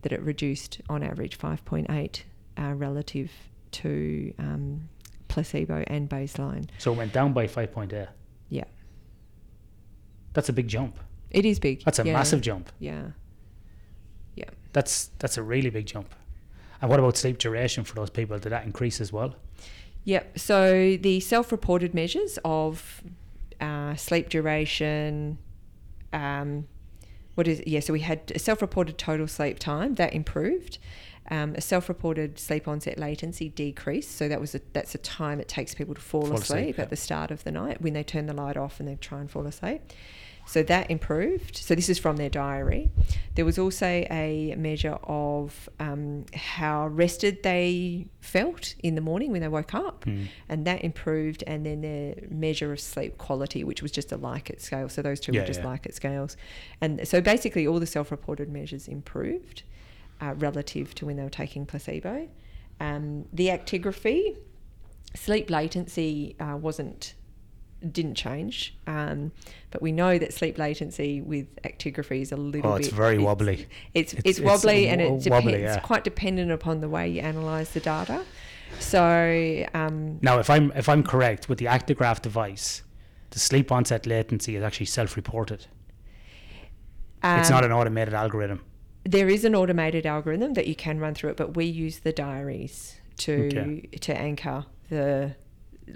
That 0.00 0.12
it 0.12 0.22
reduced 0.22 0.80
on 0.88 1.02
average 1.02 1.34
five 1.34 1.62
point 1.66 1.90
eight 1.90 2.24
uh, 2.58 2.72
relative 2.72 3.30
to 3.72 4.32
um, 4.38 4.88
placebo 5.28 5.84
and 5.88 6.08
baseline. 6.08 6.68
So 6.78 6.92
it 6.92 6.96
went 6.96 7.12
down 7.12 7.32
by 7.32 7.46
5.8. 7.46 7.90
Yeah, 7.90 8.06
That's 10.34 10.48
a 10.48 10.52
big 10.52 10.68
jump. 10.68 10.98
it 11.30 11.44
is 11.46 11.58
big. 11.58 11.82
That's 11.84 11.98
a 11.98 12.04
Yeah. 12.04 12.12
massive 12.12 12.40
jump. 12.42 12.70
Yeah. 12.78 13.12
Yeah. 14.34 14.50
That's 14.72 15.10
that's 15.18 15.36
a 15.38 15.42
really 15.42 15.70
big 15.70 15.86
jump. 15.86 16.14
And 16.80 16.90
what 16.90 16.98
about 16.98 17.16
sleep 17.16 17.38
duration 17.38 17.84
for 17.84 17.94
those 17.94 18.10
people? 18.10 18.38
Did 18.38 18.50
that 18.50 18.64
increase 18.64 19.00
as 19.00 19.12
well? 19.12 19.36
Yep. 20.04 20.38
So 20.38 20.96
the 21.00 21.20
self-reported 21.20 21.94
measures 21.94 22.38
of 22.44 23.02
uh, 23.60 23.94
sleep 23.94 24.28
duration, 24.28 25.38
um, 26.12 26.66
what 27.34 27.46
is 27.48 27.62
yeah? 27.66 27.80
So 27.80 27.92
we 27.92 28.00
had 28.00 28.32
a 28.34 28.38
self-reported 28.38 28.98
total 28.98 29.28
sleep 29.28 29.58
time 29.58 29.94
that 29.94 30.12
improved. 30.12 30.78
Um, 31.32 31.54
a 31.56 31.60
self-reported 31.62 32.38
sleep 32.38 32.68
onset 32.68 32.98
latency 32.98 33.48
decreased. 33.48 34.12
So 34.18 34.28
that 34.28 34.38
was 34.38 34.54
a, 34.54 34.60
that's 34.74 34.92
the 34.92 34.98
time 34.98 35.40
it 35.40 35.48
takes 35.48 35.74
people 35.74 35.94
to 35.94 36.00
fall, 36.00 36.26
Fall 36.26 36.34
asleep, 36.36 36.58
asleep, 36.60 36.76
yeah. 36.76 36.82
at 36.84 36.90
the 36.90 36.96
start 36.96 37.30
of 37.30 37.42
the 37.44 37.50
night 37.50 37.80
when 37.80 37.94
they 37.94 38.04
turn 38.04 38.26
the 38.26 38.34
light 38.34 38.58
off 38.58 38.78
and 38.80 38.86
they 38.88 38.96
try 38.96 39.18
and 39.20 39.30
fall 39.30 39.46
asleep. 39.46 39.80
So 40.44 40.62
that 40.64 40.90
improved. 40.90 41.56
So 41.56 41.74
this 41.74 41.88
is 41.88 41.98
from 42.00 42.16
their 42.16 42.28
diary. 42.28 42.90
There 43.36 43.44
was 43.46 43.58
also 43.58 43.86
a 43.86 44.54
measure 44.58 44.98
of 45.04 45.70
um, 45.80 46.26
how 46.34 46.88
rested 46.88 47.42
they 47.44 48.08
felt 48.20 48.74
in 48.82 48.94
the 48.96 49.00
morning 49.00 49.30
when 49.32 49.40
they 49.40 49.48
woke 49.48 49.72
up, 49.72 50.04
Mm. 50.04 50.26
and 50.50 50.66
that 50.66 50.82
improved. 50.84 51.44
And 51.46 51.64
then 51.64 51.80
their 51.80 52.14
measure 52.28 52.72
of 52.72 52.80
sleep 52.80 53.16
quality, 53.18 53.62
which 53.64 53.80
was 53.82 53.92
just 53.92 54.12
a 54.12 54.18
Likert 54.18 54.60
scale. 54.60 54.88
So 54.88 55.00
those 55.00 55.20
two 55.20 55.32
Yeah, 55.32 55.40
were 55.42 55.46
just 55.46 55.60
yeah. 55.60 55.66
Likert 55.66 55.94
scales, 55.94 56.36
and 56.80 57.06
so 57.08 57.20
basically 57.20 57.66
all 57.66 57.78
the 57.80 57.86
self-reported 57.86 58.48
measures 58.50 58.88
improved 58.88 59.62
uh, 60.22 60.34
relative 60.38 60.94
to 60.94 61.06
when 61.06 61.16
they 61.16 61.22
were 61.22 61.28
taking 61.30 61.66
placebo. 61.66 62.28
Um, 62.80 63.26
the 63.32 63.48
actigraphy, 63.48 64.36
sleep 65.14 65.50
latency 65.50 66.36
uh, 66.40 66.56
wasn't 66.56 67.14
didn't 67.90 68.14
change, 68.14 68.76
um, 68.86 69.32
but 69.72 69.82
we 69.82 69.90
know 69.90 70.16
that 70.16 70.32
sleep 70.32 70.56
latency 70.56 71.20
with 71.20 71.48
actigraphy 71.64 72.20
is 72.22 72.30
a 72.30 72.36
little 72.36 72.52
bit. 72.52 72.64
Oh, 72.64 72.76
bit. 72.76 72.86
it's 72.86 72.94
very 72.94 73.18
wobbly. 73.18 73.66
It's, 73.92 74.12
It's- 74.12 74.22
it's, 74.24 74.38
it's 74.38 74.40
wobbly 74.40 74.86
and 74.88 75.00
it 75.00 75.04
depends. 75.06 75.28
wobbly, 75.28 75.62
yeah. 75.62 75.74
It's 75.76 75.84
quite 75.84 76.04
dependent 76.04 76.52
upon 76.52 76.80
the 76.80 76.88
way 76.88 77.08
you 77.08 77.20
analyze 77.22 77.70
the 77.70 77.80
data. 77.80 78.22
So 78.78 79.66
um, 79.74 80.18
Now, 80.22 80.38
if 80.38 80.48
I'm 80.48 80.72
if 80.76 80.88
I'm 80.88 81.02
correct 81.02 81.48
with 81.48 81.58
the 81.58 81.66
Actigraph 81.66 82.22
device, 82.22 82.82
the 83.30 83.40
sleep 83.40 83.72
onset 83.72 84.06
latency 84.06 84.54
is 84.56 84.62
actually 84.62 84.86
self-reported. 84.86 85.66
it's 87.24 87.50
um, 87.50 87.54
not 87.54 87.64
an 87.64 87.72
automated 87.72 88.14
algorithm. 88.14 88.62
There 89.04 89.28
is 89.28 89.44
an 89.44 89.54
automated 89.54 90.06
algorithm 90.06 90.54
that 90.54 90.66
you 90.66 90.74
can 90.74 90.98
run 91.00 91.14
through 91.14 91.30
it, 91.30 91.36
but 91.36 91.56
we 91.56 91.64
use 91.64 92.00
the 92.00 92.12
diaries 92.12 92.96
to 93.18 93.46
Okay. 93.46 93.88
to 94.00 94.16
anchor 94.16 94.64
the 94.88 95.34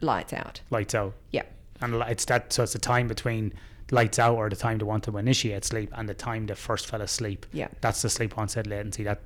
lights 0.00 0.32
out. 0.32 0.61
Lights 0.70 0.94
out. 0.94 1.14
Yeah. 1.30 1.42
And 1.80 1.94
it's 2.09 2.24
that 2.26 2.52
so 2.52 2.62
it's 2.64 2.72
the 2.72 2.78
time 2.78 3.09
between 3.09 3.52
lights 3.90 4.18
out 4.18 4.34
or 4.36 4.48
the 4.50 4.57
time 4.57 4.78
they 4.78 4.84
want 4.84 5.04
to 5.04 5.16
initiate 5.16 5.64
sleep 5.64 5.90
and 5.94 6.09
the 6.09 6.14
time 6.14 6.46
they 6.46 6.54
first 6.54 6.86
fell 6.88 7.00
asleep. 7.02 7.46
Yeah. 7.52 7.68
That's 7.80 8.02
the 8.02 8.09
sleep 8.11 8.36
onset 8.38 8.66
latency. 8.66 9.04
That 9.04 9.20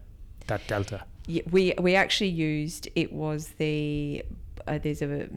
that 0.47 0.67
delta. 0.67 1.05
Yeah, 1.27 1.43
we 1.51 1.75
we 1.81 1.95
actually 1.95 2.31
used 2.31 2.89
it 2.95 3.13
was 3.13 3.49
the 3.59 4.25
uh, 4.67 4.79
there's 4.79 5.03
a 5.03 5.29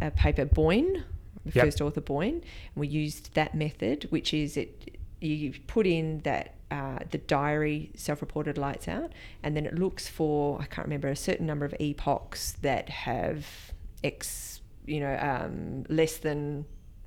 a 0.00 0.10
paper 0.10 0.44
Boyne, 0.44 1.04
the 1.44 1.52
Yep. 1.54 1.64
first 1.64 1.80
author 1.80 2.00
Boyne, 2.00 2.34
and 2.74 2.76
we 2.76 2.88
used 2.88 3.34
that 3.34 3.54
method, 3.54 4.06
which 4.10 4.32
is 4.34 4.56
it 4.56 4.98
you 5.20 5.52
put 5.66 5.86
in 5.86 6.20
that 6.20 6.54
uh, 6.70 6.98
the 7.10 7.18
diary 7.18 7.90
self-reported 7.96 8.56
lights 8.58 8.86
out, 8.88 9.12
and 9.42 9.56
then 9.56 9.66
it 9.66 9.74
looks 9.78 10.08
for 10.08 10.60
I 10.60 10.66
can't 10.66 10.86
remember 10.86 11.08
a 11.08 11.16
certain 11.16 11.46
number 11.46 11.64
of 11.64 11.74
epochs 11.80 12.52
that 12.62 12.88
have 12.88 13.46
x 14.04 14.60
you 14.86 15.00
know 15.00 15.16
um, 15.20 15.84
less 15.88 16.18
than 16.18 16.64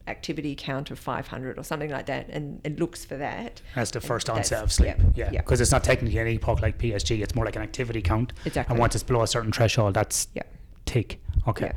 activity 0.08 0.54
count 0.54 0.92
of 0.92 1.00
500 1.00 1.58
or 1.58 1.64
something 1.64 1.90
like 1.90 2.08
that 2.08 2.28
and 2.28 2.60
it 2.66 2.78
looks 2.78 3.06
for 3.06 3.16
that 3.16 3.62
as 3.78 3.90
the 3.92 4.02
first 4.02 4.28
that's- 4.28 4.52
onset 4.52 4.64
of 4.64 4.72
sleep. 4.72 4.96
yeah, 4.98 5.06
Yeah. 5.16 5.30
yeah. 5.32 5.40
Because 5.42 5.62
it's 5.62 5.72
not 5.72 5.82
technically 5.84 6.18
an 6.20 6.28
epoch 6.28 6.62
like 6.62 6.78
PSG. 6.78 7.24
It's 7.24 7.34
more 7.36 7.46
like 7.46 7.56
an 7.56 7.62
activity 7.62 8.02
count. 8.02 8.34
Exactly. 8.44 8.74
And 8.74 8.80
once 8.82 8.96
it's 8.96 9.04
below 9.04 9.22
a 9.24 9.28
certain 9.28 9.54
threshold, 9.54 9.94
that's 9.94 10.28
yeah 10.36 10.44
tick. 10.86 11.22
Okay. 11.48 11.68
Yeah. 11.68 11.72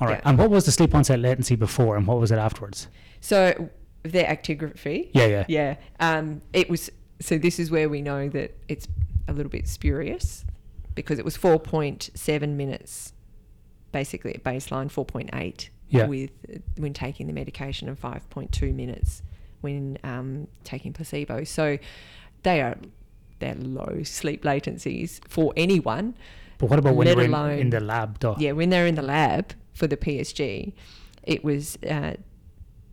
All 0.00 0.08
right. 0.08 0.20
Yeah. 0.24 0.30
And 0.30 0.38
what 0.38 0.48
was 0.48 0.64
the 0.64 0.72
sleep 0.72 0.94
onset 0.94 1.20
latency 1.20 1.56
before 1.56 1.96
and 1.98 2.06
what 2.06 2.18
was 2.18 2.32
it 2.32 2.38
afterwards? 2.38 2.88
so 3.20 3.68
their 4.02 4.24
actigraphy 4.24 5.10
Yeah, 5.12 5.26
yeah. 5.26 5.44
Yeah. 5.48 5.76
Um, 6.00 6.40
it 6.54 6.70
was 6.70 6.88
so 7.20 7.38
this 7.38 7.58
is 7.58 7.70
where 7.70 7.88
we 7.88 8.00
know 8.02 8.28
that 8.28 8.56
it's 8.68 8.86
a 9.26 9.32
little 9.32 9.50
bit 9.50 9.66
spurious 9.68 10.44
because 10.94 11.18
it 11.18 11.24
was 11.24 11.36
4.7 11.36 12.48
minutes 12.50 13.12
basically 13.92 14.34
at 14.34 14.42
baseline 14.44 14.90
4.8 14.92 15.68
Yeah. 15.88 16.06
with 16.06 16.30
when 16.76 16.92
taking 16.92 17.26
the 17.26 17.32
medication 17.32 17.88
and 17.88 18.00
5.2 18.00 18.74
minutes 18.74 19.22
when 19.60 19.98
um, 20.04 20.46
taking 20.64 20.92
placebo. 20.92 21.44
So 21.44 21.78
they 22.42 22.60
are 22.60 22.76
they're 23.40 23.54
low 23.54 24.02
sleep 24.04 24.42
latencies 24.42 25.20
for 25.28 25.52
anyone. 25.56 26.14
But 26.58 26.70
what 26.70 26.78
about 26.80 26.96
when 26.96 27.06
you're 27.06 27.20
in, 27.22 27.58
in 27.60 27.70
the 27.70 27.78
lab, 27.80 28.18
though? 28.18 28.34
Yeah, 28.38 28.52
when 28.52 28.70
they're 28.70 28.86
in 28.86 28.96
the 28.96 29.02
lab 29.02 29.52
for 29.74 29.86
the 29.86 29.96
PSG, 29.96 30.72
it 31.22 31.44
was 31.44 31.78
uh, 31.88 32.14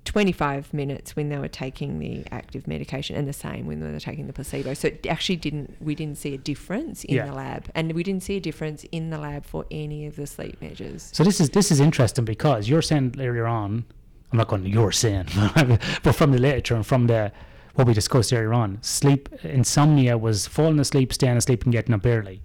25 0.05 0.73
minutes 0.73 1.15
when 1.15 1.29
they 1.29 1.37
were 1.37 1.47
taking 1.47 1.99
the 1.99 2.23
active 2.31 2.67
medication 2.67 3.15
and 3.15 3.27
the 3.27 3.33
same 3.33 3.65
when 3.65 3.79
they 3.79 3.91
were 3.91 3.99
taking 3.99 4.27
the 4.27 4.33
placebo. 4.33 4.73
So 4.73 4.87
it 4.89 5.05
actually 5.07 5.35
didn't, 5.35 5.75
we 5.81 5.95
didn't 5.95 6.17
see 6.17 6.33
a 6.33 6.37
difference 6.37 7.03
in 7.03 7.15
Yeah. 7.15 7.25
the 7.25 7.33
lab. 7.33 7.69
And 7.75 7.91
we 7.93 8.03
didn't 8.03 8.23
see 8.23 8.37
a 8.37 8.39
difference 8.39 8.85
in 8.91 9.09
the 9.09 9.17
lab 9.17 9.45
for 9.45 9.65
any 9.71 10.05
of 10.05 10.15
the 10.15 10.27
sleep 10.27 10.61
measures. 10.61 11.09
So 11.13 11.23
this 11.23 11.41
is 11.41 11.49
this 11.49 11.71
is 11.71 11.79
interesting 11.79 12.23
because 12.25 12.69
you're 12.69 12.81
saying 12.81 13.15
earlier 13.19 13.47
on, 13.47 13.83
I'm 14.31 14.37
not 14.37 14.47
going 14.47 14.63
to 14.63 14.69
you're 14.69 14.91
saying, 14.91 15.27
but 16.03 16.13
from 16.15 16.31
the 16.31 16.39
literature 16.39 16.75
and 16.75 16.85
from 16.85 17.07
the 17.07 17.31
what 17.73 17.87
we 17.87 17.93
discussed 17.93 18.31
earlier 18.31 18.53
on, 18.53 18.77
sleep 18.81 19.27
insomnia 19.43 20.17
was 20.17 20.47
falling 20.47 20.79
asleep, 20.79 21.11
staying 21.11 21.35
asleep, 21.35 21.63
and 21.63 21.73
getting 21.73 21.93
up 21.93 22.05
early. 22.05 22.41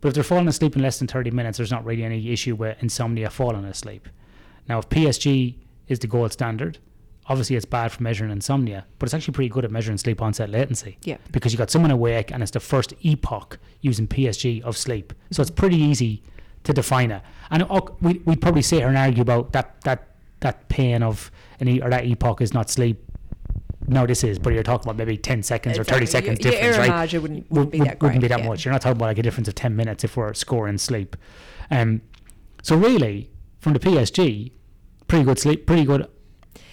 But 0.00 0.08
if 0.08 0.14
they're 0.14 0.22
falling 0.24 0.46
asleep 0.48 0.76
in 0.76 0.82
less 0.82 0.98
than 0.98 1.08
30 1.08 1.30
minutes, 1.30 1.56
there's 1.56 1.70
not 1.72 1.84
really 1.86 2.04
any 2.04 2.30
issue 2.30 2.54
with 2.54 2.76
insomnia 2.82 3.30
falling 3.30 3.64
asleep. 3.64 4.08
Now, 4.68 4.78
if 4.78 4.88
PSG 4.90 5.54
is 5.88 5.98
the 6.00 6.06
gold 6.06 6.32
standard, 6.32 6.78
obviously 7.28 7.56
it's 7.56 7.64
bad 7.66 7.92
for 7.92 8.02
measuring 8.02 8.30
insomnia, 8.30 8.86
but 8.98 9.06
it's 9.06 9.14
actually 9.14 9.32
pretty 9.34 9.48
good 9.50 9.64
at 9.64 9.70
measuring 9.70 9.98
sleep 9.98 10.22
onset 10.22 10.48
latency 10.50 10.96
Yeah. 11.04 11.18
because 11.30 11.52
you 11.52 11.58
got 11.58 11.70
someone 11.70 11.90
awake 11.90 12.30
and 12.32 12.42
it's 12.42 12.52
the 12.52 12.60
first 12.60 12.94
epoch 13.02 13.58
using 13.82 14.06
PSG 14.08 14.62
of 14.62 14.76
sleep. 14.76 15.12
So 15.30 15.42
it's 15.42 15.50
pretty 15.50 15.76
easy 15.76 16.22
to 16.64 16.72
define 16.72 17.10
it. 17.10 17.22
And 17.50 17.62
uh, 17.64 17.80
we, 18.00 18.14
we'd 18.24 18.40
probably 18.40 18.62
sit 18.62 18.78
here 18.78 18.88
and 18.88 18.96
argue 18.96 19.22
about 19.22 19.52
that 19.52 19.80
that 19.82 20.08
that 20.40 20.68
pain 20.68 21.02
of 21.02 21.30
an 21.60 21.68
e- 21.68 21.80
or 21.82 21.90
that 21.90 22.04
epoch 22.06 22.40
is 22.40 22.54
not 22.54 22.70
sleep. 22.70 23.04
No, 23.86 24.06
this 24.06 24.22
is, 24.22 24.38
but 24.38 24.52
you're 24.52 24.62
talking 24.62 24.84
about 24.86 24.96
maybe 24.96 25.16
10 25.16 25.42
seconds 25.42 25.78
or 25.78 25.84
30 25.84 26.06
seconds 26.06 26.40
Your- 26.40 26.52
difference, 26.52 26.76
your 26.76 26.86
right? 26.86 27.12
wouldn't, 27.14 27.50
Would- 27.50 27.56
wouldn't 27.56 27.72
be 27.72 27.78
would- 27.80 27.88
that. 27.88 28.02
Wouldn't 28.02 28.20
be 28.20 28.28
that 28.28 28.38
yeah. 28.40 28.48
much. 28.48 28.64
You're 28.64 28.72
not 28.72 28.82
talking 28.82 28.96
about 28.98 29.06
like 29.06 29.18
a 29.18 29.22
difference 29.22 29.48
of 29.48 29.54
10 29.54 29.74
minutes 29.74 30.04
if 30.04 30.16
we're 30.16 30.34
scoring 30.34 30.76
sleep. 30.78 31.16
Um, 31.70 32.02
so 32.62 32.76
really, 32.76 33.30
from 33.60 33.72
the 33.72 33.78
PSG, 33.80 34.52
pretty 35.06 35.24
good 35.24 35.38
sleep, 35.38 35.66
pretty 35.66 35.84
good. 35.84 36.06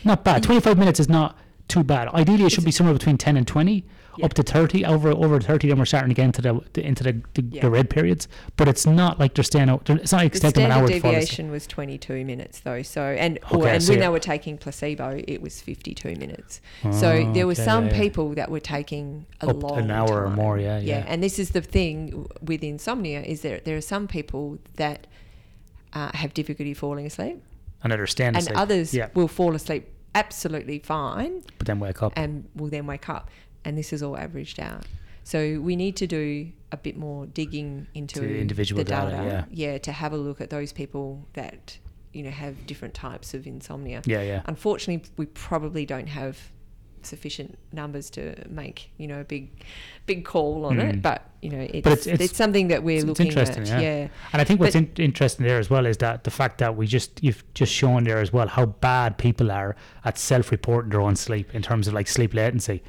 Not 0.04 0.24
bad. 0.24 0.44
25 0.44 0.78
minutes 0.78 1.00
is 1.00 1.10
not 1.10 1.38
too 1.68 1.84
bad. 1.84 2.08
Ideally, 2.10 2.46
it 2.46 2.52
should 2.52 2.66
be 2.66 2.72
somewhere 2.72 2.94
between 2.94 3.18
10 3.18 3.38
and 3.38 3.48
20, 3.48 3.84
Yeah. 4.18 4.26
up 4.26 4.34
to 4.36 4.44
30. 4.44 4.86
Over 4.86 5.10
over 5.10 5.40
30, 5.42 5.68
then 5.70 5.80
we're 5.80 5.86
starting 5.86 6.10
to 6.10 6.14
get 6.14 6.26
into 6.26 6.42
the, 6.44 6.62
into 6.88 7.04
the, 7.04 7.14
the, 7.34 7.42
Yeah. 7.42 7.62
the 7.64 7.72
red 7.72 7.90
periods. 7.90 8.28
But 8.56 8.68
it's 8.68 8.86
not 8.86 9.20
like 9.20 9.34
they're 9.34 9.44
staying 9.44 9.70
out. 9.70 9.90
It's 9.90 10.12
not 10.12 10.22
like 10.22 10.34
The 10.34 10.48
it's 10.48 10.58
an 10.60 10.72
hour 10.72 10.86
standard 10.88 11.02
deviation 11.02 11.50
was 11.50 11.66
22 11.66 12.24
minutes 12.24 12.60
though. 12.60 12.84
So 12.84 13.02
and 13.02 13.40
Okay, 13.52 13.76
and 13.76 13.84
when 13.88 13.98
it. 13.98 14.02
they 14.02 14.08
were 14.10 14.20
taking 14.20 14.60
placebo, 14.60 15.22
it 15.28 15.42
was 15.42 15.60
52 15.60 16.16
minutes. 16.18 16.62
so 16.92 17.12
Oh, 17.14 17.34
there 17.34 17.48
were 17.48 17.54
okay, 17.54 17.66
some 17.66 17.88
yeah, 17.88 17.98
people 18.00 18.30
that 18.36 18.52
were 18.52 18.60
taking 18.60 19.26
a 19.42 19.48
Up 19.50 19.64
long 19.64 19.80
an 19.80 19.90
hour 19.92 20.26
or 20.26 20.30
more, 20.30 20.60
yeah, 20.60 20.78
yeah. 20.78 21.04
And 21.08 21.24
this 21.24 21.40
is 21.40 21.50
the 21.50 21.62
thing 21.62 22.28
with 22.44 22.64
insomnia 22.64 23.22
is 23.24 23.42
that 23.42 23.66
there 23.66 23.76
are 23.76 23.82
some 23.82 24.08
people 24.08 24.60
that 24.76 25.08
uh, 25.94 26.12
have 26.14 26.34
difficulty 26.36 26.76
falling 26.76 27.08
asleep, 27.08 27.42
And 27.84 27.92
they're 27.92 28.00
and 28.00 28.38
asleep. 28.38 28.58
others 28.58 28.94
Yeah. 28.94 29.10
will 29.14 29.28
fall 29.28 29.54
asleep 29.56 29.88
absolutely 30.16 30.80
fine 30.80 31.44
But 31.58 31.68
then 31.68 31.80
wake 31.80 32.02
up. 32.02 32.14
and 32.16 32.48
will 32.56 32.70
then 32.70 32.86
wake 32.88 33.10
up. 33.10 33.30
And 33.64 33.78
this 33.78 33.92
is 33.94 34.02
all 34.02 34.18
averaged 34.18 34.60
out. 34.60 34.86
So 35.24 35.60
we 35.60 35.76
need 35.76 35.96
to 35.98 36.08
do 36.08 36.52
a 36.72 36.78
bit 36.78 36.98
more 36.98 37.26
digging 37.26 37.88
into 37.96 38.20
To 38.22 38.28
the 38.28 38.40
individual 38.40 38.78
the 38.84 38.90
data, 38.90 39.12
data, 39.12 39.48
yeah, 39.52 39.78
to 39.80 39.92
have 39.92 40.14
a 40.14 40.18
look 40.18 40.40
at 40.42 40.50
those 40.52 40.72
people 40.72 41.28
that 41.34 41.78
you 42.14 42.24
know 42.24 42.30
have 42.32 42.66
different 42.68 42.94
types 42.94 43.34
of 43.34 43.46
insomnia. 43.48 44.02
yeah, 44.06 44.22
yeah. 44.22 44.42
Unfortunately, 44.46 45.10
we 45.18 45.26
probably 45.26 45.86
don't 45.86 46.08
have 46.08 46.38
sufficient 47.06 47.58
numbers 47.72 48.10
to 48.12 48.36
make 48.50 48.90
you 48.98 49.08
know 49.08 49.22
a 49.22 49.24
big, 49.24 49.50
big 50.06 50.26
call 50.26 50.66
on 50.66 50.78
Mm. 50.78 50.90
it. 50.94 51.02
But 51.02 51.22
you 51.42 51.50
know, 51.52 51.60
it's 51.62 51.76
it's- 51.88 51.98
it's, 52.08 52.22
it's- 52.24 52.36
something 52.36 52.70
that 52.70 52.84
we're 52.84 53.04
looking 53.04 53.28
interesting, 53.28 53.68
at. 53.70 53.82
yeah. 53.82 54.08
And 54.34 54.42
I 54.42 54.44
think 54.46 54.60
what's 54.60 54.76
in, 54.76 54.90
interesting 54.98 55.46
there 55.46 55.60
as 55.60 55.70
well 55.70 55.86
is 55.86 55.98
that 55.98 56.24
the 56.24 56.32
fact 56.32 56.58
that 56.58 56.76
we 56.76 56.88
just 56.88 57.24
you've 57.24 57.44
just 57.54 57.72
shown 57.72 58.04
there 58.04 58.20
as 58.20 58.34
well 58.34 58.48
how 58.48 58.66
bad 58.66 59.18
people 59.18 59.52
are 59.52 59.76
at 60.04 60.18
self-reporting 60.18 60.90
their 60.92 61.02
own 61.02 61.16
sleep 61.16 61.54
in 61.54 61.62
terms 61.62 61.88
of 61.88 61.94
like 61.94 62.08
sleep 62.08 62.34
latency 62.34 62.82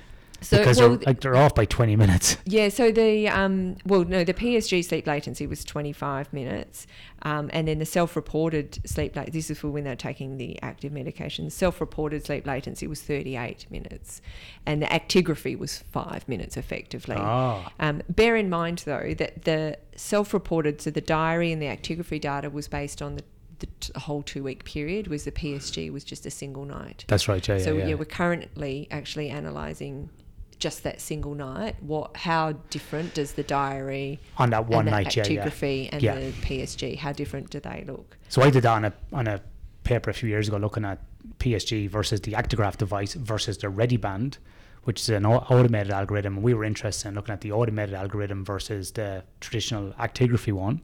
So, 0.43 0.59
because 0.59 0.79
well, 0.79 0.91
they're 0.97 0.99
like 1.07 1.21
they're 1.21 1.37
off 1.37 1.55
by 1.55 1.65
20 1.65 1.97
minutes. 1.97 2.37
Yeah, 2.47 2.69
so 2.69 2.93
the 2.93 3.29
um, 3.29 3.77
well, 3.87 4.05
no, 4.05 4.23
the 4.25 4.35
PSG 4.35 4.85
sleep 4.85 5.07
latency 5.07 5.47
was 5.47 5.65
25 5.65 6.33
minutes, 6.33 6.87
um, 7.23 7.51
and 7.53 7.67
then 7.69 7.79
the 7.79 7.87
self-reported 7.87 8.79
sleep 8.89 9.17
late. 9.17 9.33
This 9.33 9.51
is 9.51 9.59
for 9.59 9.69
when 9.69 9.85
they're 9.85 9.97
taking 9.97 10.37
the 10.37 10.61
active 10.63 10.93
medication. 10.93 11.51
Self-reported 11.51 12.25
sleep 12.25 12.47
latency 12.47 12.87
was 12.87 13.01
38 13.03 13.67
minutes, 13.71 14.21
and 14.65 14.81
the 14.83 14.87
actigraphy 14.87 15.59
was 15.59 15.79
five 15.79 16.29
minutes 16.29 16.57
effectively. 16.57 17.17
Ah, 17.19 17.73
Um, 17.81 18.03
bear 18.09 18.37
in 18.37 18.49
mind 18.51 18.83
though 18.87 19.15
that 19.19 19.45
the 19.45 19.79
self-reported, 19.97 20.81
so 20.81 20.91
the 20.91 21.01
diary 21.01 21.53
and 21.53 21.61
the 21.61 21.67
actigraphy 21.67 22.21
data 22.21 22.49
was 22.51 22.69
based 22.69 23.03
on 23.03 23.17
the, 23.17 23.25
the 23.59 23.67
t- 23.81 23.93
whole 23.97 24.23
two-week 24.23 24.65
period, 24.65 25.09
whereas 25.09 25.25
the 25.25 25.33
PSG 25.33 25.91
was 25.91 26.05
just 26.05 26.27
a 26.27 26.31
single 26.31 26.65
night. 26.65 27.05
that's 27.09 27.27
right. 27.29 27.47
Yeah, 27.47 27.59
So 27.59 27.73
yeah, 27.73 27.79
yeah, 27.81 27.87
yeah. 27.89 27.95
we're 27.95 28.05
currently 28.05 28.87
actually 28.91 29.31
analysing 29.31 30.11
just 30.59 30.83
that 30.85 31.01
single 31.01 31.35
night. 31.35 31.77
What, 31.81 32.17
how 32.17 32.53
different 32.71 33.15
does 33.15 33.33
the 33.35 33.43
diary 33.43 34.21
on 34.39 34.51
that 34.51 34.67
one 34.67 34.81
and 34.81 34.89
the 34.89 34.91
night, 34.93 35.17
yeah, 35.17 35.27
yeah. 35.27 35.45
actigraphy 35.45 35.89
and 35.93 36.03
Yeah. 36.03 36.15
the 36.15 36.33
PSG, 36.33 36.97
how 36.99 37.13
different 37.13 37.51
do 37.51 37.61
they 37.61 37.85
look? 37.87 38.17
So 38.29 38.43
I 38.43 38.51
did 38.51 38.63
that 38.63 38.73
on 38.73 38.85
a 38.87 38.93
on 39.13 39.27
a 39.27 39.41
paper 39.85 40.11
a 40.11 40.15
few 40.15 40.29
years 40.29 40.49
ago, 40.49 40.57
looking 40.57 40.85
at 40.85 40.99
PSG 41.39 41.89
versus 41.89 42.21
the 42.23 42.33
Actigraph 42.33 42.77
device 42.77 43.15
versus 43.15 43.59
the 43.59 43.69
ReadyBand, 43.69 44.39
which 44.85 45.01
is 45.01 45.09
an 45.11 45.27
automated 45.27 45.93
algorithm. 45.93 46.43
We 46.43 46.55
were 46.55 46.65
interested 46.65 47.09
in 47.09 47.15
looking 47.15 47.33
at 47.33 47.41
the 47.41 47.53
automated 47.53 47.95
algorithm 47.95 48.45
versus 48.45 48.93
the 48.93 49.23
traditional 49.41 49.93
actigraphy 49.93 50.53
one 50.53 50.81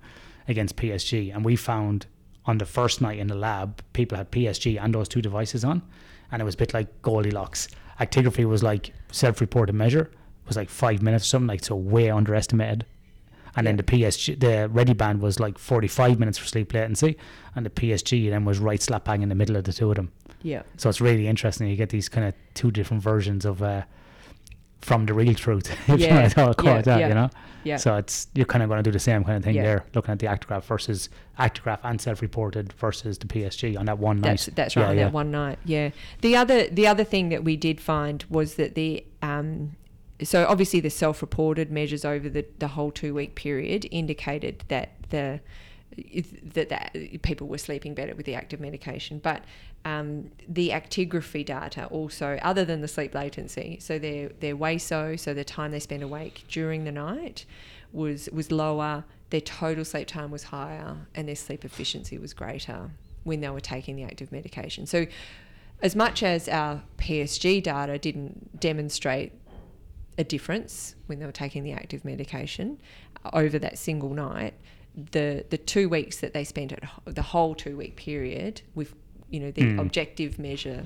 against 0.48 0.76
PSG, 0.76 1.34
and 1.34 1.44
we 1.44 1.56
found 1.56 2.06
on 2.44 2.58
the 2.58 2.66
first 2.66 3.00
night 3.00 3.18
in 3.18 3.28
the 3.28 3.36
lab, 3.36 3.82
people 3.92 4.18
had 4.18 4.30
PSG 4.32 4.80
and 4.82 4.92
those 4.94 5.08
two 5.08 5.22
devices 5.22 5.64
on, 5.64 5.80
and 6.30 6.42
it 6.42 6.44
was 6.44 6.54
a 6.54 6.58
bit 6.58 6.74
like 6.74 7.02
Goldilocks. 7.02 7.68
Actigraphy 8.00 8.44
was 8.44 8.62
like 8.62 8.92
self-reported 9.12 9.72
measure 9.74 10.10
was 10.46 10.56
like 10.56 10.68
five 10.68 11.00
minutes 11.02 11.24
or 11.24 11.28
something 11.28 11.46
like 11.48 11.64
so 11.64 11.76
way 11.76 12.10
underestimated 12.10 12.84
and 13.54 13.66
then 13.66 13.76
the 13.76 13.82
PSG, 13.82 14.38
the 14.40 14.68
Ready 14.70 14.94
Band 14.94 15.20
was 15.20 15.38
like 15.38 15.58
45 15.58 16.18
minutes 16.18 16.38
for 16.38 16.46
sleep 16.46 16.72
latency, 16.72 17.18
and 17.54 17.66
the 17.66 17.70
PSG 17.70 18.30
then 18.30 18.44
was 18.44 18.58
right 18.58 18.80
slap 18.80 19.04
bang 19.04 19.22
in 19.22 19.28
the 19.28 19.34
middle 19.34 19.56
of 19.56 19.64
the 19.64 19.72
two 19.72 19.90
of 19.90 19.96
them. 19.96 20.10
Yeah. 20.42 20.62
So 20.78 20.88
it's 20.88 21.00
really 21.00 21.28
interesting. 21.28 21.68
You 21.68 21.76
get 21.76 21.90
these 21.90 22.08
kind 22.08 22.26
of 22.26 22.34
two 22.54 22.70
different 22.70 23.02
versions 23.02 23.44
of 23.44 23.62
uh, 23.62 23.82
from 24.80 25.06
the 25.06 25.14
real 25.14 25.34
truth, 25.34 25.70
if 25.88 26.00
you 26.00 26.08
want 26.08 26.30
to 26.30 26.54
call 26.54 26.72
yeah, 26.72 26.78
it 26.78 26.84
that, 26.86 27.00
yeah, 27.00 27.08
you 27.08 27.14
know. 27.14 27.30
Yeah. 27.64 27.76
So 27.76 27.96
it's 27.96 28.26
you're 28.34 28.46
kind 28.46 28.62
of 28.62 28.70
going 28.70 28.78
to 28.78 28.82
do 28.82 28.90
the 28.90 28.98
same 28.98 29.22
kind 29.22 29.36
of 29.36 29.44
thing 29.44 29.54
Yeah. 29.54 29.62
there, 29.62 29.84
looking 29.94 30.12
at 30.12 30.18
the 30.18 30.26
actograph 30.26 30.64
versus 30.64 31.10
actograph 31.38 31.78
and 31.84 32.00
self-reported 32.00 32.72
versus 32.72 33.18
the 33.18 33.26
PSG 33.26 33.78
on 33.78 33.84
that 33.86 33.98
one 33.98 34.20
night. 34.20 34.48
that's 34.54 34.74
Yeah, 34.74 34.82
right. 34.82 34.90
on 34.90 34.96
yeah. 34.96 35.04
That 35.04 35.12
one 35.12 35.30
night, 35.30 35.58
yeah. 35.66 35.90
The 36.22 36.36
other 36.36 36.68
the 36.68 36.86
other 36.86 37.04
thing 37.04 37.28
that 37.28 37.44
we 37.44 37.56
did 37.56 37.80
find 37.80 38.24
was 38.30 38.54
that 38.54 38.74
the 38.74 39.04
um, 39.22 39.76
so 40.22 40.46
obviously 40.46 40.80
the 40.80 40.90
self-reported 40.90 41.70
measures 41.70 42.04
over 42.04 42.28
the, 42.28 42.44
the 42.58 42.68
whole 42.68 42.90
two 42.90 43.14
week 43.14 43.34
period 43.34 43.86
indicated 43.90 44.64
that 44.68 44.90
the 45.10 45.40
that, 46.54 46.68
that 46.68 47.22
people 47.22 47.48
were 47.48 47.58
sleeping 47.58 47.94
better 47.94 48.14
with 48.14 48.24
the 48.26 48.34
active 48.34 48.60
medication, 48.60 49.18
but 49.18 49.42
um, 49.84 50.30
the 50.48 50.70
actigraphy 50.70 51.44
data 51.44 51.86
also, 51.86 52.38
other 52.42 52.64
than 52.64 52.80
the 52.80 52.88
sleep 52.88 53.14
latency, 53.14 53.78
so 53.80 53.98
their 53.98 54.28
their 54.40 54.56
WASO, 54.56 55.18
so 55.18 55.34
the 55.34 55.44
time 55.44 55.70
they 55.70 55.80
spend 55.80 56.02
awake 56.02 56.44
during 56.48 56.84
the 56.84 56.92
night, 56.92 57.44
was 57.92 58.28
was 58.32 58.50
lower. 58.50 59.04
Their 59.30 59.40
total 59.40 59.84
sleep 59.84 60.08
time 60.08 60.30
was 60.30 60.44
higher, 60.44 60.96
and 61.14 61.28
their 61.28 61.36
sleep 61.36 61.64
efficiency 61.64 62.18
was 62.18 62.32
greater 62.32 62.90
when 63.24 63.40
they 63.40 63.48
were 63.50 63.60
taking 63.60 63.96
the 63.96 64.04
active 64.04 64.30
medication. 64.32 64.86
So, 64.86 65.06
as 65.82 65.94
much 65.96 66.22
as 66.22 66.48
our 66.48 66.82
PSG 66.98 67.62
data 67.62 67.98
didn't 67.98 68.60
demonstrate 68.60 69.32
a 70.18 70.24
difference 70.24 70.94
when 71.06 71.18
they 71.18 71.26
were 71.26 71.32
taking 71.32 71.64
the 71.64 71.72
active 71.72 72.04
medication 72.04 72.78
over 73.32 73.58
that 73.58 73.78
single 73.78 74.10
night, 74.10 74.54
the 74.94 75.44
the 75.50 75.58
two 75.58 75.88
weeks 75.88 76.18
that 76.18 76.34
they 76.34 76.44
spent 76.44 76.72
at 76.72 76.82
the 77.06 77.22
whole 77.22 77.54
two 77.54 77.76
week 77.76 77.96
period 77.96 78.62
with 78.74 78.94
you 79.30 79.40
know 79.40 79.50
the 79.50 79.62
Mm. 79.62 79.80
objective 79.80 80.38
measure 80.38 80.84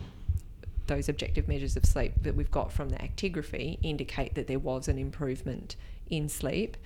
those 0.86 1.08
objective 1.08 1.48
measures 1.48 1.76
of 1.76 1.84
sleep 1.84 2.12
that 2.22 2.36
we've 2.36 2.50
got 2.52 2.72
from 2.72 2.90
the 2.90 2.96
actigraphy 2.98 3.76
indicate 3.82 4.36
that 4.36 4.46
there 4.46 4.60
was 4.60 4.86
an 4.86 4.98
improvement 4.98 5.74
in 6.08 6.28
sleep 6.28 6.76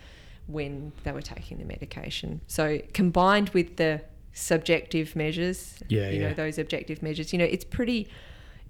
when 0.47 0.93
they 1.05 1.13
were 1.13 1.21
taking 1.21 1.59
the 1.59 1.65
medication. 1.67 2.41
So 2.47 2.81
combined 2.95 3.51
with 3.51 3.77
the 3.77 4.01
subjective 4.33 5.15
measures, 5.17 5.79
Yeah, 5.89 6.09
you 6.11 6.21
yeah. 6.21 6.29
know 6.29 6.35
those 6.35 6.59
objective 6.59 7.03
measures, 7.03 7.33
you 7.33 7.39
know 7.39 7.45
it's 7.45 7.65
pretty 7.65 8.09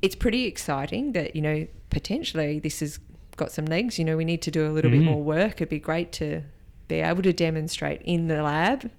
it's 0.02 0.14
pretty 0.14 0.46
exciting 0.46 1.12
that 1.12 1.36
you 1.36 1.42
know 1.42 1.66
potentially 1.90 2.58
this 2.58 2.80
has 2.80 2.98
got 3.36 3.52
some 3.52 3.66
legs. 3.66 3.98
You 3.98 4.04
know 4.04 4.16
we 4.16 4.24
need 4.24 4.42
to 4.42 4.50
do 4.50 4.66
a 4.66 4.72
little 4.72 4.90
Mhm. 4.90 4.98
bit 4.98 5.02
more 5.04 5.22
work. 5.22 5.54
It'd 5.56 5.68
be 5.68 5.78
great 5.78 6.12
to 6.12 6.42
be 6.88 6.96
able 6.96 7.22
to 7.22 7.32
demonstrate 7.32 8.00
in 8.02 8.28
the 8.28 8.42
lab. 8.42 8.90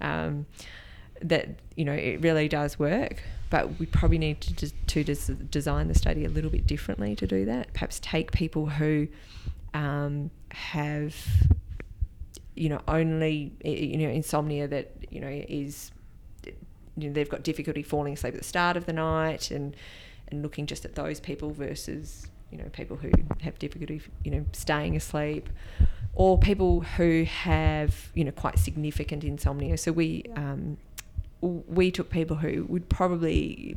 Um, 0.00 0.46
that 1.22 1.48
you 1.76 1.84
know 1.84 1.92
it 1.92 2.20
really 2.20 2.48
does 2.48 2.78
work. 2.78 3.22
But 3.50 3.78
we 3.78 3.86
probably 3.86 4.18
need 4.18 4.40
to 4.42 4.70
to 4.70 5.04
des- 5.04 5.34
design 5.50 5.88
the 5.88 5.94
study 5.94 6.24
a 6.24 6.28
little 6.28 6.50
bit 6.50 6.66
differently 6.66 7.14
to 7.16 7.26
do 7.26 7.44
that. 7.46 7.72
Perhaps 7.72 8.00
take 8.00 8.32
people 8.32 8.66
who 8.66 9.08
um, 9.72 10.30
have 10.50 11.14
you 12.54 12.68
know 12.68 12.80
only 12.88 13.52
you 13.64 13.96
know 13.96 14.08
insomnia 14.08 14.68
that 14.68 14.92
you 15.10 15.20
know 15.20 15.28
is 15.28 15.90
you 16.44 17.08
know 17.08 17.12
they've 17.12 17.28
got 17.28 17.42
difficulty 17.42 17.82
falling 17.82 18.14
asleep 18.14 18.34
at 18.34 18.40
the 18.40 18.46
start 18.46 18.76
of 18.76 18.86
the 18.86 18.92
night 18.92 19.50
and 19.50 19.76
and 20.28 20.42
looking 20.42 20.66
just 20.66 20.84
at 20.84 20.94
those 20.94 21.20
people 21.20 21.50
versus 21.50 22.26
you 22.50 22.58
know 22.58 22.64
people 22.72 22.96
who 22.96 23.10
have 23.40 23.58
difficulty 23.58 24.00
you 24.22 24.30
know 24.30 24.44
staying 24.52 24.96
asleep 24.96 25.48
or 26.14 26.38
people 26.38 26.80
who 26.80 27.24
have 27.24 28.10
you 28.14 28.24
know 28.24 28.30
quite 28.30 28.58
significant 28.58 29.24
insomnia. 29.24 29.76
So 29.76 29.92
we 29.92 30.24
um, 30.36 30.78
we 31.40 31.90
took 31.90 32.10
people 32.10 32.36
who 32.36 32.64
would 32.68 32.88
probably 32.88 33.76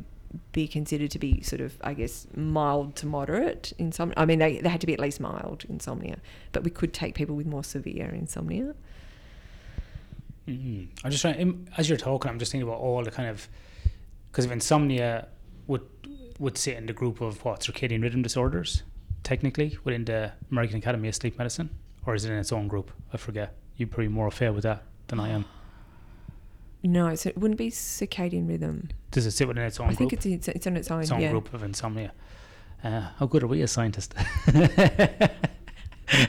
be 0.52 0.68
considered 0.68 1.10
to 1.12 1.18
be 1.18 1.40
sort 1.42 1.60
of, 1.60 1.76
I 1.82 1.94
guess, 1.94 2.26
mild 2.34 2.96
to 2.96 3.06
moderate 3.06 3.72
insomnia. 3.78 4.14
I 4.16 4.26
mean, 4.26 4.38
they, 4.38 4.58
they 4.58 4.68
had 4.68 4.80
to 4.80 4.86
be 4.86 4.92
at 4.92 5.00
least 5.00 5.20
mild 5.20 5.64
insomnia, 5.68 6.18
but 6.52 6.64
we 6.64 6.70
could 6.70 6.92
take 6.92 7.14
people 7.14 7.34
with 7.36 7.46
more 7.46 7.64
severe 7.64 8.10
insomnia. 8.10 8.74
Mm-hmm. 10.46 10.84
I'm 11.04 11.10
just 11.10 11.22
trying. 11.22 11.68
As 11.76 11.88
you're 11.88 11.98
talking, 11.98 12.30
I'm 12.30 12.38
just 12.38 12.52
thinking 12.52 12.68
about 12.68 12.80
all 12.80 13.02
the 13.02 13.10
kind 13.10 13.28
of 13.28 13.48
because 14.30 14.44
if 14.44 14.52
insomnia 14.52 15.28
would 15.66 15.82
would 16.38 16.56
sit 16.56 16.76
in 16.76 16.86
the 16.86 16.92
group 16.92 17.20
of 17.20 17.44
what 17.44 17.60
circadian 17.60 18.02
rhythm 18.02 18.22
disorders, 18.22 18.82
technically 19.22 19.78
within 19.84 20.04
the 20.04 20.32
American 20.50 20.78
Academy 20.78 21.08
of 21.08 21.14
Sleep 21.14 21.36
Medicine, 21.36 21.70
or 22.06 22.14
is 22.14 22.24
it 22.24 22.32
in 22.32 22.38
its 22.38 22.52
own 22.52 22.68
group? 22.68 22.90
I 23.12 23.16
forget. 23.16 23.54
You're 23.76 23.88
probably 23.88 24.08
more 24.08 24.26
affair 24.26 24.52
with 24.52 24.64
that 24.64 24.82
than 25.08 25.20
I 25.20 25.28
am. 25.30 25.44
No, 26.82 27.14
so 27.16 27.28
it 27.30 27.38
wouldn't 27.38 27.58
be 27.58 27.70
circadian 27.70 28.48
rhythm. 28.48 28.88
Does 29.10 29.26
it 29.26 29.32
sit 29.32 29.48
within 29.48 29.64
its 29.64 29.80
own 29.80 29.88
I 29.88 29.94
think 29.94 30.10
group? 30.10 30.12
it's, 30.24 30.26
it's 30.26 30.48
it's 30.48 30.66
on 30.66 30.76
its 30.76 30.90
own. 30.90 31.00
its 31.02 31.10
own 31.10 31.20
yeah. 31.20 31.30
group 31.30 31.52
of 31.52 31.62
insomnia. 31.62 32.12
Uh, 32.84 33.08
how 33.18 33.26
good 33.26 33.42
are 33.42 33.48
we 33.48 33.62
as 33.62 33.72
scientists? 33.72 34.14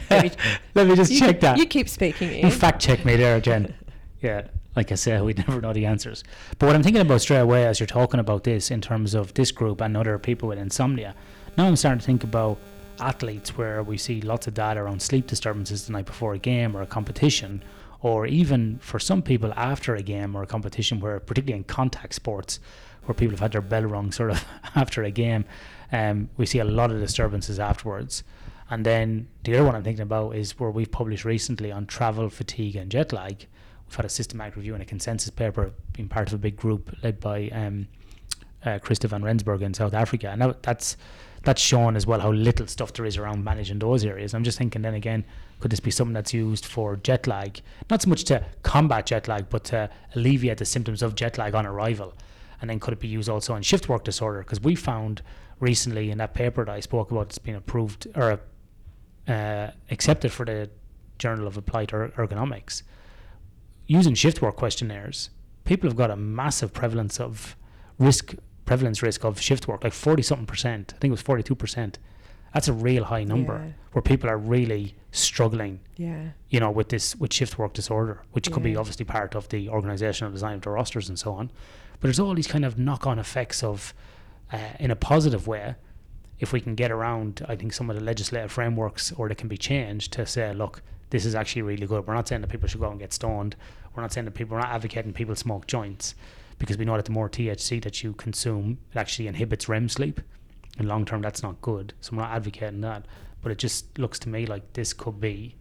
Let 0.10 0.24
me- 0.24 0.32
Let 0.76 0.88
me 0.88 0.96
just 0.96 1.12
You, 1.12 1.20
check 1.20 1.40
that. 1.42 1.58
you 1.58 1.66
keep 1.66 1.88
speaking, 1.88 2.34
You 2.44 2.52
fact 2.52 2.82
check 2.82 3.06
me 3.06 3.16
there, 3.16 3.40
Jen. 3.40 3.74
Yeah, 4.22 4.48
like 4.76 4.92
I 4.92 4.96
said, 4.96 5.24
we 5.24 5.34
never 5.48 5.62
know 5.62 5.72
the 5.72 5.86
answers. 5.86 6.26
But 6.58 6.66
what 6.68 6.76
I'm 6.76 6.84
thinking 6.84 7.02
about 7.02 7.22
straight 7.22 7.38
away 7.40 7.66
as 7.66 7.80
you're 7.80 7.88
talking 7.88 8.20
about 8.20 8.44
this 8.44 8.70
in 8.70 8.82
terms 8.82 9.14
of 9.14 9.34
this 9.36 9.50
group 9.54 9.80
and 9.80 9.96
other 9.96 10.20
people 10.20 10.50
with 10.50 10.58
insomnia, 10.58 11.16
now 11.58 11.68
I'm 11.68 11.78
starting 11.78 12.00
to 12.02 12.06
think 12.06 12.26
about 12.26 12.58
athletes 13.00 13.58
where 13.58 13.82
we 13.82 13.98
see 13.98 14.20
lots 14.20 14.46
of 14.48 14.56
data 14.56 14.82
around 14.82 15.02
sleep 15.02 15.26
disturbances 15.28 15.86
the 15.86 15.94
night 15.94 16.06
before 16.06 16.34
a 16.34 16.38
game 16.38 16.76
or 16.76 16.82
a 16.82 16.86
competition, 16.86 17.64
or 18.02 18.26
even 18.26 18.80
for 18.80 19.00
some 19.00 19.22
people 19.22 19.54
after 19.56 19.96
a 19.96 20.02
game 20.02 20.36
or 20.36 20.44
a 20.44 20.48
competition, 20.48 21.00
where 21.00 21.20
particularly 21.20 21.58
in 21.58 21.64
contact 21.66 22.14
sports, 22.14 22.60
where 23.06 23.14
people 23.14 23.32
have 23.32 23.40
had 23.40 23.52
their 23.52 23.62
bell 23.62 23.84
rung 23.84 24.12
sort 24.12 24.32
of 24.32 24.46
after 24.76 25.04
a 25.04 25.12
game, 25.12 25.46
um, 25.92 26.30
we 26.38 26.46
see 26.46 26.60
a 26.60 26.66
lot 26.66 26.92
of 26.92 27.00
disturbances 27.00 27.60
afterwards. 27.60 28.24
And 28.70 28.86
then 28.86 29.28
the 29.44 29.56
other 29.56 29.66
one 29.66 29.76
I'm 29.76 29.84
thinking 29.84 30.04
about 30.04 30.36
is 30.36 30.60
where 30.60 30.70
we've 30.70 30.92
published 30.92 31.26
recently 31.26 31.72
on 31.72 31.88
travel, 31.88 32.30
fatigue, 32.30 32.76
and 32.76 32.92
jet 32.92 33.12
lag. 33.12 33.48
We've 33.88 33.96
had 33.96 34.06
a 34.06 34.10
systematic 34.10 34.56
review 34.56 34.76
and 34.76 34.84
a 34.84 34.86
consensus 34.86 35.32
paper, 35.32 35.72
being 35.94 36.08
part 36.08 36.28
of 36.28 36.36
a 36.36 36.38
big 36.38 36.56
group 36.56 36.96
led 37.04 37.20
by 37.20 37.50
um, 37.50 37.88
uh, 38.64 38.78
van 38.80 39.24
Rensburg 39.24 39.64
in 39.64 39.74
South 39.74 39.96
Africa. 39.96 40.30
And 40.30 40.42
that, 40.42 40.62
that's 40.62 40.98
that's 41.44 41.62
shown 41.62 41.96
as 41.96 42.06
well 42.06 42.20
how 42.20 42.32
little 42.32 42.68
stuff 42.68 42.94
there 42.94 43.06
is 43.06 43.18
around 43.18 43.44
managing 43.44 43.80
those 43.80 44.04
areas. 44.06 44.34
I'm 44.34 44.44
just 44.44 44.58
thinking 44.58 44.82
then 44.82 44.94
again, 44.94 45.26
could 45.60 45.72
this 45.72 45.80
be 45.80 45.92
something 45.92 46.14
that's 46.14 46.34
used 46.34 46.66
for 46.66 46.98
jet 46.98 47.28
lag? 47.28 47.62
Not 47.90 48.02
so 48.02 48.10
much 48.10 48.24
to 48.26 48.44
combat 48.64 49.06
jet 49.06 49.28
lag, 49.28 49.50
but 49.50 49.64
to 49.66 49.90
alleviate 50.16 50.58
the 50.58 50.66
symptoms 50.66 51.02
of 51.02 51.16
jet 51.16 51.38
lag 51.38 51.56
on 51.56 51.66
arrival. 51.66 52.14
And 52.62 52.70
then 52.70 52.80
could 52.80 52.94
it 52.94 53.00
be 53.00 53.08
used 53.08 53.30
also 53.30 53.56
in 53.56 53.64
shift 53.64 53.88
work 53.88 54.04
disorder? 54.04 54.40
Because 54.40 54.62
we 54.62 54.76
found 54.76 55.22
recently 55.60 56.12
in 56.12 56.18
that 56.18 56.34
paper 56.34 56.66
that 56.66 56.72
I 56.72 56.80
spoke 56.82 57.12
about, 57.12 57.28
it's 57.28 57.38
been 57.38 57.56
approved 57.56 58.08
or 58.16 58.40
uh, 59.28 59.72
accepted 59.90 60.32
for 60.32 60.46
the 60.46 60.70
Journal 61.20 61.48
of 61.48 61.58
Applied 61.58 61.94
er- 61.94 62.14
Ergonomics. 62.18 62.84
Using 63.88 64.14
shift 64.14 64.42
work 64.42 64.56
questionnaires, 64.56 65.30
people 65.66 65.90
have 65.90 65.98
got 65.98 66.12
a 66.12 66.16
massive 66.16 66.74
prevalence 66.74 67.20
of 67.20 67.56
risk, 67.98 68.36
prevalence 68.70 69.02
risk 69.02 69.24
of 69.24 69.42
shift 69.42 69.68
work, 69.68 69.84
like 69.84 69.94
40 69.94 70.22
something 70.22 70.46
percent. 70.46 70.94
I 70.96 70.98
think 71.00 71.10
it 71.10 71.18
was 71.20 71.24
42 71.24 71.56
percent. 71.56 71.98
That's 72.54 72.68
a 72.68 72.74
real 72.74 73.06
high 73.06 73.24
number 73.24 73.56
Yeah. 73.66 73.72
where 73.94 74.02
people 74.04 74.30
are 74.30 74.38
really 74.38 74.96
struggling, 75.12 75.80
Yeah. 75.98 76.24
you 76.50 76.60
know, 76.60 76.70
with 76.70 76.90
this, 76.90 77.16
with 77.16 77.34
shift 77.34 77.58
work 77.58 77.74
disorder, 77.74 78.22
which 78.34 78.52
could 78.52 78.62
be 78.62 78.76
obviously 78.76 79.06
part 79.06 79.36
of 79.36 79.50
the 79.50 79.70
organizational 79.70 80.32
design 80.32 80.56
of 80.58 80.62
the 80.62 80.70
rosters 80.70 81.10
and 81.10 81.18
so 81.18 81.34
on. 81.34 81.50
But 82.00 82.04
there's 82.08 82.20
all 82.20 82.36
these 82.36 82.52
kind 82.56 82.64
of 82.64 82.78
knock 82.78 83.08
on 83.08 83.18
effects 83.18 83.64
of, 83.64 83.94
uh, 84.54 84.58
in 84.80 84.92
a 84.92 84.96
positive 84.96 85.48
way, 85.48 85.74
if 86.40 86.54
we 86.54 86.62
can 86.62 86.76
get 86.76 86.92
around, 86.92 87.44
I 87.50 87.56
think, 87.56 87.74
some 87.74 87.90
of 87.90 87.96
the 87.98 88.04
legislative 88.04 88.52
frameworks 88.52 89.12
or 89.18 89.28
they 89.30 89.36
can 89.36 89.48
be 89.50 89.58
changed 89.58 90.14
to 90.14 90.26
say, 90.28 90.54
look, 90.54 90.84
this 91.10 91.26
is 91.26 91.34
actually 91.34 91.64
really 91.64 91.88
good. 91.88 92.06
We're 92.06 92.14
not 92.14 92.28
saying 92.28 92.42
that 92.42 92.52
people 92.52 92.68
should 92.70 92.82
go 92.82 92.92
and 92.92 93.00
get 93.00 93.14
stoned. 93.14 93.56
We're 93.96 94.04
not 94.04 94.14
saying 94.14 94.26
that 94.26 94.36
people, 94.36 94.56
we're 94.56 94.62
not 94.62 94.70
advocating 94.78 95.12
people 95.14 95.36
smoke 95.36 95.66
joints 95.66 96.14
because 96.60 96.78
we 96.78 96.86
know 96.86 96.96
that 96.98 97.06
the 97.06 97.12
more 97.12 97.30
THC 97.30 97.82
that 97.84 98.04
you 98.04 98.14
consume, 98.14 98.78
it 98.92 98.98
actually 98.98 99.28
inhibits 99.28 99.68
REM 99.68 99.90
sleep. 99.90 100.22
In 100.78 100.88
long 100.88 101.06
term, 101.06 101.22
that's 101.22 101.42
not 101.42 101.62
good. 101.62 101.94
So 102.02 102.12
I'm 102.12 102.20
not 102.20 102.32
advocating 102.32 102.82
that. 102.82 103.06
But 103.42 103.52
it 103.52 103.58
just 103.58 103.98
looks 103.98 104.20
to 104.20 104.30
me 104.30 104.46
like 104.46 104.74
this 104.74 104.94
could 104.94 105.20
be 105.20 105.56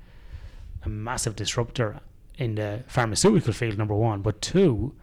a 0.85 0.89
massive 0.89 1.37
disruptor 1.37 2.01
in 2.37 2.57
the 2.57 2.85
pharmaceutical 2.87 3.53
field, 3.53 3.79
number 3.79 3.95
one. 3.95 4.23
But 4.23 4.41
two, 4.43 4.95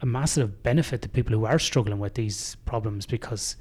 a 0.00 0.06
massive 0.06 0.62
benefit 0.62 1.02
to 1.02 1.08
people 1.08 1.34
who 1.36 1.44
are 1.46 1.58
struggling 1.58 1.98
with 1.98 2.14
these 2.14 2.56
problems 2.64 3.06
because 3.06 3.56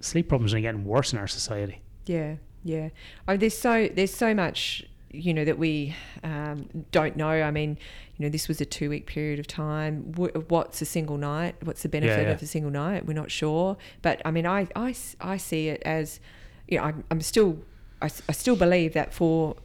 sleep 0.00 0.28
problems 0.28 0.54
are 0.54 0.60
getting 0.60 0.84
worse 0.84 1.12
in 1.12 1.18
our 1.18 1.28
society. 1.28 1.80
Yeah, 2.06 2.36
yeah. 2.64 2.88
Oh, 3.26 3.36
there's 3.36 3.56
so 3.56 3.88
there's 3.94 4.14
so 4.14 4.34
much 4.34 4.84
you 5.10 5.32
know 5.32 5.44
that 5.44 5.58
we 5.58 5.94
um, 6.22 6.68
don't 6.90 7.16
know. 7.16 7.28
I 7.28 7.50
mean, 7.50 7.78
you 8.16 8.24
know, 8.24 8.30
this 8.30 8.48
was 8.48 8.60
a 8.60 8.64
two 8.64 8.90
week 8.90 9.06
period 9.06 9.38
of 9.38 9.46
time. 9.46 10.12
What's 10.14 10.82
a 10.82 10.84
single 10.84 11.16
night? 11.16 11.56
What's 11.62 11.82
the 11.82 11.88
benefit 11.88 12.26
yeah. 12.26 12.32
of 12.32 12.42
a 12.42 12.46
single 12.46 12.70
night? 12.70 13.06
We're 13.06 13.14
not 13.14 13.30
sure. 13.30 13.76
But 14.02 14.20
I 14.24 14.30
mean, 14.30 14.46
I 14.46 14.68
I, 14.76 14.94
I 15.20 15.36
see 15.36 15.68
it 15.68 15.82
as, 15.84 16.20
you 16.66 16.78
know, 16.78 16.84
I'm, 16.84 17.04
I'm 17.10 17.20
still 17.20 17.58
I, 18.02 18.06
I 18.28 18.32
still 18.32 18.56
believe 18.56 18.92
that 18.94 19.14
for 19.14 19.56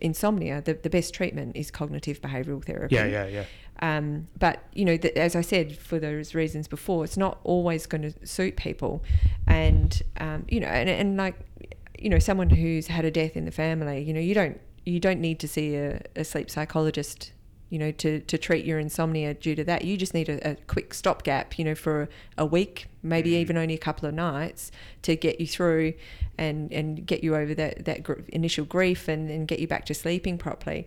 insomnia, 0.00 0.60
the, 0.60 0.74
the 0.74 0.90
best 0.90 1.14
treatment 1.14 1.56
is 1.56 1.70
cognitive 1.70 2.20
behavioural 2.20 2.64
therapy. 2.64 2.94
Yeah, 2.94 3.06
yeah, 3.06 3.26
yeah. 3.26 3.44
Um, 3.80 4.28
but 4.38 4.62
you 4.74 4.84
know, 4.84 4.96
th- 4.96 5.14
as 5.14 5.34
I 5.34 5.40
said, 5.40 5.76
for 5.76 5.98
those 5.98 6.34
reasons 6.34 6.68
before, 6.68 7.04
it's 7.04 7.16
not 7.16 7.38
always 7.42 7.86
going 7.86 8.02
to 8.02 8.26
suit 8.26 8.56
people, 8.56 9.02
and 9.46 10.00
um, 10.18 10.44
you 10.48 10.60
know, 10.60 10.68
and, 10.68 10.88
and 10.88 11.16
like 11.16 11.34
you 11.98 12.08
know, 12.08 12.18
someone 12.18 12.50
who's 12.50 12.88
had 12.88 13.04
a 13.04 13.10
death 13.10 13.36
in 13.36 13.44
the 13.44 13.50
family, 13.50 14.02
you 14.02 14.12
know, 14.12 14.20
you 14.20 14.34
don't 14.34 14.60
you 14.84 15.00
don't 15.00 15.20
need 15.20 15.38
to 15.40 15.48
see 15.48 15.76
a, 15.76 16.02
a 16.16 16.24
sleep 16.24 16.50
psychologist, 16.50 17.32
you 17.70 17.78
know, 17.78 17.90
to 17.92 18.20
to 18.20 18.38
treat 18.38 18.64
your 18.64 18.78
insomnia 18.78 19.34
due 19.34 19.54
to 19.54 19.64
that. 19.64 19.84
You 19.84 19.96
just 19.96 20.14
need 20.14 20.28
a, 20.28 20.50
a 20.50 20.54
quick 20.66 20.94
stopgap, 20.94 21.58
you 21.58 21.64
know, 21.64 21.74
for 21.74 22.08
a 22.36 22.44
week, 22.44 22.86
maybe 23.02 23.30
even 23.30 23.56
only 23.56 23.74
a 23.74 23.78
couple 23.78 24.08
of 24.08 24.14
nights, 24.14 24.70
to 25.02 25.16
get 25.16 25.40
you 25.40 25.46
through 25.46 25.94
and 26.36 26.72
and 26.72 27.06
get 27.06 27.22
you 27.22 27.36
over 27.36 27.54
that 27.54 27.84
that 27.84 28.02
gr- 28.02 28.20
initial 28.28 28.64
grief 28.64 29.08
and, 29.08 29.30
and 29.30 29.48
get 29.48 29.58
you 29.58 29.68
back 29.68 29.86
to 29.86 29.94
sleeping 29.94 30.38
properly. 30.38 30.86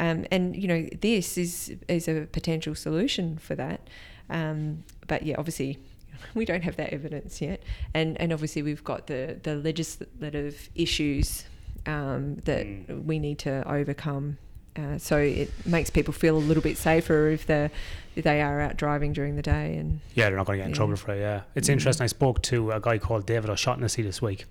Um, 0.00 0.26
and 0.30 0.56
you 0.56 0.66
know 0.66 0.88
this 1.00 1.38
is 1.38 1.74
is 1.88 2.08
a 2.08 2.26
potential 2.32 2.74
solution 2.74 3.38
for 3.38 3.54
that. 3.54 3.88
Um, 4.30 4.84
but 5.06 5.24
yeah, 5.24 5.36
obviously 5.38 5.78
we 6.34 6.44
don't 6.44 6.62
have 6.62 6.76
that 6.76 6.92
evidence 6.92 7.40
yet, 7.40 7.62
and 7.92 8.18
and 8.20 8.32
obviously 8.32 8.62
we've 8.62 8.84
got 8.84 9.06
the 9.06 9.38
the 9.42 9.56
legislative 9.56 10.70
issues 10.74 11.44
um, 11.86 12.36
that 12.44 12.66
Mm. 12.66 13.04
we 13.04 13.18
need 13.18 13.38
to 13.40 13.62
overcome. 13.70 14.38
Uh, 14.76 14.98
so 14.98 15.18
it 15.18 15.50
makes 15.64 15.88
people 15.90 16.12
feel 16.12 16.36
a 16.36 16.38
little 16.38 16.62
bit 16.62 16.76
safer 16.76 17.28
if 17.28 17.46
they 17.46 17.70
they 18.16 18.40
are 18.42 18.60
out 18.60 18.76
driving 18.76 19.12
during 19.12 19.34
the 19.36 19.42
day 19.42 19.76
and 19.76 20.00
Yeah, 20.14 20.28
they're 20.28 20.36
not 20.36 20.46
going 20.46 20.58
to 20.58 20.62
get 20.62 20.66
in 20.66 20.70
Yeah. 20.70 20.76
trouble 20.76 20.96
for 20.96 21.12
it. 21.14 21.20
Yeah, 21.20 21.42
it's 21.54 21.68
Mm. 21.68 21.72
interesting. 21.74 22.04
I 22.04 22.08
spoke 22.08 22.42
to 22.42 22.70
a 22.72 22.80
guy 22.80 22.98
called 22.98 23.26
David 23.26 23.50
O'Shaughnessy 23.50 24.02
this 24.02 24.20
week. 24.22 24.46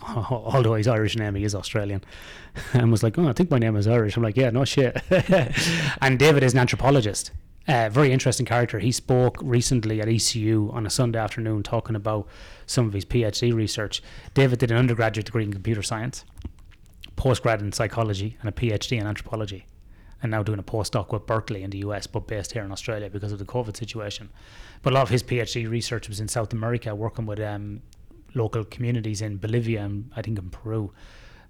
Although 0.16 0.74
he's 0.76 0.88
Irish 0.88 1.16
name, 1.16 1.34
he 1.34 1.44
is 1.44 1.54
Australian, 1.54 2.02
and 2.72 2.90
was 2.90 3.02
like, 3.02 3.18
"Oh, 3.18 3.28
I 3.28 3.32
think 3.34 3.50
my 3.50 3.58
name 3.58 3.76
is 3.76 3.86
Irish." 3.86 4.16
I'm 4.16 4.22
like, 4.22 4.36
"Yeah, 4.36 4.50
no 4.50 4.64
shit." 4.64 5.00
and 6.00 6.18
David 6.18 6.42
is 6.42 6.52
an 6.54 6.58
anthropologist. 6.58 7.32
Uh, 7.68 7.88
very 7.88 8.10
interesting 8.10 8.46
character. 8.46 8.78
He 8.78 8.90
spoke 8.90 9.36
recently 9.42 10.00
at 10.00 10.08
ECU 10.08 10.70
on 10.72 10.86
a 10.86 10.90
Sunday 10.90 11.18
afternoon 11.18 11.62
talking 11.62 11.94
about 11.94 12.26
some 12.66 12.86
of 12.86 12.92
his 12.92 13.04
PhD 13.04 13.54
research. 13.54 14.02
David 14.34 14.58
did 14.58 14.70
an 14.70 14.76
undergraduate 14.76 15.26
degree 15.26 15.44
in 15.44 15.52
computer 15.52 15.82
science, 15.82 16.24
postgrad 17.16 17.60
in 17.60 17.70
psychology, 17.70 18.36
and 18.40 18.48
a 18.48 18.52
PhD 18.52 18.98
in 18.98 19.06
anthropology 19.06 19.66
and 20.22 20.30
now 20.30 20.42
doing 20.42 20.58
a 20.58 20.62
postdoc 20.62 21.12
with 21.12 21.26
Berkeley 21.26 21.62
in 21.62 21.70
the 21.70 21.78
US, 21.78 22.06
but 22.06 22.26
based 22.26 22.52
here 22.52 22.62
in 22.62 22.72
Australia 22.72 23.08
because 23.08 23.32
of 23.32 23.38
the 23.38 23.44
COVID 23.44 23.76
situation. 23.76 24.28
But 24.82 24.92
a 24.92 24.94
lot 24.94 25.02
of 25.02 25.08
his 25.08 25.22
PhD 25.22 25.68
research 25.68 26.08
was 26.08 26.20
in 26.20 26.28
South 26.28 26.52
America, 26.52 26.94
working 26.94 27.26
with 27.26 27.40
um, 27.40 27.82
local 28.34 28.64
communities 28.64 29.22
in 29.22 29.38
Bolivia 29.38 29.84
and 29.84 30.10
I 30.14 30.22
think 30.22 30.38
in 30.38 30.50
Peru, 30.50 30.92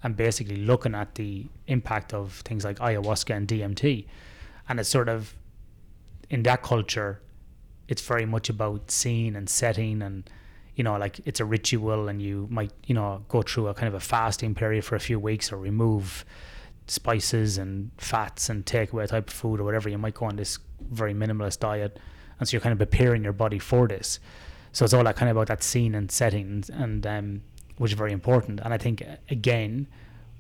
and 0.02 0.16
basically 0.16 0.56
looking 0.56 0.94
at 0.94 1.16
the 1.16 1.46
impact 1.66 2.14
of 2.14 2.34
things 2.44 2.64
like 2.64 2.78
ayahuasca 2.78 3.34
and 3.34 3.48
DMT. 3.48 4.06
And 4.68 4.78
it's 4.78 4.88
sort 4.88 5.08
of 5.08 5.34
in 6.30 6.42
that 6.44 6.62
culture, 6.62 7.20
it's 7.88 8.02
very 8.02 8.24
much 8.24 8.48
about 8.48 8.90
scene 8.90 9.36
and 9.36 9.48
setting 9.50 10.00
and 10.00 10.30
you 10.76 10.84
know 10.84 10.96
like 10.96 11.20
it's 11.26 11.40
a 11.40 11.44
ritual 11.44 12.08
and 12.08 12.22
you 12.22 12.46
might 12.50 12.72
you 12.86 12.94
know 12.94 13.24
go 13.28 13.42
through 13.42 13.66
a 13.66 13.74
kind 13.74 13.88
of 13.88 13.94
a 13.94 14.00
fasting 14.00 14.54
period 14.54 14.84
for 14.84 14.94
a 14.94 15.00
few 15.00 15.18
weeks 15.18 15.52
or 15.52 15.56
remove 15.56 16.24
spices 16.86 17.58
and 17.58 17.90
fats 17.98 18.48
and 18.48 18.64
take 18.66 18.92
away 18.92 19.06
type 19.06 19.28
of 19.28 19.34
food 19.34 19.60
or 19.60 19.64
whatever. 19.64 19.88
You 19.88 19.98
might 19.98 20.14
go 20.14 20.26
on 20.26 20.36
this 20.36 20.58
very 20.90 21.14
minimalist 21.14 21.60
diet. 21.60 21.98
And 22.38 22.48
so 22.48 22.54
you're 22.54 22.60
kind 22.60 22.72
of 22.72 22.78
preparing 22.78 23.22
your 23.22 23.32
body 23.32 23.58
for 23.58 23.86
this. 23.86 24.18
So 24.72 24.84
it's 24.84 24.94
all 24.94 25.04
that 25.04 25.16
kind 25.16 25.30
of 25.30 25.36
about 25.36 25.48
that 25.48 25.62
scene 25.62 25.94
and 25.94 26.10
setting 26.10 26.64
and 26.72 27.06
um, 27.06 27.42
which 27.76 27.92
is 27.92 27.98
very 27.98 28.12
important. 28.12 28.60
And 28.64 28.72
i 28.74 28.78
think 28.78 29.04
again 29.28 29.86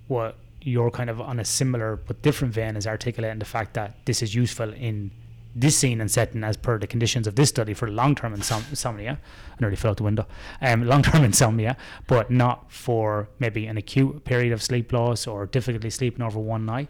what 0.08 0.36
you're 0.62 0.90
kind 0.90 1.08
of 1.08 1.20
on 1.20 1.40
a 1.40 1.44
similar 1.44 1.96
but 1.96 2.20
different 2.22 2.52
vein 2.52 2.76
is 2.76 2.86
articulating 2.86 3.38
the 3.38 3.44
fact 3.44 3.74
that 3.74 3.94
this 4.04 4.22
is 4.22 4.34
useful 4.34 4.72
in 4.74 5.10
this 5.54 5.76
scene 5.76 6.00
and 6.00 6.10
setting 6.10 6.44
as 6.44 6.56
per 6.56 6.78
the 6.78 6.86
conditions 6.86 7.26
of 7.26 7.34
this 7.34 7.48
study 7.48 7.74
for 7.74 7.90
long-term 7.90 8.34
insom- 8.34 8.68
insomnia. 8.70 9.18
I 9.52 9.56
nearly 9.60 9.76
fell 9.76 9.90
out 9.90 9.96
the 9.96 10.04
window. 10.04 10.26
Um, 10.60 10.84
long-term 10.86 11.24
insomnia, 11.24 11.76
but 12.06 12.30
not 12.30 12.70
for 12.70 13.28
maybe 13.38 13.66
an 13.66 13.76
acute 13.76 14.24
period 14.24 14.52
of 14.52 14.62
sleep 14.62 14.92
loss 14.92 15.26
or 15.26 15.46
difficulty 15.46 15.90
sleeping 15.90 16.22
over 16.22 16.38
one 16.38 16.66
night. 16.66 16.88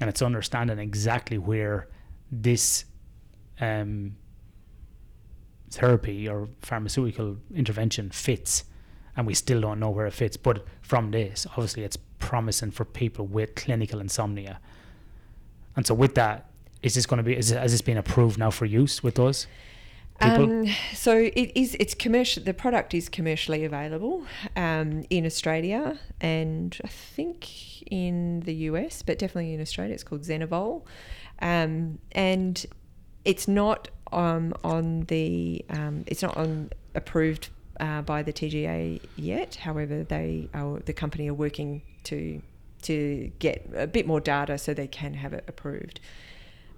And 0.00 0.08
it's 0.08 0.22
understanding 0.22 0.78
exactly 0.78 1.38
where 1.38 1.88
this 2.32 2.84
um, 3.60 4.16
therapy 5.70 6.28
or 6.28 6.48
pharmaceutical 6.60 7.36
intervention 7.54 8.10
fits, 8.10 8.64
and 9.16 9.26
we 9.26 9.34
still 9.34 9.60
don't 9.60 9.78
know 9.78 9.90
where 9.90 10.06
it 10.06 10.12
fits. 10.12 10.36
But 10.36 10.64
from 10.82 11.10
this, 11.10 11.46
obviously, 11.50 11.84
it's 11.84 11.98
promising 12.18 12.70
for 12.70 12.84
people 12.84 13.26
with 13.26 13.54
clinical 13.54 14.00
insomnia. 14.00 14.58
And 15.76 15.86
so, 15.86 15.94
with 15.94 16.14
that, 16.16 16.49
is 16.82 16.94
this 16.94 17.06
going 17.06 17.18
to 17.18 17.22
be 17.22 17.36
is 17.36 17.50
has 17.50 17.72
this 17.72 17.82
been 17.82 17.96
approved 17.96 18.38
now 18.38 18.50
for 18.50 18.64
use 18.64 19.02
with 19.02 19.16
those? 19.16 19.46
Um, 20.22 20.66
so 20.94 21.16
it 21.16 21.52
is. 21.54 21.76
It's 21.80 21.94
commercial. 21.94 22.42
The 22.42 22.52
product 22.52 22.92
is 22.94 23.08
commercially 23.08 23.64
available 23.64 24.24
um, 24.54 25.04
in 25.08 25.24
Australia 25.24 25.98
and 26.20 26.76
I 26.84 26.88
think 26.88 27.82
in 27.90 28.40
the 28.40 28.54
US, 28.54 29.02
but 29.02 29.18
definitely 29.18 29.54
in 29.54 29.60
Australia. 29.60 29.94
It's 29.94 30.04
called 30.04 30.22
Zenivol, 30.22 30.82
um, 31.40 31.98
and 32.12 32.66
it's 33.24 33.48
not 33.48 33.88
um, 34.12 34.52
on 34.62 35.02
the. 35.02 35.64
Um, 35.70 36.04
it's 36.06 36.22
not 36.22 36.36
on 36.36 36.70
approved 36.94 37.48
uh, 37.78 38.02
by 38.02 38.22
the 38.22 38.32
TGA 38.32 39.00
yet. 39.16 39.54
However, 39.56 40.04
they 40.04 40.48
are, 40.52 40.80
the 40.80 40.92
company 40.92 41.28
are 41.28 41.34
working 41.34 41.82
to 42.04 42.42
to 42.82 43.30
get 43.38 43.70
a 43.74 43.86
bit 43.86 44.06
more 44.06 44.20
data 44.20 44.58
so 44.58 44.74
they 44.74 44.86
can 44.86 45.14
have 45.14 45.32
it 45.32 45.44
approved. 45.48 46.00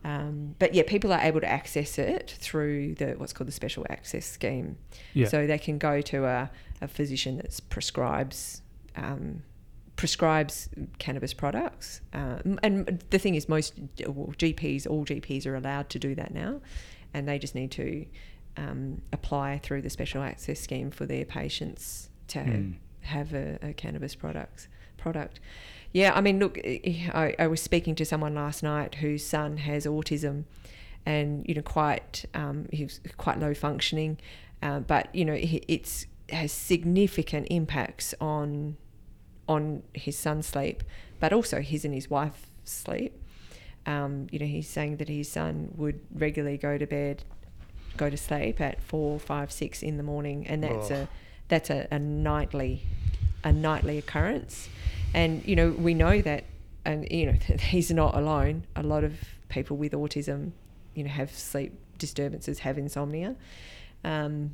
Um, 0.04 0.56
but 0.58 0.74
yeah, 0.74 0.82
people 0.86 1.12
are 1.12 1.20
able 1.20 1.40
to 1.40 1.48
access 1.48 1.98
it 1.98 2.34
through 2.40 2.94
the 2.96 3.12
what's 3.12 3.32
called 3.32 3.48
the 3.48 3.52
special 3.52 3.86
access 3.88 4.26
scheme. 4.26 4.76
Yeah. 5.14 5.28
So 5.28 5.46
they 5.46 5.58
can 5.58 5.78
go 5.78 6.00
to 6.00 6.24
a, 6.24 6.50
a 6.80 6.88
physician 6.88 7.36
that 7.36 7.58
prescribes 7.70 8.62
um, 8.96 9.42
prescribes 9.96 10.68
cannabis 10.98 11.32
products. 11.34 12.00
Um, 12.12 12.58
and 12.62 13.02
the 13.10 13.18
thing 13.18 13.34
is, 13.36 13.48
most 13.48 13.74
well, 14.06 14.34
GPs, 14.36 14.86
all 14.90 15.04
GPs 15.04 15.46
are 15.46 15.54
allowed 15.54 15.88
to 15.90 15.98
do 15.98 16.14
that 16.16 16.34
now, 16.34 16.60
and 17.14 17.28
they 17.28 17.38
just 17.38 17.54
need 17.54 17.70
to 17.72 18.04
um, 18.56 19.02
apply 19.12 19.60
through 19.62 19.82
the 19.82 19.90
special 19.90 20.22
access 20.22 20.58
scheme 20.60 20.90
for 20.90 21.06
their 21.06 21.24
patients 21.24 22.08
to 22.28 22.38
Mm. 22.40 22.74
have 23.02 23.34
a, 23.34 23.58
a 23.62 23.72
cannabis 23.72 24.14
products 24.14 24.68
product. 24.96 25.40
Yeah, 25.92 26.12
I 26.14 26.20
mean, 26.22 26.38
look, 26.38 26.58
I, 26.64 27.34
I 27.38 27.46
was 27.46 27.60
speaking 27.60 27.94
to 27.96 28.04
someone 28.04 28.34
last 28.34 28.62
night 28.62 28.96
whose 28.96 29.24
son 29.24 29.58
has 29.58 29.84
autism, 29.86 30.44
and 31.04 31.44
you 31.46 31.54
know, 31.54 31.62
quite 31.62 32.24
um, 32.34 32.66
he's 32.72 33.00
quite 33.18 33.38
low 33.38 33.52
functioning, 33.54 34.18
uh, 34.62 34.80
but 34.80 35.14
you 35.14 35.24
know, 35.24 35.36
it's 35.38 36.06
has 36.30 36.50
significant 36.52 37.46
impacts 37.50 38.14
on 38.20 38.76
on 39.48 39.82
his 39.92 40.16
son's 40.16 40.46
sleep, 40.46 40.82
but 41.20 41.32
also 41.32 41.60
his 41.60 41.84
and 41.84 41.92
his 41.92 42.08
wife's 42.08 42.46
sleep. 42.64 43.12
Um, 43.84 44.28
you 44.30 44.38
know, 44.38 44.46
he's 44.46 44.68
saying 44.68 44.96
that 44.98 45.08
his 45.08 45.28
son 45.28 45.72
would 45.76 46.00
regularly 46.14 46.56
go 46.56 46.78
to 46.78 46.86
bed, 46.86 47.24
go 47.98 48.08
to 48.08 48.16
sleep 48.16 48.60
at 48.60 48.80
four, 48.80 49.18
five, 49.18 49.50
six 49.52 49.82
in 49.82 49.96
the 49.98 50.02
morning, 50.04 50.46
and 50.46 50.62
that's 50.62 50.90
Oh. 50.90 50.94
a 51.02 51.08
that's 51.48 51.68
a, 51.68 51.86
a 51.90 51.98
nightly 51.98 52.84
a 53.44 53.52
nightly 53.52 53.98
occurrence. 53.98 54.68
And 55.14 55.46
you 55.46 55.56
know, 55.56 55.70
we 55.70 55.94
know 55.94 56.20
that, 56.22 56.44
and 56.84 57.06
you 57.10 57.26
know, 57.26 57.32
he's 57.60 57.90
not 57.90 58.14
alone. 58.14 58.64
A 58.76 58.82
lot 58.82 59.04
of 59.04 59.14
people 59.48 59.76
with 59.76 59.92
autism, 59.92 60.52
you 60.94 61.04
know, 61.04 61.10
have 61.10 61.30
sleep 61.30 61.72
disturbances, 61.98 62.60
have 62.60 62.78
insomnia. 62.78 63.36
Um, 64.04 64.52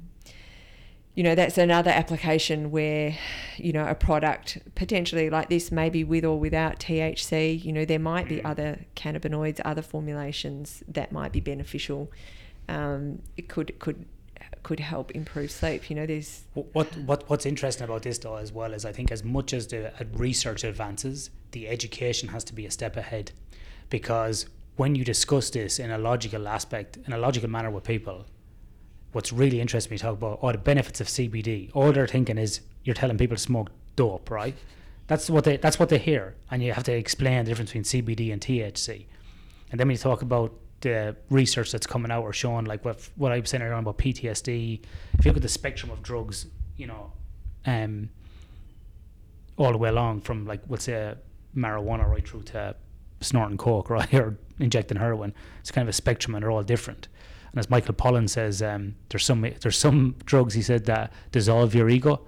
you 1.14 1.24
know, 1.24 1.35
that's 1.35 1.59
another 1.59 1.90
application 1.90 2.70
where, 2.70 3.18
you 3.56 3.72
know, 3.72 3.85
a 3.89 3.94
product 3.97 4.59
potentially 4.76 5.28
like 5.30 5.48
this, 5.48 5.72
maybe 5.72 6.05
with 6.05 6.24
or 6.24 6.39
without 6.39 6.78
THC, 6.78 7.64
you 7.64 7.72
know, 7.72 7.85
there 7.85 7.98
might 7.98 8.28
be 8.28 8.44
other 8.44 8.86
cannabinoids, 8.94 9.60
other 9.64 9.82
formulations 9.82 10.85
that 10.86 11.10
might 11.10 11.32
be 11.32 11.40
beneficial. 11.40 12.12
Um, 12.68 13.22
it 13.36 13.48
could 13.48 13.76
could 13.80 14.05
could 14.62 14.80
help 14.80 15.10
improve 15.12 15.51
sleep. 15.51 15.89
You 15.90 15.97
know, 15.97 16.06
there's 16.06 16.44
What 16.55 16.97
what 16.98 17.28
what's 17.28 17.47
interesting 17.47 17.85
about 17.85 18.02
this 18.02 18.18
though 18.18 18.36
as 18.36 18.52
well 18.52 18.72
is 18.74 18.85
I 18.85 18.93
think 18.93 19.10
as 19.10 19.24
much 19.24 19.52
as 19.52 19.66
the 19.66 19.89
uh, 19.89 20.05
research 20.12 20.64
advances, 20.64 21.30
the 21.52 21.68
education 21.68 22.28
has 22.30 22.44
to 22.44 22.55
be 22.55 22.66
a 22.66 22.70
step 22.70 22.97
ahead, 22.97 23.32
because 23.90 24.47
when 24.76 24.94
you 24.94 25.05
discuss 25.05 25.51
this 25.51 25.78
in 25.78 25.90
a 25.90 25.98
logical 25.98 26.47
aspect, 26.47 26.98
in 27.06 27.12
a 27.12 27.18
logical 27.18 27.51
manner 27.51 27.70
with 27.70 27.85
people, 27.85 28.26
what's 29.12 29.32
really 29.32 29.60
interesting 29.60 29.93
you 29.93 29.98
talk 29.98 30.14
about 30.14 30.39
all 30.40 30.52
the 30.52 30.59
benefits 30.59 31.01
of 31.01 31.09
CBD, 31.09 31.70
all 31.74 31.93
they're 31.93 32.06
thinking 32.06 32.39
is 32.39 32.60
you're 32.85 32.94
telling 32.94 33.18
people 33.18 33.36
to 33.36 33.43
smoke 33.43 33.70
dope, 33.97 34.30
right? 34.30 34.55
That's 35.09 35.28
what 35.30 35.44
they 35.44 35.56
that's 35.56 35.78
what 35.78 35.89
they 35.89 35.98
hear, 35.98 36.36
and 36.51 36.62
you 36.62 36.72
have 36.72 36.85
to 36.85 36.93
explain 36.93 37.44
the 37.44 37.51
difference 37.51 37.72
between 37.72 37.85
CBD 37.85 38.32
and 38.32 38.40
THC. 38.40 39.06
And 39.70 39.78
then 39.78 39.89
when 39.89 39.94
you 39.94 39.98
talk 39.98 40.22
about 40.22 40.52
the 40.81 41.17
research 41.31 41.73
that's 41.73 41.87
coming 41.87 42.11
out 42.11 42.23
or 42.23 42.33
showing 42.33 42.65
like 42.65 42.85
what 42.85 43.09
what 43.17 43.33
I 43.33 43.41
was 43.41 43.51
saying 43.51 43.63
earlier 43.63 43.79
about 43.79 43.99
PTSD, 43.99 44.81
if 45.19 45.25
you 45.25 45.31
look 45.31 45.37
at 45.37 45.43
the 45.43 45.49
spectrum 45.49 45.91
of 45.91 46.03
drugs, 46.03 46.47
you 46.77 46.87
know, 46.87 47.13
um, 47.67 48.11
all 49.57 49.73
the 49.73 49.79
way 49.79 49.89
along 49.89 50.21
from 50.21 50.47
like 50.47 50.61
let's 50.69 50.85
say 50.85 51.15
marijuana 51.57 52.09
right 52.09 52.27
through 52.27 52.43
to 52.43 52.77
snorting 53.21 53.59
coke, 53.59 53.91
right, 53.91 54.13
or 54.15 54.37
injecting 54.59 54.99
heroin, 54.99 55.35
it's 55.61 55.71
kind 55.71 55.85
of 55.85 55.91
a 55.91 55.95
spectrum 55.95 56.35
and 56.35 56.43
they're 56.43 56.51
all 56.51 56.63
different. 56.63 57.09
And 57.53 57.59
as 57.59 57.71
Michael 57.71 57.95
Pollan 57.95 58.29
says, 58.29 58.63
um, 58.63 58.95
there's 59.09 59.25
some 59.25 59.41
there's 59.61 59.79
some 59.79 60.17
drugs 60.25 60.55
he 60.55 60.63
said 60.63 60.85
that 60.87 61.13
dissolve 61.33 61.75
your 61.75 61.89
ego, 61.89 62.21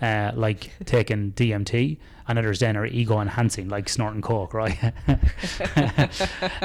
uh, 0.00 0.32
like 0.34 0.70
taking 0.84 1.32
DMT, 1.32 1.98
and 2.28 2.38
others 2.38 2.60
then 2.60 2.76
are 2.76 2.86
ego 2.86 3.20
enhancing, 3.20 3.68
like 3.68 3.88
snorting 3.88 4.22
coke, 4.22 4.54
right? 4.54 4.78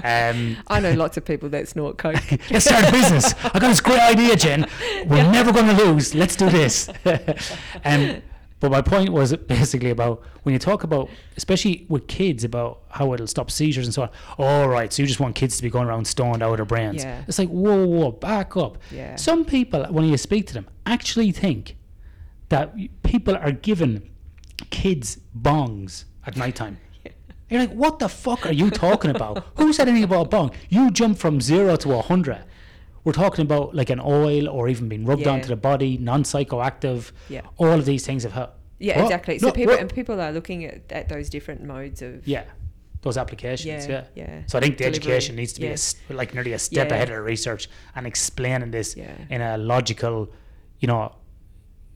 um, 0.04 0.58
I 0.68 0.80
know 0.80 0.94
lots 0.94 1.18
of 1.18 1.26
people 1.26 1.50
that 1.50 1.68
snort 1.68 1.98
coke. 1.98 2.16
Let's 2.52 2.66
start 2.66 2.88
a 2.88 2.92
business. 2.92 3.34
I 3.44 3.60
got 3.60 3.70
this 3.70 3.82
great 3.82 4.02
idea, 4.02 4.36
Jen. 4.36 4.68
We're 5.08 5.32
never 5.32 5.52
going 5.52 5.76
to 5.76 5.84
lose. 5.86 6.14
Let's 6.14 6.36
do 6.36 6.50
this. 6.50 6.90
um, 7.84 8.22
but 8.60 8.72
my 8.72 8.82
point 8.82 9.10
was 9.10 9.36
basically 9.36 9.90
about 9.90 10.24
when 10.44 10.54
you 10.54 10.60
talk 10.60 10.84
about, 10.84 11.10
especially 11.36 11.86
with 11.90 12.08
kids, 12.08 12.44
about 12.44 12.84
how 12.90 13.14
it'll 13.14 13.28
stop 13.28 13.52
seizures 13.52 13.86
and 13.86 13.94
so 13.94 14.04
on. 14.04 14.10
All 14.38 14.70
right, 14.70 14.92
so 14.92 15.04
you 15.04 15.08
just 15.08 15.20
want 15.20 15.36
kids 15.36 15.58
to 15.58 15.64
be 15.64 15.70
going 15.70 15.88
around 15.88 16.06
stoned 16.06 16.42
out 16.42 16.52
of 16.52 16.58
their 16.58 16.66
brains. 16.66 17.04
Yeah. 17.04 17.24
It's 17.28 17.38
like 17.38 17.50
whoa, 17.50 17.86
whoa, 17.86 18.12
back 18.12 18.56
up. 18.56 18.78
Yeah. 18.92 19.18
Some 19.18 19.46
people, 19.46 19.86
when 19.86 20.06
you 20.06 20.18
speak 20.18 20.48
to 20.48 20.54
them, 20.54 20.68
actually 20.86 21.32
think 21.32 21.76
that 22.50 22.74
people 23.04 23.36
are 23.36 23.52
giving 23.52 24.10
kids 24.70 25.20
bongs 25.40 26.06
at 26.26 26.36
nighttime. 26.44 26.78
You're 27.50 27.60
like, 27.60 27.74
what 27.74 28.00
the 28.00 28.10
fuck 28.10 28.46
are 28.48 28.52
you 28.54 28.72
talking 28.72 29.12
about? 29.12 29.46
Who 29.58 29.72
said 29.72 29.88
anything 29.88 30.04
about 30.06 30.26
a 30.26 30.30
bong? 30.30 30.52
You 30.70 30.90
jump 30.90 31.20
from 31.20 31.40
zero 31.42 31.76
to 31.78 31.94
a 31.94 32.02
hundred. 32.02 32.44
We're 33.04 33.12
talking 33.14 33.44
about 33.44 33.76
like 33.76 33.92
an 33.92 34.00
oil 34.00 34.50
or 34.50 34.68
even 34.68 34.90
being 34.90 35.06
rubbed 35.06 35.22
Yeah. 35.22 35.30
onto 35.34 35.48
the 35.50 35.56
body, 35.56 35.98
non-psychoactive. 36.00 37.12
Yeah. 37.30 37.42
All 37.58 37.72
of 37.72 37.86
these 37.86 38.04
things 38.04 38.24
have 38.24 38.32
helped. 38.34 38.58
Yeah, 38.80 38.98
What? 38.98 39.06
exactly. 39.06 39.38
So 39.38 39.46
Look, 39.48 39.56
people 39.56 39.76
and 39.76 39.94
people 39.94 40.20
are 40.20 40.32
looking 40.32 40.66
at, 40.66 40.92
at 40.92 41.08
those 41.08 41.30
different 41.30 41.64
modes 41.64 42.02
of 42.02 42.28
Yeah, 42.28 42.46
those 43.04 43.16
applications. 43.16 43.86
Yeah, 43.88 44.06
Yeah, 44.16 44.26
yeah. 44.28 44.42
So 44.48 44.58
I 44.58 44.62
think 44.62 44.78
the 44.78 44.86
Delivery, 44.86 44.98
education 45.14 45.36
needs 45.36 45.54
to 45.54 45.62
be 45.62 45.68
a 45.68 45.70
yeah. 45.76 46.16
like 46.18 46.34
nearly 46.34 46.54
a 46.54 46.60
step 46.60 46.90
Yeah. 46.90 46.96
ahead 46.96 47.10
of 47.10 47.16
the 47.18 47.22
research 47.22 47.70
and 47.96 48.08
explaining 48.08 48.72
this 48.72 48.98
Yeah. 48.98 49.14
in 49.30 49.42
a 49.42 49.56
logical, 49.60 50.30
you 50.80 50.88
know, 50.88 51.16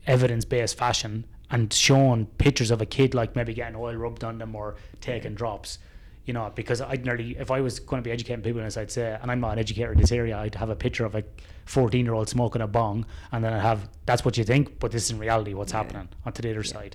evidence-based 0.06 0.76
fashion 0.76 1.24
and 1.50 1.72
showing 1.72 2.26
pictures 2.38 2.70
of 2.70 2.80
a 2.80 2.86
kid 2.86 3.14
like 3.14 3.34
maybe 3.36 3.52
getting 3.54 3.76
oil 3.76 3.94
rubbed 3.96 4.22
on 4.24 4.38
them 4.38 4.54
or 4.54 4.76
taking 5.00 5.34
drops. 5.34 5.78
You 6.26 6.34
know, 6.34 6.52
because 6.54 6.80
I'd 6.80 7.04
nearly, 7.04 7.36
if 7.38 7.50
I 7.50 7.60
was 7.60 7.80
going 7.80 8.00
to 8.00 8.06
be 8.06 8.12
educating 8.12 8.42
people 8.42 8.60
in 8.60 8.66
this, 8.66 8.76
I'd 8.76 8.90
say, 8.90 9.18
and 9.20 9.30
I'm 9.32 9.40
not 9.40 9.52
an 9.54 9.58
educator 9.58 9.90
in 9.92 9.98
this 9.98 10.12
area, 10.12 10.36
I'd 10.38 10.54
have 10.54 10.70
a 10.70 10.76
picture 10.76 11.04
of 11.04 11.14
a 11.16 11.24
14 11.64 12.04
year 12.04 12.14
old 12.14 12.28
smoking 12.28 12.62
a 12.62 12.68
bong, 12.68 13.04
and 13.32 13.42
then 13.42 13.52
I'd 13.52 13.62
have, 13.62 13.88
that's 14.06 14.24
what 14.24 14.36
you 14.38 14.44
think, 14.44 14.78
but 14.78 14.92
this 14.92 15.04
is 15.06 15.10
in 15.10 15.18
reality 15.18 15.54
what's 15.54 15.72
Yeah. 15.72 15.78
happening 15.78 16.08
onto 16.24 16.42
the 16.42 16.50
other 16.50 16.62
side. 16.62 16.94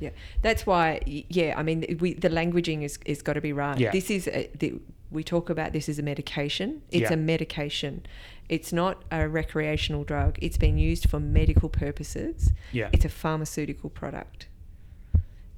Yeah, 0.00 0.10
that's 0.40 0.66
why. 0.66 1.00
Yeah, 1.06 1.54
I 1.56 1.62
mean, 1.62 1.96
we 2.00 2.14
the 2.14 2.28
languaging 2.28 2.82
is 2.82 2.98
is 3.04 3.22
got 3.22 3.34
to 3.34 3.40
be 3.40 3.52
right. 3.52 3.78
Yeah. 3.78 3.92
This 3.92 4.10
is 4.10 4.26
a, 4.26 4.50
the 4.58 4.74
we 5.12 5.22
talk 5.22 5.48
about 5.48 5.72
this 5.72 5.88
as 5.88 6.00
a 6.00 6.02
medication. 6.02 6.82
It's 6.90 7.02
Yeah. 7.02 7.12
a 7.12 7.16
medication. 7.16 8.04
It's 8.52 8.70
not 8.70 9.02
a 9.10 9.26
recreational 9.26 10.04
drug. 10.04 10.38
It's 10.42 10.58
been 10.58 10.76
used 10.76 11.08
for 11.08 11.18
medical 11.18 11.70
purposes. 11.70 12.52
Yeah. 12.70 12.90
It's 12.92 13.06
a 13.06 13.08
pharmaceutical 13.08 13.88
product. 13.88 14.46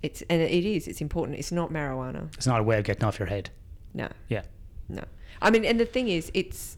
It's 0.01 0.23
and 0.31 0.41
it 0.41 0.65
is. 0.65 0.87
It's 0.87 1.01
important. 1.01 1.37
It's 1.41 1.51
not 1.51 1.73
marijuana. 1.73 2.33
It's 2.35 2.47
not 2.47 2.61
a 2.61 2.62
way 2.62 2.79
of 2.79 2.85
getting 2.85 3.03
off 3.03 3.19
your 3.19 3.27
head. 3.27 3.51
No, 3.95 4.09
Yeah. 4.29 4.43
no. 4.89 5.03
I 5.43 5.51
mean, 5.51 5.65
and 5.65 5.81
the 5.81 5.85
thing 5.87 6.07
is, 6.09 6.31
it's 6.35 6.77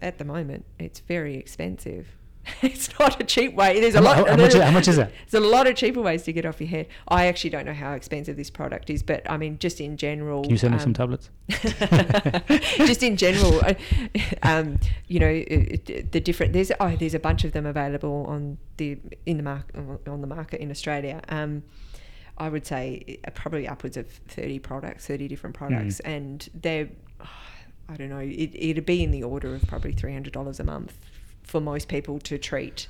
at 0.00 0.16
the 0.16 0.24
moment 0.24 0.64
it's 0.78 1.00
very 1.00 1.36
expensive. 1.36 2.06
it's 2.62 2.98
not 2.98 3.20
a 3.20 3.24
cheap 3.24 3.54
way. 3.54 3.80
There's 3.80 3.94
a 3.94 3.98
How, 3.98 4.04
lot. 4.04 4.28
how- 4.28 4.36
much, 4.36 4.54
is- 4.54 4.62
how 4.62 4.70
much 4.70 4.88
is 4.88 4.98
it? 4.98 5.12
There's 5.30 5.42
a 5.44 5.46
lot 5.46 5.66
of 5.66 5.74
cheaper 5.76 6.00
ways 6.00 6.22
to 6.24 6.32
get 6.32 6.44
off 6.46 6.60
your 6.60 6.68
head. 6.68 6.88
I 7.08 7.26
actually 7.26 7.50
don't 7.50 7.66
know 7.66 7.74
how 7.74 7.92
expensive 7.92 8.36
this 8.36 8.50
product 8.50 8.90
is, 8.90 9.02
but 9.02 9.28
I 9.30 9.36
mean, 9.36 9.58
just 9.58 9.80
in 9.80 9.96
general. 9.96 10.42
Can 10.42 10.50
you 10.52 10.58
send 10.58 10.74
me 10.74 10.80
some 10.80 10.90
um, 10.90 10.94
tablets? 10.94 11.30
just 12.78 13.02
in 13.02 13.16
general, 13.16 13.60
uh, 13.64 13.74
um, 14.42 14.78
you 15.08 15.20
know, 15.20 15.28
it- 15.28 16.10
the 16.12 16.20
different 16.20 16.52
there's 16.52 16.72
oh 16.80 16.96
there's 16.96 17.14
a 17.14 17.18
bunch 17.18 17.44
of 17.44 17.52
them 17.52 17.66
available 17.66 18.24
on 18.28 18.58
the 18.76 18.98
in 19.26 19.36
the 19.36 19.42
market 19.42 19.76
on 20.08 20.20
the 20.20 20.26
market 20.26 20.60
in 20.60 20.70
Australia. 20.70 21.20
Um, 21.28 21.62
I 22.38 22.48
would 22.48 22.66
say 22.66 23.18
uh, 23.26 23.30
probably 23.32 23.68
upwards 23.68 23.96
of 23.96 24.06
thirty 24.28 24.58
products, 24.58 25.06
thirty 25.06 25.28
different 25.28 25.54
products, 25.54 26.00
and 26.00 26.48
they're 26.54 26.88
oh, 27.20 27.26
I 27.88 27.96
don't 27.96 28.08
know, 28.08 28.18
it, 28.18 28.50
it'd 28.54 28.86
be 28.86 29.02
in 29.02 29.10
the 29.10 29.22
order 29.22 29.54
of 29.54 29.62
probably 29.66 29.92
three 29.92 30.12
hundred 30.12 30.32
dollars 30.32 30.58
a 30.60 30.64
month 30.64 30.98
for 31.50 31.60
most 31.60 31.88
people 31.88 32.18
to 32.20 32.38
treat 32.38 32.86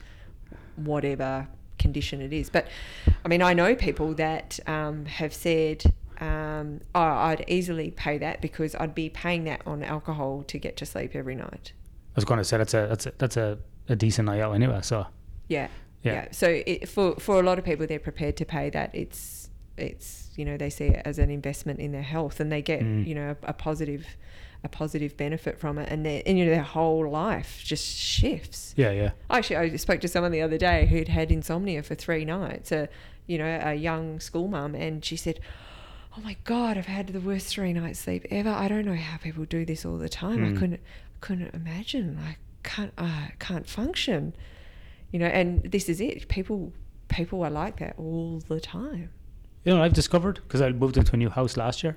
whatever 0.77 1.49
condition 1.78 2.20
it 2.20 2.32
is. 2.32 2.51
But 2.51 2.66
I 3.24 3.28
mean, 3.28 3.43
I 3.43 3.55
know 3.55 3.74
people 3.74 4.15
that 4.15 4.61
um, 4.66 5.07
have 5.07 5.32
said, 5.32 5.82
um, 6.20 6.81
oh, 6.95 7.01
I'd 7.01 7.45
easily 7.49 7.91
pay 7.91 8.19
that 8.19 8.43
because 8.43 8.74
I'd 8.74 8.95
be 8.95 9.09
paying 9.09 9.45
that 9.45 9.62
on 9.66 9.82
alcohol 9.82 10.45
to 10.49 10.59
get 10.59 10.77
to 10.78 10.87
sleep 10.87 11.12
every 11.15 11.35
night. 11.35 11.73
I 12.15 12.16
was 12.16 12.24
going 12.27 12.39
to 12.39 12.45
say 12.45 12.59
that's 12.59 12.74
a 12.74 12.87
that's 12.87 13.07
a, 13.07 13.12
that's 13.16 13.37
a, 13.37 13.59
a 13.89 13.97
decent 13.97 14.27
night 14.27 14.41
anyway. 14.41 14.81
So 14.82 15.07
Yeah. 15.49 15.69
Yeah. 16.03 16.12
Yeah. 16.12 16.28
So 16.32 16.62
it, 16.66 16.89
for 16.89 17.15
for 17.16 17.41
a 17.41 17.43
lot 17.43 17.59
of 17.59 17.65
people, 17.65 17.87
they're 17.87 17.99
prepared 17.99 18.37
to 18.39 18.45
pay 18.45 18.69
that. 18.70 18.95
It's 18.95 19.49
it's 19.78 20.31
you 20.37 20.45
know 20.45 20.57
they 20.59 20.70
see 20.70 20.87
it 20.87 21.03
as 21.07 21.19
an 21.19 21.31
investment 21.31 21.81
in 21.81 21.93
their 21.93 22.03
health, 22.15 22.41
and 22.41 22.53
they 22.53 22.62
get 22.62 22.81
Mm. 22.81 23.07
you 23.07 23.15
know 23.15 23.37
a, 23.43 23.49
a 23.49 23.53
positive 23.53 24.05
a 24.62 24.69
positive 24.69 25.16
benefit 25.16 25.59
from 25.59 25.78
it, 25.78 25.89
and 25.91 26.05
their 26.05 26.23
and 26.27 26.39
you 26.39 26.45
know 26.45 26.51
their 26.51 26.62
whole 26.62 27.09
life 27.11 27.62
just 27.65 27.87
shifts. 27.97 28.74
yeah, 28.77 28.91
yeah, 28.91 29.11
Actually, 29.31 29.57
I 29.57 29.77
spoke 29.77 30.01
to 30.03 30.09
someone 30.09 30.32
the 30.32 30.43
other 30.43 30.59
day 30.59 30.87
who'd 30.87 31.09
had 31.09 31.31
insomnia 31.32 31.82
for 31.82 31.95
three 31.95 32.24
nights. 32.24 32.70
A 32.73 32.89
you 33.27 33.39
know 33.39 33.61
a 33.62 33.74
young 33.74 34.20
school 34.20 34.49
mum, 34.49 34.74
and 34.74 35.05
she 35.05 35.16
said. 35.16 35.41
Oh 36.19 36.20
my 36.23 36.37
God! 36.43 36.77
I've 36.77 36.87
had 36.87 37.07
the 37.07 37.20
worst 37.20 37.47
three 37.47 37.73
nights 37.73 38.01
sleep 38.01 38.27
ever. 38.32 38.51
I 38.51 38.66
don't 38.66 38.85
know 38.85 38.97
how 38.97 39.16
people 39.19 39.45
do 39.45 39.65
this 39.65 39.87
all 39.87 39.97
the 39.97 40.09
time. 40.09 40.45
I 40.45 40.49
Mm. 40.49 40.59
couldn't, 40.59 40.81
couldn't 41.20 41.55
imagine. 41.55 42.19
I 42.20 42.37
can't, 42.65 42.93
I 42.99 43.31
can't 43.39 43.65
function. 43.69 44.35
You 45.12 45.20
know, 45.20 45.27
and 45.27 45.62
this 45.62 45.89
is 45.89 46.01
it. 46.01 46.27
People, 46.27 46.73
people 47.07 47.45
are 47.45 47.49
like 47.51 47.78
that 47.78 47.95
all 47.97 48.43
the 48.49 48.59
time. 48.59 49.11
You 49.62 49.73
know 49.73 49.78
what 49.78 49.85
I've 49.85 49.93
discovered 49.93 50.41
because 50.43 50.61
I 50.61 50.73
moved 50.73 50.97
into 50.97 51.12
a 51.15 51.16
new 51.16 51.31
house 51.31 51.57
last 51.57 51.85
year. 51.85 51.97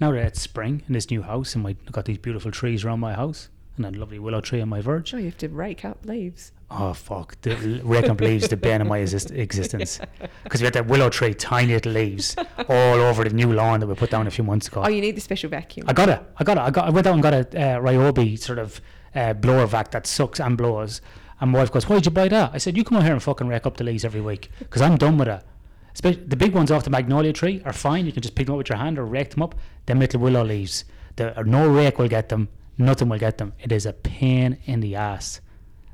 Now 0.00 0.12
that 0.12 0.24
it's 0.24 0.40
spring 0.40 0.82
in 0.86 0.94
this 0.94 1.10
new 1.10 1.22
house, 1.22 1.54
and 1.54 1.62
my 1.62 1.70
I've 1.86 1.92
got 1.92 2.04
these 2.04 2.18
beautiful 2.18 2.50
trees 2.50 2.84
around 2.84 3.00
my 3.00 3.14
house, 3.14 3.48
and 3.76 3.86
a 3.86 3.90
lovely 3.90 4.18
willow 4.18 4.40
tree 4.40 4.60
on 4.60 4.68
my 4.68 4.80
verge. 4.80 5.14
Oh, 5.14 5.18
you 5.18 5.26
have 5.26 5.38
to 5.38 5.48
rake 5.48 5.84
up 5.84 6.04
leaves. 6.04 6.52
Oh 6.70 6.92
fuck! 6.92 7.40
The 7.42 7.80
rake 7.84 8.08
up 8.08 8.20
leaves, 8.20 8.48
the 8.48 8.56
bane 8.56 8.80
of 8.80 8.86
my 8.88 8.98
exist- 8.98 9.30
existence. 9.34 10.00
Because 10.42 10.60
we 10.60 10.64
had 10.64 10.74
that 10.74 10.86
willow 10.86 11.10
tree, 11.10 11.34
tiny 11.34 11.74
little 11.74 11.92
leaves, 11.92 12.34
all 12.68 12.94
over 13.00 13.24
the 13.24 13.30
new 13.30 13.52
lawn 13.52 13.80
that 13.80 13.86
we 13.86 13.94
put 13.94 14.10
down 14.10 14.26
a 14.26 14.30
few 14.30 14.44
months 14.44 14.68
ago. 14.68 14.82
Oh, 14.84 14.88
you 14.88 15.00
need 15.00 15.16
the 15.16 15.20
special 15.20 15.50
vacuum. 15.50 15.86
I 15.88 15.92
got 15.92 16.08
it. 16.08 16.20
I 16.38 16.44
got 16.44 16.56
it. 16.56 16.60
I 16.60 16.70
got. 16.70 16.86
I 16.86 16.90
went 16.90 17.06
out 17.06 17.14
and 17.14 17.22
got 17.22 17.34
a 17.34 17.38
uh, 17.40 17.80
Ryobi 17.80 18.38
sort 18.38 18.58
of 18.58 18.80
uh, 19.14 19.32
blower 19.34 19.66
vac 19.66 19.90
that 19.92 20.06
sucks 20.06 20.40
and 20.40 20.56
blows. 20.58 21.00
And 21.40 21.52
my 21.52 21.60
wife 21.60 21.70
goes, 21.72 21.88
"Why'd 21.88 22.04
you 22.06 22.10
buy 22.10 22.28
that?" 22.28 22.50
I 22.52 22.58
said, 22.58 22.76
"You 22.76 22.84
come 22.84 22.96
out 22.98 23.04
here 23.04 23.12
and 23.12 23.22
fucking 23.22 23.46
rake 23.46 23.66
up 23.66 23.76
the 23.76 23.84
leaves 23.84 24.04
every 24.04 24.20
week 24.20 24.50
because 24.58 24.82
I'm 24.82 24.96
done 24.96 25.18
with 25.18 25.28
it." 25.28 25.42
The 26.02 26.36
big 26.36 26.54
ones 26.54 26.70
off 26.70 26.84
the 26.84 26.90
magnolia 26.90 27.32
tree 27.32 27.62
are 27.64 27.72
fine. 27.72 28.04
You 28.04 28.12
can 28.12 28.22
just 28.22 28.34
pick 28.34 28.46
them 28.46 28.54
up 28.54 28.58
with 28.58 28.68
your 28.68 28.78
hand 28.78 28.98
or 28.98 29.04
rake 29.04 29.30
them 29.30 29.42
up. 29.42 29.54
Them 29.86 30.00
little 30.00 30.20
willow 30.20 30.44
leaves, 30.44 30.84
the, 31.16 31.38
or 31.38 31.40
uh, 31.40 31.44
no 31.44 31.68
rake 31.68 31.98
will 31.98 32.08
get 32.08 32.28
them. 32.28 32.48
Nothing 32.76 33.08
will 33.08 33.18
get 33.18 33.38
them. 33.38 33.52
It 33.60 33.70
is 33.70 33.86
a 33.86 33.92
pain 33.92 34.58
in 34.64 34.80
the 34.80 34.96
ass. 34.96 35.40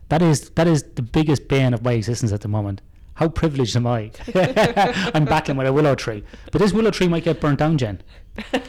That 0.08 0.22
is 0.22 0.50
that 0.50 0.66
is 0.66 0.82
the 0.94 1.02
biggest 1.02 1.46
bane 1.48 1.74
of 1.74 1.84
my 1.84 1.92
existence 1.92 2.32
at 2.32 2.40
the 2.40 2.48
moment. 2.48 2.80
How 3.14 3.28
privileged 3.28 3.76
am 3.76 3.86
I? 3.86 4.10
I'm 5.14 5.26
battling 5.26 5.58
with 5.58 5.66
a 5.66 5.72
willow 5.72 5.94
tree, 5.94 6.24
but 6.50 6.60
this 6.60 6.72
willow 6.72 6.90
tree 6.90 7.06
might 7.06 7.24
get 7.24 7.40
burnt 7.40 7.58
down, 7.58 7.76
Jen. 7.76 8.00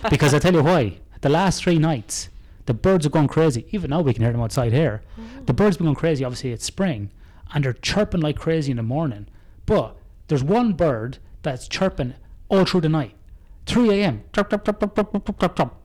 Because 0.09 0.33
I 0.33 0.39
tell 0.39 0.53
you 0.53 0.61
why. 0.61 0.99
The 1.21 1.29
last 1.29 1.63
three 1.63 1.79
nights, 1.79 2.29
the 2.65 2.73
birds 2.73 3.05
are 3.05 3.09
going 3.09 3.29
crazy. 3.29 3.65
Even 3.71 3.91
now, 3.91 4.01
we 4.01 4.13
can 4.13 4.23
hear 4.23 4.31
them 4.31 4.41
outside 4.41 4.73
here. 4.73 5.01
The 5.45 5.53
birds 5.53 5.75
have 5.75 5.79
been 5.79 5.85
going 5.85 5.95
crazy. 5.95 6.25
Obviously, 6.25 6.51
it's 6.51 6.65
spring, 6.65 7.11
and 7.53 7.63
they're 7.63 7.73
chirping 7.73 8.21
like 8.21 8.37
crazy 8.37 8.71
in 8.71 8.77
the 8.77 8.83
morning. 8.83 9.27
But 9.65 9.95
there's 10.31 10.43
one 10.45 10.71
bird 10.71 11.17
that's 11.41 11.67
chirping 11.67 12.13
all 12.47 12.63
through 12.63 12.79
the 12.79 12.89
night. 12.89 13.15
3 13.65 13.89
a.m. 13.91 14.23
Chirp, 14.33 14.49
chirp, 14.49 14.63
chirp, 14.63 14.79
chirp, 14.79 14.95
chirp, 14.95 15.11
chirp, 15.11 15.39
chirp, 15.39 15.55
chirp. 15.57 15.75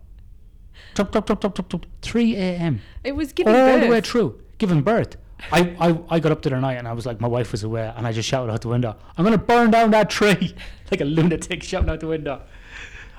Chirp, 0.94 1.12
chirp, 1.12 1.26
chirp, 1.26 1.40
chirp, 1.40 1.54
chirp, 1.56 1.68
chirp. 1.68 1.86
3 2.00 2.36
a.m. 2.36 2.80
It 3.02 3.16
was 3.16 3.32
giving 3.32 3.52
birth. 3.52 3.68
all 3.68 3.78
birth. 3.78 3.84
the 3.84 3.90
way 3.90 4.00
through, 4.00 4.40
giving 4.58 4.82
birth. 4.82 5.16
I, 5.50 5.76
I, 5.80 6.16
I 6.16 6.20
got 6.20 6.30
up 6.30 6.42
to 6.42 6.50
the 6.50 6.60
night 6.60 6.74
and 6.74 6.86
I 6.86 6.92
was 6.92 7.06
like, 7.06 7.20
my 7.20 7.26
wife 7.26 7.50
was 7.50 7.64
away, 7.64 7.92
and 7.96 8.06
I 8.06 8.12
just 8.12 8.28
shouted 8.28 8.52
out 8.52 8.60
the 8.60 8.68
window, 8.68 8.96
I'm 9.18 9.24
going 9.24 9.36
to 9.36 9.44
burn 9.44 9.72
down 9.72 9.90
that 9.90 10.10
tree. 10.10 10.54
like 10.92 11.00
a 11.00 11.04
lunatic 11.04 11.64
shouting 11.64 11.90
out 11.90 11.98
the 11.98 12.06
window. 12.06 12.40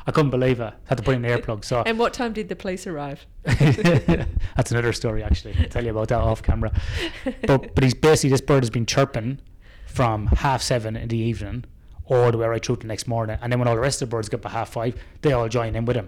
I 0.07 0.11
couldn't 0.11 0.31
believe 0.31 0.61
it. 0.61 0.73
Had 0.85 0.97
to 0.97 1.03
put 1.03 1.15
in 1.15 1.23
the 1.23 1.27
earplug. 1.27 1.65
So 1.65 1.83
And 1.85 1.99
what 1.99 2.13
time 2.13 2.31
did 2.31 2.47
the 2.47 2.55
police 2.55 2.87
arrive? 2.87 3.25
that's 3.43 4.71
another 4.71 4.93
story, 4.93 5.21
actually. 5.21 5.57
I'll 5.59 5.67
tell 5.67 5.83
you 5.83 5.91
about 5.91 6.07
that 6.07 6.21
off 6.21 6.41
camera. 6.41 6.71
But, 7.45 7.75
but 7.75 7.83
he's 7.83 7.93
basically, 7.93 8.29
this 8.29 8.39
bird 8.39 8.63
has 8.63 8.69
been 8.69 8.85
chirping 8.85 9.39
from 9.87 10.27
half 10.27 10.61
seven 10.61 10.95
in 10.95 11.07
the 11.07 11.17
evening 11.17 11.65
all 12.05 12.31
the 12.31 12.37
way 12.37 12.47
right 12.47 12.63
through 12.65 12.75
to 12.77 12.81
the 12.83 12.87
next 12.87 13.07
morning. 13.07 13.37
And 13.41 13.51
then 13.51 13.59
when 13.59 13.67
all 13.67 13.75
the 13.75 13.81
rest 13.81 14.01
of 14.01 14.09
the 14.09 14.15
birds 14.15 14.29
get 14.29 14.45
at 14.45 14.51
half 14.51 14.69
five, 14.69 14.95
they 15.21 15.33
all 15.33 15.49
join 15.49 15.75
in 15.75 15.85
with 15.85 15.95
him. 15.97 16.07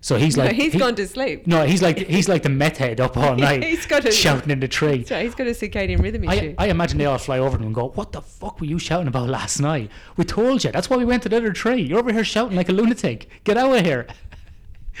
So 0.00 0.16
he's 0.18 0.36
no, 0.36 0.44
like, 0.44 0.52
he's 0.54 0.74
he- 0.74 0.78
gone 0.78 0.94
to 0.96 1.08
sleep. 1.08 1.46
No, 1.46 1.64
he's 1.64 1.80
like 1.80 1.96
he's 1.96 2.28
like 2.28 2.42
the 2.42 2.50
meth 2.50 2.76
head 2.76 3.00
up 3.00 3.16
all 3.16 3.34
night, 3.48 3.64
He's 3.64 3.86
got 3.86 4.04
a- 4.04 4.12
shouting 4.12 4.50
in 4.50 4.60
the 4.60 4.68
tree. 4.68 5.02
So 5.04 5.18
he's 5.18 5.34
got 5.34 5.46
a 5.46 5.50
circadian 5.52 6.02
rhythm 6.02 6.28
I, 6.28 6.34
issue. 6.34 6.54
I 6.58 6.66
imagine 6.68 6.98
they 6.98 7.06
all 7.06 7.16
fly 7.16 7.38
over 7.38 7.56
them 7.56 7.66
and 7.66 7.74
go, 7.74 7.88
"What 7.88 8.12
the 8.12 8.20
fuck 8.20 8.60
were 8.60 8.66
you 8.66 8.78
shouting 8.78 9.08
about 9.08 9.30
last 9.30 9.60
night? 9.60 9.90
We 10.18 10.24
told 10.24 10.62
you. 10.62 10.70
That's 10.72 10.90
why 10.90 10.98
we 10.98 11.06
went 11.06 11.22
to 11.22 11.30
the 11.30 11.38
other 11.38 11.52
tree. 11.52 11.80
You're 11.80 12.00
over 12.00 12.12
here 12.12 12.22
shouting 12.22 12.54
like 12.54 12.68
a 12.68 12.72
lunatic. 12.72 13.28
Get 13.44 13.56
out 13.56 13.74
of 13.74 13.82
here!" 13.84 14.06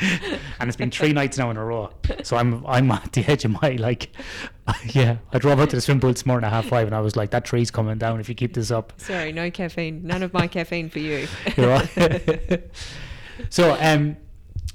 and 0.00 0.68
it's 0.68 0.76
been 0.76 0.90
three 0.90 1.12
nights 1.20 1.36
now 1.38 1.50
in 1.50 1.56
a 1.58 1.64
row. 1.64 1.90
So 2.22 2.36
I'm 2.38 2.66
I'm 2.66 2.90
at 2.90 3.12
the 3.12 3.24
edge 3.30 3.44
of 3.44 3.50
my 3.62 3.72
like, 3.72 4.08
yeah. 4.92 5.18
I 5.32 5.38
drove 5.38 5.60
out 5.60 5.70
to 5.70 5.76
the 5.76 5.82
swim 5.82 6.00
pool 6.00 6.12
this 6.12 6.24
morning 6.24 6.46
at 6.46 6.52
half 6.52 6.66
five, 6.66 6.86
and 6.86 6.96
I 6.96 7.00
was 7.00 7.16
like, 7.16 7.30
"That 7.30 7.44
tree's 7.44 7.70
coming 7.70 7.98
down 7.98 8.20
if 8.20 8.28
you 8.28 8.34
keep 8.34 8.54
this 8.54 8.70
up." 8.70 8.92
Sorry, 8.96 9.32
no 9.32 9.50
caffeine. 9.50 10.06
None 10.06 10.22
of 10.22 10.32
my 10.32 10.46
caffeine 10.46 10.88
for 10.88 11.00
you. 11.00 11.26
Know? 11.58 11.82
so 13.50 13.76
um 13.80 14.16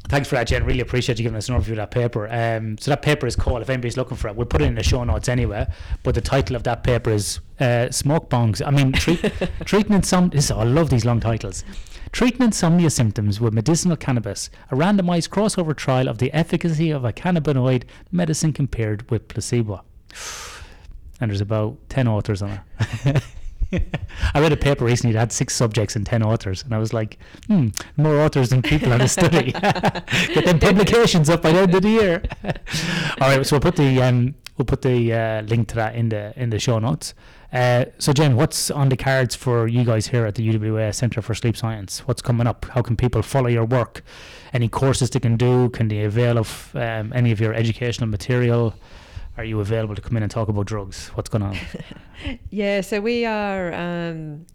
thanks 0.08 0.28
for 0.28 0.36
that 0.36 0.48
jen 0.48 0.64
really 0.64 0.80
appreciate 0.80 1.18
you 1.20 1.24
giving 1.24 1.38
us 1.38 1.50
an 1.50 1.56
overview 1.56 1.72
of 1.72 1.76
that 1.78 1.92
paper 1.92 2.28
um 2.32 2.78
so 2.78 2.92
that 2.92 3.02
paper 3.02 3.28
is 3.28 3.36
called 3.36 3.62
if 3.62 3.70
anybody's 3.70 3.98
looking 3.98 4.18
for 4.18 4.28
it 4.28 4.36
we'll 4.36 4.46
put 4.46 4.62
it 4.62 4.66
in 4.66 4.76
the 4.76 4.84
show 4.84 5.04
notes 5.04 5.30
anyway 5.30 5.66
but 6.04 6.16
the 6.16 6.22
title 6.22 6.56
of 6.56 6.64
that 6.64 6.84
paper 6.84 7.12
is 7.12 7.40
uh 7.60 7.90
smoke 7.92 8.30
bongs 8.30 8.62
i 8.66 8.72
mean 8.72 8.92
treat, 8.92 9.20
treating 9.66 10.00
this, 10.30 10.52
i 10.52 10.64
love 10.64 10.90
these 10.90 11.06
long 11.06 11.20
titles 11.20 11.64
treating 12.12 12.42
insomnia 12.42 12.90
symptoms 12.90 13.40
with 13.40 13.54
medicinal 13.54 13.98
cannabis 13.98 14.50
a 14.72 14.76
randomized 14.76 15.30
crossover 15.30 15.76
trial 15.76 16.08
of 16.08 16.18
the 16.18 16.32
efficacy 16.34 16.92
of 16.92 17.06
a 17.06 17.14
cannabinoid 17.14 17.84
medicine 18.12 18.54
compared 18.54 19.10
with 19.10 19.28
placebo 19.28 19.84
and 21.22 21.32
there's 21.32 21.42
about 21.42 21.78
10 21.90 22.08
authors 22.08 22.42
on 22.42 22.62
it 23.06 23.24
I 24.34 24.40
read 24.40 24.52
a 24.52 24.58
paper 24.58 24.86
recently 24.86 25.14
that 25.14 25.20
had 25.20 25.32
six 25.32 25.56
subjects 25.56 25.96
and 25.96 26.06
ten 26.06 26.24
authors, 26.24 26.64
and 26.64 26.74
I 26.74 26.80
was 26.80 26.94
like, 26.94 27.20
hmm, 27.48 27.68
more 27.98 28.20
authors 28.20 28.50
than 28.50 28.62
people 28.62 28.92
on 28.92 29.00
the 29.00 29.08
study. 29.08 29.52
Get 30.34 30.46
them 30.46 30.60
publications 30.60 31.30
up 31.30 31.42
by 31.42 31.52
the 31.52 31.60
end 31.60 31.76
of 31.76 31.82
the 31.84 31.90
year. 31.90 32.24
All 33.22 33.30
right, 33.30 33.46
so 33.46 33.56
we'll 33.56 33.62
put 33.62 33.76
the 33.76 34.02
um, 34.02 34.36
we'll 34.58 34.66
put 34.66 34.82
the 34.82 35.14
uh, 35.14 35.42
link 35.44 35.68
to 35.70 35.76
that 35.76 35.96
in 35.96 36.10
the 36.10 36.34
in 36.36 36.50
the 36.50 36.60
show 36.60 36.80
notes. 36.80 37.14
Uh, 37.52 37.86
so 37.98 38.14
Jen, 38.14 38.36
what's 38.36 38.70
on 38.70 38.90
the 38.90 38.98
cards 38.98 39.36
for 39.36 39.68
you 39.68 39.84
guys 39.84 40.08
here 40.08 40.26
at 40.26 40.36
the 40.36 40.48
UWA 40.48 40.94
Centre 40.94 41.22
for 41.22 41.34
Sleep 41.34 41.58
Science? 41.58 42.00
What's 42.08 42.22
coming 42.22 42.46
up? 42.46 42.66
How 42.66 42.82
can 42.82 42.96
people 42.96 43.22
follow 43.24 43.48
your 43.48 43.66
work? 43.66 44.04
Any 44.54 44.68
courses 44.68 45.10
they 45.10 45.20
can 45.20 45.36
do? 45.36 45.70
Can 45.70 45.88
they 45.88 46.04
avail 46.04 46.38
of 46.38 46.72
um, 46.76 47.12
any 47.14 47.32
of 47.32 47.40
your 47.40 47.54
educational 47.54 48.08
material? 48.08 48.76
Are 49.38 49.44
you 49.44 49.60
available 49.62 49.96
to 49.96 50.02
come 50.02 50.18
in 50.18 50.24
and 50.24 50.32
talk 50.32 50.48
about 50.50 50.68
drugs? 50.68 51.08
What's 51.16 51.30
going 51.30 51.44
on? 51.44 51.58
Yeah, 52.50 52.82
so 52.82 53.00
we 53.00 53.26
are 53.26 53.74
um, 53.74 54.46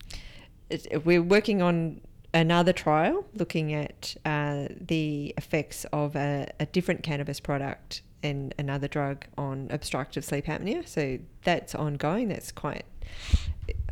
we're 1.02 1.22
working 1.22 1.62
on 1.62 2.02
another 2.34 2.74
trial 2.74 3.24
looking 3.32 3.72
at 3.72 4.14
uh, 4.26 4.66
the 4.78 5.32
effects 5.38 5.86
of 5.92 6.14
a, 6.14 6.52
a 6.60 6.66
different 6.66 7.02
cannabis 7.02 7.40
product 7.40 8.02
and 8.24 8.54
another 8.58 8.88
drug 8.88 9.26
on 9.38 9.68
obstructive 9.70 10.24
sleep 10.24 10.46
apnea. 10.46 10.86
So 10.88 11.18
that's 11.44 11.74
ongoing. 11.74 12.28
That's 12.28 12.50
quite 12.50 12.84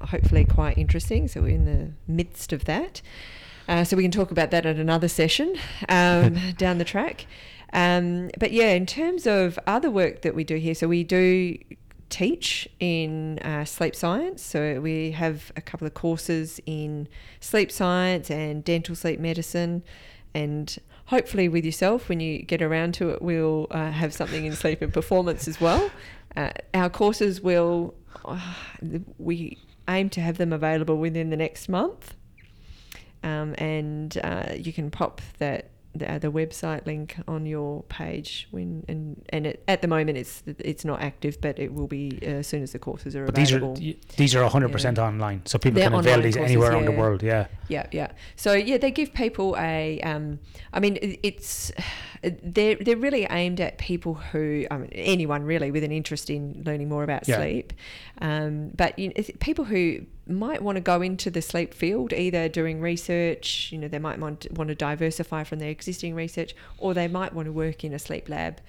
hopefully 0.01 0.45
quite 0.45 0.77
interesting. 0.79 1.29
So 1.29 1.43
we're 1.43 1.55
in 1.55 1.65
the 1.65 1.91
midst 2.13 2.53
of 2.53 2.65
that. 2.65 3.03
Uh, 3.69 3.85
so 3.85 3.97
we 3.97 4.03
can 4.03 4.11
talk 4.11 4.31
about 4.31 4.51
that 4.51 4.67
at 4.67 4.77
another 4.77 5.09
session 5.09 5.57
um, 5.89 6.37
down 6.59 6.79
the 6.79 6.85
track. 6.85 7.27
Um, 7.73 8.31
but 8.39 8.53
yeah, 8.53 8.71
in 8.71 8.87
terms 8.87 9.27
of 9.27 9.59
other 9.67 9.91
work 9.91 10.23
that 10.23 10.35
we 10.35 10.45
do 10.45 10.57
here, 10.57 10.75
so 10.75 10.89
we 10.89 11.05
do 11.05 11.57
teach 12.11 12.69
in 12.81 13.39
uh, 13.39 13.65
sleep 13.65 13.95
science. 13.97 14.43
So 14.43 14.81
we 14.81 15.13
have 15.13 15.53
a 15.57 15.63
couple 15.63 15.87
of 15.87 15.95
courses 15.95 16.61
in 16.67 17.09
sleep 17.41 17.71
science 17.73 18.31
and 18.31 18.63
dental 18.63 18.95
sleep 18.95 19.21
medicine. 19.21 19.83
And 20.35 20.77
hopefully, 21.13 21.47
with 21.47 21.63
yourself, 21.63 22.09
when 22.09 22.21
you 22.21 22.41
get 22.41 22.63
around 22.63 22.95
to 22.95 23.11
it, 23.11 23.21
we'll 23.21 23.67
uh, 23.71 23.91
have 23.91 24.15
something 24.15 24.47
in 24.47 24.53
sleep 24.57 24.81
and 24.81 24.95
performance 24.95 25.47
as 25.47 25.61
well. 25.61 25.91
Uh, 26.35 26.49
our 26.73 26.89
courses 26.89 27.43
will, 27.43 27.95
uh, 28.25 28.55
we 29.19 29.59
aim 29.89 30.09
to 30.09 30.23
have 30.23 30.39
them 30.39 30.55
available 30.55 30.97
within 30.97 31.29
the 31.29 31.37
next 31.37 31.69
month. 31.69 32.15
Um, 33.23 33.55
and 33.59 34.17
uh, 34.25 34.55
you 34.57 34.73
can 34.73 34.91
pop 34.91 35.21
that 35.37 35.72
the, 35.95 36.19
the 36.21 36.33
website 36.33 36.87
link 36.87 37.17
on 37.29 37.45
your 37.47 37.83
page 37.85 38.49
when 38.51 38.83
and 38.89 39.23
and 39.29 39.47
it, 39.47 39.63
at 39.69 39.83
the 39.83 39.89
moment 39.89 40.17
it's 40.17 40.43
it's 40.47 40.85
not 40.85 41.03
active 41.03 41.39
but 41.41 41.59
it 41.59 41.73
will 41.75 41.87
be 41.87 42.19
uh, 42.23 42.41
as 42.41 42.47
soon 42.47 42.63
as 42.63 42.73
the 42.73 42.79
courses 42.79 43.15
are 43.15 43.27
But 43.27 43.37
available. 43.39 43.75
these 43.75 43.95
are 43.95 44.17
these 44.17 44.35
are 44.35 44.49
100% 44.49 44.99
online, 44.99 45.45
so 45.45 45.59
people 45.59 45.81
They're 45.81 45.91
can 45.91 45.99
avail 45.99 46.23
these 46.23 46.37
courses, 46.37 46.51
anywhere 46.51 46.73
around 46.73 46.87
the 46.87 46.93
world. 46.93 47.23
Yeah, 47.23 47.47
yeah 47.69 47.87
yeah. 47.93 48.13
So 48.37 48.55
yeah 48.55 48.79
they 48.79 48.91
give 48.91 49.13
people 49.13 49.57
a 49.59 50.01
um 50.03 50.39
i 50.73 50.81
mean 50.81 50.97
it- 51.03 51.21
it's 51.23 51.73
they're 52.43 52.77
they're 52.77 52.97
really 52.97 53.27
aimed 53.31 53.61
at 53.61 53.79
people 53.79 54.15
who 54.15 54.65
I 54.71 54.77
mean, 54.79 54.91
anyone 54.93 55.43
really 55.43 55.71
with 55.71 55.85
an 55.85 55.93
interest 55.93 56.31
in 56.31 56.63
learning 56.65 56.89
more 56.89 57.03
about 57.05 57.27
Yeah. 57.29 57.37
sleep. 57.39 57.73
Um 58.21 58.71
but 58.77 58.99
you 58.99 59.09
know, 59.09 59.15
people 59.41 59.65
who 59.65 60.07
might 60.27 60.63
want 60.63 60.77
to 60.77 60.81
go 60.81 61.03
into 61.03 61.31
the 61.31 61.43
sleep 61.43 61.75
field 61.75 62.13
either 62.13 62.49
doing 62.49 62.81
research 62.81 63.71
you 63.73 63.79
know 63.79 63.89
they 63.89 63.99
might 63.99 64.19
want 64.19 64.47
want 64.53 64.69
to 64.69 64.75
diversify 64.75 65.43
from 65.43 65.59
their 65.59 65.71
existing 65.71 66.15
research 66.15 66.55
or 66.79 66.95
they 66.95 67.09
might 67.09 67.33
want 67.33 67.47
to 67.47 67.53
work 67.53 67.83
in 67.85 67.93
a 67.93 67.99
sleep 67.99 68.29
lab 68.29 68.61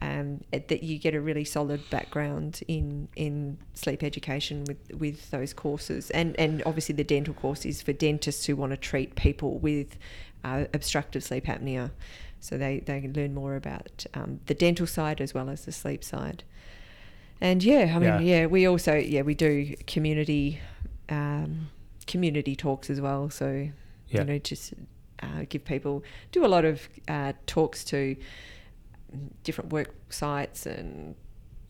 um, 0.00 0.40
that 0.52 0.82
you 0.82 0.98
get 0.98 1.14
a 1.14 1.20
really 1.20 1.44
solid 1.44 1.88
background 1.90 2.60
in 2.68 3.08
in 3.16 3.58
sleep 3.74 4.02
education 4.02 4.64
with 4.64 4.78
with 4.96 5.30
those 5.30 5.52
courses, 5.52 6.10
and 6.10 6.38
and 6.38 6.62
obviously 6.66 6.94
the 6.94 7.04
dental 7.04 7.34
course 7.34 7.66
is 7.66 7.82
for 7.82 7.92
dentists 7.92 8.46
who 8.46 8.54
want 8.54 8.70
to 8.70 8.76
treat 8.76 9.16
people 9.16 9.58
with 9.58 9.98
uh, 10.44 10.66
obstructive 10.72 11.24
sleep 11.24 11.46
apnea, 11.46 11.90
so 12.38 12.56
they 12.56 12.78
they 12.78 13.00
can 13.00 13.12
learn 13.12 13.34
more 13.34 13.56
about 13.56 14.06
um, 14.14 14.38
the 14.46 14.54
dental 14.54 14.86
side 14.86 15.20
as 15.20 15.34
well 15.34 15.50
as 15.50 15.64
the 15.64 15.72
sleep 15.72 16.04
side. 16.04 16.44
And 17.40 17.64
yeah, 17.64 17.92
I 17.94 17.98
mean, 17.98 18.02
Yeah. 18.02 18.20
yeah, 18.20 18.46
we 18.46 18.66
also 18.66 18.94
yeah 18.94 19.22
we 19.22 19.34
do 19.34 19.74
community 19.88 20.60
um, 21.08 21.68
community 22.06 22.54
talks 22.56 22.90
as 22.90 23.00
well. 23.00 23.30
So 23.30 23.68
Yeah. 24.08 24.20
you 24.20 24.24
know 24.24 24.38
just 24.38 24.74
uh, 25.22 25.44
give 25.48 25.64
people 25.64 26.02
do 26.32 26.44
a 26.44 26.48
lot 26.48 26.64
of 26.64 26.88
uh, 27.08 27.32
talks 27.46 27.84
to 27.84 28.16
different 29.42 29.72
work 29.72 29.94
sites 30.10 30.66
and 30.66 31.14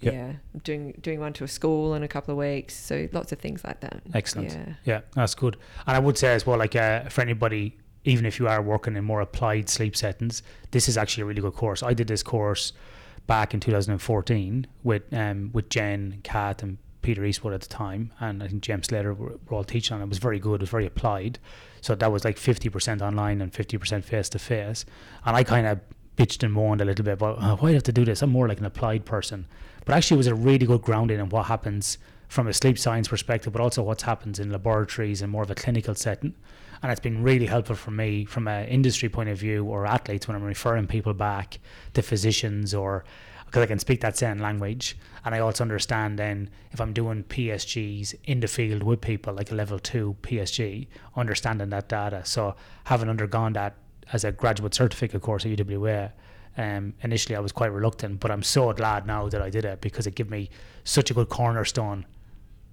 Yep. 0.01 0.15
yeah 0.15 0.33
doing 0.63 0.95
doing 1.03 1.19
one 1.19 1.33
to 1.33 1.43
a 1.45 1.49
school 1.49 1.95
in 1.95 2.05
a 2.05 2.09
couple 2.09 2.31
of 2.31 2.39
weeks 2.39 2.73
so 2.77 3.09
lots 3.13 3.33
of 3.33 3.41
things 3.41 3.65
like 3.65 3.81
that 3.81 4.01
excellent. 4.15 4.53
yeah 4.53 4.75
Yeah, 4.85 5.01
that's 5.17 5.35
good. 5.35 5.57
And 5.89 5.97
I 5.97 5.99
would 5.99 6.17
say 6.17 6.35
as 6.35 6.47
well, 6.47 6.57
like 6.57 6.77
uh, 6.77 7.09
for 7.09 7.21
anybody, 7.23 7.77
even 8.05 8.25
if 8.25 8.39
you 8.39 8.47
are 8.47 8.63
working 8.63 8.95
in 8.95 9.03
more 9.03 9.21
applied 9.21 9.69
sleep 9.69 9.97
settings, 9.97 10.45
this 10.71 10.89
is 10.89 10.97
actually 10.97 11.23
a 11.23 11.27
really 11.27 11.41
good 11.43 11.55
course. 11.55 11.83
I 11.83 11.95
did 11.95 12.07
this 12.07 12.23
course 12.23 12.73
back 13.27 13.55
in 13.55 13.59
2014 13.61 14.69
with 14.85 15.03
um, 15.13 15.51
with 15.53 15.69
Jen, 15.69 16.21
Kat, 16.23 16.63
and 16.63 16.79
Peter 17.03 17.25
Eastwood 17.25 17.55
at 17.55 17.61
the 17.61 17.69
time, 17.69 18.13
and 18.21 18.43
I 18.43 18.49
think 18.49 18.63
James 18.63 18.87
Slater 18.87 19.15
were, 19.15 19.39
were 19.47 19.57
all 19.57 19.65
teaching 19.65 19.95
on 19.95 20.01
it. 20.01 20.05
It 20.05 20.09
was 20.09 20.19
very 20.19 20.39
good. 20.39 20.57
It 20.57 20.61
was 20.61 20.71
very 20.71 20.87
applied. 20.87 21.39
So 21.81 21.95
that 21.95 22.11
was 22.11 22.25
like 22.25 22.37
50% 22.37 23.01
online 23.01 23.41
and 23.41 23.53
50% 23.53 24.05
face 24.05 24.29
to 24.31 24.39
face. 24.39 24.85
And 25.25 25.37
I 25.37 25.45
kind 25.45 25.67
of 25.67 25.81
bitched 26.17 26.43
and 26.43 26.53
moaned 26.53 26.81
a 26.81 26.85
little 26.85 27.05
bit 27.05 27.15
about 27.15 27.39
oh, 27.41 27.57
why 27.57 27.69
do 27.69 27.73
I 27.73 27.73
have 27.75 27.83
to 27.85 27.93
do 27.93 28.05
this? 28.05 28.23
I'm 28.23 28.31
more 28.31 28.49
like 28.49 28.59
an 28.59 28.67
applied 28.67 29.05
person. 29.05 29.47
But 29.85 29.95
actually, 29.95 30.17
it 30.17 30.19
was 30.19 30.27
a 30.27 30.35
really 30.35 30.67
good 30.67 30.83
grounding 30.83 31.21
in 31.21 31.29
what 31.29 31.47
happens 31.47 31.99
from 32.27 32.47
a 32.47 32.53
sleep 32.53 32.79
science 32.79 33.09
perspective, 33.09 33.53
but 33.53 33.63
also 33.63 33.83
what 33.83 34.03
happens 34.03 34.39
in 34.39 34.51
laboratories 34.51 35.23
and 35.23 35.33
more 35.33 35.43
of 35.43 35.51
a 35.51 35.55
clinical 35.55 35.95
setting. 35.95 36.35
And 36.83 36.93
it's 36.93 37.01
been 37.01 37.23
really 37.23 37.47
helpful 37.47 37.75
for 37.75 37.91
me 37.91 38.25
from 38.25 38.47
an 38.47 38.69
industry 38.69 39.09
point 39.09 39.31
of 39.31 39.39
view 39.39 39.65
or 39.65 39.87
athletes 39.87 40.29
when 40.29 40.37
I'm 40.37 40.45
referring 40.45 40.87
people 40.87 41.15
back 41.15 41.59
to 41.95 42.03
physicians 42.03 42.75
or 42.75 43.05
because 43.49 43.63
I 43.63 43.67
can 43.67 43.79
speak 43.79 44.03
that 44.03 44.17
same 44.17 44.39
language. 44.41 44.99
And 45.25 45.35
I 45.35 45.39
also 45.39 45.65
understand 45.65 46.19
then 46.19 46.51
if 46.71 46.81
I'm 46.81 46.93
doing 46.93 47.25
PSGs 47.25 48.15
in 48.25 48.41
the 48.41 48.47
field 48.47 48.83
with 48.83 49.01
people, 49.01 49.33
like 49.33 49.51
a 49.51 49.55
level 49.55 49.79
two 49.79 50.17
PSG, 50.23 50.87
understanding 51.17 51.71
that 51.71 51.89
data. 51.89 52.23
So 52.25 52.57
having 52.85 53.09
undergone 53.09 53.55
that 53.55 53.77
as 54.13 54.25
a 54.25 54.33
graduate 54.33 54.75
certificate 54.75 55.23
course 55.23 55.47
at 55.47 55.53
UWA, 55.53 56.13
um, 56.59 56.93
initially 57.01 57.37
I 57.37 57.41
was 57.41 57.53
quite 57.53 57.73
reluctant, 57.73 58.21
but 58.21 58.31
I'm 58.31 58.43
so 58.43 58.71
glad 58.75 59.07
now 59.07 59.29
that 59.31 59.41
I 59.41 59.49
did 59.49 59.65
it 59.65 59.81
because 59.81 60.07
it 60.07 60.15
gave 60.15 60.29
me 60.29 60.51
such 60.85 61.11
a 61.11 61.15
good 61.15 61.31
cornerstone 61.31 62.05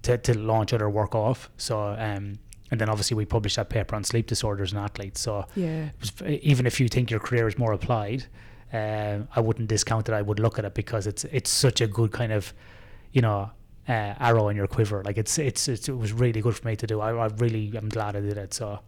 to, 0.02 0.18
to 0.18 0.38
launch 0.38 0.74
other 0.74 0.90
work 0.90 1.14
off. 1.14 1.48
So, 1.56 1.80
um, 1.80 2.38
and 2.70 2.80
then 2.80 2.90
obviously 2.90 3.16
we 3.16 3.24
published 3.24 3.56
that 3.56 3.70
paper 3.70 3.96
on 3.96 4.04
sleep 4.04 4.26
disorders 4.26 4.72
in 4.72 4.78
athletes. 4.78 5.20
So 5.22 5.46
yeah 5.54 5.88
even 6.26 6.66
if 6.66 6.80
you 6.80 6.88
think 6.88 7.10
your 7.10 7.20
career 7.20 7.48
is 7.48 7.56
more 7.56 7.72
applied, 7.72 8.26
um, 8.72 9.28
I 9.34 9.40
wouldn't 9.40 9.68
discount 9.68 10.08
it. 10.08 10.12
I 10.12 10.22
would 10.22 10.40
look 10.40 10.58
at 10.58 10.64
it 10.64 10.74
because 10.74 11.06
it's 11.06 11.24
it's 11.24 11.50
such 11.50 11.80
a 11.80 11.86
good 11.86 12.12
kind 12.12 12.32
of, 12.32 12.52
you 13.12 13.22
know, 13.22 13.50
uh, 13.88 14.14
arrow 14.18 14.48
in 14.48 14.56
your 14.56 14.66
quiver. 14.66 15.02
Like 15.04 15.18
it's, 15.18 15.38
it's 15.38 15.68
it's 15.68 15.88
it 15.88 15.96
was 15.96 16.12
really 16.12 16.40
good 16.40 16.56
for 16.56 16.66
me 16.66 16.76
to 16.76 16.86
do. 16.86 17.00
I, 17.00 17.12
I 17.12 17.26
really 17.38 17.72
am 17.76 17.88
glad 17.88 18.16
I 18.16 18.20
did 18.20 18.36
it. 18.36 18.54
So, 18.54 18.80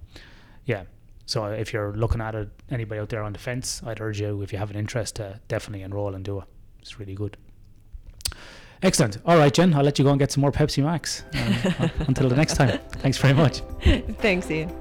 yeah. 0.64 0.84
So 1.26 1.44
if 1.46 1.72
you're 1.72 1.92
looking 1.92 2.20
at 2.20 2.34
it, 2.34 2.48
anybody 2.70 3.00
out 3.00 3.10
there 3.10 3.22
on 3.22 3.34
the 3.34 3.38
fence, 3.38 3.82
I'd 3.84 4.00
urge 4.00 4.20
you 4.20 4.40
if 4.42 4.52
you 4.52 4.58
have 4.58 4.70
an 4.70 4.76
interest 4.76 5.16
to 5.16 5.38
definitely 5.46 5.82
enroll 5.82 6.14
and 6.14 6.24
do 6.24 6.38
it. 6.38 6.44
It's 6.80 6.98
really 6.98 7.14
good. 7.14 7.36
Excellent. 8.82 9.18
All 9.26 9.36
right, 9.36 9.52
Jen, 9.52 9.74
I'll 9.74 9.82
let 9.82 9.98
you 9.98 10.04
go 10.04 10.10
and 10.10 10.18
get 10.18 10.32
some 10.32 10.40
more 10.40 10.52
Pepsi 10.52 10.82
Max. 10.82 11.24
Um, 11.34 11.90
until 12.06 12.28
the 12.28 12.36
next 12.36 12.54
time. 12.54 12.78
Thanks 12.92 13.18
very 13.18 13.34
much. 13.34 13.60
thanks 14.20 14.50
ian 14.50 14.72